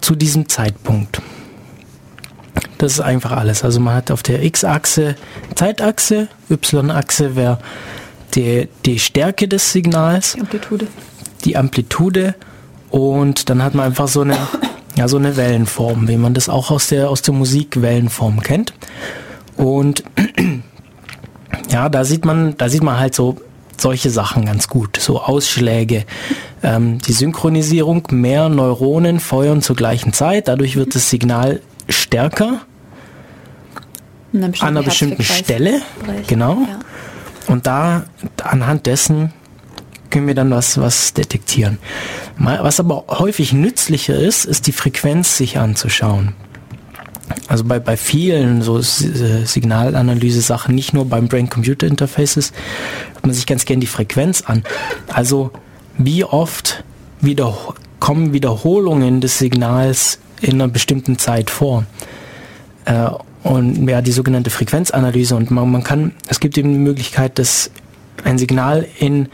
zu 0.00 0.14
diesem 0.14 0.48
Zeitpunkt. 0.48 1.20
Das 2.78 2.92
ist 2.92 3.00
einfach 3.00 3.32
alles. 3.32 3.64
Also 3.64 3.80
man 3.80 3.94
hat 3.94 4.10
auf 4.10 4.22
der 4.22 4.42
X-Achse 4.42 5.16
Zeitachse, 5.54 6.28
Y-Achse 6.50 7.36
wäre 7.36 7.58
die, 8.34 8.68
die 8.84 8.98
Stärke 8.98 9.48
des 9.48 9.72
Signals. 9.72 10.32
Die 10.32 10.40
Amplitude. 10.40 10.86
Die 11.44 11.56
Amplitude. 11.56 12.34
Und 12.90 13.48
dann 13.50 13.62
hat 13.62 13.74
man 13.74 13.86
einfach 13.86 14.08
so 14.08 14.22
eine, 14.22 14.36
ja, 14.96 15.08
so 15.08 15.16
eine 15.16 15.36
Wellenform, 15.36 16.08
wie 16.08 16.16
man 16.16 16.34
das 16.34 16.48
auch 16.48 16.70
aus 16.70 16.88
der, 16.88 17.10
aus 17.10 17.22
der 17.22 17.34
Musikwellenform 17.34 18.40
kennt. 18.40 18.72
Und 19.56 20.04
ja, 21.70 21.88
da 21.88 22.04
sieht 22.04 22.24
man, 22.24 22.56
da 22.56 22.68
sieht 22.68 22.82
man 22.82 22.98
halt 22.98 23.14
so 23.14 23.36
solche 23.76 24.10
Sachen 24.10 24.46
ganz 24.46 24.68
gut, 24.68 24.98
so 25.00 25.20
Ausschläge. 25.20 26.04
Ähm, 26.62 26.98
die 26.98 27.12
Synchronisierung, 27.12 28.04
mehr 28.10 28.48
Neuronen 28.48 29.20
feuern 29.20 29.62
zur 29.62 29.76
gleichen 29.76 30.12
Zeit, 30.12 30.48
dadurch 30.48 30.76
wird 30.76 30.94
das 30.94 31.10
Signal 31.10 31.60
stärker 31.88 32.62
an 34.32 34.54
einer 34.60 34.82
bestimmten 34.82 35.22
Stelle. 35.22 35.80
Bereich. 36.00 36.26
Genau. 36.26 36.58
Ja. 36.68 36.80
Und 37.46 37.66
da 37.66 38.04
anhand 38.42 38.86
dessen 38.86 39.32
können 40.10 40.26
wir 40.26 40.34
dann 40.34 40.50
was, 40.50 40.78
was 40.78 41.12
detektieren. 41.12 41.78
Was 42.38 42.80
aber 42.80 43.04
häufig 43.08 43.52
nützlicher 43.52 44.14
ist, 44.16 44.44
ist 44.44 44.66
die 44.66 44.72
Frequenz 44.72 45.36
sich 45.36 45.58
anzuschauen. 45.58 46.34
Also 47.48 47.64
bei, 47.64 47.78
bei 47.78 47.96
vielen 47.96 48.62
so 48.62 48.78
äh, 48.78 48.82
Signalanalyse-Sachen, 48.82 50.74
nicht 50.74 50.92
nur 50.92 51.06
beim 51.06 51.28
Brain-Computer-Interfaces, 51.28 52.52
hat 53.14 53.26
man 53.26 53.34
sich 53.34 53.46
ganz 53.46 53.64
gern 53.64 53.80
die 53.80 53.86
Frequenz 53.86 54.42
an. 54.42 54.62
Also 55.08 55.50
wie 55.96 56.24
oft 56.24 56.84
wieder, 57.20 57.56
kommen 57.98 58.32
Wiederholungen 58.32 59.20
des 59.20 59.38
Signals 59.38 60.18
in 60.40 60.54
einer 60.54 60.68
bestimmten 60.68 61.18
Zeit 61.18 61.50
vor. 61.50 61.84
Äh, 62.84 63.10
und 63.42 63.88
ja, 63.88 64.00
die 64.00 64.12
sogenannte 64.12 64.50
Frequenzanalyse. 64.50 65.36
Und 65.36 65.50
man, 65.50 65.70
man 65.70 65.84
kann, 65.84 66.12
es 66.28 66.40
gibt 66.40 66.56
eben 66.56 66.72
die 66.72 66.78
Möglichkeit, 66.78 67.38
das 67.38 67.70
ein 68.24 68.38
Signal 68.38 68.86
in 68.98 69.28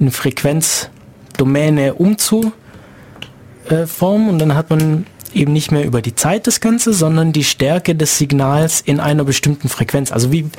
eine 0.00 0.10
Frequenzdomäne 0.10 1.94
umzuformen 1.94 2.52
und 4.28 4.38
dann 4.38 4.54
hat 4.56 4.70
man 4.70 5.06
eben 5.34 5.52
nicht 5.52 5.70
mehr 5.72 5.84
über 5.84 6.02
die 6.02 6.14
Zeit 6.14 6.46
das 6.46 6.60
Ganze, 6.60 6.92
sondern 6.92 7.32
die 7.32 7.44
Stärke 7.44 7.94
des 7.94 8.18
Signals 8.18 8.80
in 8.80 9.00
einer 9.00 9.24
bestimmten 9.24 9.68
Frequenz. 9.68 10.12
Also 10.12 10.32
wie 10.32 10.50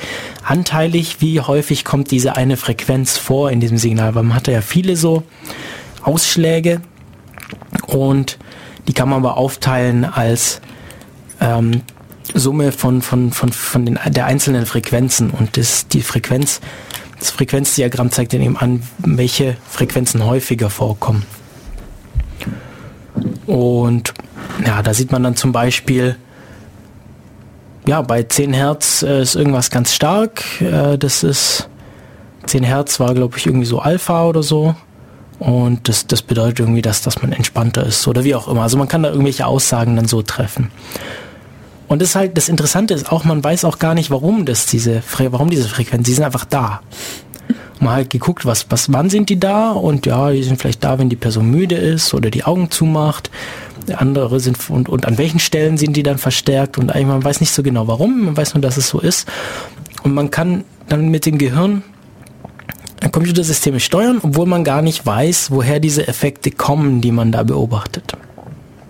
anteilig, 0.42 1.16
wie 1.20 1.40
häufig 1.40 1.84
kommt 1.84 2.10
diese 2.10 2.36
eine 2.36 2.56
Frequenz 2.56 3.16
vor 3.16 3.50
in 3.50 3.60
diesem 3.60 3.78
Signal, 3.78 4.14
weil 4.14 4.24
man 4.24 4.34
hat 4.34 4.48
ja 4.48 4.62
viele 4.62 4.96
so 4.96 5.22
Ausschläge 6.02 6.80
und 7.86 8.38
die 8.86 8.92
kann 8.92 9.08
man 9.08 9.18
aber 9.18 9.36
aufteilen 9.36 10.04
als 10.04 10.60
ähm, 11.40 11.82
Summe 12.32 12.72
von, 12.72 13.02
von, 13.02 13.32
von, 13.32 13.52
von 13.52 13.86
den, 13.86 13.98
der 14.06 14.26
einzelnen 14.26 14.66
Frequenzen. 14.66 15.30
Und 15.30 15.56
das, 15.56 15.88
die 15.88 16.02
Frequenz, 16.02 16.60
das 17.18 17.30
Frequenzdiagramm 17.30 18.10
zeigt 18.10 18.32
dann 18.32 18.40
eben 18.40 18.56
an, 18.56 18.82
welche 18.98 19.56
Frequenzen 19.68 20.24
häufiger 20.24 20.70
vorkommen. 20.70 21.24
Und 23.46 24.14
ja, 24.66 24.82
da 24.82 24.94
sieht 24.94 25.12
man 25.12 25.22
dann 25.22 25.36
zum 25.36 25.52
Beispiel, 25.52 26.16
ja, 27.86 28.00
bei 28.02 28.22
10 28.22 28.52
Hertz 28.52 29.02
äh, 29.02 29.20
ist 29.20 29.34
irgendwas 29.34 29.70
ganz 29.70 29.94
stark. 29.94 30.42
Äh, 30.60 30.96
das 30.96 31.22
ist 31.22 31.68
10 32.46 32.62
Hertz 32.64 32.98
war, 33.00 33.14
glaube 33.14 33.36
ich, 33.36 33.46
irgendwie 33.46 33.66
so 33.66 33.78
Alpha 33.78 34.24
oder 34.24 34.42
so. 34.42 34.74
Und 35.38 35.88
das, 35.88 36.06
das 36.06 36.22
bedeutet 36.22 36.60
irgendwie, 36.60 36.82
dass, 36.82 37.02
dass 37.02 37.20
man 37.22 37.32
entspannter 37.32 37.84
ist 37.84 38.06
oder 38.06 38.24
wie 38.24 38.34
auch 38.34 38.48
immer. 38.48 38.62
Also 38.62 38.78
man 38.78 38.88
kann 38.88 39.02
da 39.02 39.10
irgendwelche 39.10 39.46
Aussagen 39.46 39.96
dann 39.96 40.06
so 40.06 40.22
treffen. 40.22 40.70
Und 41.88 42.00
das 42.00 42.10
ist 42.10 42.14
halt, 42.14 42.36
das 42.36 42.48
Interessante 42.48 42.94
ist 42.94 43.10
auch, 43.12 43.24
man 43.24 43.42
weiß 43.42 43.64
auch 43.64 43.78
gar 43.78 43.94
nicht, 43.94 44.10
warum 44.10 44.46
das 44.46 44.66
diese, 44.66 45.02
warum 45.18 45.50
diese 45.50 45.68
Frequenzen, 45.68 46.04
die 46.04 46.14
sind 46.14 46.24
einfach 46.24 46.44
da. 46.44 46.80
Man 47.80 47.92
halt 47.92 48.10
geguckt, 48.10 48.46
was, 48.46 48.70
was, 48.70 48.92
wann 48.92 49.10
sind 49.10 49.28
die 49.28 49.38
da? 49.38 49.72
Und 49.72 50.06
ja, 50.06 50.30
die 50.30 50.42
sind 50.42 50.60
vielleicht 50.60 50.82
da, 50.82 50.98
wenn 50.98 51.10
die 51.10 51.16
Person 51.16 51.50
müde 51.50 51.74
ist 51.74 52.14
oder 52.14 52.30
die 52.30 52.44
Augen 52.44 52.70
zumacht. 52.70 53.30
Andere 53.94 54.40
sind, 54.40 54.58
und, 54.70 54.88
und 54.88 55.06
an 55.06 55.18
welchen 55.18 55.40
Stellen 55.40 55.76
sind 55.76 55.94
die 55.94 56.02
dann 56.02 56.16
verstärkt? 56.16 56.78
Und 56.78 56.90
eigentlich, 56.90 57.08
man 57.08 57.24
weiß 57.24 57.40
nicht 57.40 57.52
so 57.52 57.62
genau 57.62 57.86
warum, 57.86 58.24
man 58.24 58.36
weiß 58.36 58.54
nur, 58.54 58.62
dass 58.62 58.78
es 58.78 58.88
so 58.88 59.00
ist. 59.00 59.28
Und 60.02 60.14
man 60.14 60.30
kann 60.30 60.64
dann 60.88 61.08
mit 61.08 61.26
dem 61.26 61.36
Gehirn 61.36 61.82
Computersysteme 63.10 63.80
steuern, 63.80 64.20
obwohl 64.22 64.46
man 64.46 64.64
gar 64.64 64.82
nicht 64.82 65.04
weiß, 65.04 65.50
woher 65.50 65.80
diese 65.80 66.06
Effekte 66.08 66.50
kommen, 66.50 67.00
die 67.00 67.12
man 67.12 67.32
da 67.32 67.42
beobachtet. 67.42 68.12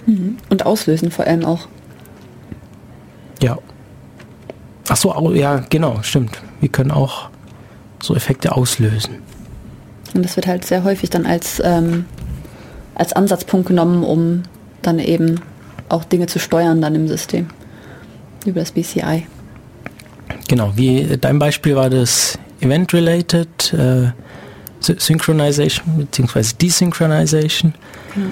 Mhm. 0.06 0.36
Und 0.50 0.66
auslösen 0.66 1.10
vor 1.10 1.26
allem 1.26 1.44
auch. 1.44 1.68
Ja. 3.42 3.58
Ach 4.88 4.96
so, 4.96 5.32
ja, 5.32 5.64
genau, 5.70 6.00
stimmt. 6.02 6.42
Wir 6.60 6.68
können 6.68 6.90
auch 6.90 7.28
so 8.02 8.14
Effekte 8.14 8.54
auslösen. 8.54 9.16
Und 10.14 10.24
das 10.24 10.36
wird 10.36 10.46
halt 10.46 10.64
sehr 10.64 10.84
häufig 10.84 11.10
dann 11.10 11.26
als, 11.26 11.60
ähm, 11.64 12.04
als 12.94 13.12
Ansatzpunkt 13.12 13.66
genommen, 13.66 14.04
um 14.04 14.42
dann 14.82 14.98
eben 14.98 15.40
auch 15.88 16.04
Dinge 16.04 16.26
zu 16.26 16.38
steuern 16.38 16.80
dann 16.80 16.94
im 16.94 17.08
System 17.08 17.48
über 18.46 18.60
das 18.60 18.72
BCI. 18.72 19.26
Genau, 20.48 20.72
wie 20.76 21.16
dein 21.18 21.38
Beispiel 21.38 21.74
war 21.74 21.90
das 21.90 22.38
Event-Related 22.64 23.74
äh, 23.74 24.12
Synchronization 24.80 25.84
bzw. 25.96 26.42
Desynchronization. 26.60 27.74
Genau. 28.14 28.30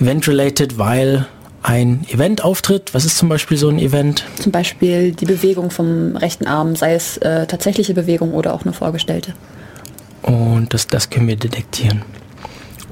Event-Related, 0.00 0.78
weil 0.78 1.26
ein 1.62 2.06
Event 2.10 2.42
auftritt. 2.42 2.94
Was 2.94 3.04
ist 3.04 3.18
zum 3.18 3.28
Beispiel 3.28 3.56
so 3.56 3.68
ein 3.68 3.78
Event? 3.78 4.24
Zum 4.36 4.52
Beispiel 4.52 5.12
die 5.12 5.26
Bewegung 5.26 5.70
vom 5.70 6.16
rechten 6.16 6.46
Arm, 6.46 6.74
sei 6.74 6.94
es 6.94 7.18
äh, 7.18 7.46
tatsächliche 7.46 7.94
Bewegung 7.94 8.32
oder 8.32 8.54
auch 8.54 8.64
eine 8.64 8.72
vorgestellte. 8.72 9.34
Und 10.22 10.72
das, 10.72 10.86
das 10.86 11.10
können 11.10 11.28
wir 11.28 11.36
detektieren. 11.36 12.02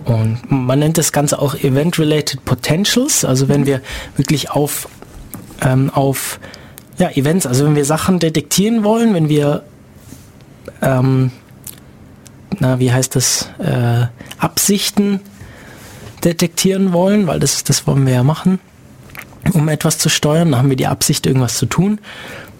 Und 0.05 0.51
man 0.51 0.79
nennt 0.79 0.97
das 0.97 1.13
Ganze 1.13 1.39
auch 1.39 1.55
Event-Related 1.55 2.45
Potentials, 2.45 3.25
also 3.25 3.49
wenn 3.49 3.67
wir 3.67 3.83
wirklich 4.17 4.51
auf, 4.51 4.89
ähm, 5.61 5.91
auf 5.91 6.41
ja, 6.99 7.11
Events, 7.11 7.47
also 7.47 7.67
wenn 7.67 7.77
wir 7.77 7.85
Sachen 7.85 8.19
detektieren 8.19 8.85
wollen, 8.85 9.15
wenn 9.15 9.29
wir, 9.29 9.65
ähm, 10.83 11.31
na, 12.59 12.79
wie 12.79 12.93
heißt 12.93 13.17
das, 13.17 13.51
äh, 13.59 14.07
Absichten 14.39 15.21
detektieren 16.25 16.93
wollen, 16.93 17.27
weil 17.27 17.41
das, 17.41 17.63
das 17.65 17.87
wollen 17.87 18.07
wir 18.07 18.15
ja 18.15 18.25
machen, 18.25 18.59
um 19.53 19.69
etwas 19.69 19.99
zu 19.99 20.09
steuern. 20.09 20.53
Da 20.53 20.59
haben 20.59 20.71
wir 20.71 20.77
die 20.77 20.87
Absicht, 20.87 21.27
irgendwas 21.27 21.57
zu 21.57 21.67
tun. 21.67 22.01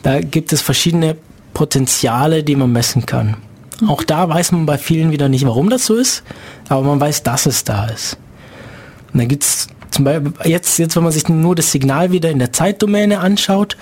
Da 0.03 0.21
gibt 0.21 0.53
es 0.53 0.63
verschiedene 0.63 1.17
Potenziale, 1.55 2.45
die 2.45 2.57
man 2.57 2.73
messen 2.73 3.07
kann. 3.07 3.37
Auch 3.87 4.03
da 4.03 4.29
weiß 4.29 4.53
man 4.53 4.67
bei 4.67 4.79
vielen 4.79 5.13
wieder 5.13 5.29
nicht, 5.29 5.47
warum 5.47 5.71
das 5.71 5.87
so 5.87 5.95
ist, 5.95 6.23
aber 6.69 6.83
man 6.83 7.01
weiß, 7.01 7.23
dass 7.23 7.47
es 7.47 7.65
da 7.65 7.87
ist. 7.87 8.19
Und 9.13 9.21
da 9.21 9.25
gibt 9.25 9.45
es 9.45 9.69
zum 9.91 10.05
Beispiel, 10.05 10.33
jetzt, 10.45 10.79
jetzt, 10.79 10.97
wenn 10.97 11.03
man 11.03 11.13
sich 11.13 11.29
nur 11.29 11.55
das 11.55 11.73
Signal 11.73 12.13
wieder 12.13 12.31
in 12.31 12.39
der 12.39 12.53
Zeitdomäne 12.53 13.21
anschaut, 13.21 13.77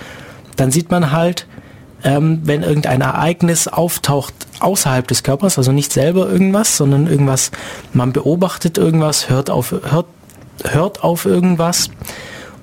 dann 0.55 0.71
sieht 0.71 0.91
man 0.91 1.11
halt, 1.11 1.47
ähm, 2.03 2.41
wenn 2.43 2.63
irgendein 2.63 3.01
Ereignis 3.01 3.67
auftaucht 3.67 4.33
außerhalb 4.59 5.07
des 5.07 5.23
Körpers, 5.23 5.57
also 5.57 5.71
nicht 5.71 5.91
selber 5.91 6.29
irgendwas, 6.29 6.77
sondern 6.77 7.07
irgendwas, 7.07 7.51
man 7.93 8.13
beobachtet 8.13 8.77
irgendwas, 8.77 9.29
hört 9.29 9.49
auf, 9.49 9.71
hört, 9.71 10.07
hört 10.63 11.03
auf 11.03 11.25
irgendwas 11.25 11.89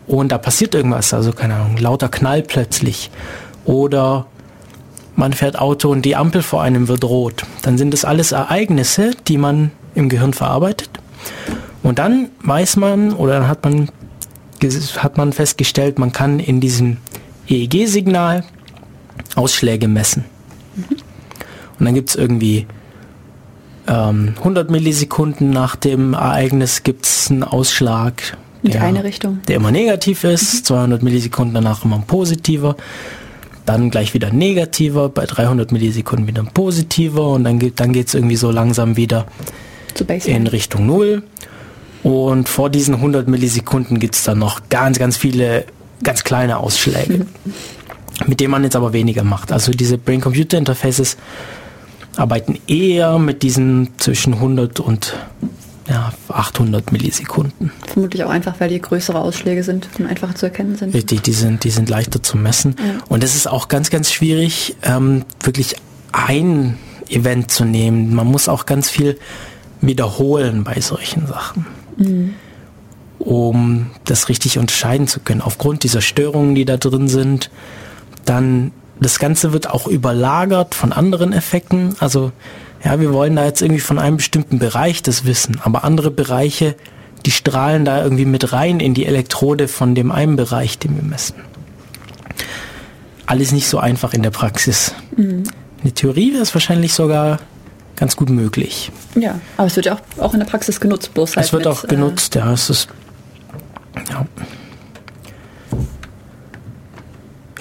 und 0.07 0.31
da 0.33 0.39
passiert 0.39 0.75
irgendwas, 0.75 1.13
also 1.15 1.33
keine 1.33 1.57
Ahnung, 1.57 1.77
lauter 1.77 2.09
Knall 2.09 2.43
plötzlich 2.43 3.11
oder 3.65 4.27
man 5.17 5.33
fährt 5.33 5.59
Auto 5.59 5.91
und 5.91 6.03
die 6.03 6.17
Ampel 6.17 6.43
vor 6.43 6.63
einem 6.63 6.89
wird 6.89 7.05
rot. 7.05 7.45
Dann 7.63 7.79
sind 7.79 7.93
das 7.93 8.05
alles 8.05 8.33
Ereignisse, 8.33 9.13
die 9.29 9.39
man 9.39 9.71
im 9.95 10.09
Gehirn 10.09 10.33
verarbeitet. 10.33 10.91
Und 11.83 11.99
dann 11.99 12.31
weiß 12.43 12.77
man 12.77 13.13
oder 13.13 13.35
dann 13.35 13.49
hat 13.49 13.65
man, 13.65 13.91
hat 14.97 15.17
man 15.17 15.33
festgestellt, 15.33 15.99
man 15.99 16.13
kann 16.13 16.41
in 16.41 16.61
diesem 16.61 16.97
EEG-Signal 17.49 18.45
Ausschläge 19.35 19.89
messen. 19.89 20.25
Und 21.79 21.87
dann 21.87 21.95
gibt 21.95 22.11
es 22.11 22.17
irgendwie 22.17 22.67
ähm, 23.87 24.35
100 24.39 24.71
Millisekunden 24.71 25.51
nach 25.51 25.77
dem 25.77 26.15
Ereignis 26.15 26.83
gibt 26.83 27.07
es 27.07 27.31
einen 27.31 27.43
Ausschlag, 27.43 28.37
der, 28.63 28.83
eine 28.83 29.05
Richtung. 29.05 29.41
der 29.49 29.57
immer 29.57 29.71
negativ 29.71 30.25
ist, 30.25 30.55
mhm. 30.55 30.65
200 30.65 31.03
Millisekunden 31.03 31.55
danach 31.55 31.85
immer 31.85 31.97
ein 31.97 32.07
positiver, 32.07 32.77
dann 33.67 33.91
gleich 33.91 34.15
wieder 34.15 34.33
negativer, 34.33 35.09
bei 35.09 35.27
300 35.27 35.73
Millisekunden 35.73 36.27
wieder 36.27 36.43
ein 36.43 36.53
positiver 36.53 37.31
und 37.31 37.45
dann, 37.45 37.59
geht 37.59 37.81
dann 37.81 37.93
geht 37.93 38.09
es 38.09 38.15
irgendwie 38.15 38.37
so 38.37 38.51
langsam 38.51 38.97
wieder 38.97 39.27
in 40.25 40.47
Richtung 40.47 40.87
Null. 40.87 41.23
Und 42.03 42.51
vor 42.51 42.69
diesen 42.69 42.97
100 42.97 43.29
Millisekunden 43.29 43.99
gibt 43.99 44.15
es 44.15 44.25
dann 44.25 44.39
noch 44.39 44.69
ganz, 44.69 44.99
ganz 44.99 45.17
viele 45.17 45.65
ganz 46.03 46.25
kleine 46.25 46.59
Ausschläge, 46.59 47.19
mhm. 47.19 47.55
mit 48.27 48.41
denen 48.41 48.51
man 48.51 48.65
jetzt 48.65 48.77
aber 48.77 48.93
weniger 48.93 49.25
macht. 49.25 49.53
Also 49.53 49.73
diese 49.73 49.99
Brain-Computer-Interfaces 49.99 51.17
arbeiten 52.17 52.59
eher 52.67 53.19
mit 53.19 53.43
diesen 53.43 53.91
zwischen 53.99 54.35
100 54.35 54.81
und 54.81 55.15
ja, 55.89 56.13
800 56.29 56.93
Millisekunden. 56.93 57.71
Vermutlich 57.87 58.25
auch 58.25 58.31
einfach, 58.31 58.59
weil 58.59 58.71
die 58.71 58.81
größere 58.81 59.19
Ausschläge 59.19 59.63
sind 59.63 59.89
und 59.99 60.07
einfacher 60.07 60.35
zu 60.35 60.47
erkennen 60.47 60.77
sind. 60.77 60.95
Richtig, 60.95 61.23
die 61.23 61.33
sind, 61.33 61.65
die 61.65 61.71
sind 61.71 61.91
leichter 61.91 62.23
zu 62.23 62.39
messen. 62.39 62.77
Ja. 62.79 63.05
Und 63.09 63.23
es 63.23 63.35
ist 63.35 63.47
auch 63.47 63.69
ganz, 63.69 63.91
ganz 63.91 64.11
schwierig, 64.11 64.77
ähm, 64.83 65.25
wirklich 65.43 65.77
ein 66.13 66.79
Event 67.09 67.51
zu 67.51 67.65
nehmen. 67.65 68.15
Man 68.15 68.27
muss 68.27 68.49
auch 68.49 68.65
ganz 68.65 68.89
viel 68.89 69.19
wiederholen 69.81 70.65
bei 70.65 70.81
solchen 70.81 71.27
Sachen, 71.27 71.67
mhm. 71.99 72.35
um 73.19 73.91
das 74.05 74.31
richtig 74.31 74.59
unterscheiden 74.59 75.07
zu 75.07 75.21
können. 75.21 75.43
Aufgrund 75.43 75.83
dieser 75.83 76.01
Störungen, 76.01 76.55
die 76.55 76.65
da 76.65 76.79
drin 76.79 77.09
sind, 77.09 77.51
dann 78.25 78.73
das 79.01 79.19
Ganze 79.19 79.53
wird 79.53 79.69
auch 79.69 79.87
überlagert 79.87 80.75
von 80.75 80.93
anderen 80.93 81.33
Effekten. 81.33 81.97
Also 81.99 82.33
ja, 82.85 83.01
wir 83.01 83.13
wollen 83.13 83.37
da 83.37 83.45
jetzt 83.45 83.63
irgendwie 83.63 83.81
von 83.81 83.99
einem 83.99 84.19
bestimmten 84.19 84.59
Bereich 84.59 85.03
das 85.03 85.25
wissen, 85.25 85.61
aber 85.63 85.85
andere 85.85 86.11
Bereiche, 86.11 86.77
die 87.25 87.31
strahlen 87.31 87.85
da 87.85 88.03
irgendwie 88.03 88.27
mit 88.27 88.53
rein 88.53 88.81
in 88.81 88.95
die 88.95 89.07
Elektrode 89.07 89.69
von 89.69 89.95
dem 89.95 90.13
einen 90.13 90.37
Bereich, 90.37 90.79
den 90.79 90.97
wir 90.97 91.03
messen. 91.03 91.37
Alles 93.27 93.53
nicht 93.53 93.69
so 93.69 93.79
einfach 93.79 94.13
in 94.13 94.23
der 94.23 94.31
Praxis. 94.31 94.95
Mhm. 95.17 95.45
In 95.79 95.85
der 95.85 95.95
Theorie 95.95 96.33
wäre 96.33 96.43
es 96.43 96.55
wahrscheinlich 96.55 96.93
sogar 96.93 97.39
ganz 97.97 98.17
gut 98.17 98.29
möglich. 98.29 98.93
Ja, 99.15 99.41
aber 99.57 99.67
es 99.67 99.77
wird 99.77 99.87
ja 99.87 99.95
auch, 99.95 100.23
auch 100.23 100.35
in 100.35 100.41
der 100.41 100.47
Praxis 100.47 100.81
genutzt, 100.81 101.15
bloß 101.15 101.37
halt 101.37 101.47
Es 101.47 101.53
wird 101.53 101.65
mit, 101.65 101.73
auch 101.73 101.87
genutzt, 101.87 102.37
äh, 102.37 102.41
ja. 102.41 102.53
Es 102.53 102.69
ist, 102.69 102.89
ja. 104.11 104.27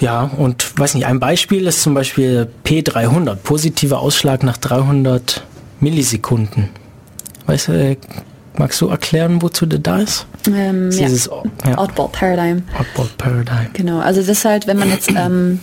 Ja, 0.00 0.30
und 0.36 0.78
weiß 0.78 0.94
nicht, 0.94 1.06
ein 1.06 1.20
Beispiel 1.20 1.66
ist 1.66 1.82
zum 1.82 1.94
Beispiel 1.94 2.48
P300, 2.64 3.36
positiver 3.36 4.00
Ausschlag 4.00 4.42
nach 4.42 4.56
300 4.56 5.44
Millisekunden. 5.80 6.70
Weißt 7.46 7.68
du, 7.68 7.72
äh, 7.72 7.96
magst 8.56 8.80
du 8.80 8.88
erklären, 8.88 9.42
wozu 9.42 9.66
der 9.66 9.78
da 9.78 10.00
ist? 10.00 10.26
Ähm, 10.48 10.90
ja. 10.90 11.06
Dieses 11.06 11.30
ja. 11.66 11.78
Oddball 11.78 12.08
Paradigm. 12.08 12.62
Oddball 12.78 13.08
Paradigm. 13.18 13.72
Genau, 13.72 13.98
also 14.00 14.20
das 14.20 14.30
ist 14.30 14.44
halt, 14.44 14.66
wenn 14.66 14.78
man 14.78 14.90
jetzt 14.90 15.10
ähm, 15.16 15.60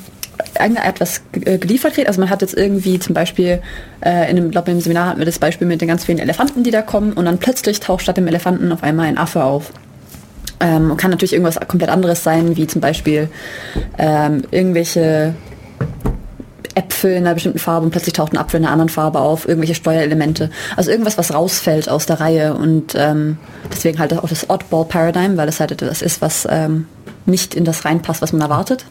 irgendetwas 0.60 1.22
äh, 1.34 1.58
geliefert 1.58 1.94
kriegt, 1.94 2.08
also 2.08 2.20
man 2.20 2.30
hat 2.30 2.42
jetzt 2.42 2.56
irgendwie 2.56 3.00
zum 3.00 3.14
Beispiel, 3.14 3.62
äh, 4.02 4.30
in 4.30 4.38
einem, 4.38 4.52
glaube 4.52 4.72
im 4.72 4.80
Seminar 4.80 5.08
hatten 5.08 5.20
wir 5.20 5.26
das 5.26 5.40
Beispiel 5.40 5.68
mit 5.68 5.82
den 5.82 5.88
ganz 5.88 6.06
vielen 6.06 6.20
Elefanten, 6.20 6.64
die 6.64 6.72
da 6.72 6.82
kommen 6.82 7.14
und 7.14 7.26
dann 7.26 7.38
plötzlich 7.38 7.80
taucht 7.80 8.04
statt 8.04 8.18
dem 8.18 8.28
Elefanten 8.28 8.72
auf 8.72 8.84
einmal 8.84 9.08
ein 9.08 9.18
Affe 9.18 9.44
auf. 9.44 9.72
Ähm, 10.62 10.96
kann 10.98 11.12
natürlich 11.12 11.34
irgendwas 11.34 11.60
komplett 11.68 11.90
anderes 11.90 12.24
sein, 12.24 12.56
wie 12.56 12.68
zum 12.68 12.82
Beispiel 12.82 13.30
ähm, 13.98 14.44
irgendwelche 14.52 15.34
Äpfel 16.76 17.12
in 17.12 17.26
einer 17.26 17.34
bestimmten 17.34 17.60
Farbe 17.60 17.86
und 17.86 17.92
plötzlich 17.92 18.14
taucht 18.14 18.34
ein 18.34 18.38
Apfel 18.38 18.60
in 18.60 18.66
einer 18.66 18.74
anderen 18.74 18.90
Farbe 18.90 19.20
auf, 19.20 19.48
irgendwelche 19.48 19.76
Steuerelemente. 19.76 20.50
Also 20.76 20.92
irgendwas, 20.92 21.18
was 21.18 21.34
rausfällt 21.34 21.90
aus 21.90 22.06
der 22.06 22.20
Reihe 22.20 22.54
und 22.54 22.94
ähm, 22.96 23.38
deswegen 23.72 24.00
halt 24.00 24.14
auch 24.14 24.30
das 24.30 24.50
Oddball 24.50 24.86
Paradigm, 24.86 25.38
weil 25.38 25.50
es 25.50 25.60
halt 25.60 25.72
etwas 25.72 26.02
ist, 26.02 26.22
was 26.22 26.48
ähm, 26.50 26.86
nicht 27.26 27.56
in 27.56 27.66
das 27.66 27.86
reinpasst, 27.86 28.22
was 28.22 28.34
man 28.34 28.42
erwartet. 28.42 28.86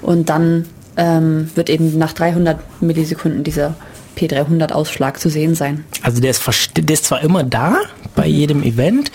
Und 0.00 0.30
dann 0.30 0.66
ähm, 0.96 1.50
wird 1.54 1.70
eben 1.70 1.96
nach 1.98 2.12
300 2.12 2.58
Millisekunden 2.80 3.44
dieser 3.44 3.74
P300-Ausschlag 4.16 5.18
zu 5.18 5.28
sehen 5.28 5.54
sein. 5.54 5.84
Also 6.02 6.20
der 6.20 6.30
ist, 6.30 6.42
der 6.76 6.94
ist 6.94 7.04
zwar 7.04 7.22
immer 7.22 7.44
da 7.44 7.76
bei 8.14 8.26
mhm. 8.26 8.34
jedem 8.34 8.62
Event, 8.62 9.10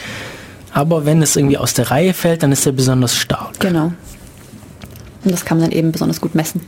aber 0.77 1.05
wenn 1.05 1.23
es 1.23 1.35
irgendwie 1.35 1.57
aus 1.57 1.73
der 1.73 1.89
Reihe 1.89 2.13
fällt, 2.13 2.43
dann 2.43 2.51
ist 2.51 2.67
er 2.67 2.71
besonders 2.71 3.15
stark. 3.15 3.59
Genau. 3.59 3.93
Und 5.23 5.31
das 5.31 5.43
kann 5.43 5.57
man 5.57 5.71
dann 5.71 5.77
eben 5.77 5.91
besonders 5.91 6.21
gut 6.21 6.35
messen. 6.35 6.61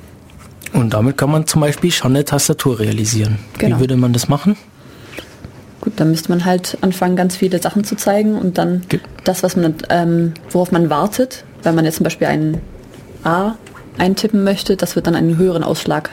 Und 0.73 0.95
damit 0.95 1.15
kann 1.15 1.29
man 1.29 1.45
zum 1.45 1.61
Beispiel 1.61 1.91
schon 1.91 2.15
eine 2.15 2.25
Tastatur 2.25 2.79
realisieren. 2.79 3.37
Genau. 3.59 3.75
Wie 3.75 3.81
würde 3.81 3.97
man 3.97 4.11
das 4.11 4.27
machen? 4.27 4.57
Gut, 5.81 5.93
dann 5.97 6.09
müsste 6.09 6.29
man 6.29 6.43
halt 6.43 6.79
anfangen, 6.81 7.15
ganz 7.15 7.35
viele 7.35 7.61
Sachen 7.61 7.83
zu 7.83 7.95
zeigen 7.95 8.35
und 8.35 8.57
dann 8.57 8.81
Ge 8.89 8.99
das, 9.25 9.43
was 9.43 9.55
man, 9.55 9.75
ähm, 9.91 10.33
worauf 10.49 10.71
man 10.71 10.89
wartet, 10.89 11.43
wenn 11.61 11.75
man 11.75 11.85
jetzt 11.85 11.97
zum 11.97 12.03
Beispiel 12.03 12.25
ein 12.25 12.61
A 13.23 13.53
eintippen 13.99 14.43
möchte, 14.43 14.75
das 14.75 14.95
wird 14.95 15.05
dann 15.05 15.13
einen 15.13 15.37
höheren 15.37 15.63
Ausschlag. 15.63 16.09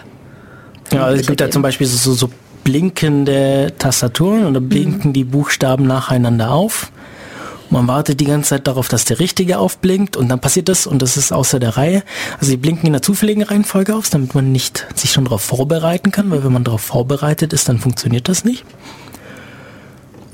Ja, 0.93 1.05
also 1.07 1.19
es 1.19 1.27
gibt 1.27 1.41
ja 1.41 1.51
zum 1.51 1.63
Beispiel 1.63 1.87
so, 1.87 2.13
so 2.13 2.29
blinkende 2.63 3.73
Tastaturen 3.79 4.45
oder 4.45 4.61
blinken 4.61 5.09
mhm. 5.11 5.15
die 5.15 5.25
Buchstaben 5.25 5.87
nacheinander 5.87 6.51
auf. 6.51 6.93
Man 7.71 7.89
wartet 7.89 8.21
die 8.21 8.27
ganze 8.27 8.51
Zeit 8.51 8.67
darauf, 8.67 8.89
dass 8.89 9.05
der 9.05 9.19
richtige 9.19 9.59
aufblinkt 9.59 10.17
und 10.17 10.29
dann 10.29 10.41
passiert 10.41 10.69
das 10.69 10.87
und 10.87 11.03
das 11.03 11.17
ist 11.17 11.33
außer 11.33 11.59
der 11.59 11.77
Reihe. 11.77 12.03
Also 12.39 12.53
die 12.53 12.57
blinken 12.57 12.87
in 12.87 12.93
der 12.93 13.03
zufälligen 13.03 13.43
Reihenfolge 13.43 13.95
auf, 13.95 14.09
damit 14.09 14.35
man 14.35 14.53
nicht 14.53 14.87
sich 14.95 15.13
schon 15.13 15.25
darauf 15.25 15.43
vorbereiten 15.43 16.13
kann, 16.13 16.31
weil 16.31 16.45
wenn 16.45 16.53
man 16.53 16.65
darauf 16.65 16.83
vorbereitet 16.83 17.53
ist, 17.53 17.69
dann 17.69 17.79
funktioniert 17.79 18.29
das 18.29 18.45
nicht. 18.45 18.65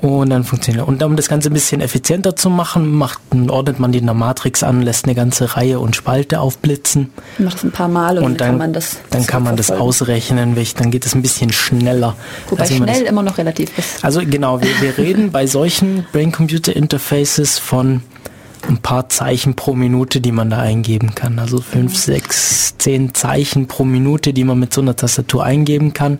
Und 0.02 0.30
dann 0.30 0.42
funktioniert. 0.42 0.88
Und 0.88 1.00
um 1.04 1.14
das 1.14 1.28
Ganze 1.28 1.48
ein 1.48 1.52
bisschen 1.52 1.80
effizienter 1.80 2.34
zu 2.34 2.50
machen, 2.50 2.92
macht, 2.92 3.20
ordnet 3.48 3.78
man 3.78 3.92
die 3.92 4.00
in 4.00 4.06
der 4.06 4.14
Matrix 4.14 4.64
an, 4.64 4.82
lässt 4.82 5.04
eine 5.04 5.14
ganze 5.14 5.56
Reihe 5.56 5.78
und 5.78 5.94
Spalte 5.94 6.40
aufblitzen. 6.40 7.12
Macht 7.38 7.58
es 7.58 7.62
ein 7.62 7.70
paar 7.70 7.86
Mal 7.86 8.18
und, 8.18 8.24
und 8.24 8.40
dann, 8.40 8.48
kann 8.48 8.58
man 8.58 8.72
das, 8.72 8.96
dann 9.10 9.24
kann 9.28 9.44
man 9.44 9.56
das 9.56 9.70
ausrechnen, 9.70 10.56
dann 10.76 10.90
geht 10.90 11.06
es 11.06 11.14
ein 11.14 11.22
bisschen 11.22 11.52
schneller. 11.52 12.16
Wobei 12.50 12.66
schnell 12.66 12.86
das, 12.86 13.08
immer 13.08 13.22
noch 13.22 13.38
relativ 13.38 13.78
ist. 13.78 14.04
Also 14.04 14.22
genau, 14.26 14.60
wir, 14.60 14.70
wir 14.80 14.98
reden 14.98 15.30
bei 15.30 15.46
solchen 15.46 16.04
Brain-Computer-Interfaces 16.10 17.60
von 17.60 18.02
ein 18.68 18.78
paar 18.78 19.08
Zeichen 19.08 19.54
pro 19.54 19.74
Minute, 19.74 20.20
die 20.20 20.32
man 20.32 20.50
da 20.50 20.58
eingeben 20.58 21.14
kann. 21.14 21.38
Also 21.38 21.60
fünf, 21.60 21.96
sechs, 21.96 22.76
zehn 22.76 23.14
Zeichen 23.14 23.68
pro 23.68 23.84
Minute, 23.84 24.32
die 24.32 24.42
man 24.42 24.58
mit 24.58 24.74
so 24.74 24.80
einer 24.80 24.96
Tastatur 24.96 25.44
eingeben 25.44 25.92
kann. 25.92 26.18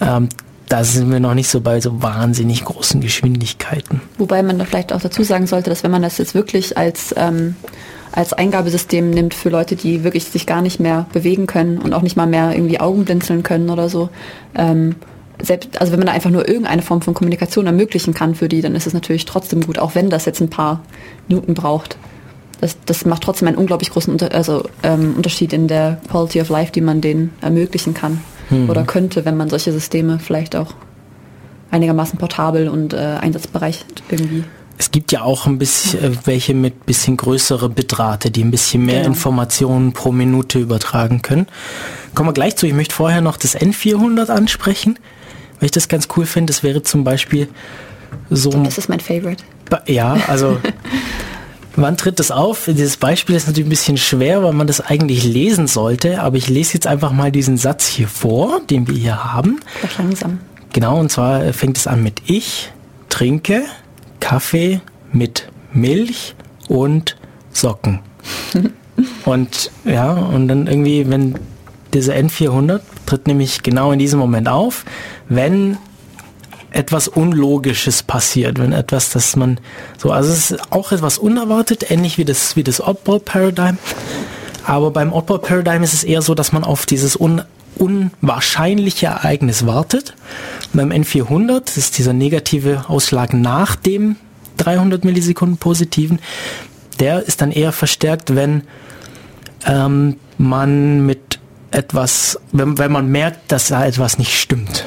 Ähm, 0.00 0.30
da 0.68 0.82
sind 0.82 1.10
wir 1.10 1.20
noch 1.20 1.34
nicht 1.34 1.48
so 1.48 1.60
bei 1.60 1.80
so 1.80 2.02
wahnsinnig 2.02 2.64
großen 2.64 3.00
Geschwindigkeiten. 3.00 4.00
Wobei 4.18 4.42
man 4.42 4.58
da 4.58 4.64
vielleicht 4.64 4.92
auch 4.92 5.00
dazu 5.00 5.22
sagen 5.22 5.46
sollte, 5.46 5.70
dass 5.70 5.84
wenn 5.84 5.90
man 5.90 6.02
das 6.02 6.18
jetzt 6.18 6.34
wirklich 6.34 6.76
als, 6.76 7.14
ähm, 7.16 7.54
als 8.12 8.32
Eingabesystem 8.32 9.10
nimmt 9.10 9.34
für 9.34 9.48
Leute, 9.48 9.76
die 9.76 10.02
wirklich 10.02 10.24
sich 10.24 10.46
gar 10.46 10.62
nicht 10.62 10.80
mehr 10.80 11.06
bewegen 11.12 11.46
können 11.46 11.78
und 11.78 11.92
auch 11.92 12.02
nicht 12.02 12.16
mal 12.16 12.26
mehr 12.26 12.52
irgendwie 12.52 12.80
Augen 12.80 13.04
blinzeln 13.04 13.42
können 13.42 13.70
oder 13.70 13.88
so, 13.88 14.08
ähm, 14.56 14.96
selbst, 15.40 15.80
also 15.80 15.92
wenn 15.92 16.00
man 16.00 16.06
da 16.06 16.14
einfach 16.14 16.30
nur 16.30 16.48
irgendeine 16.48 16.82
Form 16.82 17.02
von 17.02 17.14
Kommunikation 17.14 17.66
ermöglichen 17.66 18.14
kann 18.14 18.34
für 18.34 18.48
die, 18.48 18.62
dann 18.62 18.74
ist 18.74 18.86
es 18.86 18.94
natürlich 18.94 19.26
trotzdem 19.26 19.66
gut, 19.66 19.78
auch 19.78 19.94
wenn 19.94 20.08
das 20.08 20.24
jetzt 20.24 20.40
ein 20.40 20.50
paar 20.50 20.82
Minuten 21.28 21.54
braucht. 21.54 21.98
Das, 22.60 22.78
das 22.86 23.04
macht 23.04 23.22
trotzdem 23.22 23.48
einen 23.48 23.58
unglaublich 23.58 23.90
großen 23.90 24.10
Unter 24.10 24.32
also, 24.32 24.64
ähm, 24.82 25.12
Unterschied 25.14 25.52
in 25.52 25.68
der 25.68 26.00
Quality 26.10 26.40
of 26.40 26.48
Life, 26.48 26.72
die 26.72 26.80
man 26.80 27.02
denen 27.02 27.34
ermöglichen 27.42 27.92
kann 27.92 28.22
hm. 28.48 28.70
oder 28.70 28.84
könnte, 28.84 29.24
wenn 29.24 29.36
man 29.36 29.48
solche 29.48 29.72
Systeme 29.72 30.18
vielleicht 30.18 30.56
auch 30.56 30.74
einigermaßen 31.70 32.18
portabel 32.18 32.68
und 32.68 32.92
äh, 32.94 33.18
Einsatzbereich 33.20 33.84
irgendwie. 34.10 34.44
Es 34.78 34.90
gibt 34.90 35.10
ja 35.10 35.22
auch 35.22 35.46
ein 35.46 35.58
bisschen 35.58 36.02
äh, 36.02 36.16
welche 36.24 36.54
mit 36.54 36.86
bisschen 36.86 37.16
größere 37.16 37.68
Bitrate, 37.68 38.30
die 38.30 38.44
ein 38.44 38.50
bisschen 38.50 38.84
mehr 38.84 38.96
genau. 38.96 39.08
Informationen 39.08 39.92
pro 39.92 40.12
Minute 40.12 40.58
übertragen 40.58 41.22
können. 41.22 41.46
Kommen 42.14 42.28
wir 42.28 42.34
gleich 42.34 42.56
zu. 42.56 42.66
Ich 42.66 42.74
möchte 42.74 42.94
vorher 42.94 43.20
noch 43.20 43.36
das 43.36 43.56
N400 43.56 44.28
ansprechen, 44.30 44.98
weil 45.58 45.66
ich 45.66 45.72
das 45.72 45.88
ganz 45.88 46.08
cool 46.16 46.26
finde. 46.26 46.52
Das 46.52 46.62
wäre 46.62 46.82
zum 46.82 47.04
Beispiel 47.04 47.48
so. 48.30 48.50
Das 48.50 48.78
ist 48.78 48.88
mein 48.88 49.00
Favorite. 49.00 49.42
Ja, 49.86 50.16
also 50.28 50.58
Wann 51.76 51.98
tritt 51.98 52.18
das 52.18 52.30
auf? 52.30 52.64
Dieses 52.66 52.96
Beispiel 52.96 53.36
ist 53.36 53.46
natürlich 53.46 53.66
ein 53.66 53.70
bisschen 53.70 53.96
schwer, 53.98 54.42
weil 54.42 54.54
man 54.54 54.66
das 54.66 54.80
eigentlich 54.80 55.24
lesen 55.24 55.66
sollte, 55.66 56.20
aber 56.22 56.36
ich 56.38 56.48
lese 56.48 56.74
jetzt 56.74 56.86
einfach 56.86 57.12
mal 57.12 57.30
diesen 57.30 57.58
Satz 57.58 57.86
hier 57.86 58.08
vor, 58.08 58.60
den 58.70 58.88
wir 58.88 58.94
hier 58.94 59.24
haben. 59.24 59.60
Doch 59.82 59.98
langsam. 59.98 60.40
Genau, 60.72 60.98
und 60.98 61.10
zwar 61.10 61.52
fängt 61.52 61.76
es 61.76 61.86
an 61.86 62.02
mit 62.02 62.22
Ich 62.26 62.72
trinke 63.10 63.64
Kaffee 64.20 64.80
mit 65.12 65.48
Milch 65.72 66.34
und 66.68 67.16
Socken. 67.52 68.00
und 69.26 69.70
ja, 69.84 70.12
und 70.12 70.48
dann 70.48 70.66
irgendwie, 70.66 71.08
wenn 71.08 71.34
Diese 71.92 72.14
N400 72.14 72.80
tritt 73.06 73.26
nämlich 73.26 73.62
genau 73.62 73.92
in 73.92 73.98
diesem 73.98 74.18
Moment 74.18 74.48
auf, 74.48 74.84
wenn 75.28 75.76
etwas 76.76 77.08
Unlogisches 77.08 78.02
passiert, 78.02 78.58
wenn 78.58 78.72
etwas, 78.72 79.10
dass 79.10 79.34
man 79.36 79.58
so, 79.98 80.12
also 80.12 80.30
es 80.32 80.50
ist 80.50 80.72
auch 80.72 80.92
etwas 80.92 81.18
unerwartet, 81.18 81.90
ähnlich 81.90 82.18
wie 82.18 82.24
das, 82.24 82.56
wie 82.56 82.62
das 82.62 82.80
Oddball 82.80 83.20
Paradigm. 83.20 83.78
Aber 84.64 84.90
beim 84.90 85.12
Oddball 85.12 85.38
Paradigm 85.38 85.82
ist 85.82 85.94
es 85.94 86.04
eher 86.04 86.22
so, 86.22 86.34
dass 86.34 86.52
man 86.52 86.64
auf 86.64 86.86
dieses 86.86 87.16
un, 87.16 87.42
unwahrscheinliche 87.76 89.06
Ereignis 89.06 89.66
wartet. 89.66 90.14
Beim 90.72 90.90
N400 90.90 91.62
das 91.64 91.76
ist 91.76 91.98
dieser 91.98 92.12
negative 92.12 92.84
Ausschlag 92.88 93.32
nach 93.32 93.76
dem 93.76 94.16
300 94.58 95.04
Millisekunden 95.04 95.58
positiven. 95.58 96.18
Der 97.00 97.22
ist 97.22 97.40
dann 97.40 97.52
eher 97.52 97.72
verstärkt, 97.72 98.34
wenn 98.34 98.62
ähm, 99.66 100.16
man 100.38 101.04
mit 101.06 101.38
etwas, 101.70 102.38
wenn, 102.52 102.78
wenn 102.78 102.92
man 102.92 103.08
merkt, 103.08 103.52
dass 103.52 103.68
da 103.68 103.84
etwas 103.84 104.18
nicht 104.18 104.34
stimmt. 104.34 104.86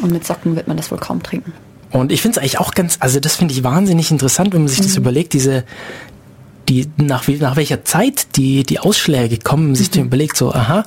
Und 0.00 0.12
mit 0.12 0.26
Socken 0.26 0.56
wird 0.56 0.68
man 0.68 0.76
das 0.76 0.90
wohl 0.90 0.98
kaum 0.98 1.22
trinken. 1.22 1.52
Und 1.90 2.12
ich 2.12 2.20
finde 2.20 2.38
es 2.38 2.42
eigentlich 2.42 2.58
auch 2.58 2.72
ganz, 2.72 2.98
also 3.00 3.20
das 3.20 3.36
finde 3.36 3.54
ich 3.54 3.64
wahnsinnig 3.64 4.10
interessant, 4.10 4.52
wenn 4.52 4.62
man 4.62 4.68
sich 4.68 4.80
mhm. 4.80 4.84
das 4.84 4.96
überlegt, 4.96 5.32
diese, 5.32 5.64
die, 6.68 6.88
nach, 6.96 7.26
nach 7.28 7.56
welcher 7.56 7.84
Zeit 7.84 8.36
die, 8.36 8.64
die 8.64 8.80
Ausschläge 8.80 9.38
kommen, 9.38 9.74
sich 9.74 9.94
mhm. 9.94 10.04
überlegt, 10.04 10.36
so, 10.36 10.52
aha, 10.52 10.84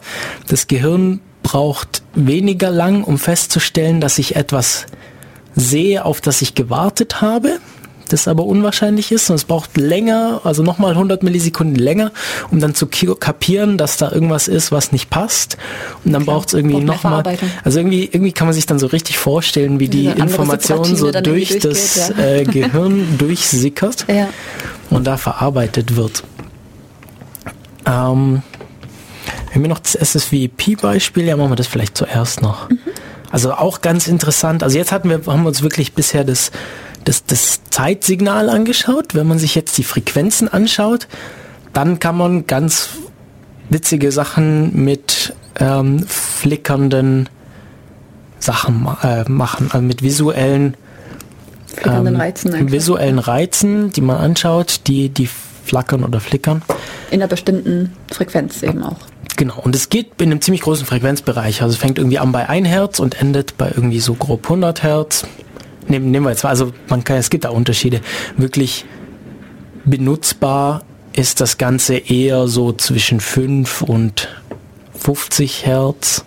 das 0.48 0.68
Gehirn 0.68 1.22
braucht 1.42 2.04
weniger 2.16 2.70
lang, 2.70 3.04
um 3.04 3.18
festzustellen, 3.18 4.02
dass 4.02 4.20
ich 4.20 4.36
etwas 4.36 4.86
sehe, 5.56 6.06
auf 6.06 6.22
das 6.22 6.42
ich 6.42 6.54
gewartet 6.54 7.22
habe 7.22 7.60
das 8.12 8.28
aber 8.28 8.46
unwahrscheinlich 8.46 9.12
ist 9.12 9.30
und 9.30 9.36
es 9.36 9.46
braucht 9.46 9.78
länger, 9.78 10.42
also 10.44 10.64
nochmal 10.64 10.92
100 10.92 11.24
Millisekunden 11.24 11.76
länger, 11.76 12.12
um 12.52 12.60
dann 12.60 12.76
zu 12.76 12.88
kapieren, 12.88 13.78
dass 13.78 13.98
da 13.98 14.12
irgendwas 14.12 14.48
ist, 14.48 14.72
was 14.72 14.92
nicht 14.92 15.10
passt 15.10 15.58
und 16.06 16.12
dann 16.12 16.26
braucht 16.26 16.50
es 16.50 16.54
irgendwie 16.54 16.82
nochmal, 16.82 17.24
also 17.64 17.80
irgendwie, 17.80 18.06
irgendwie 18.06 18.32
kann 18.32 18.48
man 18.48 18.54
sich 18.54 18.66
dann 18.66 18.80
so 18.80 18.88
richtig 18.88 19.18
vorstellen, 19.18 19.80
wie 19.80 19.88
die 19.88 20.08
Information 20.08 20.96
so 20.96 21.12
durch 21.12 21.60
das 21.60 22.10
ja. 22.10 22.24
äh, 22.24 22.44
Gehirn 22.44 23.16
durchsickert 23.18 24.06
ja. 24.08 24.30
und 24.90 25.06
da 25.06 25.18
verarbeitet 25.18 25.96
wird. 25.96 26.24
Ähm, 27.86 28.44
wenn 29.54 29.62
wir 29.64 29.70
noch 29.70 29.80
das 29.80 29.96
SSVP-Beispiel, 29.96 31.26
ja, 31.26 31.38
machen 31.38 31.52
wir 31.52 31.56
das 31.56 31.68
vielleicht 31.68 31.98
zuerst 31.98 32.42
noch. 32.42 32.70
Mhm. 32.70 32.80
Also 33.32 33.54
auch 33.54 33.82
ganz 33.82 34.08
interessant. 34.08 34.64
Also 34.64 34.78
jetzt 34.78 34.92
hatten 34.92 35.10
wir, 35.10 35.22
haben 35.28 35.44
wir 35.44 35.50
uns 35.50 35.62
wirklich 35.62 35.94
bisher 35.94 36.24
das 36.24 36.52
das, 37.06 37.26
das 37.26 37.62
Zeitsignal 37.70 38.50
angeschaut. 38.50 39.16
Wenn 39.16 39.28
man 39.28 39.40
sich 39.40 39.56
jetzt 39.56 39.78
die 39.78 39.84
Frequenzen 39.84 40.48
anschaut, 40.48 41.08
dann 41.74 42.00
kann 42.00 42.18
man 42.18 42.48
ganz 42.48 42.90
witzige 43.70 44.12
Sachen 44.12 44.84
mit 44.84 45.34
ähm, 45.60 46.04
flickernden 46.08 47.30
Sachen 48.40 48.88
äh, 49.04 49.30
machen, 49.30 49.70
also 49.72 49.86
mit 49.86 50.02
visuellen 50.02 50.76
ähm, 51.84 52.16
Reizen 52.16 52.72
visuellen 52.72 53.20
Reizen, 53.20 53.92
die 53.92 54.02
man 54.02 54.18
anschaut, 54.18 54.82
die 54.88 55.10
die 55.10 55.30
flackern 55.66 56.04
oder 56.04 56.20
flickern. 56.20 56.64
In 57.12 57.22
einer 57.22 57.28
bestimmten 57.28 57.94
Frequenz 58.12 58.64
eben 58.64 58.84
auch. 58.84 58.98
Genau, 59.36 59.60
und 59.60 59.76
es 59.76 59.90
geht 59.90 60.20
in 60.20 60.32
einem 60.32 60.42
ziemlich 60.42 60.62
großen 60.62 60.86
Frequenzbereich. 60.86 61.62
Also 61.62 61.74
es 61.74 61.80
fängt 61.80 61.98
irgendwie 61.98 62.20
an 62.20 62.32
bei 62.32 62.50
1 62.50 62.68
Hertz 62.68 63.00
und 63.00 63.22
endet 63.22 63.58
bei 63.58 63.72
irgendwie 63.74 64.00
so 64.00 64.16
grob 64.16 64.46
100 64.46 64.84
Hertz 64.84 65.26
nehmen, 65.90 66.12
nehmen 66.12 66.26
wir 66.26 66.32
jetzt 66.32 66.44
mal, 66.44 66.50
also 66.50 66.72
man 66.88 67.04
kann, 67.04 67.18
es 67.18 67.30
gibt 67.30 67.46
da 67.46 67.50
Unterschiede. 67.50 68.02
Wirklich 68.38 68.86
benutzbar 69.86 70.84
ist 71.14 71.42
das 71.42 71.58
Ganze 71.58 71.98
eher 71.98 72.48
so 72.48 72.72
zwischen 72.74 73.20
5 73.20 73.82
und 73.82 74.30
50 74.98 75.66
Hertz. 75.66 76.24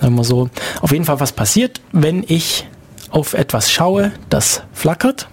Sagen 0.00 0.14
wir 0.14 0.24
so. 0.24 0.50
Auf 0.80 0.92
jeden 0.92 1.04
Fall, 1.04 1.20
was 1.20 1.32
passiert, 1.32 1.80
wenn 1.92 2.24
ich 2.26 2.66
auf 3.10 3.34
etwas 3.34 3.70
schaue, 3.70 4.12
das 4.28 4.62
flackert, 4.72 5.28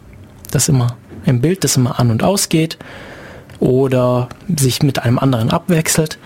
das 0.51 0.69
immer 0.69 0.97
im 1.25 1.41
Bild, 1.41 1.63
das 1.63 1.75
immer 1.75 1.99
an 1.99 2.11
und 2.11 2.23
ausgeht 2.23 2.77
oder 3.59 4.29
sich 4.55 4.83
mit 4.83 4.99
einem 4.99 5.19
anderen 5.19 5.51
abwechselt, 5.51 6.17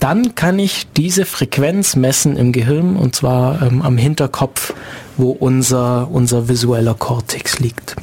dann 0.00 0.34
kann 0.34 0.58
ich 0.58 0.86
diese 0.96 1.24
Frequenz 1.24 1.96
messen 1.96 2.36
im 2.36 2.52
Gehirn 2.52 2.96
und 2.96 3.14
zwar 3.14 3.62
ähm, 3.62 3.82
am 3.82 3.98
Hinterkopf, 3.98 4.74
wo 5.16 5.30
unser, 5.30 6.10
unser 6.10 6.48
visueller 6.48 6.94
Kortex 6.94 7.58
liegt. 7.58 7.96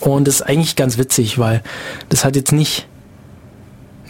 Und 0.00 0.28
das 0.28 0.36
ist 0.36 0.42
eigentlich 0.42 0.76
ganz 0.76 0.98
witzig, 0.98 1.38
weil 1.38 1.62
das 2.08 2.24
hat 2.24 2.36
jetzt 2.36 2.52
nicht 2.52 2.86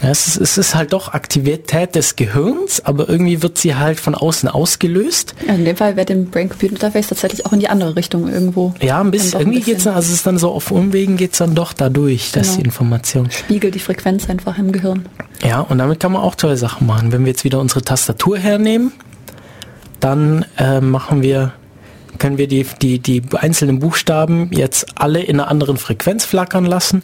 ja, 0.01 0.09
es, 0.09 0.27
ist, 0.27 0.37
es 0.37 0.57
ist 0.57 0.75
halt 0.75 0.93
doch 0.93 1.13
Aktivität 1.13 1.95
des 1.95 2.15
Gehirns, 2.15 2.85
aber 2.85 3.09
irgendwie 3.09 3.41
wird 3.41 3.57
sie 3.57 3.75
halt 3.75 3.99
von 3.99 4.15
außen 4.15 4.47
ausgelöst. 4.47 5.35
Ja, 5.45 5.53
in 5.53 5.65
dem 5.65 5.75
Fall 5.75 5.97
wird 5.97 6.09
dem 6.09 6.27
Brain-Computer-Interface 6.27 7.07
tatsächlich 7.07 7.45
auch 7.45 7.51
in 7.51 7.59
die 7.59 7.67
andere 7.67 7.95
Richtung 7.95 8.31
irgendwo. 8.31 8.73
Ja, 8.81 9.01
ein 9.01 9.11
bisschen. 9.11 9.41
Irgendwie 9.41 9.59
geht 9.59 9.79
es 9.79 9.83
dann, 9.83 9.95
also 9.95 10.07
es 10.07 10.13
ist 10.13 10.27
dann 10.27 10.37
so 10.37 10.51
auf 10.51 10.71
Umwegen 10.71 11.17
geht 11.17 11.33
es 11.33 11.39
dann 11.39 11.53
doch 11.53 11.73
dadurch, 11.73 12.31
dass 12.31 12.47
genau. 12.47 12.57
die 12.57 12.65
Information. 12.65 13.31
Spiegelt 13.31 13.75
die 13.75 13.79
Frequenz 13.79 14.29
einfach 14.29 14.57
im 14.57 14.71
Gehirn. 14.71 15.07
Ja, 15.43 15.59
und 15.61 15.77
damit 15.77 15.99
kann 15.99 16.13
man 16.13 16.21
auch 16.21 16.35
tolle 16.35 16.55
Sachen 16.55 16.87
machen. 16.87 17.11
Wenn 17.11 17.25
wir 17.25 17.31
jetzt 17.31 17.43
wieder 17.43 17.59
unsere 17.59 17.81
Tastatur 17.81 18.37
hernehmen, 18.37 18.93
dann 19.99 20.45
äh, 20.57 20.79
machen 20.79 21.21
wir 21.21 21.53
können 22.17 22.37
wir 22.37 22.47
die, 22.47 22.65
die, 22.81 22.99
die 22.99 23.23
einzelnen 23.33 23.79
Buchstaben 23.79 24.51
jetzt 24.51 24.87
alle 24.95 25.21
in 25.21 25.39
einer 25.39 25.49
anderen 25.49 25.77
Frequenz 25.77 26.25
flackern 26.25 26.65
lassen 26.65 27.03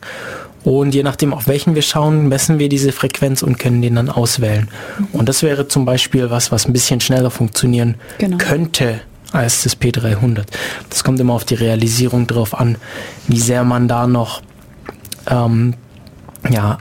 und 0.66 0.96
je 0.96 1.04
nachdem, 1.04 1.32
auf 1.32 1.48
welchen 1.48 1.76
wir 1.76 1.84
schauen, 1.84 2.28
messen 2.28 2.58
wir 2.58 2.70
diese 2.70 2.92
Frequenz 2.92 3.44
und 3.44 3.60
können 3.60 3.84
den 3.84 3.96
dann 3.96 4.10
auswählen. 4.10 4.68
Und 5.14 5.30
das 5.30 5.44
wäre 5.44 5.68
zum 5.68 5.86
Beispiel 5.86 6.32
was, 6.32 6.52
was 6.52 6.66
ein 6.66 6.74
bisschen 6.74 7.00
schneller 7.00 7.30
funktionieren 7.30 7.96
genau. 8.18 8.38
könnte 8.38 9.02
als 9.32 9.62
das 9.62 9.80
P300. 9.80 10.46
Das 10.90 11.04
kommt 11.04 11.20
immer 11.20 11.34
auf 11.34 11.46
die 11.46 11.54
Realisierung 11.54 12.26
drauf 12.26 12.60
an, 12.60 12.80
wie 13.28 13.40
sehr 13.40 13.64
man 13.64 13.88
da 13.88 14.08
noch 14.08 14.42
ähm, 15.28 15.76
ja, 16.50 16.80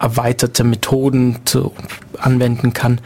erweiterte 0.00 0.64
Methoden 0.64 1.38
zu, 1.44 1.72
anwenden 2.18 2.72
kann, 2.72 3.00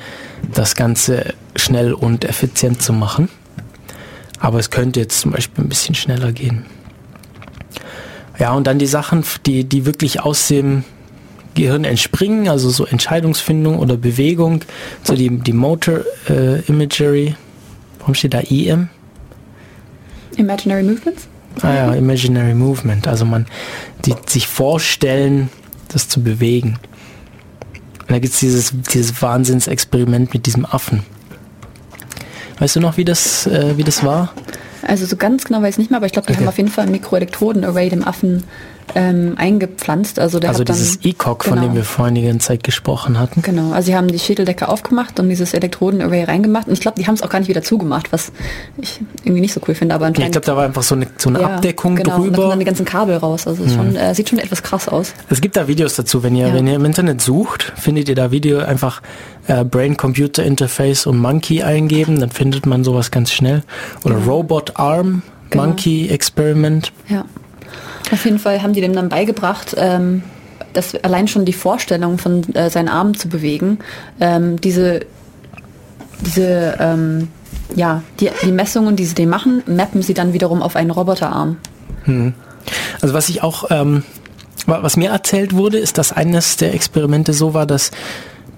das 0.54 0.74
Ganze 0.74 1.34
schnell 1.54 1.92
und 1.92 2.24
effizient 2.24 2.80
zu 2.80 2.94
machen. 2.94 3.28
Aber 4.40 4.58
es 4.58 4.70
könnte 4.70 5.00
jetzt 5.00 5.20
zum 5.20 5.32
Beispiel 5.32 5.64
ein 5.64 5.68
bisschen 5.68 5.94
schneller 5.94 6.32
gehen. 6.32 6.64
Ja, 8.38 8.52
und 8.52 8.66
dann 8.66 8.78
die 8.78 8.86
Sachen, 8.86 9.24
die, 9.46 9.64
die 9.64 9.84
wirklich 9.84 10.20
aus 10.20 10.48
dem 10.48 10.84
Gehirn 11.54 11.84
entspringen, 11.84 12.48
also 12.48 12.70
so 12.70 12.86
Entscheidungsfindung 12.86 13.78
oder 13.78 13.96
Bewegung, 13.96 14.64
so 15.02 15.14
die, 15.14 15.28
die 15.40 15.52
Motor 15.52 16.00
äh, 16.28 16.60
Imagery. 16.62 17.34
Warum 17.98 18.14
steht 18.14 18.34
da 18.34 18.40
EM? 18.40 18.88
Imaginary 20.36 20.84
Movements? 20.84 21.26
Ah 21.62 21.74
ja, 21.74 21.94
Imaginary 21.94 22.54
Movement. 22.54 23.08
Also 23.08 23.24
man, 23.24 23.46
die 24.04 24.14
sich 24.26 24.46
vorstellen, 24.46 25.50
das 25.88 26.08
zu 26.08 26.22
bewegen. 26.22 26.78
Und 28.02 28.10
da 28.10 28.18
gibt 28.20 28.34
es 28.34 28.40
dieses, 28.40 28.72
dieses 28.92 29.20
Wahnsinnsexperiment 29.20 30.32
mit 30.32 30.46
diesem 30.46 30.64
Affen. 30.64 31.02
Weißt 32.60 32.76
du 32.76 32.80
noch, 32.80 32.96
wie 32.96 33.04
das, 33.04 33.46
äh, 33.46 33.76
wie 33.76 33.84
das 33.84 34.04
war? 34.04 34.32
Also 34.82 35.06
so 35.06 35.16
ganz 35.16 35.44
genau 35.44 35.62
weiß 35.62 35.74
ich 35.74 35.78
nicht 35.78 35.90
mehr, 35.90 35.98
aber 35.98 36.06
ich 36.06 36.12
glaube, 36.12 36.26
die 36.26 36.32
okay. 36.32 36.42
haben 36.42 36.48
auf 36.48 36.56
jeden 36.56 36.70
Fall 36.70 36.86
ein 36.86 36.92
Mikroelektroden-Array 36.92 37.90
dem 37.90 38.04
Affen 38.04 38.44
ähm, 38.98 39.34
eingepflanzt. 39.36 40.18
Also, 40.18 40.40
der 40.40 40.50
also 40.50 40.64
dieses 40.64 40.96
ECOG, 41.04 41.44
genau. 41.44 41.56
von 41.56 41.62
dem 41.62 41.74
wir 41.74 41.84
vor 41.84 42.06
einiger 42.06 42.36
Zeit 42.40 42.64
gesprochen 42.64 43.18
hatten. 43.18 43.42
Genau, 43.42 43.72
also 43.72 43.86
sie 43.86 43.96
haben 43.96 44.08
die 44.08 44.18
Schädeldecke 44.18 44.68
aufgemacht 44.68 45.20
und 45.20 45.28
dieses 45.28 45.54
Elektroden-Array 45.54 46.24
reingemacht. 46.24 46.66
Und 46.66 46.72
ich 46.72 46.80
glaube, 46.80 46.98
die 46.98 47.06
haben 47.06 47.14
es 47.14 47.22
auch 47.22 47.28
gar 47.28 47.38
nicht 47.38 47.48
wieder 47.48 47.62
zugemacht, 47.62 48.12
was 48.12 48.32
ich 48.76 49.00
irgendwie 49.22 49.40
nicht 49.40 49.52
so 49.52 49.60
cool 49.68 49.74
finde. 49.74 49.94
Aber 49.94 50.06
anscheinend, 50.06 50.34
ich 50.36 50.42
glaube, 50.42 50.46
da 50.46 50.56
war 50.56 50.64
einfach 50.64 50.82
so 50.82 50.96
eine, 50.96 51.06
so 51.16 51.28
eine 51.28 51.40
ja, 51.40 51.46
Abdeckung 51.46 51.94
genau, 51.94 52.16
drüber. 52.16 52.26
Und 52.26 52.36
da 52.38 52.48
dann 52.48 52.58
die 52.58 52.64
ganzen 52.64 52.84
Kabel 52.84 53.16
raus. 53.16 53.46
Also 53.46 53.62
mhm. 53.62 53.70
schon, 53.70 53.96
äh, 53.96 54.14
sieht 54.14 54.28
schon 54.30 54.40
etwas 54.40 54.62
krass 54.62 54.88
aus. 54.88 55.14
Es 55.30 55.40
gibt 55.40 55.56
da 55.56 55.68
Videos 55.68 55.94
dazu. 55.94 56.22
Wenn 56.22 56.34
ihr, 56.34 56.48
ja. 56.48 56.54
wenn 56.54 56.66
ihr 56.66 56.74
im 56.74 56.84
Internet 56.84 57.20
sucht, 57.20 57.72
findet 57.76 58.08
ihr 58.08 58.16
da 58.16 58.32
Video 58.32 58.58
einfach 58.58 59.00
äh, 59.46 59.64
Brain-Computer 59.64 60.42
Interface 60.42 61.06
und 61.06 61.18
Monkey 61.18 61.62
eingeben, 61.62 62.18
dann 62.18 62.30
findet 62.30 62.66
man 62.66 62.82
sowas 62.82 63.10
ganz 63.10 63.30
schnell. 63.30 63.62
Oder. 64.04 64.16
Robot 64.16 64.76
Arm 64.76 65.22
genau. 65.50 65.66
Monkey 65.66 66.08
Experiment. 66.08 66.92
Ja. 67.08 67.24
Auf 68.12 68.24
jeden 68.24 68.38
Fall 68.38 68.62
haben 68.62 68.72
die 68.72 68.80
dem 68.80 68.94
dann 68.94 69.08
beigebracht, 69.08 69.74
ähm, 69.76 70.22
dass 70.72 70.94
allein 71.02 71.28
schon 71.28 71.44
die 71.44 71.52
Vorstellung 71.52 72.18
von 72.18 72.42
äh, 72.54 72.70
seinen 72.70 72.88
Armen 72.88 73.14
zu 73.14 73.28
bewegen, 73.28 73.78
ähm, 74.20 74.60
diese, 74.60 75.00
diese 76.20 76.76
ähm, 76.78 77.28
ja, 77.74 78.02
die, 78.20 78.30
die 78.42 78.52
Messungen, 78.52 78.96
die 78.96 79.04
sie 79.04 79.14
dem 79.14 79.28
machen, 79.28 79.62
mappen 79.66 80.02
sie 80.02 80.14
dann 80.14 80.32
wiederum 80.32 80.62
auf 80.62 80.76
einen 80.76 80.90
Roboterarm. 80.90 81.58
Hm. 82.04 82.34
Also 83.00 83.14
was 83.14 83.28
ich 83.28 83.42
auch, 83.42 83.70
ähm, 83.70 84.02
was 84.66 84.96
mir 84.96 85.10
erzählt 85.10 85.54
wurde, 85.54 85.78
ist, 85.78 85.98
dass 85.98 86.12
eines 86.12 86.56
der 86.56 86.74
Experimente 86.74 87.32
so 87.32 87.54
war, 87.54 87.66
dass 87.66 87.90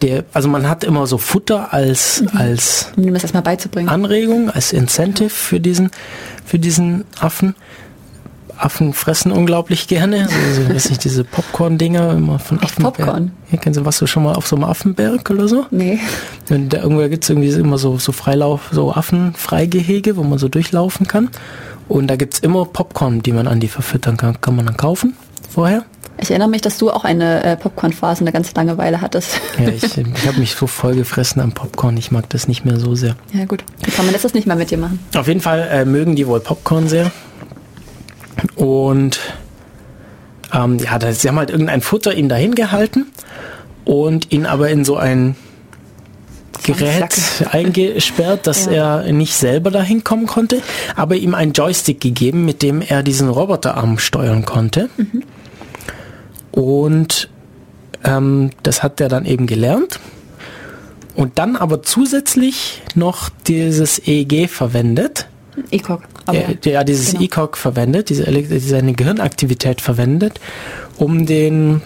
der, 0.03 0.25
also 0.33 0.49
man 0.49 0.69
hat 0.69 0.83
immer 0.83 1.07
so 1.07 1.19
Futter 1.19 1.73
als, 1.73 2.23
mhm. 2.23 2.39
als 2.39 2.93
um 2.97 3.13
das 3.13 3.23
erstmal 3.23 3.43
beizubringen. 3.43 3.89
Anregung, 3.89 4.51
als 4.51 4.73
Incentive 4.73 5.29
für 5.29 5.61
diesen, 5.61 5.91
für 6.45 6.59
diesen 6.59 7.05
Affen. 7.21 7.55
Affen 8.61 8.93
fressen 8.93 9.33
unglaublich 9.33 9.89
gerne. 9.89 10.29
Also, 10.31 10.63
so, 10.63 10.75
weiß 10.75 10.91
nicht, 10.91 11.05
diese 11.05 11.25
Popcorn-Dinger 11.25 12.13
immer 12.13 12.39
von 12.39 12.61
Echt 12.63 12.77
Popcorn? 12.77 13.33
Ja, 13.51 13.59
kennst 13.59 13.81
du, 13.81 13.85
was 13.85 13.99
du 13.99 14.07
schon 14.07 14.25
mal 14.25 14.35
auf 14.35 14.47
so 14.47 14.57
einem 14.57 14.65
Affenberg 14.65 15.31
oder 15.31 15.49
so? 15.49 15.67
Nee. 15.71 15.99
Und 16.51 16.71
da 16.71 16.83
irgendwo 16.83 17.09
gibt 17.09 17.25
es 17.25 17.31
irgendwie 17.31 17.49
immer 17.49 17.79
so, 17.79 17.99
so 17.99 18.13
Freilauf, 18.13 18.71
so 18.73 18.93
Affenfreigehege, 18.93 20.17
wo 20.17 20.23
man 20.23 20.39
so 20.39 20.49
durchlaufen 20.49 21.07
kann. 21.07 21.31
Und 21.89 22.07
da 22.09 22.17
gibt 22.17 22.35
es 22.35 22.41
immer 22.41 22.67
Popcorn, 22.67 23.23
die 23.23 23.33
man 23.33 23.49
an 23.49 23.61
die 23.61 23.69
verfüttern 23.69 24.17
kann. 24.17 24.41
Kann 24.41 24.57
man 24.57 24.67
dann 24.67 24.77
kaufen 24.77 25.17
vorher. 25.49 25.85
Ich 26.23 26.31
erinnere 26.31 26.49
mich, 26.49 26.61
dass 26.61 26.77
du 26.77 26.91
auch 26.91 27.05
eine 27.05 27.43
äh, 27.43 27.57
Popcorn-Phase 27.57 28.21
eine 28.21 28.33
ganze 28.33 28.55
Langeweile 28.55 29.01
hattest. 29.01 29.41
Ja, 29.59 29.69
ich, 29.69 29.83
ich 29.97 30.27
habe 30.27 30.39
mich 30.39 30.55
so 30.55 30.67
voll 30.67 30.95
gefressen 30.95 31.41
am 31.41 31.53
Popcorn. 31.53 31.97
Ich 31.97 32.11
mag 32.11 32.29
das 32.29 32.47
nicht 32.47 32.65
mehr 32.65 32.79
so 32.79 32.95
sehr. 32.95 33.17
Ja 33.33 33.47
gut, 33.47 33.65
wie 33.83 33.91
kann 33.91 34.05
man 34.05 34.13
das 34.13 34.35
nicht 34.35 34.47
mehr 34.47 34.57
mit 34.57 34.71
dir 34.71 34.79
machen? 34.79 34.99
Auf 35.17 35.29
jeden 35.29 35.41
Fall 35.41 35.67
äh, 35.71 35.85
mögen 35.85 36.17
die 36.17 36.27
wohl 36.27 36.41
Popcorn 36.41 36.89
sehr. 36.89 37.11
Und 38.55 39.21
ähm, 40.53 40.79
ja, 40.79 40.99
da, 40.99 41.13
sie 41.13 41.29
haben 41.29 41.39
halt 41.39 41.51
irgendein 41.51 41.81
Futter 41.81 42.15
ihm 42.15 42.29
dahin 42.29 42.55
gehalten 42.55 43.07
und 43.85 44.33
ihn 44.33 44.47
aber 44.47 44.71
in 44.71 44.85
so 44.85 44.97
ein 44.97 45.37
Gerät 46.63 47.15
eingesperrt, 47.51 48.47
dass 48.47 48.67
ja. 48.71 49.01
er 49.01 49.13
nicht 49.13 49.35
selber 49.35 49.71
dahin 49.71 50.05
kommen 50.05 50.27
konnte, 50.27 50.63
aber 50.97 51.17
ihm 51.17 51.35
einen 51.35 51.53
Joystick 51.53 52.01
gegeben, 52.01 52.45
mit 52.45 52.63
dem 52.63 52.83
er 52.83 53.03
diesen 53.03 53.29
Roboterarm 53.29 53.99
steuern 53.99 54.45
konnte. 54.45 54.91
Mhm. 54.97 55.23
Und 56.53 57.29
ähm, 58.05 58.51
das 58.63 58.83
hat 58.83 59.01
er 59.01 59.09
dann 59.09 59.25
eben 59.25 59.47
gelernt. 59.47 60.01
Und 61.15 61.39
dann 61.39 61.57
aber 61.57 61.83
zusätzlich 61.83 62.83
noch 62.95 63.31
dieses 63.47 63.99
EEG 64.07 64.49
verwendet. 64.49 65.29
ECOG. 65.71 66.03
Ja, 66.35 66.73
ja, 66.73 66.85
dieses 66.85 67.13
genau. 67.13 67.25
ECOG 67.25 67.57
verwendet, 67.57 68.09
diese, 68.09 68.25
diese 68.25 68.79
eine 68.79 68.93
Gehirnaktivität 68.95 69.81
verwendet, 69.81 70.41
um 70.97 71.27
den 71.27 71.83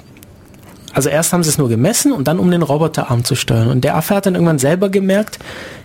also 0.94 1.08
erst 1.08 1.32
haben 1.32 1.42
sie 1.42 1.50
es 1.50 1.58
nur 1.58 1.68
gemessen 1.68 2.12
und 2.12 2.28
dann 2.28 2.38
um 2.38 2.50
den 2.50 2.62
Roboterarm 2.62 3.24
zu 3.24 3.34
steuern. 3.34 3.68
Und 3.68 3.82
der 3.82 3.96
Affe 3.96 4.14
hat 4.14 4.26
dann 4.26 4.34
irgendwann 4.34 4.60
selber 4.60 4.88
gemerkt, 4.88 5.40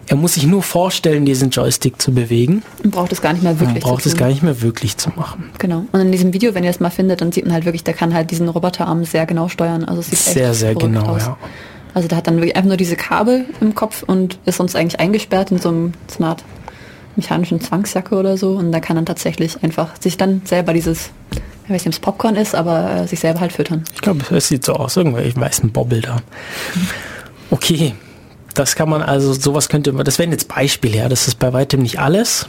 er 0.06 0.16
muss 0.16 0.36
sich 0.36 0.46
nur 0.46 0.62
vorstellen, 0.62 1.26
diesen 1.26 1.50
Joystick 1.50 2.02
zu 2.02 2.14
bewegen. 2.14 2.64
Und 2.84 2.92
braucht 2.92 3.12
es 3.12 3.22
gar 3.22 3.34
nicht 3.34 3.44
mehr 3.44 3.60
wirklich. 3.60 3.84
Man 3.84 3.92
braucht 3.92 4.06
es 4.06 4.16
gar 4.16 4.28
nicht 4.28 4.44
mehr 4.44 4.62
wirklich 4.62 4.98
zu 4.98 5.10
machen. 5.16 5.50
Genau. 5.58 5.86
Und 5.92 6.00
in 6.00 6.12
diesem 6.12 6.34
Video, 6.34 6.54
wenn 6.54 6.64
ihr 6.64 6.70
es 6.70 6.80
mal 6.80 6.90
findet, 6.92 7.22
dann 7.22 7.32
sieht 7.32 7.46
man 7.46 7.54
halt 7.54 7.66
wirklich, 7.66 7.84
der 7.84 7.96
kann 7.96 8.14
halt 8.14 8.30
diesen 8.30 8.50
Roboterarm 8.50 9.04
sehr 9.04 9.26
genau 9.26 9.50
steuern. 9.50 9.84
Also 9.84 10.02
es 10.02 10.10
sieht 10.10 10.20
sehr, 10.20 10.54
sehr 10.54 10.76
genau, 10.76 11.06
aus. 11.06 11.26
ja. 11.26 11.38
Also 11.94 12.08
der 12.08 12.18
hat 12.18 12.28
dann 12.28 12.36
wirklich 12.36 12.56
einfach 12.56 12.68
nur 12.68 12.78
diese 12.78 12.96
Kabel 12.96 13.46
im 13.62 13.74
Kopf 13.74 14.04
und 14.04 14.38
ist 14.46 14.58
sonst 14.58 14.76
eigentlich 14.76 15.00
eingesperrt 15.00 15.52
in 15.52 15.58
so, 15.58 15.70
einem, 15.70 15.94
so 16.08 16.20
einer 16.20 16.30
Art 16.30 16.44
mechanischen 17.20 17.62
Zwangsjacke 17.62 18.16
oder 18.16 18.38
so. 18.38 18.52
Und 18.52 18.72
da 18.72 18.80
kann 18.80 18.96
dann 18.96 19.06
tatsächlich 19.06 19.64
einfach 19.64 19.90
sich 20.00 20.18
dann 20.18 20.42
selber 20.46 20.74
dieses 20.74 21.12
ich 21.70 21.76
weiß 21.76 21.86
nicht, 21.86 21.88
ob 21.88 21.94
es 21.94 22.00
Popcorn 22.00 22.36
ist, 22.36 22.56
aber 22.56 22.90
äh, 22.92 23.08
sich 23.08 23.20
selber 23.20 23.42
halt 23.42 23.54
füttern. 23.54 23.84
Ich 23.94 24.02
glaube, 24.02 24.26
es 24.36 24.48
sieht 24.48 24.66
so 24.66 24.74
aus, 24.74 24.98
irgendwie 24.98 25.40
weißen 25.40 25.72
Bobbel 25.72 26.02
da. 26.02 26.18
Okay, 27.52 27.94
das 28.56 28.76
kann 28.76 28.90
man 28.90 29.04
also, 29.04 29.34
sowas 29.34 29.70
könnte 29.70 29.92
man, 29.92 30.04
das 30.04 30.18
wären 30.18 30.32
jetzt 30.32 30.48
Beispiele, 30.48 30.98
ja, 30.98 31.10
das 31.10 31.28
ist 31.28 31.36
bei 31.38 31.54
weitem 31.54 31.84
nicht 31.84 32.00
alles, 32.00 32.48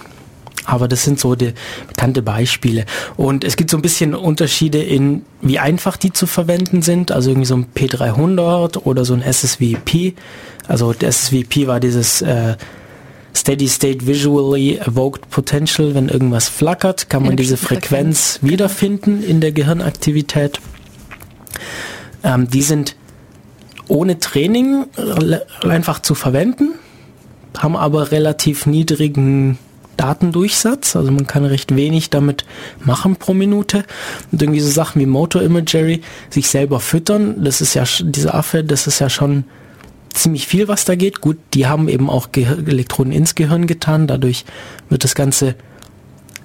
aber 0.65 0.89
das 0.89 1.05
sind 1.05 1.21
so 1.21 1.35
die 1.35 1.53
bekannte 1.87 2.23
Beispiele. 2.23 2.87
Und 3.17 3.45
es 3.45 3.57
gibt 3.57 3.71
so 3.71 3.77
ein 3.77 3.83
bisschen 3.83 4.15
Unterschiede 4.15 4.83
in, 4.83 5.27
wie 5.43 5.59
einfach 5.59 5.99
die 5.99 6.13
zu 6.13 6.27
verwenden 6.27 6.81
sind, 6.81 7.13
also 7.13 7.31
irgendwie 7.31 7.47
so 7.47 7.57
ein 7.57 7.67
P300 7.75 8.79
oder 8.85 9.05
so 9.05 9.13
ein 9.13 9.23
SSVP. 9.23 10.15
Also 10.67 10.95
der 10.95 11.11
SSVP 11.11 11.67
war 11.67 11.79
dieses 11.81 12.23
äh, 12.23 12.57
Steady 13.35 13.69
State 13.69 14.07
Visually 14.07 14.79
Evoked 14.79 15.31
Potential, 15.31 15.95
wenn 15.95 16.09
irgendwas 16.09 16.49
flackert, 16.49 17.09
kann 17.09 17.25
man 17.25 17.37
diese 17.37 17.57
Frequenz, 17.57 18.37
Frequenz 18.37 18.39
wiederfinden 18.43 19.23
in 19.23 19.41
der 19.41 19.53
Gehirnaktivität. 19.53 20.61
Ähm, 22.23 22.49
die 22.51 22.63
sind 22.63 22.97
ohne 23.89 24.19
Training 24.19 24.87
einfach 25.63 26.01
zu 26.01 26.15
verwenden, 26.15 26.75
haben 27.57 27.77
aber 27.77 28.13
relativ 28.13 28.67
niedrigen 28.67 29.59
Datendurchsatz, 29.97 30.97
also 30.97 31.11
man 31.11 31.27
kann 31.27 31.45
recht 31.45 31.77
wenig 31.77 32.09
damit 32.09 32.47
machen 32.83 33.17
pro 33.17 33.35
Minute. 33.35 33.85
Und 34.33 34.41
irgendwie 34.41 34.61
so 34.61 34.71
Sachen 34.71 35.01
wie 35.01 35.07
Motor 35.07 35.43
Imagery, 35.43 36.01
sich 36.31 36.49
selber 36.49 36.81
füttern, 36.81 37.45
das 37.45 37.61
ist 37.61 37.75
ja, 37.75 37.85
diese 38.01 38.33
Affe, 38.33 38.65
das 38.65 38.87
ist 38.87 38.99
ja 39.01 39.11
schon 39.11 39.45
ziemlich 40.15 40.47
viel, 40.47 40.69
was 40.69 40.85
da 40.85 40.95
geht. 40.95 41.21
Gut, 41.21 41.39
die 41.55 41.67
haben 41.67 41.89
eben 41.89 42.11
auch 42.11 42.33
Ge 42.33 42.45
Elektroden 42.45 43.13
ins 43.13 43.35
Gehirn 43.35 43.67
getan. 43.67 44.07
Dadurch 44.07 44.45
wird 44.89 45.05
das 45.05 45.15
Ganze 45.15 45.55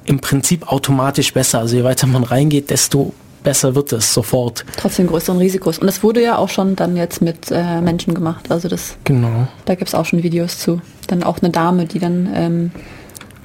im 0.05 0.19
Prinzip 0.19 0.71
automatisch 0.71 1.33
besser. 1.33 1.59
Also 1.59 1.75
je 1.75 1.83
weiter 1.83 2.07
man 2.07 2.23
reingeht, 2.23 2.69
desto 2.69 3.13
besser 3.43 3.75
wird 3.75 3.93
es 3.93 4.13
sofort. 4.13 4.65
Trotzdem 4.77 5.07
größeren 5.07 5.37
Risikos. 5.37 5.79
Und 5.79 5.87
das 5.87 6.03
wurde 6.03 6.21
ja 6.21 6.37
auch 6.37 6.49
schon 6.49 6.75
dann 6.75 6.97
jetzt 6.97 7.21
mit 7.21 7.51
äh, 7.51 7.81
Menschen 7.81 8.13
gemacht. 8.13 8.51
Also 8.51 8.67
das. 8.67 8.97
Genau. 9.03 9.47
Da 9.65 9.75
gibt 9.75 9.87
es 9.87 9.95
auch 9.95 10.05
schon 10.05 10.23
Videos 10.23 10.59
zu. 10.59 10.81
Dann 11.07 11.23
auch 11.23 11.41
eine 11.41 11.51
Dame, 11.51 11.85
die 11.85 11.99
dann, 11.99 12.29
ähm, 12.33 12.71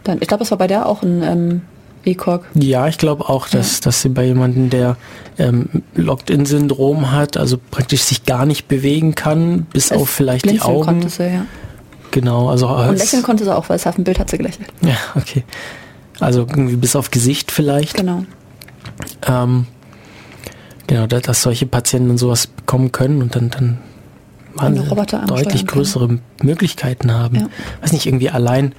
dann 0.05 0.18
ich 0.21 0.29
glaube, 0.29 0.43
es 0.45 0.51
war 0.51 0.59
bei 0.59 0.66
der 0.66 0.87
auch 0.87 1.03
ein 1.03 1.23
ähm, 1.23 1.62
ECOG. 2.05 2.45
Ja, 2.55 2.89
ich 2.89 2.99
glaube 2.99 3.29
auch, 3.29 3.49
dass, 3.49 3.79
ja. 3.79 3.85
dass 3.85 4.03
sie 4.03 4.09
bei 4.09 4.25
jemandem, 4.25 4.71
der 4.71 4.97
ähm, 5.39 5.69
Locked-in-Syndrom 5.95 7.13
hat, 7.13 7.37
also 7.37 7.59
praktisch 7.71 8.03
sich 8.03 8.25
gar 8.25 8.47
nicht 8.47 8.69
bewegen 8.69 9.15
kann, 9.15 9.67
bis 9.73 9.91
es 9.91 9.93
auf 9.93 10.09
vielleicht 10.09 10.51
die 10.51 10.61
Augen. 10.61 10.85
Konnte 10.85 11.09
sie, 11.09 11.25
ja. 11.25 11.47
Genau, 12.11 12.49
also 12.49 12.69
und 12.69 12.99
lächeln 12.99 13.23
konnte 13.23 13.45
sie 13.45 13.55
auch, 13.55 13.69
weil 13.69 13.77
es 13.77 13.87
auf 13.87 13.95
dem 13.95 14.05
Bild 14.05 14.19
hat 14.19 14.31
sie 14.31 14.39
gelächelt. 14.39 14.69
Ja, 14.81 14.97
okay. 15.15 15.45
Also 16.19 16.41
irgendwie 16.41 16.77
bis 16.77 16.97
auf 16.97 17.11
Gesicht 17.11 17.53
vielleicht. 17.53 17.97
Genau. 17.97 18.25
Ähm, 19.27 19.67
genau, 20.87 21.07
dass, 21.07 21.23
dass 21.23 21.43
solche 21.43 21.67
Patienten 21.67 22.19
sowas 22.19 22.47
bekommen 22.47 22.93
können 22.93 23.23
und 23.23 23.37
dann, 23.37 23.51
dann 23.51 23.79
deutlich 25.27 25.67
größere 25.67 26.19
Möglichkeiten 26.43 27.13
haben. 27.13 27.37
Ja. 27.37 27.49
Weiß 27.81 27.93
nicht, 27.93 28.07
irgendwie 28.07 28.31
allein 28.31 28.75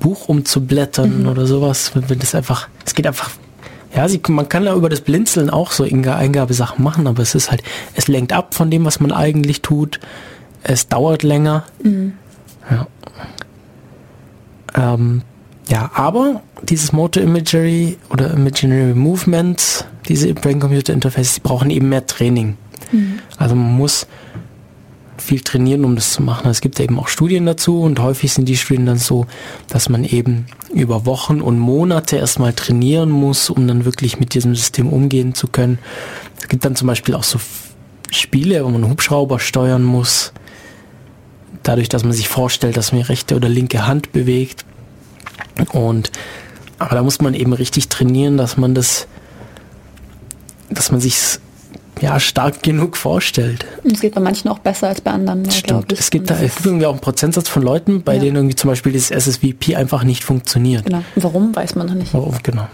Buch 0.00 0.28
umzublättern 0.28 1.22
mhm. 1.22 1.28
oder 1.28 1.46
sowas, 1.46 1.92
wenn 1.94 2.18
das 2.18 2.34
einfach, 2.34 2.68
es 2.84 2.94
geht 2.94 3.06
einfach, 3.06 3.30
ja, 3.94 4.08
sie, 4.08 4.20
man 4.28 4.48
kann 4.48 4.64
ja 4.64 4.74
über 4.74 4.88
das 4.88 5.00
Blinzeln 5.00 5.50
auch 5.50 5.72
so 5.72 5.84
Eingabesachen 5.84 6.82
machen, 6.84 7.06
aber 7.06 7.22
es 7.22 7.34
ist 7.34 7.50
halt, 7.50 7.62
es 7.94 8.08
lenkt 8.08 8.32
ab 8.32 8.54
von 8.54 8.70
dem, 8.70 8.84
was 8.84 9.00
man 9.00 9.12
eigentlich 9.12 9.62
tut. 9.62 10.00
Es 10.62 10.88
dauert 10.88 11.22
länger. 11.22 11.64
Mhm. 11.82 12.12
Ja. 12.70 12.86
Ähm, 14.74 15.22
ja, 15.68 15.90
aber 15.94 16.42
dieses 16.62 16.92
Motor 16.92 17.22
Imagery 17.22 17.96
oder 18.10 18.32
Imaginary 18.32 18.94
Movements, 18.94 19.84
diese 20.08 20.32
Brain-Computer 20.34 20.92
Interfaces, 20.92 21.34
die 21.36 21.40
brauchen 21.40 21.70
eben 21.70 21.88
mehr 21.88 22.06
Training. 22.06 22.56
Mhm. 22.92 23.20
Also 23.36 23.54
man 23.54 23.76
muss 23.76 24.06
viel 25.26 25.40
trainieren, 25.40 25.84
um 25.84 25.96
das 25.96 26.12
zu 26.12 26.22
machen. 26.22 26.48
Es 26.48 26.60
gibt 26.60 26.78
eben 26.80 26.98
auch 26.98 27.08
Studien 27.08 27.46
dazu 27.46 27.82
und 27.82 27.98
häufig 28.00 28.32
sind 28.32 28.48
die 28.48 28.56
Studien 28.56 28.86
dann 28.86 28.98
so, 28.98 29.26
dass 29.68 29.88
man 29.88 30.04
eben 30.04 30.46
über 30.72 31.04
Wochen 31.04 31.40
und 31.40 31.58
Monate 31.58 32.16
erstmal 32.16 32.52
trainieren 32.52 33.10
muss, 33.10 33.50
um 33.50 33.66
dann 33.66 33.84
wirklich 33.84 34.20
mit 34.20 34.34
diesem 34.34 34.54
System 34.54 34.88
umgehen 34.88 35.34
zu 35.34 35.48
können. 35.48 35.78
Es 36.40 36.48
gibt 36.48 36.64
dann 36.64 36.76
zum 36.76 36.86
Beispiel 36.86 37.14
auch 37.14 37.24
so 37.24 37.40
Spiele, 38.10 38.64
wo 38.64 38.68
man 38.68 38.88
Hubschrauber 38.88 39.40
steuern 39.40 39.82
muss, 39.82 40.32
dadurch, 41.62 41.88
dass 41.88 42.04
man 42.04 42.12
sich 42.12 42.28
vorstellt, 42.28 42.76
dass 42.76 42.92
man 42.92 43.02
rechte 43.02 43.34
oder 43.34 43.48
linke 43.48 43.86
Hand 43.86 44.12
bewegt. 44.12 44.64
Und 45.72 46.12
aber 46.78 46.94
da 46.94 47.02
muss 47.02 47.20
man 47.20 47.34
eben 47.34 47.52
richtig 47.52 47.88
trainieren, 47.88 48.36
dass 48.36 48.56
man 48.56 48.74
das, 48.74 49.08
dass 50.70 50.92
man 50.92 51.00
sich 51.00 51.16
ja, 52.00 52.20
stark 52.20 52.62
genug 52.62 52.96
vorstellt. 52.96 53.64
Es 53.90 54.00
geht 54.00 54.14
bei 54.14 54.20
manchen 54.20 54.48
auch 54.48 54.58
besser 54.58 54.88
als 54.88 55.00
bei 55.00 55.10
anderen. 55.10 55.44
Ja, 55.44 55.50
Stimmt. 55.50 55.92
Es 55.92 56.10
gibt, 56.10 56.30
da, 56.30 56.36
irgendwie 56.40 56.86
auch 56.86 56.92
einen 56.92 57.00
Prozentsatz 57.00 57.48
von 57.48 57.62
Leuten, 57.62 58.02
bei 58.02 58.14
ja. 58.14 58.20
denen 58.20 58.36
irgendwie 58.36 58.56
zum 58.56 58.68
Beispiel 58.68 58.92
dieses 58.92 59.10
SSVP 59.10 59.76
einfach 59.76 60.04
nicht 60.04 60.24
funktioniert. 60.24 60.84
Genau. 60.86 61.02
Warum, 61.16 61.54
weiß 61.56 61.74
man 61.74 61.86
noch 61.86 61.94
nicht. 61.94 62.12
Warum, 62.12 62.34
genau. 62.42 62.68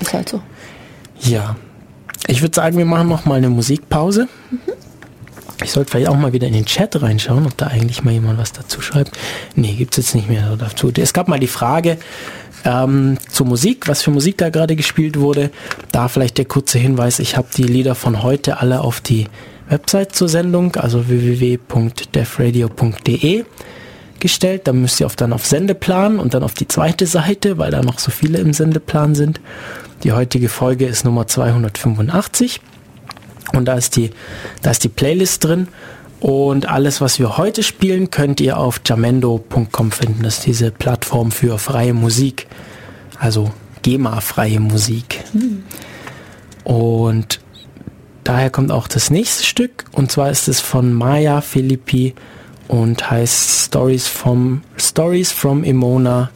Ist 0.00 0.12
halt 0.12 0.28
so. 0.28 0.40
Ja. 1.20 1.56
Ich 2.26 2.42
würde 2.42 2.54
sagen, 2.54 2.76
wir 2.76 2.84
machen 2.84 3.08
noch 3.08 3.24
mal 3.24 3.36
eine 3.36 3.48
Musikpause. 3.48 4.28
Mhm. 4.50 4.58
Ich 5.62 5.72
sollte 5.72 5.90
vielleicht 5.90 6.08
auch 6.08 6.16
mal 6.16 6.32
wieder 6.32 6.46
in 6.46 6.52
den 6.52 6.66
Chat 6.66 7.00
reinschauen, 7.00 7.46
ob 7.46 7.56
da 7.56 7.68
eigentlich 7.68 8.04
mal 8.04 8.12
jemand 8.12 8.38
was 8.38 8.52
dazu 8.52 8.82
schreibt. 8.82 9.16
Nee, 9.54 9.74
gibt 9.74 9.96
es 9.96 10.04
jetzt 10.04 10.14
nicht 10.14 10.28
mehr 10.28 10.54
dazu. 10.56 10.92
Es 10.94 11.14
gab 11.14 11.28
mal 11.28 11.40
die 11.40 11.46
Frage, 11.46 11.98
ähm, 12.64 13.18
zur 13.30 13.46
Musik, 13.46 13.88
was 13.88 14.02
für 14.02 14.10
Musik 14.10 14.36
da 14.38 14.48
gerade 14.50 14.76
gespielt 14.76 15.18
wurde. 15.18 15.50
Da 15.92 16.08
vielleicht 16.08 16.38
der 16.38 16.46
kurze 16.46 16.78
Hinweis, 16.78 17.18
ich 17.18 17.36
habe 17.36 17.48
die 17.56 17.64
Lieder 17.64 17.94
von 17.94 18.22
heute 18.22 18.60
alle 18.60 18.80
auf 18.80 19.00
die 19.00 19.26
Website 19.68 20.14
zur 20.14 20.28
Sendung, 20.28 20.76
also 20.76 21.08
www.defradio.de 21.08 23.44
gestellt. 24.20 24.62
Da 24.64 24.72
müsst 24.72 25.00
ihr 25.00 25.06
auf, 25.06 25.16
dann 25.16 25.32
auf 25.32 25.46
Sendeplan 25.46 26.18
und 26.18 26.34
dann 26.34 26.42
auf 26.42 26.54
die 26.54 26.68
zweite 26.68 27.06
Seite, 27.06 27.58
weil 27.58 27.70
da 27.70 27.82
noch 27.82 27.98
so 27.98 28.10
viele 28.10 28.38
im 28.38 28.52
Sendeplan 28.52 29.14
sind. 29.14 29.40
Die 30.04 30.12
heutige 30.12 30.48
Folge 30.48 30.86
ist 30.86 31.04
Nummer 31.04 31.26
285 31.26 32.60
und 33.52 33.66
da 33.66 33.74
ist 33.74 33.96
die, 33.96 34.10
da 34.62 34.70
ist 34.70 34.84
die 34.84 34.88
Playlist 34.88 35.44
drin 35.44 35.68
und 36.20 36.68
alles, 36.68 37.00
was 37.00 37.18
wir 37.18 37.36
heute 37.36 37.62
spielen, 37.62 38.10
könnt 38.10 38.40
ihr 38.40 38.58
auf 38.58 38.80
jamendo.com 38.84 39.92
finden. 39.92 40.22
Das 40.22 40.38
ist 40.38 40.46
diese 40.46 40.70
Plattform 40.70 41.30
für 41.30 41.58
freie 41.58 41.94
Musik. 41.94 42.46
Also 43.18 43.50
GEMA-freie 43.82 44.60
Musik. 44.60 45.24
Hm. 45.32 45.64
Und 46.64 47.40
daher 48.24 48.50
kommt 48.50 48.72
auch 48.72 48.88
das 48.88 49.10
nächste 49.10 49.44
Stück. 49.44 49.84
Und 49.92 50.10
zwar 50.10 50.30
ist 50.30 50.48
es 50.48 50.60
von 50.60 50.92
Maya 50.92 51.40
Philippi 51.42 52.14
und 52.66 53.10
heißt 53.10 53.66
Stories 53.66 54.08
from, 54.08 54.62
Stories 54.76 55.32
from 55.32 55.64
Emona 55.64 56.30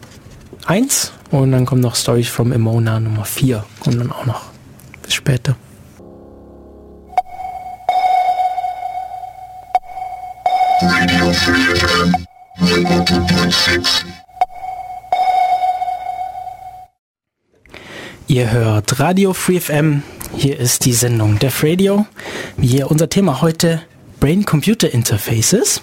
1. 0.67 1.13
Und 1.31 1.53
dann 1.53 1.65
kommt 1.65 1.81
noch 1.81 1.97
Stories 1.97 2.29
from 2.29 2.53
Emona 2.53 3.01
Nummer 3.01 3.25
4. 3.25 3.65
Und 3.87 3.99
dann 3.99 4.13
auch 4.13 4.27
noch. 4.27 4.43
Bis 5.03 5.15
später. 5.15 5.57
Radio 10.83 11.31
Free 11.33 11.75
FM 11.75 12.27
100.6 12.59 14.05
Ihr 18.29 18.51
hört 18.51 18.99
Radio 18.99 19.35
Free 19.35 19.61
FM. 19.61 20.03
Hier 20.39 20.59
ist 20.59 20.87
die 20.87 20.95
Sendung 20.95 21.39
Def 21.39 21.63
Radio. 21.65 22.07
Hier 22.59 22.91
unser 22.91 23.11
Thema 23.11 23.43
heute 23.43 23.83
Brain-Computer-Interfaces. 24.21 25.83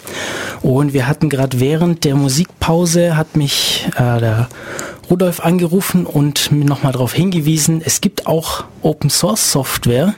Und 0.64 0.94
wir 0.94 1.06
hatten 1.06 1.30
gerade 1.30 1.60
während 1.60 2.04
der 2.04 2.16
Musikpause 2.16 3.16
hat 3.16 3.36
mich 3.36 3.88
äh, 3.98 4.20
der 4.20 4.50
Rudolf 5.12 5.42
angerufen 5.42 6.08
und 6.08 6.52
mir 6.52 6.66
nochmal 6.66 6.94
darauf 6.94 7.14
hingewiesen, 7.14 7.84
es 7.86 8.02
gibt 8.02 8.26
auch 8.26 8.64
Open 8.82 9.12
Source 9.12 9.52
Software, 9.52 10.16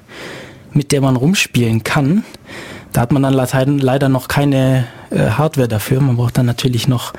mit 0.71 0.93
der 0.93 1.01
man 1.01 1.17
rumspielen 1.17 1.83
kann. 1.83 2.23
Da 2.91 3.01
hat 3.01 3.11
man 3.11 3.21
dann 3.21 3.33
leider 3.79 4.09
noch 4.09 4.27
keine 4.27 4.87
äh, 5.11 5.29
Hardware 5.29 5.67
dafür. 5.67 6.01
Man 6.01 6.17
braucht 6.17 6.37
dann 6.37 6.45
natürlich 6.45 6.87
noch 6.87 7.13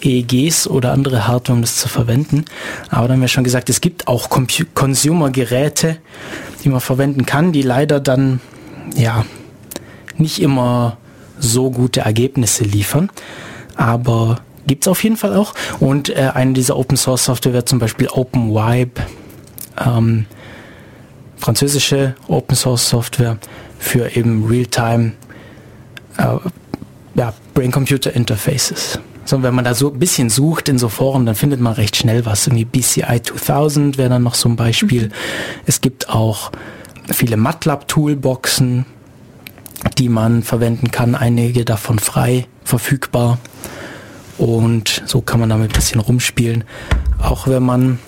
EEGs 0.00 0.68
oder 0.68 0.92
andere 0.92 1.26
Hardware, 1.26 1.56
um 1.56 1.62
das 1.62 1.76
zu 1.76 1.88
verwenden. 1.88 2.44
Aber 2.90 3.08
dann 3.08 3.16
haben 3.16 3.20
wir 3.22 3.28
schon 3.28 3.44
gesagt, 3.44 3.68
es 3.68 3.80
gibt 3.80 4.06
auch 4.08 4.28
Consumer-Geräte, 4.30 5.96
die 6.62 6.68
man 6.68 6.80
verwenden 6.80 7.26
kann, 7.26 7.52
die 7.52 7.62
leider 7.62 7.98
dann 7.98 8.40
ja 8.94 9.24
nicht 10.16 10.40
immer 10.40 10.98
so 11.38 11.70
gute 11.70 12.00
Ergebnisse 12.00 12.64
liefern. 12.64 13.10
Aber 13.74 14.40
gibt 14.66 14.84
es 14.84 14.88
auf 14.88 15.02
jeden 15.02 15.16
Fall 15.16 15.34
auch. 15.34 15.54
Und 15.80 16.08
äh, 16.08 16.30
eine 16.34 16.52
dieser 16.52 16.76
Open 16.76 16.96
Source 16.96 17.24
Software 17.24 17.52
wäre 17.52 17.64
zum 17.64 17.78
Beispiel 17.78 18.08
OpenWipe, 18.08 19.02
ähm, 19.84 20.26
französische 21.36 22.14
Open 22.28 22.56
Source 22.56 22.88
Software 22.88 23.38
für 23.78 24.16
eben 24.16 24.46
Realtime 24.46 25.12
äh, 26.18 26.36
ja, 27.14 27.32
Brain-Computer 27.54 28.14
Interfaces. 28.14 28.98
So, 29.24 29.42
wenn 29.42 29.54
man 29.54 29.64
da 29.64 29.74
so 29.74 29.92
ein 29.92 29.98
bisschen 29.98 30.30
sucht 30.30 30.68
in 30.68 30.78
so 30.78 30.88
Foren, 30.88 31.26
dann 31.26 31.34
findet 31.34 31.60
man 31.60 31.72
recht 31.72 31.96
schnell 31.96 32.24
was. 32.26 32.46
Irgendwie 32.46 32.64
BCI 32.64 33.22
2000 33.22 33.98
wäre 33.98 34.08
dann 34.08 34.22
noch 34.22 34.34
so 34.34 34.48
ein 34.48 34.56
Beispiel. 34.56 35.08
Mhm. 35.08 35.12
Es 35.66 35.80
gibt 35.80 36.08
auch 36.08 36.52
viele 37.10 37.36
MATLAB-Toolboxen, 37.36 38.86
die 39.98 40.08
man 40.08 40.42
verwenden 40.42 40.90
kann, 40.90 41.14
einige 41.14 41.64
davon 41.64 41.98
frei 41.98 42.46
verfügbar. 42.62 43.38
Und 44.38 45.02
so 45.06 45.22
kann 45.22 45.40
man 45.40 45.48
damit 45.48 45.70
ein 45.70 45.74
bisschen 45.74 46.00
rumspielen. 46.00 46.64
Auch 47.18 47.48
wenn 47.48 47.62
man 47.62 47.98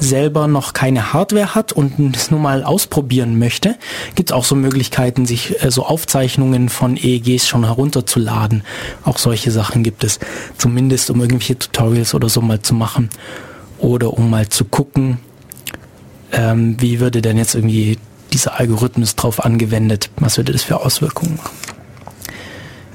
selber 0.00 0.46
noch 0.46 0.72
keine 0.72 1.12
Hardware 1.12 1.54
hat 1.54 1.72
und 1.72 2.16
es 2.16 2.30
nur 2.30 2.40
mal 2.40 2.64
ausprobieren 2.64 3.38
möchte, 3.38 3.76
gibt 4.14 4.30
es 4.30 4.34
auch 4.34 4.44
so 4.44 4.54
Möglichkeiten, 4.54 5.26
sich 5.26 5.62
äh, 5.62 5.70
so 5.70 5.84
Aufzeichnungen 5.84 6.68
von 6.68 6.96
EEGs 6.96 7.48
schon 7.48 7.64
herunterzuladen. 7.64 8.62
Auch 9.04 9.18
solche 9.18 9.50
Sachen 9.50 9.82
gibt 9.82 10.04
es. 10.04 10.18
Zumindest 10.58 11.10
um 11.10 11.20
irgendwelche 11.20 11.58
Tutorials 11.58 12.14
oder 12.14 12.28
so 12.28 12.40
mal 12.40 12.60
zu 12.60 12.74
machen. 12.74 13.10
Oder 13.78 14.12
um 14.12 14.30
mal 14.30 14.48
zu 14.48 14.64
gucken, 14.64 15.18
ähm, 16.32 16.76
wie 16.80 17.00
würde 17.00 17.22
denn 17.22 17.36
jetzt 17.36 17.54
irgendwie 17.54 17.98
dieser 18.32 18.58
Algorithmus 18.58 19.14
drauf 19.14 19.44
angewendet? 19.44 20.10
Was 20.16 20.36
würde 20.36 20.52
das 20.52 20.62
für 20.62 20.80
Auswirkungen 20.80 21.36
machen? 21.36 21.50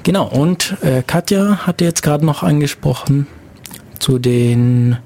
Genau, 0.04 0.28
und 0.28 0.78
äh, 0.82 1.04
Katja 1.06 1.68
hatte 1.68 1.84
jetzt 1.84 2.02
gerade 2.02 2.26
noch 2.26 2.42
angesprochen 2.42 3.28
zu 4.00 4.18
den 4.18 4.98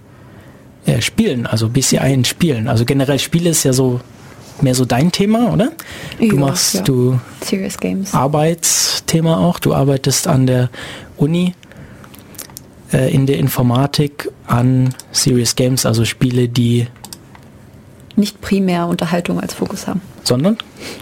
äh, 0.93 1.01
Spielen, 1.01 1.45
also 1.47 1.69
BCI 1.69 2.13
in 2.13 2.25
Spielen. 2.25 2.67
Also 2.67 2.85
generell 2.85 3.19
Spiele 3.19 3.49
ist 3.49 3.63
ja 3.63 3.73
so 3.73 3.99
mehr 4.61 4.75
so 4.75 4.85
dein 4.85 5.11
Thema, 5.11 5.51
oder? 5.51 5.71
Du 6.19 6.25
ja, 6.25 6.33
machst 6.35 6.75
ja. 6.75 6.81
du 6.81 7.19
Serious 7.41 7.77
Games. 7.77 8.13
Arbeitsthema 8.13 9.37
auch. 9.37 9.59
Du 9.59 9.73
arbeitest 9.73 10.27
an 10.27 10.47
der 10.47 10.69
Uni 11.17 11.55
äh, 12.91 13.13
in 13.13 13.25
der 13.25 13.37
Informatik 13.37 14.29
an 14.47 14.93
Serious 15.11 15.55
Games, 15.55 15.85
also 15.85 16.05
Spiele, 16.05 16.47
die 16.47 16.87
nicht 18.15 18.41
primär 18.41 18.87
Unterhaltung 18.87 19.39
als 19.39 19.53
Fokus 19.55 19.87
haben. 19.87 20.01
Sondern? 20.23 20.57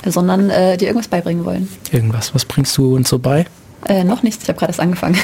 Sondern 0.05 0.49
äh, 0.49 0.77
dir 0.77 0.87
irgendwas 0.87 1.09
beibringen 1.09 1.45
wollen. 1.45 1.67
Irgendwas. 1.91 2.33
Was 2.33 2.45
bringst 2.45 2.77
du 2.77 2.95
uns 2.95 3.09
so 3.09 3.19
bei? 3.19 3.45
Äh, 3.87 4.03
noch 4.03 4.23
nichts, 4.23 4.43
ich 4.43 4.49
habe 4.49 4.59
gerade 4.59 4.71
erst 4.71 4.79
angefangen. 4.79 5.17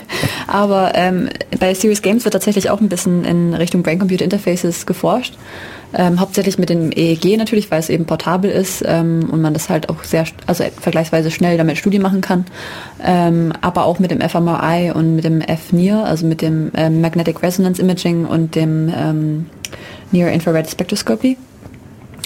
Aber 0.46 0.92
ähm, 0.94 1.28
bei 1.58 1.74
Serious 1.74 2.02
Games 2.02 2.24
wird 2.24 2.32
tatsächlich 2.32 2.70
auch 2.70 2.80
ein 2.80 2.88
bisschen 2.88 3.24
in 3.24 3.54
Richtung 3.54 3.82
Brain-Computer 3.82 4.24
Interfaces 4.24 4.86
geforscht. 4.86 5.34
Ähm, 5.96 6.18
hauptsächlich 6.18 6.58
mit 6.58 6.70
dem 6.70 6.90
EEG 6.90 7.36
natürlich, 7.36 7.70
weil 7.70 7.78
es 7.78 7.88
eben 7.88 8.04
portabel 8.04 8.50
ist 8.50 8.82
ähm, 8.86 9.28
und 9.30 9.40
man 9.40 9.54
das 9.54 9.68
halt 9.68 9.88
auch 9.88 10.02
sehr, 10.02 10.24
also 10.46 10.64
vergleichsweise 10.80 11.30
schnell 11.30 11.56
damit 11.56 11.78
Studien 11.78 12.02
machen 12.02 12.20
kann. 12.20 12.46
Ähm, 13.02 13.52
aber 13.60 13.84
auch 13.84 14.00
mit 14.00 14.10
dem 14.10 14.20
fMRI 14.20 14.90
und 14.92 15.14
mit 15.14 15.24
dem 15.24 15.40
FNIR, 15.40 16.04
also 16.04 16.26
mit 16.26 16.42
dem 16.42 16.72
ähm, 16.76 17.00
Magnetic 17.00 17.42
Resonance 17.42 17.80
Imaging 17.80 18.26
und 18.26 18.56
dem 18.56 18.92
ähm, 18.96 19.46
Near 20.10 20.32
Infrared 20.32 20.68
Spectroscopy. 20.68 21.36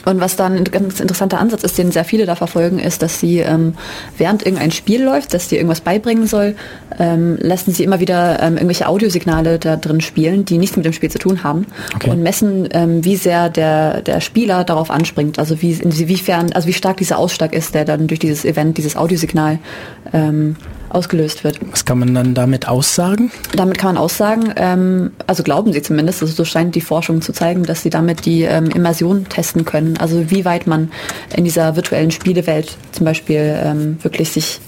Und 0.05 0.21
was 0.21 0.37
dann 0.37 0.57
ein 0.57 0.65
ganz 0.65 1.01
interessanter 1.01 1.39
Ansatz 1.39 1.65
ist, 1.65 1.79
den 1.79 1.91
sehr 1.91 2.05
viele 2.05 2.27
da 2.27 2.35
verfolgen, 2.35 2.79
ist, 2.79 3.03
dass 3.03 3.21
sie 3.21 3.39
ähm, 3.39 3.75
während 4.17 4.45
irgendein 4.45 4.71
Spiel 4.71 5.03
läuft, 5.03 5.35
das 5.35 5.49
dir 5.49 5.57
irgendwas 5.57 5.81
beibringen 5.81 6.27
soll, 6.27 6.55
ähm, 6.99 7.37
lassen 7.41 7.73
sie 7.73 7.85
immer 7.85 8.01
wieder 8.01 8.43
ähm, 8.43 8.55
irgendwelche 8.55 8.89
Audiosignale 8.89 9.59
da 9.59 9.77
drin 9.77 10.01
spielen, 10.01 10.45
die 10.45 10.59
nichts 10.59 10.77
mit 10.77 10.85
dem 10.85 10.93
Spiel 10.93 11.11
zu 11.11 11.19
tun 11.19 11.43
haben 11.45 11.67
okay. 11.95 12.11
und 12.11 12.23
messen, 12.23 12.69
ähm, 12.73 13.05
wie 13.05 13.17
sehr 13.17 13.49
der, 13.49 14.03
der 14.03 14.21
Spieler 14.21 14.65
darauf 14.65 14.91
anspringt, 14.91 15.39
also 15.39 15.61
wie, 15.63 15.73
inwiefern, 15.73 16.53
also 16.53 16.69
wie 16.69 16.73
stark 16.73 16.97
dieser 16.99 17.19
Ausschlag 17.19 17.53
ist, 17.53 17.75
der 17.75 17.85
dann 17.85 18.07
durch 18.07 18.21
dieses 18.21 18.45
Event, 18.45 18.79
dieses 18.79 18.97
Audiosignal 18.97 19.59
ähm, 20.13 20.57
ausgelöst 20.91 21.45
wird. 21.45 21.59
Was 21.71 21.85
kann 21.85 21.99
man 21.99 22.15
dann 22.15 22.35
damit 22.35 22.69
aussagen? 22.69 23.31
Damit 23.55 23.79
kann 23.79 23.95
man 23.95 24.03
aussagen, 24.03 24.53
ähm, 24.57 25.13
also 25.27 25.43
glauben 25.43 25.73
sie 25.73 25.83
zumindest, 25.83 26.23
also 26.23 26.35
so 26.35 26.45
scheint 26.45 26.75
die 26.75 26.81
Forschung 26.81 27.23
zu 27.23 27.33
zeigen, 27.33 27.65
dass 27.65 27.83
sie 27.83 27.91
damit 27.91 28.25
die 28.25 28.43
ähm, 28.43 28.71
Immersion 28.71 29.29
testen 29.29 29.65
können. 29.65 29.97
Also 29.99 30.31
wie 30.31 30.45
weit 30.45 30.67
man 30.67 30.91
in 31.37 31.45
dieser 31.45 31.77
virtuellen 31.77 32.11
Spielewelt 32.11 32.77
zum 32.93 33.05
Beispiel 33.05 33.59
ähm, 33.63 33.99
wirklich 34.03 34.31
sich 34.31 34.61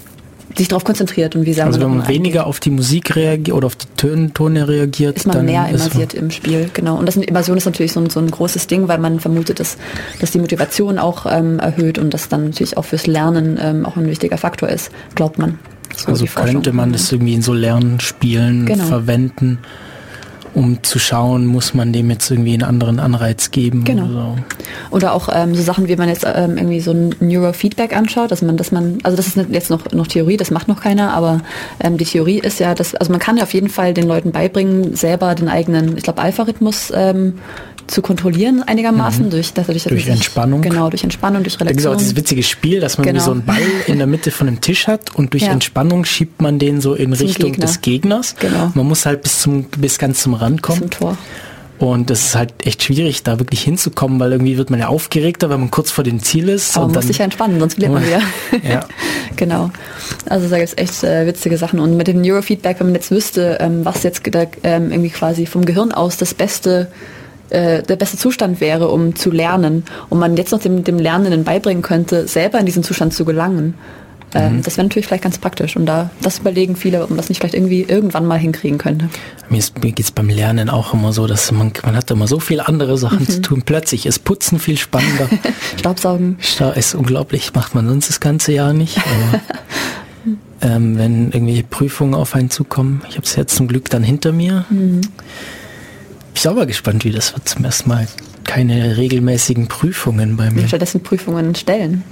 sich 0.57 0.67
darauf 0.67 0.83
konzentriert 0.83 1.35
und 1.35 1.45
wie 1.45 1.53
sagen 1.53 1.67
Also 1.67 1.81
wenn 1.81 1.97
man 1.97 2.07
weniger 2.07 2.45
auf 2.45 2.59
die 2.59 2.69
Musik 2.69 3.15
reagiert 3.15 3.55
oder 3.55 3.67
auf 3.67 3.75
die 3.75 3.87
Töne 3.95 4.67
reagiert, 4.67 5.17
ist 5.17 5.27
man 5.27 5.45
mehr 5.45 5.67
immersiert 5.67 6.13
im 6.13 6.31
Spiel, 6.31 6.69
genau. 6.73 6.97
Und 6.97 7.05
das 7.05 7.17
Immersion 7.17 7.57
ist 7.57 7.65
natürlich 7.65 7.93
so 7.93 7.99
ein, 7.99 8.09
so 8.09 8.19
ein 8.19 8.29
großes 8.29 8.67
Ding, 8.67 8.87
weil 8.87 8.97
man 8.97 9.19
vermutet, 9.19 9.59
dass, 9.59 9.77
dass 10.19 10.31
die 10.31 10.39
Motivation 10.39 10.99
auch 10.99 11.25
ähm, 11.25 11.59
erhöht 11.59 11.97
und 11.97 12.13
das 12.13 12.29
dann 12.29 12.45
natürlich 12.45 12.77
auch 12.77 12.85
fürs 12.85 13.07
Lernen 13.07 13.59
ähm, 13.61 13.85
auch 13.85 13.95
ein 13.95 14.07
wichtiger 14.07 14.37
Faktor 14.37 14.69
ist, 14.69 14.91
glaubt 15.15 15.37
man. 15.37 15.59
So 15.95 16.07
also 16.07 16.25
könnte 16.25 16.73
man 16.73 16.91
das 16.91 17.11
irgendwie 17.11 17.33
in 17.33 17.41
so 17.41 17.53
Lernspielen 17.53 18.65
genau. 18.65 18.85
verwenden, 18.85 19.59
um 20.53 20.83
zu 20.83 20.99
schauen, 20.99 21.45
muss 21.45 21.73
man 21.73 21.93
dem 21.93 22.09
jetzt 22.09 22.29
irgendwie 22.29 22.53
einen 22.53 22.63
anderen 22.63 22.99
Anreiz 22.99 23.51
geben. 23.51 23.83
Genau. 23.83 24.03
Oder, 24.03 24.11
so. 24.11 24.95
oder 24.95 25.13
auch 25.13 25.29
ähm, 25.31 25.55
so 25.55 25.61
Sachen, 25.61 25.87
wie 25.87 25.95
man 25.95 26.09
jetzt 26.09 26.25
ähm, 26.25 26.57
irgendwie 26.57 26.81
so 26.81 26.91
ein 26.91 27.15
Neurofeedback 27.19 27.95
anschaut, 27.95 28.31
dass 28.31 28.41
man, 28.41 28.57
dass 28.57 28.71
man, 28.71 28.97
also 29.03 29.15
das 29.15 29.27
ist 29.27 29.37
jetzt 29.49 29.69
noch, 29.69 29.91
noch 29.91 30.07
Theorie, 30.07 30.37
das 30.37 30.51
macht 30.51 30.67
noch 30.67 30.81
keiner, 30.81 31.13
aber 31.13 31.41
ähm, 31.79 31.97
die 31.97 32.05
Theorie 32.05 32.39
ist 32.39 32.59
ja, 32.59 32.75
dass, 32.75 32.95
also 32.95 33.11
man 33.11 33.19
kann 33.19 33.37
ja 33.37 33.43
auf 33.43 33.53
jeden 33.53 33.69
Fall 33.69 33.93
den 33.93 34.07
Leuten 34.07 34.31
beibringen, 34.31 34.95
selber 34.95 35.35
den 35.35 35.47
eigenen, 35.47 35.97
ich 35.97 36.03
glaube, 36.03 36.21
Alpha-Rhythmus 36.21 36.91
ähm, 36.93 37.35
zu 37.91 38.01
kontrollieren 38.01 38.63
einigermaßen 38.63 39.25
mhm. 39.25 39.29
durch, 39.29 39.53
dass 39.53 39.67
durch, 39.67 39.83
durch 39.83 40.07
Entspannung. 40.07 40.61
Genau, 40.61 40.89
durch 40.89 41.03
Entspannung, 41.03 41.43
durch 41.43 41.59
Relation. 41.59 41.77
Da 41.77 41.81
gibt 41.81 41.95
auch 41.95 41.97
dieses 41.97 42.15
witzige 42.15 42.43
Spiel, 42.43 42.79
dass 42.79 42.97
man 42.97 43.07
genau. 43.07 43.23
so 43.23 43.31
einen 43.31 43.43
Ball 43.43 43.61
in 43.87 43.97
der 43.97 44.07
Mitte 44.07 44.31
von 44.31 44.47
einem 44.47 44.61
Tisch 44.61 44.87
hat 44.87 45.15
und 45.15 45.33
durch 45.33 45.43
ja. 45.43 45.51
Entspannung 45.51 46.05
schiebt 46.05 46.41
man 46.41 46.57
den 46.57 46.81
so 46.81 46.93
in 46.93 47.13
zum 47.13 47.27
Richtung 47.27 47.51
Gegner. 47.51 47.65
des 47.65 47.81
Gegners. 47.81 48.35
Genau. 48.39 48.71
Man 48.73 48.87
muss 48.87 49.05
halt 49.05 49.23
bis 49.23 49.41
zum 49.41 49.65
bis 49.65 49.99
ganz 49.99 50.23
zum 50.23 50.33
Rand 50.33 50.61
kommen. 50.61 50.79
Zum 50.79 50.89
Tor. 50.89 51.17
Und 51.81 52.11
das 52.11 52.25
ist 52.25 52.35
halt 52.35 52.53
echt 52.63 52.83
schwierig, 52.83 53.23
da 53.23 53.39
wirklich 53.39 53.63
hinzukommen, 53.63 54.19
weil 54.19 54.33
irgendwie 54.33 54.55
wird 54.55 54.69
man 54.69 54.79
ja 54.79 54.87
aufgeregter, 54.87 55.49
wenn 55.49 55.59
man 55.61 55.71
kurz 55.71 55.89
vor 55.89 56.03
dem 56.03 56.21
Ziel 56.21 56.47
ist. 56.47 56.77
Aber 56.77 56.85
man 56.85 56.95
muss 56.95 57.07
sich 57.07 57.17
ja 57.17 57.25
entspannen, 57.25 57.59
sonst 57.59 57.73
verliert 57.73 57.93
man 57.93 58.05
wieder. 58.05 58.21
ja. 58.71 58.81
genau. 59.35 59.71
Also 60.29 60.47
da 60.47 60.59
gibt 60.59 60.69
es 60.69 60.77
echt 60.77 61.03
äh, 61.03 61.25
witzige 61.25 61.57
Sachen. 61.57 61.79
Und 61.79 61.97
mit 61.97 62.07
dem 62.07 62.21
Neurofeedback, 62.21 62.79
wenn 62.79 62.87
man 62.87 62.95
jetzt 62.95 63.09
wüsste, 63.09 63.57
ähm, 63.59 63.83
was 63.83 64.03
jetzt 64.03 64.21
da, 64.31 64.45
ähm, 64.61 64.91
irgendwie 64.91 65.09
quasi 65.09 65.47
vom 65.47 65.65
Gehirn 65.65 65.91
aus 65.91 66.17
das 66.17 66.35
beste 66.35 66.87
äh, 67.51 67.83
der 67.83 67.95
beste 67.95 68.17
Zustand 68.17 68.59
wäre, 68.61 68.89
um 68.89 69.15
zu 69.15 69.31
lernen 69.31 69.83
und 70.09 70.19
man 70.19 70.35
jetzt 70.37 70.51
noch 70.51 70.59
dem, 70.59 70.83
dem 70.83 70.97
Lernenden 70.97 71.43
beibringen 71.43 71.83
könnte, 71.83 72.27
selber 72.27 72.59
in 72.59 72.65
diesen 72.65 72.83
Zustand 72.83 73.13
zu 73.13 73.25
gelangen, 73.25 73.75
Ähm, 74.33 74.57
mhm. 74.57 74.61
Das 74.61 74.77
wäre 74.77 74.85
natürlich 74.85 75.07
vielleicht 75.07 75.23
ganz 75.23 75.37
praktisch. 75.37 75.75
Und 75.75 75.85
da 75.85 76.09
das 76.21 76.39
überlegen 76.39 76.75
viele, 76.75 77.03
ob 77.03 77.09
man 77.09 77.17
das 77.17 77.29
nicht 77.29 77.39
vielleicht 77.39 77.53
irgendwie 77.53 77.81
irgendwann 77.81 78.25
mal 78.25 78.39
hinkriegen 78.39 78.77
könnte. 78.77 79.09
Mir, 79.49 79.61
mir 79.81 79.91
geht 79.91 80.05
es 80.05 80.11
beim 80.11 80.29
Lernen 80.29 80.69
auch 80.69 80.93
immer 80.93 81.11
so, 81.13 81.27
dass 81.27 81.51
man, 81.51 81.73
man 81.83 81.95
hat 81.95 82.09
immer 82.11 82.27
so 82.27 82.39
viele 82.39 82.67
andere 82.67 82.97
Sachen 82.97 83.19
mhm. 83.19 83.29
zu 83.29 83.41
tun. 83.41 83.63
Plötzlich 83.65 84.05
ist 84.05 84.23
Putzen 84.23 84.59
viel 84.59 84.77
spannender. 84.77 85.27
Staubsaugen. 85.77 86.37
Ist 86.75 86.95
unglaublich, 86.95 87.53
macht 87.53 87.75
man 87.75 87.87
sonst 87.87 88.09
das 88.09 88.19
ganze 88.19 88.53
Jahr 88.53 88.73
nicht. 88.73 88.97
Aber, 90.61 90.73
ähm, 90.73 90.97
wenn 90.97 91.31
irgendwelche 91.31 91.63
Prüfungen 91.63 92.13
auf 92.13 92.35
einen 92.35 92.49
zukommen, 92.49 93.01
ich 93.09 93.15
habe 93.15 93.25
es 93.25 93.35
jetzt 93.35 93.55
zum 93.55 93.67
Glück 93.67 93.89
dann 93.89 94.03
hinter 94.03 94.31
mir. 94.31 94.65
Mhm. 94.69 95.01
Ich 96.33 96.43
bin 96.43 96.51
aber 96.51 96.65
gespannt, 96.65 97.05
wie 97.05 97.11
das 97.11 97.33
wird. 97.33 97.47
Zum 97.47 97.63
ersten 97.65 97.89
Mal 97.89 98.07
keine 98.43 98.97
regelmäßigen 98.97 99.67
Prüfungen 99.67 100.37
bei 100.37 100.49
mir. 100.49 100.67
Stattdessen 100.67 101.03
Prüfungen 101.03 101.55
stellen. 101.55 102.03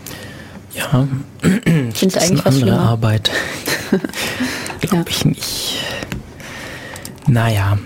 Ja, 0.73 1.07
ich 1.43 1.97
finde 1.97 2.19
eigentlich 2.21 2.45
eine 2.45 2.45
andere 2.45 2.79
Arbeit. 2.79 3.31
Glaube 4.81 4.95
ja. 4.97 5.03
ich 5.09 5.25
nicht. 5.25 5.75
Naja. 7.27 7.77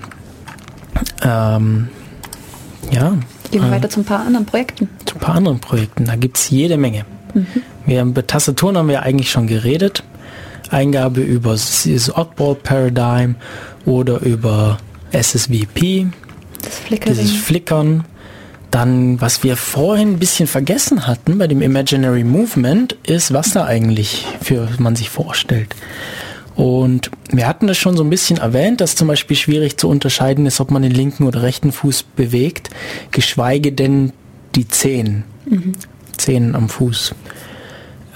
Ähm, 1.24 1.90
ja. 2.92 3.18
Gehen 3.52 3.62
wir 3.62 3.70
äh, 3.70 3.72
weiter 3.72 3.90
zu 3.90 4.02
ein 4.02 4.06
paar 4.06 4.26
anderen 4.26 4.46
Projekten. 4.46 4.90
Zu 5.06 5.16
ein 5.16 5.20
paar 5.20 5.36
anderen 5.36 5.60
Projekten. 5.60 6.06
Da 6.06 6.16
gibt 6.16 6.38
es 6.38 6.50
jede 6.50 6.78
Menge. 6.78 7.06
Mhm. 7.34 7.48
Wir, 7.86 8.02
über 8.04 8.26
Tastaturen 8.26 8.78
haben 8.78 8.88
wir 8.88 9.04
eigentlich 9.04 9.32
schon 9.32 9.48
geredet. 9.48 10.04
Eingabe 10.70 11.22
über 11.22 11.54
dieses 11.54 12.16
Oddball 12.16 12.56
Paradigm 12.56 13.36
oder 13.86 14.20
über 14.22 14.78
SSVP. 15.12 16.08
Das 16.64 16.80
Flickering. 16.80 17.18
Dieses 17.18 17.36
Flickern. 17.38 18.06
Dann, 18.72 19.22
was 19.22 19.44
wir 19.44 19.56
vorhin 19.56 20.14
ein 20.14 20.20
bisschen 20.20 20.48
vergessen 20.48 21.06
hatten 21.06 21.38
bei 21.38 21.46
dem 21.46 21.62
Imaginary 21.62 22.24
Movement, 22.24 22.94
ist, 23.06 23.32
was 23.32 23.52
da 23.52 23.66
eigentlich 23.66 24.26
für 24.42 24.68
man 24.80 24.96
sich 24.96 25.12
vorstellt. 25.12 25.76
Und 26.56 27.12
wir 27.32 27.48
hatten 27.48 27.68
das 27.68 27.78
schon 27.78 27.96
so 27.98 28.04
ein 28.04 28.10
bisschen 28.10 28.38
erwähnt, 28.38 28.82
dass 28.82 28.96
zum 28.96 29.08
Beispiel 29.08 29.38
schwierig 29.38 29.78
zu 29.78 29.88
unterscheiden 29.90 30.46
ist, 30.46 30.60
ob 30.60 30.72
man 30.72 30.82
den 30.82 30.92
linken 30.92 31.26
oder 31.28 31.44
rechten 31.44 31.72
Fuß 31.72 32.04
bewegt, 32.16 32.70
geschweige 33.12 33.72
denn 33.72 34.12
die 34.56 34.68
Zehen, 34.68 35.24
mhm. 35.46 35.74
Zehen 36.18 36.56
am 36.56 36.70
Fuß. 36.70 37.14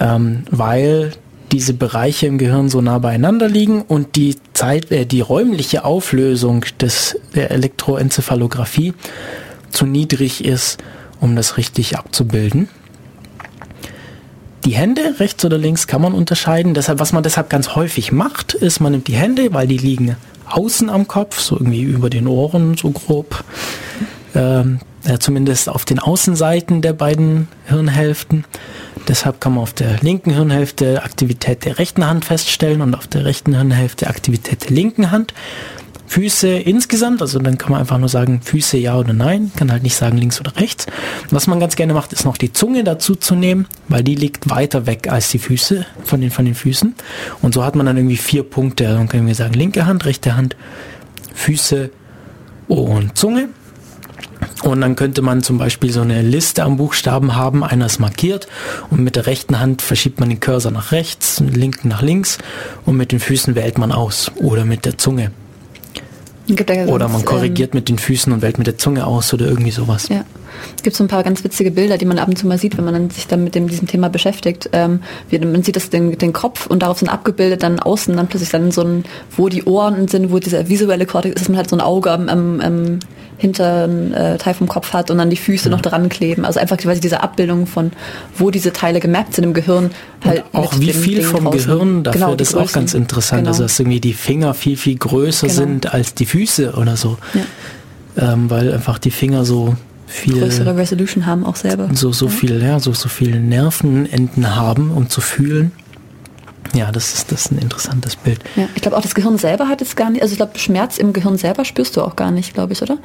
Ähm, 0.00 0.44
weil 0.50 1.12
diese 1.52 1.74
Bereiche 1.74 2.26
im 2.26 2.38
Gehirn 2.38 2.68
so 2.68 2.80
nah 2.80 2.98
beieinander 2.98 3.48
liegen 3.48 3.82
und 3.82 4.16
die 4.16 4.36
Zeit, 4.52 4.90
äh, 4.90 5.06
die 5.06 5.20
räumliche 5.20 5.84
Auflösung 5.84 6.64
des, 6.80 7.18
der 7.34 7.50
Elektroenzephalographie 7.50 8.94
zu 9.70 9.86
niedrig 9.86 10.44
ist, 10.44 10.78
um 11.20 11.36
das 11.36 11.56
richtig 11.56 11.98
abzubilden. 11.98 12.68
Die 14.64 14.72
Hände, 14.72 15.14
rechts 15.18 15.44
oder 15.44 15.56
links, 15.56 15.86
kann 15.86 16.02
man 16.02 16.12
unterscheiden. 16.12 16.74
Deshalb, 16.74 16.98
was 16.98 17.12
man 17.12 17.22
deshalb 17.22 17.48
ganz 17.48 17.74
häufig 17.74 18.12
macht, 18.12 18.54
ist, 18.54 18.80
man 18.80 18.92
nimmt 18.92 19.08
die 19.08 19.14
Hände, 19.14 19.54
weil 19.54 19.66
die 19.66 19.78
liegen 19.78 20.16
außen 20.46 20.90
am 20.90 21.06
Kopf, 21.08 21.40
so 21.40 21.56
irgendwie 21.56 21.82
über 21.82 22.10
den 22.10 22.26
Ohren, 22.26 22.76
so 22.76 22.90
grob. 22.90 23.44
Ähm, 24.34 24.80
ja, 25.06 25.18
zumindest 25.18 25.68
auf 25.68 25.84
den 25.84 25.98
Außenseiten 25.98 26.82
der 26.82 26.92
beiden 26.92 27.48
Hirnhälften. 27.66 28.44
Deshalb 29.08 29.40
kann 29.40 29.54
man 29.54 29.62
auf 29.62 29.72
der 29.72 29.96
linken 30.02 30.32
Hirnhälfte 30.32 31.02
Aktivität 31.02 31.64
der 31.64 31.78
rechten 31.78 32.06
Hand 32.06 32.26
feststellen 32.26 32.82
und 32.82 32.94
auf 32.94 33.06
der 33.06 33.24
rechten 33.24 33.54
Hirnhälfte 33.54 34.06
Aktivität 34.06 34.68
der 34.68 34.76
linken 34.76 35.10
Hand. 35.10 35.32
Füße 36.08 36.48
insgesamt, 36.48 37.20
also 37.20 37.38
dann 37.38 37.58
kann 37.58 37.70
man 37.70 37.80
einfach 37.80 37.98
nur 37.98 38.08
sagen 38.08 38.40
Füße 38.42 38.78
ja 38.78 38.96
oder 38.96 39.12
nein, 39.12 39.52
kann 39.56 39.70
halt 39.70 39.82
nicht 39.82 39.94
sagen 39.94 40.16
links 40.16 40.40
oder 40.40 40.56
rechts. 40.56 40.86
Was 41.30 41.46
man 41.46 41.60
ganz 41.60 41.76
gerne 41.76 41.92
macht, 41.92 42.14
ist 42.14 42.24
noch 42.24 42.38
die 42.38 42.52
Zunge 42.52 42.82
dazu 42.82 43.14
zu 43.14 43.34
nehmen, 43.34 43.66
weil 43.88 44.02
die 44.02 44.14
liegt 44.14 44.48
weiter 44.48 44.86
weg 44.86 45.12
als 45.12 45.30
die 45.30 45.38
Füße 45.38 45.84
von 46.04 46.20
den, 46.22 46.30
von 46.30 46.46
den 46.46 46.54
Füßen. 46.54 46.94
Und 47.42 47.54
so 47.54 47.62
hat 47.62 47.76
man 47.76 47.84
dann 47.84 47.98
irgendwie 47.98 48.16
vier 48.16 48.42
Punkte. 48.42 48.84
Dann 48.84 49.08
können 49.08 49.26
wir 49.26 49.34
sagen 49.34 49.52
linke 49.52 49.84
Hand, 49.84 50.06
rechte 50.06 50.34
Hand, 50.34 50.56
Füße 51.34 51.90
und 52.68 53.16
Zunge. 53.16 53.50
Und 54.62 54.80
dann 54.80 54.96
könnte 54.96 55.22
man 55.22 55.42
zum 55.42 55.58
Beispiel 55.58 55.90
so 55.90 56.00
eine 56.00 56.22
Liste 56.22 56.62
am 56.62 56.76
Buchstaben 56.76 57.34
haben, 57.34 57.64
einer 57.64 57.86
ist 57.86 57.98
markiert 57.98 58.48
und 58.90 59.02
mit 59.02 59.16
der 59.16 59.26
rechten 59.26 59.60
Hand 59.60 59.82
verschiebt 59.82 60.20
man 60.20 60.28
den 60.28 60.40
Cursor 60.40 60.72
nach 60.72 60.92
rechts, 60.92 61.40
mit 61.40 61.56
linken 61.56 61.88
nach 61.88 62.02
links 62.02 62.38
und 62.84 62.96
mit 62.96 63.12
den 63.12 63.20
Füßen 63.20 63.54
wählt 63.54 63.78
man 63.78 63.92
aus 63.92 64.30
oder 64.36 64.64
mit 64.64 64.84
der 64.84 64.98
Zunge. 64.98 65.30
Ja 66.48 66.86
oder 66.86 67.08
man 67.08 67.24
korrigiert 67.24 67.74
ähm, 67.74 67.78
mit 67.78 67.88
den 67.88 67.98
Füßen 67.98 68.32
und 68.32 68.42
wählt 68.42 68.58
mit 68.58 68.66
der 68.66 68.78
Zunge 68.78 69.06
aus 69.06 69.34
oder 69.34 69.46
irgendwie 69.46 69.70
sowas. 69.70 70.08
Ja. 70.08 70.24
Es 70.76 70.82
gibt 70.82 70.96
so 70.96 71.04
ein 71.04 71.08
paar 71.08 71.22
ganz 71.22 71.44
witzige 71.44 71.70
Bilder, 71.70 71.98
die 71.98 72.04
man 72.04 72.18
ab 72.18 72.28
und 72.28 72.36
zu 72.36 72.46
mal 72.46 72.58
sieht, 72.58 72.76
wenn 72.76 72.84
man 72.84 73.10
sich 73.10 73.26
dann 73.26 73.44
mit 73.44 73.54
dem, 73.54 73.68
diesem 73.68 73.86
Thema 73.88 74.08
beschäftigt. 74.08 74.70
Ähm, 74.72 75.00
wie, 75.30 75.38
man 75.38 75.62
sieht 75.62 75.76
das 75.76 75.90
den, 75.90 76.16
den 76.18 76.32
Kopf 76.32 76.66
und 76.66 76.82
darauf 76.82 76.98
sind 76.98 77.08
abgebildet 77.08 77.62
dann 77.62 77.80
außen 77.80 78.16
dann 78.16 78.28
plötzlich 78.28 78.50
dann 78.50 78.70
so 78.70 78.82
ein, 78.82 79.04
wo 79.36 79.48
die 79.48 79.64
Ohren 79.64 80.08
sind, 80.08 80.30
wo 80.30 80.38
dieser 80.38 80.68
visuelle 80.68 81.06
Kortex 81.06 81.34
ist, 81.34 81.40
dass 81.42 81.48
man 81.48 81.58
halt 81.58 81.70
so 81.70 81.76
ein 81.76 81.80
Auge 81.80 82.10
am, 82.10 82.28
am, 82.28 82.60
am 82.60 82.98
hinteren 83.38 84.12
äh, 84.12 84.36
Teil 84.36 84.54
vom 84.54 84.66
Kopf 84.66 84.92
hat 84.92 85.10
und 85.10 85.18
dann 85.18 85.30
die 85.30 85.36
Füße 85.36 85.68
ja. 85.68 85.70
noch 85.70 85.80
dran 85.80 86.08
kleben. 86.08 86.44
Also 86.44 86.60
einfach 86.60 86.76
quasi 86.76 87.00
diese 87.00 87.22
Abbildung 87.22 87.66
von, 87.66 87.92
wo 88.36 88.50
diese 88.50 88.72
Teile 88.72 89.00
gemappt 89.00 89.34
sind 89.34 89.44
im 89.44 89.54
Gehirn. 89.54 89.90
Halt 90.24 90.44
und 90.52 90.60
auch 90.60 90.78
wie 90.80 90.92
viel 90.92 91.22
vom 91.22 91.44
draußen. 91.44 91.70
Gehirn, 91.70 92.02
dafür 92.02 92.20
genau, 92.20 92.34
das 92.34 92.48
ist 92.48 92.54
auch 92.56 92.72
ganz 92.72 92.94
interessant. 92.94 93.42
Genau. 93.42 93.50
Also 93.50 93.62
dass 93.62 93.78
irgendwie 93.78 94.00
die 94.00 94.12
Finger 94.12 94.54
viel, 94.54 94.76
viel 94.76 94.96
größer 94.96 95.46
genau. 95.46 95.58
sind 95.58 95.94
als 95.94 96.14
die 96.14 96.26
Füße 96.26 96.72
oder 96.72 96.96
so. 96.96 97.16
Ja. 97.34 98.32
Ähm, 98.32 98.50
weil 98.50 98.72
einfach 98.72 98.98
die 98.98 99.12
Finger 99.12 99.44
so 99.44 99.76
viel 100.08 100.38
größere 100.38 100.76
Resolution 100.76 101.26
haben 101.26 101.44
auch 101.44 101.56
selber. 101.56 101.88
So, 101.92 102.12
so 102.12 102.26
ja. 102.26 102.32
viel, 102.32 102.62
ja, 102.62 102.80
so, 102.80 102.92
so 102.92 103.08
viele 103.08 103.40
Nervenenden 103.40 104.56
haben, 104.56 104.90
um 104.90 105.08
zu 105.08 105.20
fühlen. 105.20 105.72
Ja, 106.74 106.92
das 106.92 107.14
ist, 107.14 107.32
das 107.32 107.46
ist 107.46 107.52
ein 107.52 107.58
interessantes 107.58 108.16
Bild. 108.16 108.40
Ja, 108.56 108.68
ich 108.74 108.82
glaube 108.82 108.96
auch 108.96 109.02
das 109.02 109.14
Gehirn 109.14 109.38
selber 109.38 109.68
hat 109.68 109.80
es 109.80 109.96
gar 109.96 110.10
nicht, 110.10 110.22
also 110.22 110.32
ich 110.32 110.38
glaube 110.38 110.58
Schmerz 110.58 110.98
im 110.98 111.12
Gehirn 111.12 111.38
selber 111.38 111.64
spürst 111.64 111.96
du 111.96 112.02
auch 112.02 112.16
gar 112.16 112.30
nicht, 112.30 112.54
glaube 112.54 112.72
ich, 112.72 112.82
oder? 112.82 112.98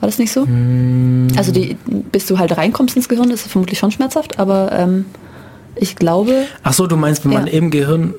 War 0.00 0.08
das 0.08 0.18
nicht 0.18 0.32
so? 0.32 0.46
Mm. 0.46 1.28
Also 1.36 1.52
die, 1.52 1.76
bis 2.12 2.26
du 2.26 2.38
halt 2.38 2.56
reinkommst 2.56 2.96
ins 2.96 3.08
Gehirn, 3.08 3.28
das 3.28 3.42
ist 3.42 3.52
vermutlich 3.52 3.78
schon 3.78 3.90
schmerzhaft, 3.90 4.38
aber 4.38 4.72
ähm, 4.72 5.04
ich 5.76 5.96
glaube. 5.96 6.46
Ach 6.62 6.72
so, 6.72 6.86
du 6.86 6.96
meinst, 6.96 7.24
wenn 7.24 7.32
ja. 7.32 7.40
man 7.40 7.48
im 7.48 7.70
Gehirn 7.70 8.14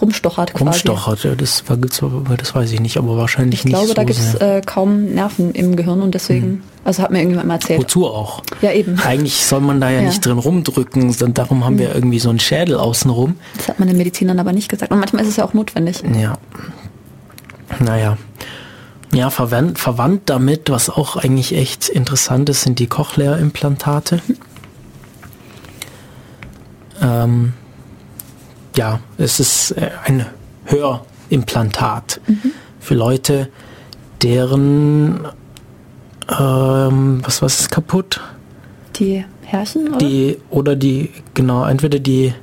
rumstochert 0.00 0.52
quasi. 0.52 0.64
Rumstochert, 0.64 1.24
ja, 1.24 1.34
das, 1.34 1.64
das 1.66 2.54
weiß 2.54 2.72
ich 2.72 2.80
nicht, 2.80 2.96
aber 2.96 3.16
wahrscheinlich 3.16 3.60
ich 3.60 3.64
nicht. 3.66 3.74
Ich 3.74 3.78
glaube, 3.78 3.88
so 3.88 3.94
da 3.94 4.04
gibt 4.04 4.18
es 4.18 4.34
äh, 4.34 4.62
kaum 4.64 5.06
Nerven 5.14 5.52
im 5.52 5.76
Gehirn 5.76 6.02
und 6.02 6.14
deswegen, 6.14 6.42
hm. 6.42 6.62
also 6.84 7.02
hat 7.02 7.10
mir 7.10 7.18
irgendjemand 7.18 7.48
mal 7.48 7.54
erzählt. 7.54 7.80
Wozu 7.80 8.06
auch? 8.06 8.42
Ja, 8.62 8.72
eben. 8.72 8.98
Eigentlich 9.00 9.44
soll 9.44 9.60
man 9.60 9.80
da 9.80 9.90
ja, 9.90 10.00
ja. 10.00 10.06
nicht 10.08 10.24
drin 10.24 10.38
rumdrücken, 10.38 11.12
sondern 11.12 11.34
darum 11.34 11.64
haben 11.64 11.74
hm. 11.74 11.80
wir 11.80 11.94
irgendwie 11.94 12.18
so 12.18 12.30
einen 12.30 12.38
Schädel 12.38 12.76
außenrum. 12.76 13.36
Das 13.56 13.68
hat 13.68 13.78
man 13.78 13.88
den 13.88 13.96
Medizinern 13.96 14.38
aber 14.38 14.52
nicht 14.52 14.68
gesagt. 14.68 14.92
Und 14.92 14.98
manchmal 14.98 15.22
ist 15.22 15.28
es 15.28 15.36
ja 15.36 15.44
auch 15.44 15.54
notwendig. 15.54 16.02
Ja. 16.18 16.38
Naja. 17.80 18.16
Ja, 19.12 19.30
verwandt, 19.30 19.78
verwandt 19.78 20.22
damit, 20.26 20.68
was 20.68 20.90
auch 20.90 21.16
eigentlich 21.16 21.54
echt 21.54 21.88
interessant 21.88 22.48
ist, 22.48 22.62
sind 22.62 22.78
die 22.78 22.86
Cochlea-Implantate. 22.86 24.20
Hm. 24.26 24.36
Ähm, 27.02 27.52
ja, 28.76 29.00
es 29.18 29.40
ist 29.40 29.72
äh, 29.72 29.90
ein 30.04 30.26
Hörimplantat 30.64 32.20
mhm. 32.26 32.52
für 32.80 32.94
Leute, 32.94 33.48
deren 34.22 35.26
ähm, 36.28 37.20
was 37.24 37.42
was 37.42 37.60
ist 37.60 37.70
kaputt? 37.70 38.20
Die 38.96 39.24
Herrchen 39.42 39.88
oder? 39.88 39.98
Die 39.98 40.38
oder 40.50 40.76
die 40.76 41.10
genau 41.34 41.64
entweder 41.64 41.98
die 41.98 42.34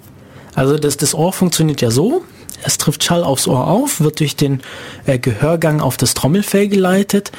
also 0.55 0.77
das 0.77 0.97
das 0.97 1.13
Ohr 1.13 1.33
funktioniert 1.33 1.81
ja 1.81 1.91
so. 1.91 2.23
Es 2.65 2.77
trifft 2.77 3.03
Schall 3.03 3.23
aufs 3.23 3.47
Ohr 3.47 3.67
auf, 3.67 3.99
wird 3.99 4.21
durch 4.21 4.37
den 4.37 4.61
äh, 5.05 5.19
Gehörgang 5.19 5.81
auf 5.81 5.97
das 5.97 6.13
Trommelfell 6.13 6.69
geleitet. 6.69 7.31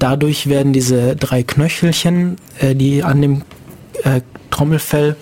Dadurch 0.00 0.48
werden 0.48 0.72
diese 0.72 1.14
drei 1.14 1.44
Knöchelchen, 1.44 2.36
äh, 2.58 2.74
die 2.74 3.04
an 3.04 3.22
dem 3.22 3.42
äh, 4.02 4.22
Trommelfell 4.50 5.16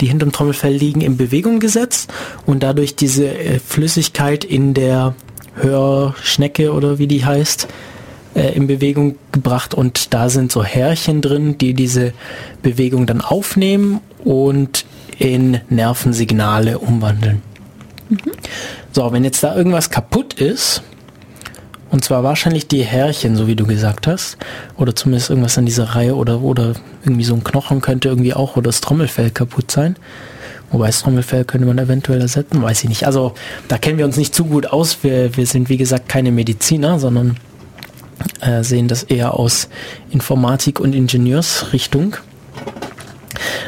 die 0.00 0.06
hinterm 0.06 0.32
Trommelfell 0.32 0.72
liegen, 0.72 1.00
in 1.00 1.16
Bewegung 1.16 1.60
gesetzt 1.60 2.12
und 2.46 2.62
dadurch 2.62 2.96
diese 2.96 3.28
äh, 3.28 3.58
Flüssigkeit 3.58 4.44
in 4.44 4.74
der 4.74 5.14
Hörschnecke 5.56 6.72
oder 6.72 6.98
wie 6.98 7.06
die 7.06 7.24
heißt, 7.24 7.68
äh, 8.34 8.54
in 8.54 8.66
Bewegung 8.66 9.16
gebracht 9.32 9.74
und 9.74 10.14
da 10.14 10.28
sind 10.28 10.52
so 10.52 10.62
Härchen 10.62 11.20
drin, 11.20 11.58
die 11.58 11.74
diese 11.74 12.12
Bewegung 12.62 13.06
dann 13.06 13.20
aufnehmen 13.20 14.00
und 14.24 14.84
in 15.18 15.60
Nervensignale 15.68 16.78
umwandeln. 16.78 17.42
Mhm. 18.08 18.18
So, 18.92 19.12
wenn 19.12 19.24
jetzt 19.24 19.42
da 19.42 19.54
irgendwas 19.54 19.90
kaputt 19.90 20.34
ist, 20.34 20.82
und 21.90 22.04
zwar 22.04 22.22
wahrscheinlich 22.22 22.68
die 22.68 22.82
Härchen, 22.82 23.36
so 23.36 23.46
wie 23.46 23.56
du 23.56 23.66
gesagt 23.66 24.06
hast. 24.06 24.36
Oder 24.76 24.94
zumindest 24.94 25.30
irgendwas 25.30 25.58
an 25.58 25.66
dieser 25.66 25.84
Reihe 25.84 26.14
oder, 26.14 26.40
oder 26.40 26.74
irgendwie 27.04 27.24
so 27.24 27.34
ein 27.34 27.42
Knochen 27.42 27.80
könnte 27.80 28.08
irgendwie 28.08 28.34
auch 28.34 28.56
oder 28.56 28.68
das 28.68 28.80
Trommelfell 28.80 29.30
kaputt 29.30 29.70
sein. 29.70 29.96
Wobei 30.70 30.86
das 30.86 31.00
Trommelfell 31.00 31.44
könnte 31.44 31.66
man 31.66 31.78
eventuell 31.78 32.20
ersetzen, 32.20 32.62
weiß 32.62 32.84
ich 32.84 32.88
nicht. 32.88 33.06
Also 33.06 33.34
da 33.66 33.76
kennen 33.76 33.98
wir 33.98 34.04
uns 34.04 34.16
nicht 34.16 34.34
zu 34.34 34.44
gut 34.44 34.66
aus. 34.66 34.98
Wir, 35.02 35.36
wir 35.36 35.46
sind 35.46 35.68
wie 35.68 35.76
gesagt 35.76 36.08
keine 36.08 36.30
Mediziner, 36.30 37.00
sondern 37.00 37.36
äh, 38.40 38.62
sehen 38.62 38.86
das 38.86 39.02
eher 39.02 39.34
aus 39.34 39.68
Informatik- 40.10 40.78
und 40.78 40.94
Ingenieursrichtung. 40.94 42.16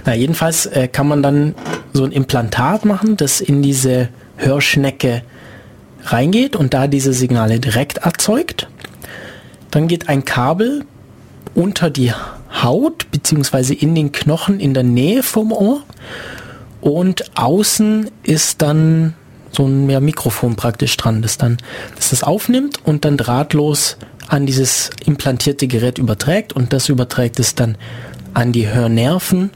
Na, 0.05 0.15
jedenfalls 0.15 0.67
äh, 0.67 0.87
kann 0.87 1.09
man 1.09 1.25
dann 1.25 1.55
so 1.93 2.05
ein 2.05 2.13
Implantat 2.13 2.85
machen, 2.85 3.17
das 3.17 3.41
in 3.41 3.63
diese 3.63 4.09
Hörschnecke 4.37 5.23
reingeht 6.05 6.57
und 6.57 6.75
da 6.75 6.87
diese 6.87 7.13
Signale 7.13 7.61
direkt 7.61 7.99
erzeugt. 7.99 8.69
Dann 9.71 9.89
geht 9.89 10.09
ein 10.09 10.25
Kabel 10.25 10.85
unter 11.55 11.91
die 11.91 12.13
Haut 12.63 13.11
beziehungsweise 13.11 13.75
in 13.75 13.95
den 13.95 14.13
Knochen 14.13 14.61
in 14.61 14.75
der 14.75 14.83
Nähe 14.83 15.23
vom 15.23 15.53
Ohr 15.53 15.83
und 16.81 17.37
außen 17.37 18.11
ist 18.23 18.63
dann 18.63 19.15
so 19.53 19.67
ein 19.67 19.89
ja, 19.89 20.01
Mikrofon 20.01 20.57
praktisch 20.57 20.97
dran, 20.97 21.23
das 21.23 21.39
dann 21.39 21.59
das, 21.97 22.11
das 22.11 22.23
aufnimmt 22.23 22.79
und 22.85 23.05
dann 23.05 23.17
drahtlos 23.17 23.97
an 24.29 24.47
dieses 24.47 24.91
implantierte 25.05 25.67
Gerät 25.67 25.99
überträgt 25.99 26.55
und 26.55 26.73
das 26.73 26.89
überträgt 26.89 27.39
es 27.39 27.55
dann 27.55 27.77
an 28.35 28.53
die 28.53 28.69
Hörnerven 28.69 29.51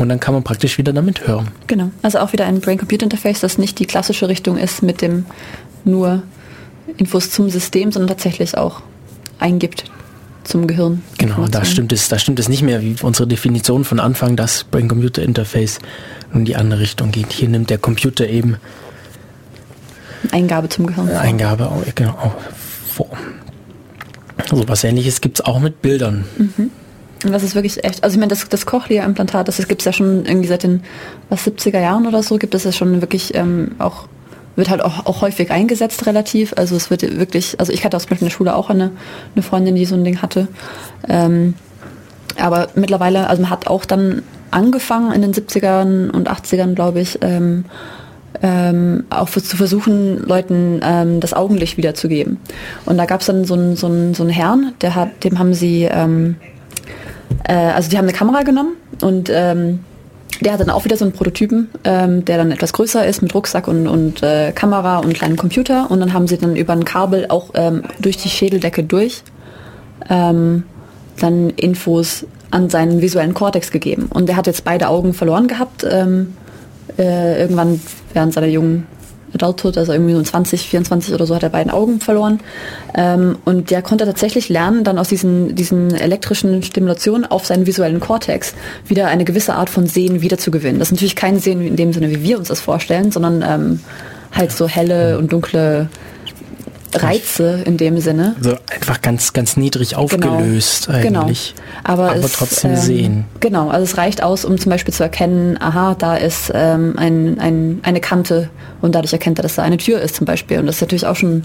und 0.00 0.08
dann 0.08 0.18
kann 0.18 0.32
man 0.32 0.42
praktisch 0.42 0.78
wieder 0.78 0.94
damit 0.94 1.26
hören. 1.26 1.48
Genau, 1.66 1.90
also 2.00 2.20
auch 2.20 2.32
wieder 2.32 2.46
ein 2.46 2.60
Brain-Computer-Interface, 2.60 3.40
das 3.40 3.58
nicht 3.58 3.78
die 3.78 3.84
klassische 3.84 4.28
Richtung 4.28 4.56
ist 4.56 4.82
mit 4.82 5.02
dem 5.02 5.26
nur 5.84 6.22
Infos 6.96 7.30
zum 7.30 7.50
System, 7.50 7.92
sondern 7.92 8.08
tatsächlich 8.08 8.56
auch 8.56 8.80
eingibt 9.38 9.84
zum 10.42 10.66
Gehirn. 10.66 11.02
Genau, 11.18 11.46
da 11.48 11.66
stimmt 11.66 11.92
es, 11.92 12.08
da 12.08 12.18
stimmt 12.18 12.38
es 12.38 12.48
nicht 12.48 12.62
mehr 12.62 12.80
wie 12.80 12.96
unsere 13.02 13.28
Definition 13.28 13.84
von 13.84 14.00
Anfang, 14.00 14.36
dass 14.36 14.64
Brain-Computer-Interface 14.64 15.80
in 16.32 16.46
die 16.46 16.56
andere 16.56 16.80
Richtung 16.80 17.10
geht. 17.10 17.34
Hier 17.34 17.50
nimmt 17.50 17.68
der 17.68 17.76
Computer 17.76 18.26
eben 18.26 18.56
Eingabe 20.32 20.70
zum 20.70 20.86
Gehirn. 20.86 21.10
Eingabe, 21.10 21.70
genau, 21.94 22.34
vor. 22.88 23.10
So 24.48 24.66
was 24.66 24.82
ähnliches 24.82 25.20
gibt 25.20 25.40
es 25.40 25.44
auch 25.44 25.60
mit 25.60 25.82
Bildern. 25.82 26.24
Mhm. 26.38 26.70
Und 27.24 27.32
das 27.32 27.42
ist 27.42 27.54
wirklich 27.54 27.84
echt, 27.84 28.02
also 28.02 28.14
ich 28.14 28.18
meine, 28.18 28.30
das, 28.30 28.48
das 28.48 28.64
Cochlea-Implantat, 28.64 29.46
das, 29.46 29.58
das 29.58 29.68
gibt 29.68 29.82
es 29.82 29.84
ja 29.84 29.92
schon 29.92 30.24
irgendwie 30.24 30.48
seit 30.48 30.62
den 30.62 30.82
was, 31.28 31.46
70er 31.46 31.80
Jahren 31.80 32.06
oder 32.06 32.22
so, 32.22 32.38
gibt 32.38 32.54
es 32.54 32.64
ja 32.64 32.72
schon 32.72 33.02
wirklich 33.02 33.34
ähm, 33.34 33.72
auch, 33.78 34.08
wird 34.56 34.70
halt 34.70 34.82
auch, 34.82 35.04
auch 35.06 35.20
häufig 35.20 35.50
eingesetzt 35.50 36.06
relativ. 36.06 36.54
Also 36.56 36.76
es 36.76 36.90
wird 36.90 37.02
wirklich, 37.18 37.60
also 37.60 37.72
ich 37.72 37.84
hatte 37.84 37.96
aus 37.96 38.06
in 38.06 38.18
der 38.20 38.30
Schule 38.30 38.54
auch 38.54 38.70
eine, 38.70 38.92
eine 39.34 39.42
Freundin, 39.42 39.74
die 39.74 39.84
so 39.84 39.96
ein 39.96 40.04
Ding 40.04 40.22
hatte. 40.22 40.48
Ähm, 41.08 41.54
aber 42.38 42.68
mittlerweile, 42.74 43.28
also 43.28 43.42
man 43.42 43.50
hat 43.50 43.66
auch 43.66 43.84
dann 43.84 44.22
angefangen 44.50 45.12
in 45.12 45.22
den 45.22 45.34
70ern 45.34 46.10
und 46.10 46.30
80ern, 46.30 46.74
glaube 46.74 47.00
ich, 47.00 47.18
ähm, 47.22 47.64
ähm, 48.42 49.04
auch 49.10 49.28
für, 49.28 49.42
zu 49.42 49.56
versuchen, 49.56 50.18
Leuten 50.26 50.80
ähm, 50.82 51.20
das 51.20 51.34
Augenlicht 51.34 51.76
wiederzugeben. 51.76 52.38
Und 52.86 52.96
da 52.96 53.04
gab 53.04 53.20
es 53.20 53.26
dann 53.26 53.44
so 53.44 53.54
einen 53.54 53.76
so 53.76 53.88
so 54.14 54.22
einen 54.22 54.30
Herrn, 54.30 54.72
der 54.80 54.94
hat, 54.94 55.24
dem 55.24 55.38
haben 55.38 55.52
sie, 55.52 55.84
ähm, 55.84 56.36
äh, 57.44 57.54
also 57.54 57.90
die 57.90 57.98
haben 57.98 58.04
eine 58.04 58.12
Kamera 58.12 58.42
genommen 58.42 58.76
und 59.02 59.30
ähm, 59.32 59.80
der 60.40 60.52
hat 60.52 60.60
dann 60.60 60.70
auch 60.70 60.84
wieder 60.84 60.96
so 60.96 61.04
einen 61.04 61.12
Prototypen, 61.12 61.68
ähm, 61.84 62.24
der 62.24 62.38
dann 62.38 62.50
etwas 62.50 62.72
größer 62.72 63.06
ist 63.06 63.20
mit 63.20 63.34
Rucksack 63.34 63.68
und, 63.68 63.86
und 63.86 64.22
äh, 64.22 64.52
Kamera 64.52 64.98
und 64.98 65.12
kleinen 65.12 65.36
Computer. 65.36 65.90
Und 65.90 66.00
dann 66.00 66.14
haben 66.14 66.26
sie 66.28 66.38
dann 66.38 66.56
über 66.56 66.72
ein 66.72 66.84
Kabel 66.84 67.26
auch 67.28 67.50
ähm, 67.54 67.82
durch 68.00 68.16
die 68.16 68.30
Schädeldecke 68.30 68.82
durch 68.82 69.22
ähm, 70.08 70.64
dann 71.18 71.50
Infos 71.50 72.24
an 72.50 72.70
seinen 72.70 73.02
visuellen 73.02 73.34
Kortex 73.34 73.70
gegeben. 73.70 74.08
Und 74.12 74.28
der 74.28 74.36
hat 74.36 74.46
jetzt 74.46 74.64
beide 74.64 74.88
Augen 74.88 75.12
verloren 75.12 75.46
gehabt. 75.46 75.84
Ähm, 75.88 76.34
äh, 76.98 77.40
irgendwann 77.40 77.80
während 78.12 78.32
seiner 78.32 78.46
jungen 78.46 78.86
Adulthood, 79.34 79.78
also 79.78 79.92
irgendwie 79.92 80.14
so 80.14 80.22
20, 80.22 80.68
24 80.68 81.14
oder 81.14 81.26
so, 81.26 81.34
hat 81.34 81.42
er 81.42 81.50
beiden 81.50 81.72
Augen 81.72 82.00
verloren. 82.00 82.40
Ähm, 82.94 83.38
und 83.44 83.70
der 83.70 83.82
konnte 83.82 84.04
tatsächlich 84.04 84.48
lernen, 84.48 84.84
dann 84.84 84.98
aus 84.98 85.08
diesen, 85.08 85.54
diesen 85.54 85.94
elektrischen 85.94 86.62
Stimulationen 86.62 87.24
auf 87.30 87.46
seinen 87.46 87.66
visuellen 87.66 88.00
Kortex 88.00 88.54
wieder 88.86 89.08
eine 89.08 89.24
gewisse 89.24 89.54
Art 89.54 89.70
von 89.70 89.86
Sehen 89.86 90.22
wiederzugewinnen. 90.22 90.78
Das 90.78 90.88
ist 90.88 90.92
natürlich 90.92 91.16
kein 91.16 91.38
Sehen 91.38 91.66
in 91.66 91.76
dem 91.76 91.92
Sinne, 91.92 92.10
wie 92.10 92.22
wir 92.22 92.38
uns 92.38 92.48
das 92.48 92.60
vorstellen, 92.60 93.12
sondern 93.12 93.42
ähm, 93.46 93.80
halt 94.32 94.52
so 94.52 94.68
helle 94.68 95.18
und 95.18 95.32
dunkle 95.32 95.88
Reize 96.94 97.62
in 97.64 97.76
dem 97.76 97.98
Sinne. 98.00 98.34
Also 98.38 98.56
einfach 98.72 99.00
ganz, 99.00 99.32
ganz 99.32 99.56
niedrig 99.56 99.90
genau. 99.90 100.02
aufgelöst 100.02 100.88
genau, 101.02 101.22
eigentlich. 101.22 101.54
Genau. 101.54 101.68
Aber, 101.84 102.10
aber 102.10 102.24
es, 102.24 102.32
trotzdem 102.32 102.72
ähm, 102.72 102.76
sehen. 102.76 103.24
Genau, 103.40 103.68
also 103.68 103.84
es 103.84 103.96
reicht 103.96 104.22
aus, 104.22 104.44
um 104.44 104.58
zum 104.58 104.70
Beispiel 104.70 104.92
zu 104.92 105.02
erkennen, 105.02 105.60
aha, 105.60 105.94
da 105.94 106.16
ist 106.16 106.50
ähm, 106.54 106.94
ein, 106.96 107.38
ein, 107.38 107.80
eine 107.82 108.00
Kante 108.00 108.50
und 108.80 108.94
dadurch 108.94 109.12
erkennt 109.12 109.38
er, 109.38 109.42
dass 109.42 109.56
da 109.56 109.62
eine 109.62 109.76
Tür 109.76 110.00
ist 110.00 110.16
zum 110.16 110.24
Beispiel. 110.24 110.58
Und 110.58 110.66
das 110.66 110.76
ist 110.76 110.80
natürlich 110.82 111.06
auch 111.06 111.16
schon, 111.16 111.44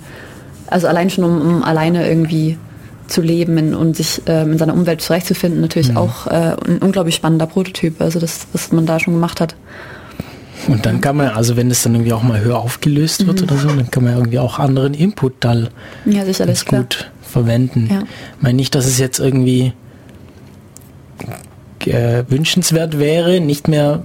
also 0.67 0.87
allein 0.87 1.09
schon, 1.09 1.23
um, 1.23 1.41
um 1.41 1.63
alleine 1.63 2.07
irgendwie 2.07 2.57
zu 3.07 3.21
leben 3.21 3.75
und 3.75 3.95
sich 3.95 4.21
ähm, 4.25 4.53
in 4.53 4.57
seiner 4.57 4.73
Umwelt 4.73 5.01
zurechtzufinden, 5.01 5.61
natürlich 5.61 5.91
mhm. 5.91 5.97
auch 5.97 6.27
äh, 6.27 6.55
ein 6.65 6.79
unglaublich 6.81 7.15
spannender 7.15 7.45
Prototyp, 7.45 8.01
also 8.01 8.19
das, 8.19 8.47
was 8.51 8.71
man 8.71 8.85
da 8.85 8.99
schon 8.99 9.13
gemacht 9.13 9.39
hat. 9.41 9.55
Und 10.67 10.85
dann 10.85 11.01
kann 11.01 11.17
man, 11.17 11.29
also 11.29 11.57
wenn 11.57 11.69
es 11.69 11.83
dann 11.83 11.95
irgendwie 11.95 12.13
auch 12.13 12.23
mal 12.23 12.39
höher 12.39 12.57
aufgelöst 12.57 13.27
wird 13.27 13.41
mhm. 13.41 13.47
oder 13.47 13.57
so, 13.57 13.67
dann 13.67 13.91
kann 13.91 14.03
man 14.03 14.15
irgendwie 14.15 14.39
auch 14.39 14.59
anderen 14.59 14.93
Input 14.93 15.33
dann 15.41 15.69
ja, 16.05 16.25
sicherlich, 16.25 16.65
gut 16.65 16.89
klar. 16.89 17.11
verwenden. 17.21 17.87
Ja. 17.91 18.03
Ich 18.37 18.41
meine 18.41 18.55
nicht, 18.55 18.73
dass 18.73 18.85
es 18.85 18.97
jetzt 18.97 19.19
irgendwie 19.19 19.73
äh, 21.85 22.23
wünschenswert 22.27 22.97
wäre, 22.97 23.39
nicht 23.39 23.67
mehr 23.67 24.01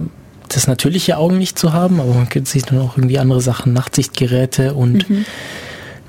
das 0.49 0.67
natürliche 0.67 1.17
Augenlicht 1.17 1.57
zu 1.57 1.73
haben, 1.73 1.99
aber 1.99 2.13
man 2.13 2.29
könnte 2.29 2.51
sich 2.51 2.63
dann 2.63 2.79
auch 2.79 2.97
irgendwie 2.97 3.19
andere 3.19 3.41
Sachen, 3.41 3.73
Nachtsichtgeräte 3.73 4.73
und 4.73 5.09
mhm. 5.09 5.25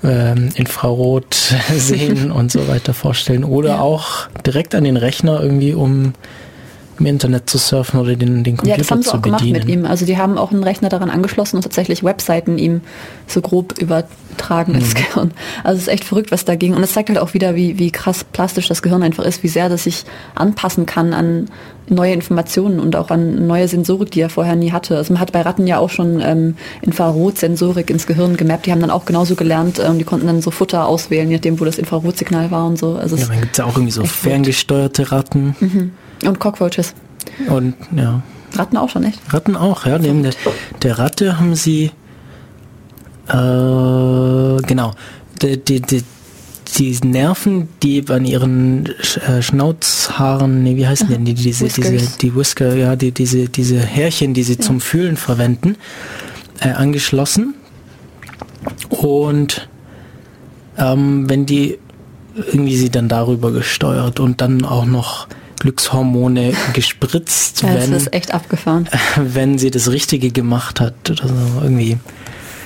ähm, 0.03 0.49
Infrarot 0.55 1.35
sehen 1.77 2.33
und 2.33 2.51
so 2.51 2.67
weiter 2.69 2.95
vorstellen. 2.95 3.45
Oder 3.45 3.71
ja. 3.71 3.81
auch 3.81 4.29
direkt 4.45 4.75
an 4.75 4.85
den 4.85 4.97
Rechner 4.97 5.41
irgendwie, 5.41 5.75
um 5.75 6.15
im 7.03 7.07
Internet 7.07 7.51
zu 7.51 7.59
surfen 7.59 8.01
oder 8.01 8.15
den, 8.15 8.45
den 8.45 8.57
Computer 8.57 8.77
ja, 8.77 8.77
das 8.77 8.91
haben 8.91 9.03
sie 9.03 9.11
auch 9.11 9.19
bedienen. 9.19 9.55
gemacht 9.55 9.67
mit 9.67 9.69
ihm. 9.69 9.85
Also 9.85 10.07
die 10.07 10.17
haben 10.17 10.39
auch 10.39 10.53
einen 10.53 10.63
Rechner 10.63 10.89
daran 10.89 11.11
angeschlossen 11.11 11.57
und 11.57 11.63
tatsächlich 11.63 12.05
Webseiten 12.05 12.59
ihm 12.59 12.81
so 13.27 13.41
grob 13.41 13.79
übertragen 13.79 14.75
ins 14.75 14.95
mhm. 14.95 14.99
Gehirn. 14.99 15.31
Also 15.65 15.77
es 15.77 15.83
ist 15.83 15.89
echt 15.89 16.05
verrückt, 16.05 16.31
was 16.31 16.45
da 16.45 16.55
ging. 16.55 16.75
Und 16.75 16.83
es 16.83 16.93
zeigt 16.93 17.09
halt 17.09 17.19
auch 17.19 17.35
wieder, 17.35 17.55
wie, 17.57 17.79
wie 17.79 17.91
krass 17.91 18.25
plastisch 18.25 18.69
das 18.69 18.83
Gehirn 18.83 19.03
einfach 19.03 19.25
ist, 19.25 19.43
wie 19.43 19.49
sehr 19.49 19.69
das 19.69 19.85
sich 19.85 20.05
anpassen 20.35 20.87
kann 20.87 21.13
an 21.13 21.49
neue 21.89 22.13
Informationen 22.13 22.79
und 22.79 22.95
auch 22.95 23.11
an 23.11 23.47
neue 23.47 23.67
Sensorik, 23.67 24.13
die 24.13 24.21
er 24.21 24.31
vorher 24.31 24.55
nie 24.55 24.71
hatte. 24.71 24.97
Also 24.97 25.13
man 25.13 25.21
hat 25.21 25.33
bei 25.33 25.43
Ratten 25.43 25.67
ja 25.67 25.79
auch 25.79 25.91
schon 25.91 26.21
ähm, 26.21 26.57
Infrarotsensorik 26.81 27.91
ins 27.91 28.07
Gehirn 28.07 28.37
gemappt. 28.37 28.67
Die 28.67 28.73
haben 28.73 28.81
dann 28.81 28.91
auch 28.91 29.05
genauso 29.05 29.35
gelernt. 29.35 29.81
Ähm, 29.85 29.99
die 29.99 30.05
konnten 30.05 30.29
dann 30.29 30.41
so 30.41 30.53
Futter 30.53 30.87
auswählen, 30.87 31.29
je 31.29 31.37
nachdem, 31.37 31.59
wo 31.59 31.65
das 31.65 31.79
Infrarotsignal 31.79 32.51
war 32.53 32.67
und 32.67 32.79
so. 32.79 32.95
Also 32.95 33.17
ja, 33.17 33.27
dann 33.27 33.41
gibt 33.41 33.53
es 33.53 33.59
ja 33.59 33.65
auch 33.65 33.75
irgendwie 33.75 33.91
so 33.91 34.05
ferngesteuerte 34.05 35.11
Ratten. 35.11 35.57
Mhm. 35.59 35.91
Und 36.23 36.39
Cockroaches. 36.39 36.95
Und 37.49 37.75
ja. 37.97 38.23
Ratten 38.55 38.77
auch 38.77 38.89
schon, 38.89 39.05
echt? 39.05 39.21
Ratten 39.33 39.57
auch, 39.57 39.87
ja. 39.87 39.99
Neben 39.99 40.23
der, 40.23 40.33
der 40.83 40.99
Ratte 40.99 41.39
haben 41.39 41.55
sie 41.55 41.91
äh, 43.29 44.63
genau. 44.63 44.93
Die, 45.41 45.57
die, 45.57 45.81
die, 45.81 46.03
die 46.77 46.99
Nerven, 47.05 47.69
die 47.83 48.05
an 48.09 48.25
ihren 48.25 48.87
äh, 49.27 49.43
Schnauzhaaren, 49.43 50.63
nee, 50.63 50.77
wie 50.77 50.87
heißen 50.87 51.07
Aha. 51.07 51.15
denn 51.15 51.25
die, 51.25 51.35
diese, 51.35 51.69
diese, 51.69 52.19
die 52.19 52.35
Whisker, 52.35 52.75
ja, 52.77 52.97
die, 52.97 53.13
diese, 53.13 53.49
diese 53.49 53.79
Härchen, 53.79 54.35
die 54.35 54.43
sie 54.43 54.55
ja. 54.55 54.61
zum 54.61 54.81
Fühlen 54.81 55.17
verwenden, 55.17 55.77
äh, 56.61 56.71
angeschlossen. 56.71 57.55
Und 58.89 59.69
ähm, 60.79 61.29
wenn 61.29 61.47
die 61.47 61.79
irgendwie 62.35 62.77
sie 62.77 62.91
dann 62.91 63.09
darüber 63.09 63.53
gesteuert 63.53 64.21
und 64.21 64.41
dann 64.41 64.65
auch 64.65 64.87
noch 64.87 65.27
Glückshormone 65.63 66.55
gespritzt, 66.73 67.63
ja, 67.63 67.75
wenn, 67.75 67.93
ist 67.93 68.13
echt 68.13 68.35
abgefahren. 68.35 68.89
wenn 69.17 69.59
sie 69.59 69.71
das 69.71 69.93
Richtige 69.93 70.31
gemacht 70.31 70.81
hat 70.81 71.09
oder 71.09 71.29
so 71.29 71.35
irgendwie. 71.63 71.99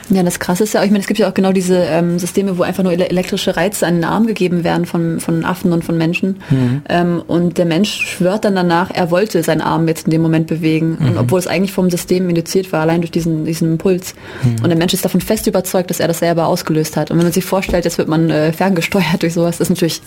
Ja, 0.08 0.22
das 0.22 0.38
Krasse 0.38 0.64
ist 0.64 0.72
ja, 0.72 0.82
ich 0.82 0.90
meine, 0.90 1.00
es 1.00 1.08
gibt 1.08 1.18
ja 1.18 1.28
auch 1.28 1.34
genau 1.34 1.52
diese 1.52 1.76
ähm, 1.76 2.18
Systeme, 2.18 2.56
wo 2.56 2.62
einfach 2.62 2.84
nur 2.84 2.92
elektrische 2.92 3.56
Reize 3.56 3.86
an 3.86 3.96
den 3.96 4.04
Arm 4.04 4.26
gegeben 4.26 4.64
werden 4.64 4.86
von, 4.86 5.20
von 5.20 5.44
Affen 5.44 5.72
und 5.72 5.84
von 5.84 5.98
Menschen. 5.98 6.36
Mhm. 6.48 6.82
Ähm, 6.88 7.22
und 7.26 7.58
der 7.58 7.66
Mensch 7.66 8.06
schwört 8.06 8.46
dann 8.46 8.54
danach, 8.54 8.90
er 8.94 9.10
wollte 9.10 9.42
seinen 9.42 9.60
Arm 9.60 9.88
jetzt 9.88 10.06
in 10.06 10.12
dem 10.12 10.22
Moment 10.22 10.46
bewegen. 10.46 10.96
Mhm. 10.98 11.08
Und 11.08 11.18
obwohl 11.18 11.40
es 11.40 11.46
eigentlich 11.46 11.72
vom 11.72 11.90
System 11.90 12.30
induziert 12.30 12.72
war, 12.72 12.80
allein 12.82 13.02
durch 13.02 13.10
diesen, 13.10 13.44
diesen 13.44 13.72
Impuls. 13.72 14.14
Mhm. 14.42 14.62
Und 14.62 14.68
der 14.68 14.78
Mensch 14.78 14.94
ist 14.94 15.04
davon 15.04 15.20
fest 15.20 15.46
überzeugt, 15.48 15.90
dass 15.90 16.00
er 16.00 16.08
das 16.08 16.20
selber 16.20 16.46
ausgelöst 16.46 16.96
hat. 16.96 17.10
Und 17.10 17.18
wenn 17.18 17.26
man 17.26 17.32
sich 17.32 17.44
vorstellt, 17.44 17.84
jetzt 17.84 17.98
wird 17.98 18.08
man 18.08 18.30
äh, 18.30 18.52
ferngesteuert 18.52 19.22
durch 19.22 19.34
sowas, 19.34 19.58
das 19.58 19.68
ist 19.68 19.76
natürlich 19.76 20.00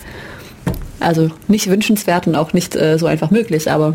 also 1.00 1.30
nicht 1.48 1.68
wünschenswert 1.68 2.26
und 2.26 2.34
auch 2.36 2.52
nicht 2.52 2.76
äh, 2.76 2.98
so 2.98 3.06
einfach 3.06 3.30
möglich, 3.30 3.70
aber 3.70 3.94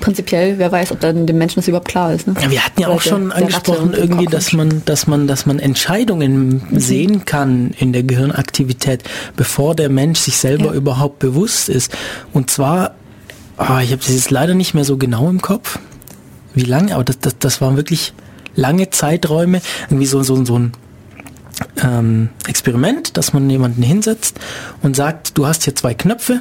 prinzipiell, 0.00 0.58
wer 0.58 0.70
weiß, 0.70 0.92
ob 0.92 1.00
dann 1.00 1.26
dem 1.26 1.38
Menschen 1.38 1.56
das 1.56 1.68
überhaupt 1.68 1.88
klar 1.88 2.12
ist. 2.12 2.26
Ne? 2.26 2.34
Ja, 2.40 2.50
wir 2.50 2.64
hatten 2.64 2.80
ja 2.80 2.88
auch 2.88 3.00
schon 3.00 3.28
der, 3.28 3.38
angesprochen, 3.38 3.92
der 3.92 4.00
irgendwie, 4.00 4.26
dass 4.26 4.52
man, 4.52 4.82
dass 4.84 5.06
man, 5.06 5.26
dass 5.26 5.46
man 5.46 5.58
Entscheidungen 5.58 6.62
mhm. 6.70 6.78
sehen 6.78 7.24
kann 7.24 7.74
in 7.78 7.92
der 7.92 8.04
Gehirnaktivität, 8.04 9.02
bevor 9.36 9.74
der 9.74 9.88
Mensch 9.88 10.20
sich 10.20 10.36
selber 10.36 10.66
ja. 10.66 10.72
überhaupt 10.74 11.18
bewusst 11.18 11.68
ist. 11.68 11.92
Und 12.32 12.50
zwar, 12.50 12.94
oh, 13.58 13.78
ich 13.82 13.90
habe 13.90 13.96
das 13.96 14.10
jetzt 14.10 14.30
leider 14.30 14.54
nicht 14.54 14.74
mehr 14.74 14.84
so 14.84 14.96
genau 14.96 15.28
im 15.28 15.42
Kopf, 15.42 15.78
wie 16.54 16.62
lange, 16.62 16.94
aber 16.94 17.04
das, 17.04 17.18
das, 17.18 17.38
das 17.38 17.60
waren 17.60 17.76
wirklich 17.76 18.14
lange 18.54 18.90
Zeiträume, 18.90 19.60
irgendwie 19.88 20.06
so, 20.06 20.22
so, 20.22 20.44
so 20.44 20.58
ein 20.58 20.72
ähm, 21.82 22.30
Experiment, 22.46 23.16
dass 23.16 23.32
man 23.32 23.48
jemanden 23.48 23.82
hinsetzt 23.82 24.38
und 24.82 24.96
sagt, 24.96 25.36
du 25.38 25.46
hast 25.46 25.64
hier 25.64 25.74
zwei 25.74 25.94
Knöpfe, 25.94 26.40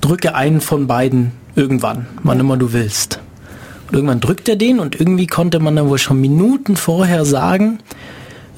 drücke 0.00 0.34
einen 0.34 0.60
von 0.60 0.86
beiden 0.86 1.32
irgendwann, 1.54 2.06
wann 2.22 2.40
immer 2.40 2.56
du 2.56 2.72
willst. 2.72 3.20
Und 3.88 3.94
irgendwann 3.94 4.20
drückt 4.20 4.48
er 4.48 4.56
den 4.56 4.80
und 4.80 4.98
irgendwie 4.98 5.26
konnte 5.26 5.58
man 5.60 5.76
dann 5.76 5.88
wohl 5.88 5.98
schon 5.98 6.20
Minuten 6.20 6.76
vorher 6.76 7.24
sagen, 7.24 7.78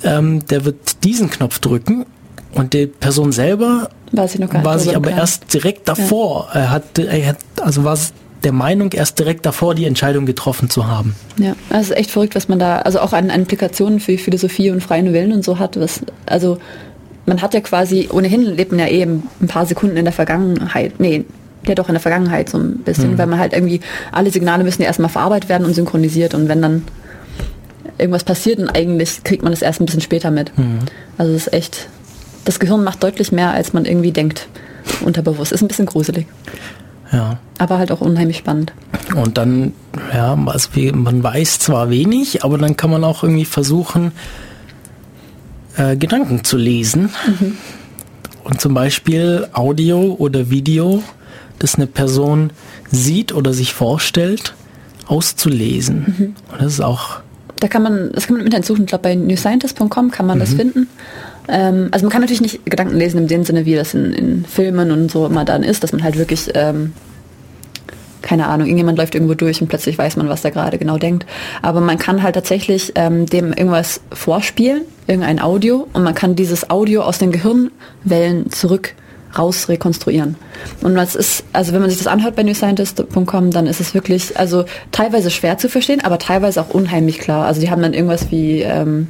ähm, 0.02 0.46
der 0.46 0.64
wird 0.64 1.04
diesen 1.04 1.30
Knopf 1.30 1.58
drücken 1.58 2.06
und 2.52 2.72
die 2.72 2.86
Person 2.86 3.32
selber 3.32 3.90
war, 4.12 4.28
sie 4.28 4.38
war 4.40 4.78
sich 4.78 4.96
aber 4.96 5.08
klar. 5.08 5.20
erst 5.20 5.52
direkt 5.52 5.88
davor, 5.88 6.48
ja. 6.54 6.60
er, 6.60 6.70
hat, 6.70 6.98
er 6.98 7.28
hat, 7.28 7.38
also 7.60 7.84
war 7.84 7.98
der 8.44 8.52
Meinung, 8.52 8.92
erst 8.92 9.18
direkt 9.18 9.44
davor 9.46 9.74
die 9.74 9.84
Entscheidung 9.84 10.26
getroffen 10.26 10.70
zu 10.70 10.86
haben. 10.86 11.14
Ja, 11.38 11.54
also 11.70 11.94
echt 11.94 12.10
verrückt, 12.10 12.34
was 12.34 12.48
man 12.48 12.58
da, 12.58 12.78
also 12.80 13.00
auch 13.00 13.12
an, 13.12 13.30
an 13.30 13.40
Implikationen 13.40 14.00
für 14.00 14.16
Philosophie 14.18 14.70
und 14.70 14.82
freien 14.82 15.12
Willen 15.12 15.32
und 15.32 15.44
so 15.44 15.58
hat. 15.58 15.78
Was, 15.78 16.00
also 16.26 16.58
man 17.26 17.42
hat 17.42 17.54
ja 17.54 17.60
quasi, 17.60 18.08
ohnehin 18.12 18.42
lebt 18.42 18.72
man 18.72 18.80
ja 18.80 18.88
eben 18.88 19.24
eh 19.40 19.44
ein 19.44 19.48
paar 19.48 19.66
Sekunden 19.66 19.96
in 19.96 20.04
der 20.04 20.12
Vergangenheit, 20.12 21.00
nee, 21.00 21.24
ja 21.66 21.74
doch 21.74 21.88
in 21.88 21.94
der 21.94 22.00
Vergangenheit 22.00 22.48
so 22.48 22.58
ein 22.58 22.78
bisschen, 22.78 23.12
mhm. 23.12 23.18
weil 23.18 23.26
man 23.26 23.38
halt 23.38 23.52
irgendwie, 23.52 23.80
alle 24.12 24.30
Signale 24.30 24.64
müssen 24.64 24.82
ja 24.82 24.88
erstmal 24.88 25.10
verarbeitet 25.10 25.48
werden 25.48 25.66
und 25.66 25.74
synchronisiert 25.74 26.34
und 26.34 26.48
wenn 26.48 26.62
dann 26.62 26.84
irgendwas 27.98 28.24
passiert 28.24 28.58
und 28.58 28.70
eigentlich 28.70 29.24
kriegt 29.24 29.42
man 29.42 29.52
das 29.52 29.62
erst 29.62 29.80
ein 29.80 29.86
bisschen 29.86 30.00
später 30.00 30.30
mit. 30.30 30.56
Mhm. 30.56 30.78
Also 31.18 31.32
es 31.34 31.48
ist 31.48 31.52
echt, 31.52 31.88
das 32.44 32.60
Gehirn 32.60 32.84
macht 32.84 33.02
deutlich 33.02 33.32
mehr, 33.32 33.50
als 33.50 33.72
man 33.72 33.84
irgendwie 33.84 34.12
denkt, 34.12 34.46
unterbewusst. 35.04 35.52
Ist 35.52 35.62
ein 35.62 35.68
bisschen 35.68 35.86
gruselig. 35.86 36.26
Ja. 37.12 37.38
Aber 37.58 37.78
halt 37.78 37.90
auch 37.90 38.00
unheimlich 38.00 38.38
spannend. 38.38 38.72
Und 39.14 39.38
dann, 39.38 39.72
ja, 40.12 40.36
also 40.46 40.70
man 40.92 41.22
weiß 41.22 41.58
zwar 41.58 41.90
wenig, 41.90 42.44
aber 42.44 42.58
dann 42.58 42.76
kann 42.76 42.90
man 42.90 43.04
auch 43.04 43.22
irgendwie 43.22 43.44
versuchen, 43.44 44.12
äh, 45.76 45.96
Gedanken 45.96 46.44
zu 46.44 46.56
lesen. 46.56 47.10
Mhm. 47.26 47.56
Und 48.44 48.60
zum 48.60 48.74
Beispiel 48.74 49.48
Audio 49.52 50.16
oder 50.18 50.50
Video, 50.50 51.02
das 51.58 51.76
eine 51.76 51.86
Person 51.86 52.50
sieht 52.90 53.34
oder 53.34 53.52
sich 53.52 53.74
vorstellt, 53.74 54.54
auszulesen. 55.06 56.14
Mhm. 56.18 56.24
Und 56.52 56.62
das 56.62 56.74
ist 56.74 56.80
auch. 56.80 57.20
Da 57.60 57.68
kann 57.68 57.82
man, 57.82 58.10
das 58.12 58.26
kann 58.26 58.34
man 58.34 58.40
im 58.40 58.46
Internet 58.46 58.66
suchen. 58.66 58.82
Ich 58.82 58.88
glaube, 58.88 59.02
bei 59.02 59.14
newscientist.com 59.14 60.10
kann 60.10 60.26
man 60.26 60.38
mhm. 60.38 60.40
das 60.40 60.54
finden. 60.54 60.88
Ähm, 61.48 61.88
also 61.90 62.04
man 62.04 62.12
kann 62.12 62.20
natürlich 62.20 62.40
nicht 62.40 62.64
Gedanken 62.66 62.96
lesen 62.96 63.18
in 63.18 63.28
dem 63.28 63.44
Sinne, 63.44 63.64
wie 63.64 63.74
das 63.74 63.94
in, 63.94 64.12
in 64.12 64.44
Filmen 64.44 64.90
und 64.90 65.10
so 65.10 65.26
immer 65.26 65.44
dann 65.44 65.62
ist, 65.62 65.82
dass 65.82 65.92
man 65.92 66.02
halt 66.02 66.18
wirklich 66.18 66.50
ähm, 66.54 66.92
keine 68.22 68.48
Ahnung, 68.48 68.66
irgendjemand 68.66 68.98
läuft 68.98 69.14
irgendwo 69.14 69.34
durch 69.34 69.62
und 69.62 69.68
plötzlich 69.68 69.96
weiß 69.96 70.16
man, 70.16 70.28
was 70.28 70.42
der 70.42 70.50
gerade 70.50 70.76
genau 70.76 70.98
denkt. 70.98 71.24
Aber 71.62 71.80
man 71.80 71.98
kann 71.98 72.22
halt 72.22 72.34
tatsächlich 72.34 72.92
ähm, 72.94 73.26
dem 73.26 73.52
irgendwas 73.52 74.00
vorspielen, 74.12 74.82
irgendein 75.06 75.40
Audio, 75.40 75.88
und 75.94 76.02
man 76.02 76.14
kann 76.14 76.36
dieses 76.36 76.68
Audio 76.68 77.02
aus 77.02 77.18
den 77.18 77.32
Gehirnwellen 77.32 78.50
zurück 78.50 78.94
raus 79.38 79.68
rekonstruieren. 79.68 80.36
Und 80.82 80.94
das 80.94 81.14
ist, 81.14 81.44
also 81.52 81.72
wenn 81.72 81.80
man 81.80 81.90
sich 81.90 81.98
das 81.98 82.06
anhört 82.06 82.36
bei 82.36 82.42
newscientist.com, 82.42 83.50
dann 83.50 83.66
ist 83.66 83.80
es 83.80 83.94
wirklich, 83.94 84.38
also 84.38 84.64
teilweise 84.90 85.30
schwer 85.30 85.58
zu 85.58 85.68
verstehen, 85.68 86.02
aber 86.04 86.18
teilweise 86.18 86.60
auch 86.60 86.70
unheimlich 86.70 87.18
klar. 87.18 87.46
Also 87.46 87.60
die 87.60 87.70
haben 87.70 87.82
dann 87.82 87.94
irgendwas 87.94 88.30
wie 88.30 88.62
ähm, 88.62 89.08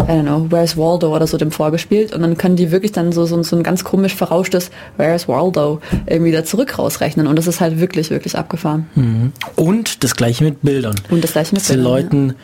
I 0.00 0.04
don't 0.04 0.22
know, 0.22 0.46
Where's 0.50 0.76
Waldo 0.76 1.14
oder 1.14 1.26
so 1.26 1.36
dem 1.36 1.52
vorgespielt 1.52 2.14
und 2.14 2.22
dann 2.22 2.36
können 2.36 2.56
die 2.56 2.70
wirklich 2.70 2.92
dann 2.92 3.12
so, 3.12 3.24
so, 3.26 3.42
so 3.42 3.56
ein 3.56 3.62
ganz 3.62 3.84
komisch 3.84 4.14
verrauschtes 4.14 4.70
Where's 4.96 5.28
Waldo 5.28 5.80
irgendwie 6.06 6.32
da 6.32 6.44
zurück 6.44 6.78
rausrechnen 6.78 7.26
und 7.26 7.36
das 7.36 7.46
ist 7.46 7.60
halt 7.60 7.78
wirklich, 7.78 8.10
wirklich 8.10 8.36
abgefahren. 8.36 8.86
Mhm. 8.94 9.32
Und 9.56 10.02
das 10.02 10.16
gleiche 10.16 10.44
mit 10.44 10.62
Bildern. 10.62 10.96
Und 11.10 11.22
das 11.22 11.32
gleiche 11.32 11.54
mit 11.54 11.66
Bildern. 11.66 11.84
Leuten 11.84 12.34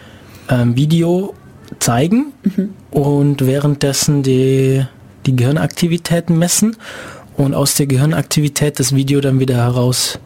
ja. 0.51 0.63
ähm, 0.63 0.77
Video 0.77 1.35
zeigen 1.81 2.33
mhm. 2.43 2.71
und 2.91 3.47
währenddessen 3.47 4.23
die, 4.23 4.85
die 5.27 5.37
Gehirnaktivitäten 5.37 6.39
messen 6.39 6.77
und 7.37 7.55
aus 7.55 7.75
der 7.75 7.87
Gehirnaktivität 7.87 8.79
das 8.79 8.95
Video 8.95 9.21
dann 9.21 9.41
wieder 9.41 9.57
heraus 9.57 10.19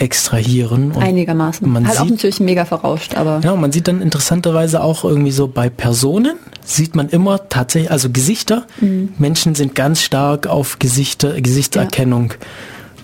extrahieren. 0.00 0.96
Einigermaßen. 0.96 1.70
Man 1.70 1.86
halt 1.86 1.98
sieht, 1.98 2.06
auch 2.06 2.10
natürlich 2.10 2.40
mega 2.40 2.64
verrauscht, 2.64 3.14
aber. 3.16 3.40
Ja, 3.44 3.54
man 3.54 3.70
sieht 3.70 3.86
dann 3.86 4.00
interessanterweise 4.00 4.82
auch 4.82 5.04
irgendwie 5.04 5.30
so 5.30 5.46
bei 5.46 5.68
Personen, 5.68 6.36
sieht 6.64 6.96
man 6.96 7.08
immer 7.10 7.48
tatsächlich, 7.48 7.90
also 7.90 8.08
Gesichter. 8.10 8.66
Mhm. 8.80 9.10
Menschen 9.18 9.54
sind 9.54 9.74
ganz 9.74 10.02
stark 10.02 10.46
auf 10.46 10.78
Gesichter, 10.78 11.40
Gesichtserkennung 11.40 12.32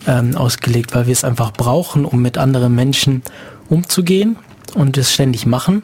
ja. 0.06 0.20
ähm, 0.20 0.36
ausgelegt, 0.36 0.94
weil 0.94 1.06
wir 1.06 1.12
es 1.12 1.22
einfach 1.22 1.52
brauchen, 1.52 2.06
um 2.06 2.22
mit 2.22 2.38
anderen 2.38 2.74
Menschen 2.74 3.22
umzugehen 3.68 4.36
und 4.74 4.96
es 4.96 5.12
ständig 5.12 5.44
machen. 5.44 5.82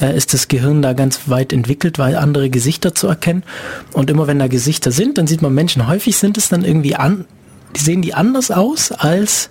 Äh, 0.00 0.16
ist 0.16 0.32
das 0.32 0.46
Gehirn 0.46 0.80
da 0.80 0.92
ganz 0.92 1.28
weit 1.28 1.52
entwickelt, 1.52 1.98
weil 1.98 2.16
andere 2.16 2.50
Gesichter 2.50 2.94
zu 2.94 3.08
erkennen. 3.08 3.42
Und 3.92 4.10
immer 4.10 4.28
wenn 4.28 4.38
da 4.38 4.46
Gesichter 4.46 4.92
sind, 4.92 5.18
dann 5.18 5.26
sieht 5.26 5.42
man 5.42 5.52
Menschen, 5.52 5.88
häufig 5.88 6.16
sind 6.16 6.38
es 6.38 6.48
dann 6.48 6.64
irgendwie 6.64 6.94
an, 6.94 7.24
die 7.76 7.80
sehen 7.80 8.02
die 8.02 8.14
anders 8.14 8.50
aus 8.50 8.92
als 8.92 9.50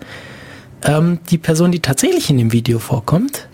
ähm, 0.84 1.20
die 1.30 1.38
Person, 1.38 1.72
die 1.72 1.80
tatsächlich 1.80 2.30
in 2.30 2.38
dem 2.38 2.52
Video 2.52 2.80
vorkommt. 2.80 3.48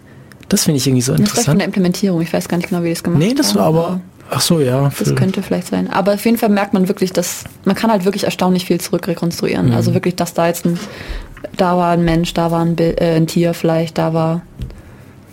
Das 0.49 0.65
finde 0.65 0.77
ich 0.77 0.87
irgendwie 0.87 1.01
so 1.01 1.13
interessant. 1.13 1.37
Das 1.37 1.47
war 1.47 1.51
von 1.53 1.59
der 1.59 1.67
Implementierung. 1.67 2.21
Ich 2.21 2.31
weiß 2.31 2.47
gar 2.47 2.57
nicht 2.57 2.69
genau, 2.69 2.83
wie 2.83 2.89
das 2.89 3.03
gemacht 3.03 3.19
Nee, 3.19 3.33
das 3.33 3.55
war 3.55 3.65
aber. 3.65 4.01
Ach 4.29 4.41
so, 4.41 4.59
ja. 4.59 4.91
Das 4.97 5.15
könnte 5.15 5.43
vielleicht 5.43 5.67
sein. 5.67 5.89
Aber 5.91 6.15
auf 6.15 6.25
jeden 6.25 6.37
Fall 6.37 6.49
merkt 6.49 6.73
man 6.73 6.87
wirklich, 6.87 7.13
dass 7.13 7.43
man 7.63 7.75
kann 7.75 7.91
halt 7.91 8.05
wirklich 8.05 8.23
erstaunlich 8.23 8.65
viel 8.65 8.79
zurückrekonstruieren. 8.79 9.67
Mhm. 9.67 9.73
Also 9.73 9.93
wirklich, 9.93 10.15
dass 10.15 10.33
da 10.33 10.47
jetzt 10.47 10.65
ein, 10.65 10.79
da 11.57 11.77
war 11.77 11.91
ein 11.91 12.03
Mensch, 12.03 12.33
da 12.33 12.49
war 12.49 12.61
ein, 12.61 12.75
Bild, 12.75 12.99
äh, 12.99 13.15
ein 13.15 13.27
Tier 13.27 13.53
vielleicht, 13.53 13.97
da 13.99 14.13
war 14.13 14.41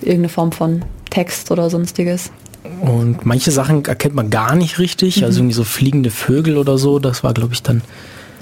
irgendeine 0.01 0.29
Form 0.29 0.53
von 0.53 0.85
Text 1.09 1.51
oder 1.51 1.71
sonstiges. 1.71 2.33
Und 2.81 3.25
manche 3.25 3.51
Sachen 3.51 3.85
erkennt 3.85 4.15
man 4.15 4.29
gar 4.29 4.55
nicht 4.57 4.79
richtig. 4.79 5.19
Mhm. 5.19 5.25
Also 5.25 5.41
irgendwie 5.41 5.55
so 5.55 5.65
fliegende 5.65 6.11
Vögel 6.11 6.59
oder 6.59 6.77
so. 6.77 6.99
Das 6.99 7.25
war, 7.25 7.33
glaube 7.33 7.55
ich, 7.55 7.63
dann 7.63 7.83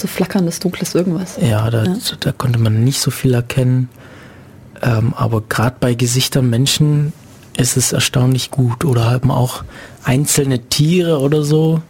so 0.01 0.09
flackerndes, 0.09 0.61
dunkles 0.61 0.95
irgendwas. 0.95 1.39
Ja, 1.41 1.71
da, 1.71 1.85
ja. 1.85 1.97
da 2.21 2.33
konnte 2.33 2.59
man 2.59 2.85
nicht 2.85 3.01
so 3.01 3.11
viel 3.11 3.35
erkennen. 3.35 3.89
Ähm, 4.83 5.15
aber 5.17 5.43
gerade 5.43 5.77
bei 5.79 5.95
Gesichtern 5.95 6.49
Menschen 6.49 7.13
ist 7.57 7.77
es 7.77 7.93
erstaunlich 7.93 8.51
gut. 8.51 8.85
Oder 8.85 9.11
haben 9.11 9.31
auch 9.31 9.65
einzelne 10.05 10.61
Tiere 10.61 11.21
oder 11.21 11.43
so. 11.43 11.83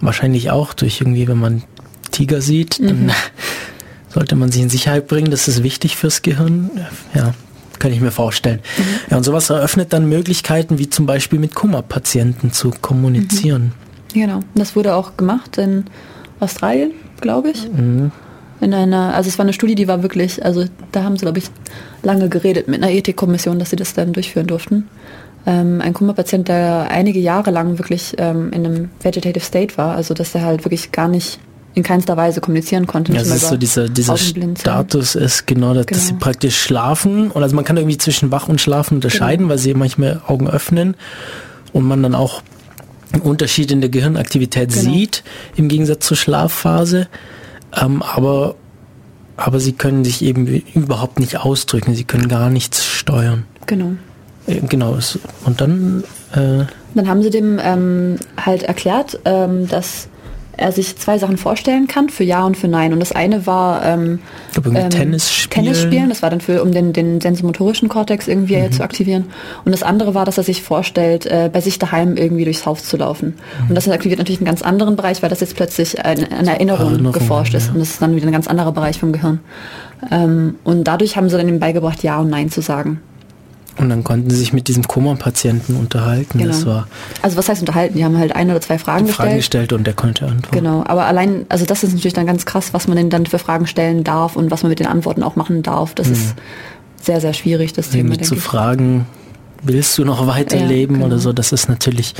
Wahrscheinlich 0.00 0.50
auch 0.50 0.74
durch 0.74 1.00
irgendwie, 1.00 1.28
wenn 1.28 1.38
man 1.38 1.62
Tiger 2.10 2.40
sieht, 2.40 2.80
dann 2.80 3.04
mhm. 3.04 3.10
sollte 4.08 4.36
man 4.36 4.50
sich 4.50 4.62
in 4.62 4.70
Sicherheit 4.70 5.06
bringen. 5.06 5.30
Das 5.30 5.48
ist 5.48 5.62
wichtig 5.62 5.96
fürs 5.96 6.22
Gehirn. 6.22 6.70
Ja, 7.14 7.34
kann 7.78 7.92
ich 7.92 8.00
mir 8.00 8.10
vorstellen. 8.10 8.60
Mhm. 8.76 8.82
Ja, 9.10 9.16
und 9.16 9.24
sowas 9.24 9.50
eröffnet 9.50 9.92
dann 9.92 10.08
Möglichkeiten, 10.08 10.78
wie 10.78 10.90
zum 10.90 11.06
Beispiel 11.06 11.38
mit 11.38 11.54
Kummerpatienten 11.54 12.52
zu 12.52 12.72
kommunizieren. 12.80 13.72
Mhm. 14.14 14.20
Genau, 14.20 14.40
das 14.54 14.74
wurde 14.74 14.94
auch 14.94 15.16
gemacht 15.16 15.56
in 15.58 15.84
Australien 16.40 16.92
glaube 17.20 17.50
ich. 17.50 17.70
Mhm. 17.70 18.10
In 18.60 18.74
einer, 18.74 19.14
also 19.14 19.28
es 19.28 19.38
war 19.38 19.44
eine 19.44 19.54
Studie, 19.54 19.74
die 19.74 19.88
war 19.88 20.02
wirklich, 20.02 20.44
also 20.44 20.64
da 20.92 21.02
haben 21.02 21.16
sie, 21.16 21.22
glaube 21.22 21.38
ich, 21.38 21.46
lange 22.02 22.28
geredet 22.28 22.68
mit 22.68 22.82
einer 22.82 22.92
Ethikkommission, 22.92 23.58
dass 23.58 23.70
sie 23.70 23.76
das 23.76 23.94
dann 23.94 24.12
durchführen 24.12 24.46
durften. 24.46 24.88
Ähm, 25.46 25.80
ein 25.80 25.94
Kummerpatient, 25.94 26.48
der 26.48 26.88
einige 26.90 27.18
Jahre 27.18 27.50
lang 27.50 27.78
wirklich 27.78 28.14
ähm, 28.18 28.52
in 28.52 28.66
einem 28.66 28.90
Vegetative 29.00 29.42
State 29.42 29.78
war, 29.78 29.96
also 29.96 30.12
dass 30.12 30.34
er 30.34 30.42
halt 30.42 30.64
wirklich 30.66 30.92
gar 30.92 31.08
nicht 31.08 31.40
in 31.74 31.82
keinster 31.82 32.16
Weise 32.16 32.40
kommunizieren 32.40 32.86
konnte. 32.86 33.12
Ja, 33.12 33.20
das 33.20 33.28
ist 33.28 33.48
so 33.48 33.56
dieser, 33.56 33.88
dieser 33.88 34.16
Status 34.16 35.14
ist 35.14 35.46
genau, 35.46 35.72
dass, 35.72 35.86
genau. 35.86 35.98
dass, 35.98 36.08
sie 36.08 36.14
praktisch 36.14 36.60
schlafen 36.60 37.30
und 37.30 37.42
also 37.42 37.54
man 37.54 37.64
kann 37.64 37.76
irgendwie 37.76 37.96
zwischen 37.96 38.30
wach 38.30 38.48
und 38.48 38.60
schlafen 38.60 38.96
unterscheiden, 38.96 39.44
genau. 39.44 39.50
weil 39.50 39.58
sie 39.58 39.72
manchmal 39.72 40.20
Augen 40.26 40.50
öffnen 40.50 40.96
und 41.72 41.84
man 41.84 42.02
dann 42.02 42.14
auch 42.14 42.42
einen 43.12 43.22
Unterschied 43.22 43.70
in 43.70 43.80
der 43.80 43.90
Gehirnaktivität 43.90 44.70
genau. 44.72 44.82
sieht, 44.82 45.22
im 45.56 45.68
Gegensatz 45.68 46.06
zur 46.06 46.16
Schlafphase. 46.16 47.08
Ähm, 47.74 48.02
aber, 48.02 48.54
aber 49.36 49.60
sie 49.60 49.72
können 49.72 50.04
sich 50.04 50.22
eben 50.22 50.46
überhaupt 50.46 51.18
nicht 51.20 51.38
ausdrücken, 51.38 51.94
sie 51.94 52.04
können 52.04 52.28
gar 52.28 52.50
nichts 52.50 52.84
steuern. 52.84 53.44
Genau. 53.66 53.92
Äh, 54.46 54.60
genau. 54.60 54.98
Und 55.44 55.60
dann... 55.60 56.04
Äh, 56.32 56.64
dann 56.94 57.08
haben 57.08 57.22
sie 57.22 57.30
dem 57.30 57.60
ähm, 57.62 58.16
halt 58.36 58.64
erklärt, 58.64 59.20
ähm, 59.24 59.68
dass 59.68 60.08
er 60.60 60.72
sich 60.72 60.96
zwei 60.96 61.18
Sachen 61.18 61.38
vorstellen 61.38 61.86
kann, 61.86 62.10
für 62.10 62.22
Ja 62.22 62.44
und 62.44 62.56
für 62.56 62.68
Nein. 62.68 62.92
Und 62.92 63.00
das 63.00 63.12
eine 63.12 63.46
war 63.46 63.84
ähm, 63.84 64.18
ähm, 64.56 64.90
Tennis, 64.90 65.32
spielen. 65.32 65.64
Tennis 65.64 65.80
spielen, 65.80 66.08
das 66.10 66.22
war 66.22 66.28
dann 66.28 66.40
für, 66.40 66.62
um 66.62 66.70
den, 66.70 66.92
den 66.92 67.20
sensomotorischen 67.20 67.88
Kortex 67.88 68.28
irgendwie 68.28 68.56
mhm. 68.56 68.70
zu 68.70 68.82
aktivieren. 68.82 69.24
Und 69.64 69.72
das 69.72 69.82
andere 69.82 70.14
war, 70.14 70.26
dass 70.26 70.36
er 70.36 70.44
sich 70.44 70.62
vorstellt, 70.62 71.24
äh, 71.24 71.48
bei 71.50 71.60
sich 71.60 71.78
daheim 71.78 72.16
irgendwie 72.16 72.44
durchs 72.44 72.66
Haus 72.66 72.84
zu 72.84 72.98
laufen. 72.98 73.36
Mhm. 73.62 73.68
Und 73.70 73.74
das 73.74 73.88
aktiviert 73.88 74.18
natürlich 74.18 74.40
einen 74.40 74.46
ganz 74.46 74.60
anderen 74.60 74.96
Bereich, 74.96 75.22
weil 75.22 75.30
das 75.30 75.40
jetzt 75.40 75.56
plötzlich 75.56 76.04
eine, 76.04 76.30
eine 76.30 76.50
Erinnerung, 76.50 76.92
Erinnerung, 76.92 77.12
geforscht 77.12 77.54
ist. 77.54 77.68
Ja. 77.68 77.72
Und 77.72 77.80
das 77.80 77.90
ist 77.90 78.02
dann 78.02 78.14
wieder 78.14 78.26
ein 78.26 78.32
ganz 78.32 78.46
anderer 78.46 78.72
Bereich 78.72 78.98
vom 78.98 79.12
Gehirn. 79.12 79.40
Ähm, 80.10 80.56
und 80.62 80.84
dadurch 80.84 81.16
haben 81.16 81.30
sie 81.30 81.36
dann 81.38 81.48
ihm 81.48 81.58
beigebracht, 81.58 82.02
Ja 82.02 82.20
und 82.20 82.28
Nein 82.28 82.50
zu 82.50 82.60
sagen. 82.60 83.00
Und 83.80 83.88
dann 83.88 84.04
konnten 84.04 84.28
sie 84.30 84.36
sich 84.36 84.52
mit 84.52 84.68
diesem 84.68 84.86
Koma-Patienten 84.86 85.74
unterhalten. 85.74 86.38
Genau. 86.38 86.50
Das 86.50 86.66
war 86.66 86.86
also 87.22 87.36
was 87.36 87.48
heißt 87.48 87.60
unterhalten? 87.60 87.96
Die 87.96 88.04
haben 88.04 88.18
halt 88.18 88.34
ein 88.34 88.50
oder 88.50 88.60
zwei 88.60 88.78
Fragen 88.78 89.06
gestellt. 89.06 89.16
Fragen 89.16 89.36
gestellt 89.36 89.72
und 89.72 89.86
der 89.86 89.94
konnte 89.94 90.26
antworten. 90.26 90.54
Genau, 90.54 90.84
aber 90.86 91.06
allein, 91.06 91.46
also 91.48 91.64
das 91.64 91.82
ist 91.82 91.92
natürlich 91.92 92.12
dann 92.12 92.26
ganz 92.26 92.44
krass, 92.44 92.74
was 92.74 92.88
man 92.88 92.96
denn 92.96 93.10
dann 93.10 93.26
für 93.26 93.38
Fragen 93.38 93.66
stellen 93.66 94.04
darf 94.04 94.36
und 94.36 94.50
was 94.50 94.62
man 94.62 94.70
mit 94.70 94.80
den 94.80 94.86
Antworten 94.86 95.22
auch 95.22 95.36
machen 95.36 95.62
darf. 95.62 95.94
Das 95.94 96.08
mhm. 96.08 96.12
ist 96.12 96.34
sehr, 97.00 97.20
sehr 97.20 97.32
schwierig, 97.32 97.72
das 97.72 97.90
Thema. 97.90 98.14
Thema. 98.14 98.22
zu 98.22 98.34
ich. 98.34 98.42
fragen, 98.42 99.06
willst 99.62 99.96
du 99.96 100.04
noch 100.04 100.26
weiterleben 100.26 100.96
ja, 100.96 101.02
genau. 101.02 101.06
oder 101.06 101.18
so, 101.18 101.32
das 101.32 101.52
ist 101.52 101.68
natürlich 101.68 102.14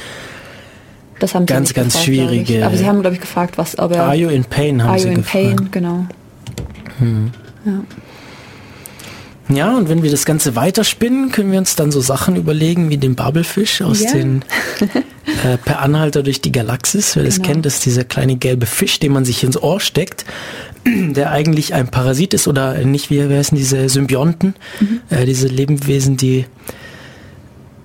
das 1.18 1.34
haben 1.34 1.44
ganz, 1.44 1.74
ganz 1.74 1.92
gefragt, 1.92 2.06
schwierige. 2.06 2.64
Aber 2.64 2.76
sie 2.76 2.86
haben, 2.86 3.02
glaube 3.02 3.16
ich, 3.16 3.20
gefragt, 3.20 3.58
was, 3.58 3.78
ob 3.78 3.92
er... 3.92 4.04
Are 4.04 4.14
you 4.14 4.30
in 4.30 4.44
pain, 4.44 4.82
haben 4.82 4.90
are 4.90 4.98
sie 4.98 5.08
you 5.08 5.14
in 5.14 5.20
gefragt. 5.22 5.56
pain, 5.56 5.68
genau. 5.70 6.06
Hm. 6.98 7.30
Ja. 7.66 7.72
Ja, 9.52 9.76
und 9.76 9.88
wenn 9.88 10.02
wir 10.02 10.10
das 10.10 10.24
Ganze 10.24 10.54
weiterspinnen, 10.54 11.32
können 11.32 11.50
wir 11.50 11.58
uns 11.58 11.74
dann 11.74 11.90
so 11.90 12.00
Sachen 12.00 12.36
überlegen 12.36 12.88
wie 12.88 12.98
den 12.98 13.16
Babelfisch 13.16 13.82
aus 13.82 14.00
ja. 14.00 14.12
den 14.12 14.44
äh, 15.44 15.56
Per 15.64 15.80
Anhalter 15.80 16.22
durch 16.22 16.40
die 16.40 16.52
Galaxis. 16.52 17.16
Wer 17.16 17.24
genau. 17.24 17.36
das 17.36 17.46
kennt, 17.46 17.66
ist 17.66 17.84
dieser 17.84 18.04
kleine 18.04 18.36
gelbe 18.36 18.66
Fisch, 18.66 19.00
den 19.00 19.12
man 19.12 19.24
sich 19.24 19.42
ins 19.42 19.60
Ohr 19.60 19.80
steckt, 19.80 20.24
der 20.86 21.30
eigentlich 21.32 21.74
ein 21.74 21.88
Parasit 21.88 22.34
ist 22.34 22.46
oder 22.46 22.78
nicht, 22.84 23.10
wie 23.10 23.22
heißen 23.22 23.56
diese 23.56 23.88
Symbionten, 23.88 24.54
mhm. 24.78 25.00
äh, 25.10 25.24
diese 25.24 25.48
Lebewesen, 25.48 26.16
die 26.16 26.46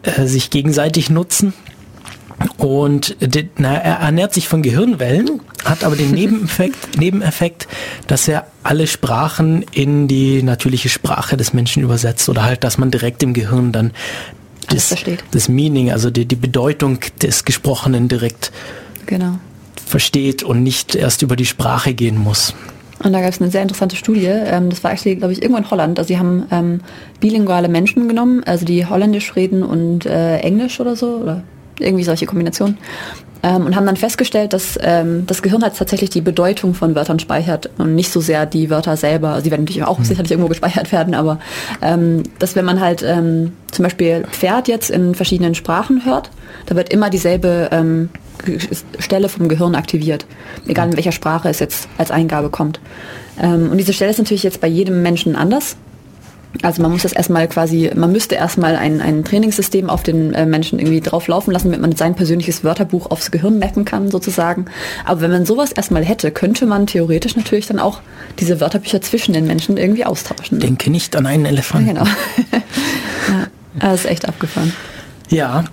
äh, 0.03 0.25
sich 0.27 0.51
gegenseitig 0.51 1.09
nutzen. 1.09 1.53
Und 2.57 3.15
na, 3.57 3.75
er 3.75 3.99
ernährt 3.99 4.33
sich 4.33 4.47
von 4.47 4.61
Gehirnwellen, 4.61 5.41
hat 5.63 5.83
aber 5.83 5.95
den 5.95 6.11
Nebeneffekt, 6.11 6.97
Nebeneffekt, 6.97 7.67
dass 8.07 8.27
er 8.27 8.47
alle 8.63 8.87
Sprachen 8.87 9.63
in 9.71 10.07
die 10.07 10.43
natürliche 10.43 10.89
Sprache 10.89 11.37
des 11.37 11.53
Menschen 11.53 11.83
übersetzt 11.83 12.27
oder 12.27 12.43
halt, 12.43 12.63
dass 12.63 12.77
man 12.77 12.91
direkt 12.91 13.23
im 13.23 13.33
Gehirn 13.33 13.71
dann 13.71 13.91
das, 14.67 14.95
das 15.31 15.47
Meaning, 15.49 15.91
also 15.91 16.09
die, 16.09 16.25
die 16.25 16.35
Bedeutung 16.35 16.99
des 17.21 17.45
Gesprochenen 17.45 18.07
direkt 18.07 18.51
genau. 19.05 19.37
versteht 19.85 20.43
und 20.43 20.63
nicht 20.63 20.95
erst 20.95 21.21
über 21.21 21.35
die 21.35 21.45
Sprache 21.45 21.93
gehen 21.93 22.17
muss. 22.17 22.53
Und 23.03 23.13
da 23.13 23.21
gab 23.21 23.29
es 23.29 23.41
eine 23.41 23.51
sehr 23.51 23.61
interessante 23.61 23.95
Studie, 23.95 24.27
ähm, 24.27 24.69
das 24.69 24.83
war 24.83 24.91
actually, 24.91 25.15
glaube 25.17 25.33
ich, 25.33 25.41
irgendwo 25.41 25.59
in 25.59 25.69
Holland. 25.69 25.99
Also 25.99 26.07
sie 26.07 26.17
haben 26.17 26.45
ähm, 26.49 26.79
bilinguale 27.19 27.67
Menschen 27.67 28.07
genommen, 28.07 28.43
also 28.45 28.65
die 28.65 28.85
Holländisch 28.85 29.35
reden 29.35 29.63
und 29.63 30.05
äh, 30.05 30.37
Englisch 30.37 30.79
oder 30.79 30.95
so, 30.95 31.17
oder 31.17 31.43
irgendwie 31.79 32.03
solche 32.03 32.25
Kombinationen. 32.25 32.77
Ähm, 33.43 33.65
und 33.65 33.75
haben 33.75 33.85
dann 33.85 33.95
festgestellt, 33.95 34.53
dass 34.53 34.79
ähm, 34.81 35.25
das 35.27 35.43
Gehirn 35.43 35.61
halt 35.61 35.77
tatsächlich 35.77 36.09
die 36.09 36.21
Bedeutung 36.21 36.73
von 36.73 36.95
Wörtern 36.95 37.19
speichert 37.19 37.69
und 37.77 37.93
nicht 37.93 38.11
so 38.11 38.19
sehr 38.19 38.45
die 38.47 38.71
Wörter 38.71 38.97
selber. 38.97 39.39
Sie 39.41 39.51
werden 39.51 39.65
natürlich 39.65 39.83
auch 39.83 39.99
mhm. 39.99 40.03
sicherlich 40.03 40.31
irgendwo 40.31 40.49
gespeichert 40.49 40.91
werden, 40.91 41.13
aber 41.13 41.39
ähm, 41.81 42.23
dass 42.39 42.55
wenn 42.55 42.65
man 42.65 42.79
halt 42.79 43.03
ähm, 43.03 43.53
zum 43.69 43.83
Beispiel 43.83 44.25
Pferd 44.31 44.67
jetzt 44.67 44.89
in 44.89 45.13
verschiedenen 45.13 45.53
Sprachen 45.53 46.05
hört, 46.05 46.31
da 46.65 46.75
wird 46.75 46.89
immer 46.89 47.11
dieselbe 47.11 47.69
ähm, 47.71 48.09
Stelle 48.97 49.29
vom 49.29 49.47
Gehirn 49.47 49.75
aktiviert, 49.75 50.25
egal 50.67 50.89
in 50.89 50.95
welcher 50.95 51.11
Sprache 51.11 51.49
es 51.49 51.59
jetzt 51.59 51.87
als 51.97 52.09
Eingabe 52.11 52.49
kommt. 52.49 52.79
Ähm, 53.39 53.69
und 53.69 53.77
diese 53.77 53.93
Stelle 53.93 54.11
ist 54.11 54.17
natürlich 54.17 54.43
jetzt 54.43 54.61
bei 54.61 54.67
jedem 54.67 55.01
Menschen 55.01 55.35
anders. 55.35 55.77
Also 56.61 56.81
man 56.81 56.91
muss 56.91 57.03
das 57.03 57.13
erstmal 57.13 57.47
quasi, 57.47 57.91
man 57.95 58.11
müsste 58.11 58.35
erstmal 58.35 58.75
ein, 58.75 59.01
ein 59.01 59.23
Trainingssystem 59.23 59.89
auf 59.89 60.03
den 60.03 60.33
äh, 60.33 60.45
Menschen 60.45 60.79
irgendwie 60.79 61.01
drauf 61.01 61.27
laufen 61.27 61.51
lassen, 61.51 61.67
damit 61.67 61.81
man 61.81 61.95
sein 61.95 62.15
persönliches 62.15 62.63
Wörterbuch 62.63 63.11
aufs 63.11 63.31
Gehirn 63.31 63.59
mappen 63.59 63.85
kann 63.85 64.09
sozusagen. 64.09 64.65
Aber 65.03 65.21
wenn 65.21 65.31
man 65.31 65.45
sowas 65.45 65.71
erstmal 65.71 66.03
hätte, 66.03 66.31
könnte 66.31 66.65
man 66.65 66.87
theoretisch 66.87 67.35
natürlich 67.35 67.67
dann 67.67 67.79
auch 67.79 68.01
diese 68.39 68.59
Wörterbücher 68.59 69.01
zwischen 69.01 69.33
den 69.33 69.47
Menschen 69.47 69.77
irgendwie 69.77 70.05
austauschen. 70.05 70.59
Denke 70.59 70.89
nicht 70.89 71.15
an 71.15 71.25
einen 71.25 71.45
Elefanten. 71.45 71.95
Ja, 71.95 72.03
genau. 72.03 72.05
ja, 73.29 73.47
das 73.79 74.01
ist 74.01 74.09
echt 74.09 74.27
abgefahren. 74.27 74.73
Ja. 75.29 75.65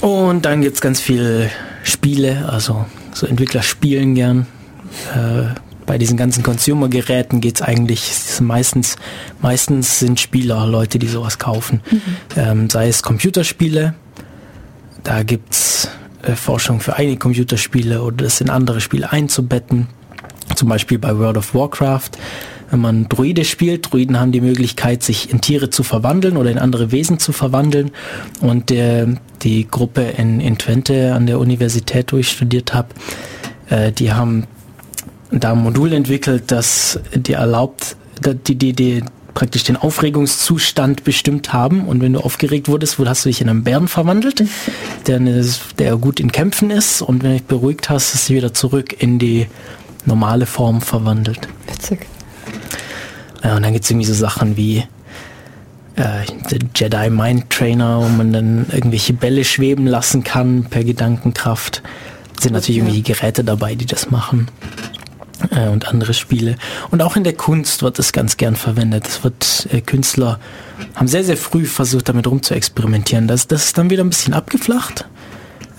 Und 0.00 0.44
dann 0.44 0.62
gibt 0.62 0.76
es 0.76 0.80
ganz 0.80 1.00
viele 1.00 1.50
Spiele, 1.82 2.48
also 2.50 2.86
so 3.12 3.26
Entwickler 3.26 3.62
spielen 3.62 4.14
gern. 4.14 4.46
Äh, 5.14 5.54
bei 5.88 5.96
diesen 5.96 6.18
ganzen 6.18 6.42
Consumer-Geräten 6.42 7.40
geht 7.40 7.56
es 7.56 7.62
eigentlich 7.62 8.12
meistens, 8.40 8.96
meistens 9.40 9.98
sind 9.98 10.20
Spieler 10.20 10.66
Leute, 10.66 10.98
die 10.98 11.08
sowas 11.08 11.38
kaufen. 11.38 11.80
Mhm. 11.90 12.02
Ähm, 12.36 12.70
sei 12.70 12.88
es 12.88 13.02
Computerspiele, 13.02 13.94
da 15.02 15.22
gibt 15.22 15.54
es 15.54 15.88
äh, 16.22 16.32
Forschung 16.32 16.80
für 16.80 16.96
einige 16.96 17.16
Computerspiele 17.16 18.02
oder 18.02 18.24
das 18.24 18.42
in 18.42 18.50
andere 18.50 18.82
Spiele 18.82 19.10
einzubetten. 19.10 19.88
Zum 20.54 20.68
Beispiel 20.68 20.98
bei 20.98 21.16
World 21.16 21.38
of 21.38 21.54
Warcraft. 21.54 22.10
Wenn 22.70 22.80
man 22.80 23.08
Druide 23.08 23.46
spielt, 23.46 23.90
Druiden 23.90 24.20
haben 24.20 24.30
die 24.30 24.42
Möglichkeit, 24.42 25.02
sich 25.02 25.30
in 25.30 25.40
Tiere 25.40 25.70
zu 25.70 25.82
verwandeln 25.82 26.36
oder 26.36 26.50
in 26.50 26.58
andere 26.58 26.92
Wesen 26.92 27.18
zu 27.18 27.32
verwandeln. 27.32 27.92
Und 28.40 28.68
der, 28.68 29.06
die 29.40 29.66
Gruppe 29.66 30.02
in, 30.02 30.40
in 30.40 30.58
Twente 30.58 31.14
an 31.14 31.24
der 31.24 31.38
Universität, 31.38 32.12
wo 32.12 32.18
ich 32.18 32.30
studiert 32.30 32.74
habe, 32.74 32.88
äh, 33.70 33.90
die 33.90 34.12
haben 34.12 34.46
da 35.30 35.52
ein 35.52 35.58
Modul 35.58 35.92
entwickelt, 35.92 36.44
das 36.48 37.00
dir 37.14 37.36
erlaubt, 37.36 37.96
die, 38.46 38.54
die, 38.54 38.72
die 38.72 39.02
praktisch 39.34 39.64
den 39.64 39.76
Aufregungszustand 39.76 41.04
bestimmt 41.04 41.52
haben. 41.52 41.86
Und 41.86 42.00
wenn 42.00 42.14
du 42.14 42.20
aufgeregt 42.20 42.68
wurdest, 42.68 42.98
hast 42.98 43.24
du 43.24 43.28
dich 43.28 43.40
in 43.40 43.48
einen 43.48 43.62
Bären 43.62 43.88
verwandelt, 43.88 44.44
der, 45.06 45.20
der 45.78 45.96
gut 45.96 46.18
in 46.18 46.32
Kämpfen 46.32 46.70
ist. 46.70 47.02
Und 47.02 47.22
wenn 47.22 47.30
du 47.30 47.36
dich 47.36 47.46
beruhigt 47.46 47.90
hast, 47.90 48.14
ist 48.14 48.26
sie 48.26 48.34
wieder 48.34 48.52
zurück 48.54 49.00
in 49.00 49.18
die 49.18 49.46
normale 50.06 50.46
Form 50.46 50.80
verwandelt. 50.80 51.48
Witzig. 51.66 52.06
Ja, 53.44 53.56
und 53.56 53.62
dann 53.62 53.72
gibt 53.72 53.84
es 53.84 53.90
irgendwie 53.90 54.06
so 54.06 54.14
Sachen 54.14 54.56
wie 54.56 54.82
äh, 55.94 56.24
Jedi 56.74 57.10
Mind 57.10 57.50
Trainer, 57.50 58.00
wo 58.02 58.08
man 58.08 58.32
dann 58.32 58.66
irgendwelche 58.72 59.12
Bälle 59.12 59.44
schweben 59.44 59.86
lassen 59.86 60.24
kann 60.24 60.64
per 60.64 60.82
Gedankenkraft. 60.82 61.82
Sind 62.40 62.54
natürlich 62.54 62.78
irgendwie 62.78 63.02
Geräte 63.02 63.44
dabei, 63.44 63.74
die 63.74 63.86
das 63.86 64.10
machen 64.10 64.48
äh, 65.50 65.68
und 65.68 65.88
andere 65.88 66.14
Spiele. 66.14 66.56
Und 66.90 67.02
auch 67.02 67.16
in 67.16 67.24
der 67.24 67.34
Kunst 67.34 67.82
wird 67.82 67.98
es 67.98 68.12
ganz 68.12 68.36
gern 68.36 68.56
verwendet. 68.56 69.06
Es 69.06 69.24
wird 69.24 69.68
äh, 69.72 69.80
Künstler 69.80 70.38
haben 70.94 71.08
sehr, 71.08 71.24
sehr 71.24 71.36
früh 71.36 71.64
versucht, 71.64 72.08
damit 72.08 72.26
rum 72.26 72.42
zu 72.42 72.54
experimentieren. 72.54 73.26
Das, 73.26 73.46
das 73.46 73.66
ist 73.66 73.78
dann 73.78 73.90
wieder 73.90 74.04
ein 74.04 74.10
bisschen 74.10 74.34
abgeflacht. 74.34 75.06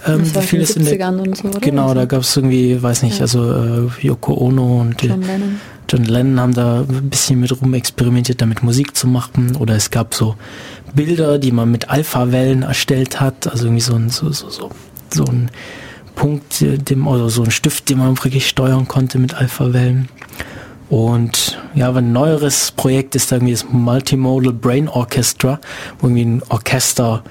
Ähm, 0.06 0.24
wie 0.34 0.42
viel 0.42 0.62
ist 0.62 0.78
in 0.78 0.86
der, 0.86 1.10
und 1.10 1.38
so, 1.38 1.50
oder? 1.50 1.60
Genau, 1.60 1.94
da 1.94 2.06
gab 2.06 2.22
es 2.22 2.36
irgendwie, 2.36 2.82
weiß 2.82 3.04
nicht, 3.04 3.18
ja. 3.18 3.22
also 3.22 3.52
äh, 3.52 3.88
Yoko 4.02 4.34
Ono 4.34 4.82
und 4.82 5.02
John 5.02 5.22
Lennon. 5.22 5.60
John 5.90 6.04
Lennon 6.06 6.40
haben 6.40 6.54
da 6.54 6.82
ein 6.82 7.10
bisschen 7.10 7.40
mit 7.40 7.62
rum 7.62 7.74
experimentiert, 7.74 8.42
damit 8.42 8.64
Musik 8.64 8.96
zu 8.96 9.08
machen. 9.08 9.56
Oder 9.58 9.76
es 9.76 9.90
gab 9.90 10.14
so 10.14 10.36
Bilder, 10.94 11.38
die 11.38 11.52
man 11.52 11.70
mit 11.70 11.90
Alpha-Wellen 11.90 12.64
erstellt 12.64 13.20
hat, 13.20 13.48
also 13.48 13.66
irgendwie 13.66 13.82
so 13.82 13.96
ein, 13.96 14.10
so, 14.10 14.32
so, 14.32 14.50
so, 14.50 14.70
so 15.10 15.26
ein 15.26 15.50
Punkt, 16.20 16.66
dem, 16.90 17.08
oder 17.08 17.30
so 17.30 17.44
ein 17.44 17.52
Stift, 17.52 17.90
den 17.90 18.00
man 18.00 18.18
wirklich 18.22 18.50
steuern 18.50 18.90
konnte 18.90 19.18
mit 19.20 19.36
Alpha-Wellen. 19.36 20.10
Und 20.90 21.58
ja, 21.76 21.94
ein 21.94 22.12
neueres 22.12 22.72
Projekt 22.72 23.16
ist 23.16 23.32
irgendwie 23.32 23.54
das 23.54 23.64
Multimodal 23.70 24.52
Brain 24.52 24.90
Orchestra, 24.90 25.62
wo 25.98 26.08
irgendwie 26.08 26.26
ein 26.26 26.44
Orchester 26.50 27.24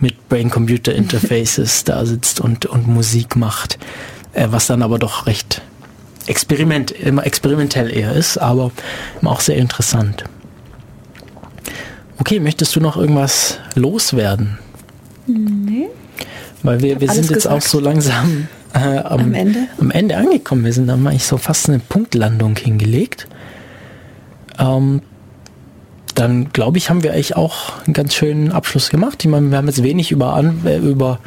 mit 0.00 0.28
Brain-Computer-Interfaces 0.28 1.84
da 1.84 2.04
sitzt 2.04 2.40
und, 2.40 2.66
und 2.66 2.88
Musik 2.88 3.36
macht, 3.36 3.78
äh, 4.32 4.48
was 4.50 4.66
dann 4.66 4.82
aber 4.82 4.98
doch 4.98 5.26
recht 5.26 5.62
experiment, 6.26 6.90
immer 6.90 7.24
experimentell 7.24 7.88
eher 7.96 8.14
ist, 8.14 8.38
aber 8.38 8.72
auch 9.22 9.40
sehr 9.40 9.58
interessant. 9.58 10.24
Okay, 12.18 12.40
möchtest 12.40 12.74
du 12.74 12.80
noch 12.80 12.96
irgendwas 12.96 13.60
loswerden? 13.76 14.58
Nee. 15.28 15.88
Weil 16.64 16.80
wir, 16.80 17.00
wir 17.00 17.10
sind 17.10 17.30
jetzt 17.30 17.34
gesagt. 17.34 17.54
auch 17.54 17.60
so 17.60 17.78
langsam 17.78 18.48
äh, 18.72 18.78
am, 18.78 19.20
am, 19.20 19.34
Ende? 19.34 19.68
am 19.78 19.90
Ende 19.90 20.16
angekommen. 20.16 20.64
Wir 20.64 20.72
sind 20.72 20.88
dann 20.88 21.02
mal 21.02 21.16
so 21.18 21.36
fast 21.36 21.68
eine 21.68 21.78
Punktlandung 21.78 22.56
hingelegt. 22.56 23.28
Ähm, 24.58 25.02
dann 26.14 26.52
glaube 26.52 26.78
ich, 26.78 26.88
haben 26.88 27.02
wir 27.02 27.12
eigentlich 27.12 27.36
auch 27.36 27.84
einen 27.84 27.92
ganz 27.92 28.14
schönen 28.14 28.50
Abschluss 28.50 28.88
gemacht. 28.88 29.22
Ich 29.22 29.30
meine, 29.30 29.50
wir 29.50 29.58
haben 29.58 29.66
jetzt 29.66 29.82
wenig 29.82 30.10
über, 30.10 30.32
an, 30.32 30.62
äh, 30.64 30.78
über, 30.78 31.18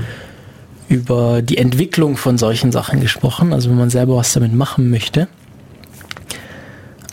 über 0.89 1.43
die 1.43 1.57
Entwicklung 1.57 2.17
von 2.17 2.39
solchen 2.39 2.71
Sachen 2.71 2.99
gesprochen, 2.99 3.53
also 3.53 3.69
wenn 3.69 3.77
man 3.77 3.91
selber 3.91 4.15
was 4.15 4.33
damit 4.33 4.53
machen 4.53 4.89
möchte. 4.89 5.27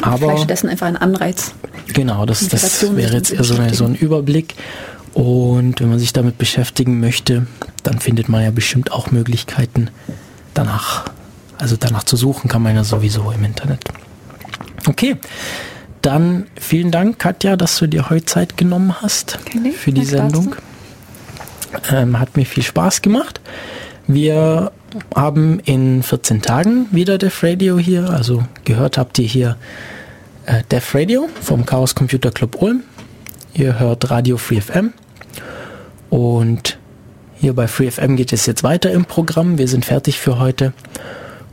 Aber 0.00 0.36
stattdessen 0.38 0.70
einfach 0.70 0.86
ein 0.86 0.96
Anreiz. 0.96 1.52
Genau, 1.92 2.24
das, 2.24 2.48
das 2.48 2.96
wäre 2.96 3.16
jetzt 3.16 3.32
eher 3.32 3.44
so, 3.44 3.54
eine, 3.54 3.74
so 3.74 3.84
ein 3.84 3.94
Überblick. 3.94 4.54
Und 5.14 5.80
wenn 5.80 5.90
man 5.90 5.98
sich 5.98 6.12
damit 6.12 6.38
beschäftigen 6.38 6.98
möchte, 6.98 7.46
dann 7.84 8.00
findet 8.00 8.28
man 8.28 8.42
ja 8.42 8.50
bestimmt 8.50 8.90
auch 8.92 9.12
Möglichkeiten 9.12 9.88
danach. 10.54 11.04
Also 11.56 11.76
danach 11.78 12.02
zu 12.02 12.16
suchen 12.16 12.48
kann 12.48 12.62
man 12.62 12.74
ja 12.74 12.82
sowieso 12.82 13.30
im 13.30 13.44
Internet. 13.44 13.84
Okay, 14.86 15.16
dann 16.02 16.48
vielen 16.60 16.90
Dank, 16.90 17.18
Katja, 17.18 17.56
dass 17.56 17.78
du 17.78 17.86
dir 17.86 18.10
heute 18.10 18.26
Zeit 18.26 18.56
genommen 18.56 19.00
hast 19.00 19.38
okay, 19.40 19.70
für 19.70 19.92
die 19.92 20.04
Sendung. 20.04 20.56
Ähm, 21.90 22.18
hat 22.18 22.36
mir 22.36 22.44
viel 22.44 22.62
Spaß 22.62 23.00
gemacht. 23.00 23.40
Wir 24.06 24.72
haben 25.14 25.60
in 25.60 26.02
14 26.02 26.42
Tagen 26.42 26.86
wieder 26.90 27.18
Def 27.18 27.42
Radio 27.42 27.78
hier. 27.78 28.10
Also 28.10 28.44
gehört 28.64 28.98
habt 28.98 29.18
ihr 29.18 29.26
hier 29.26 29.56
äh, 30.46 30.62
Def 30.70 30.94
Radio 30.94 31.28
vom 31.40 31.64
Chaos 31.64 31.94
Computer 31.94 32.30
Club 32.30 32.60
Ulm. 32.60 32.82
Ihr 33.54 33.78
hört 33.78 34.10
Radio 34.10 34.36
Free 34.36 34.60
FM. 34.60 34.92
Und 36.10 36.78
hier 37.36 37.54
bei 37.54 37.68
FreeFM 37.68 38.16
geht 38.16 38.32
es 38.32 38.46
jetzt 38.46 38.62
weiter 38.62 38.90
im 38.90 39.04
Programm. 39.04 39.58
Wir 39.58 39.68
sind 39.68 39.84
fertig 39.84 40.20
für 40.20 40.38
heute 40.38 40.72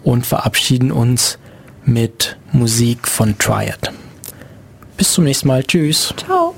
und 0.03 0.25
verabschieden 0.25 0.91
uns 0.91 1.37
mit 1.83 2.37
Musik 2.51 3.07
von 3.07 3.37
Triad. 3.37 3.91
Bis 4.97 5.13
zum 5.13 5.23
nächsten 5.23 5.47
Mal. 5.47 5.63
Tschüss. 5.63 6.13
Ciao. 6.17 6.53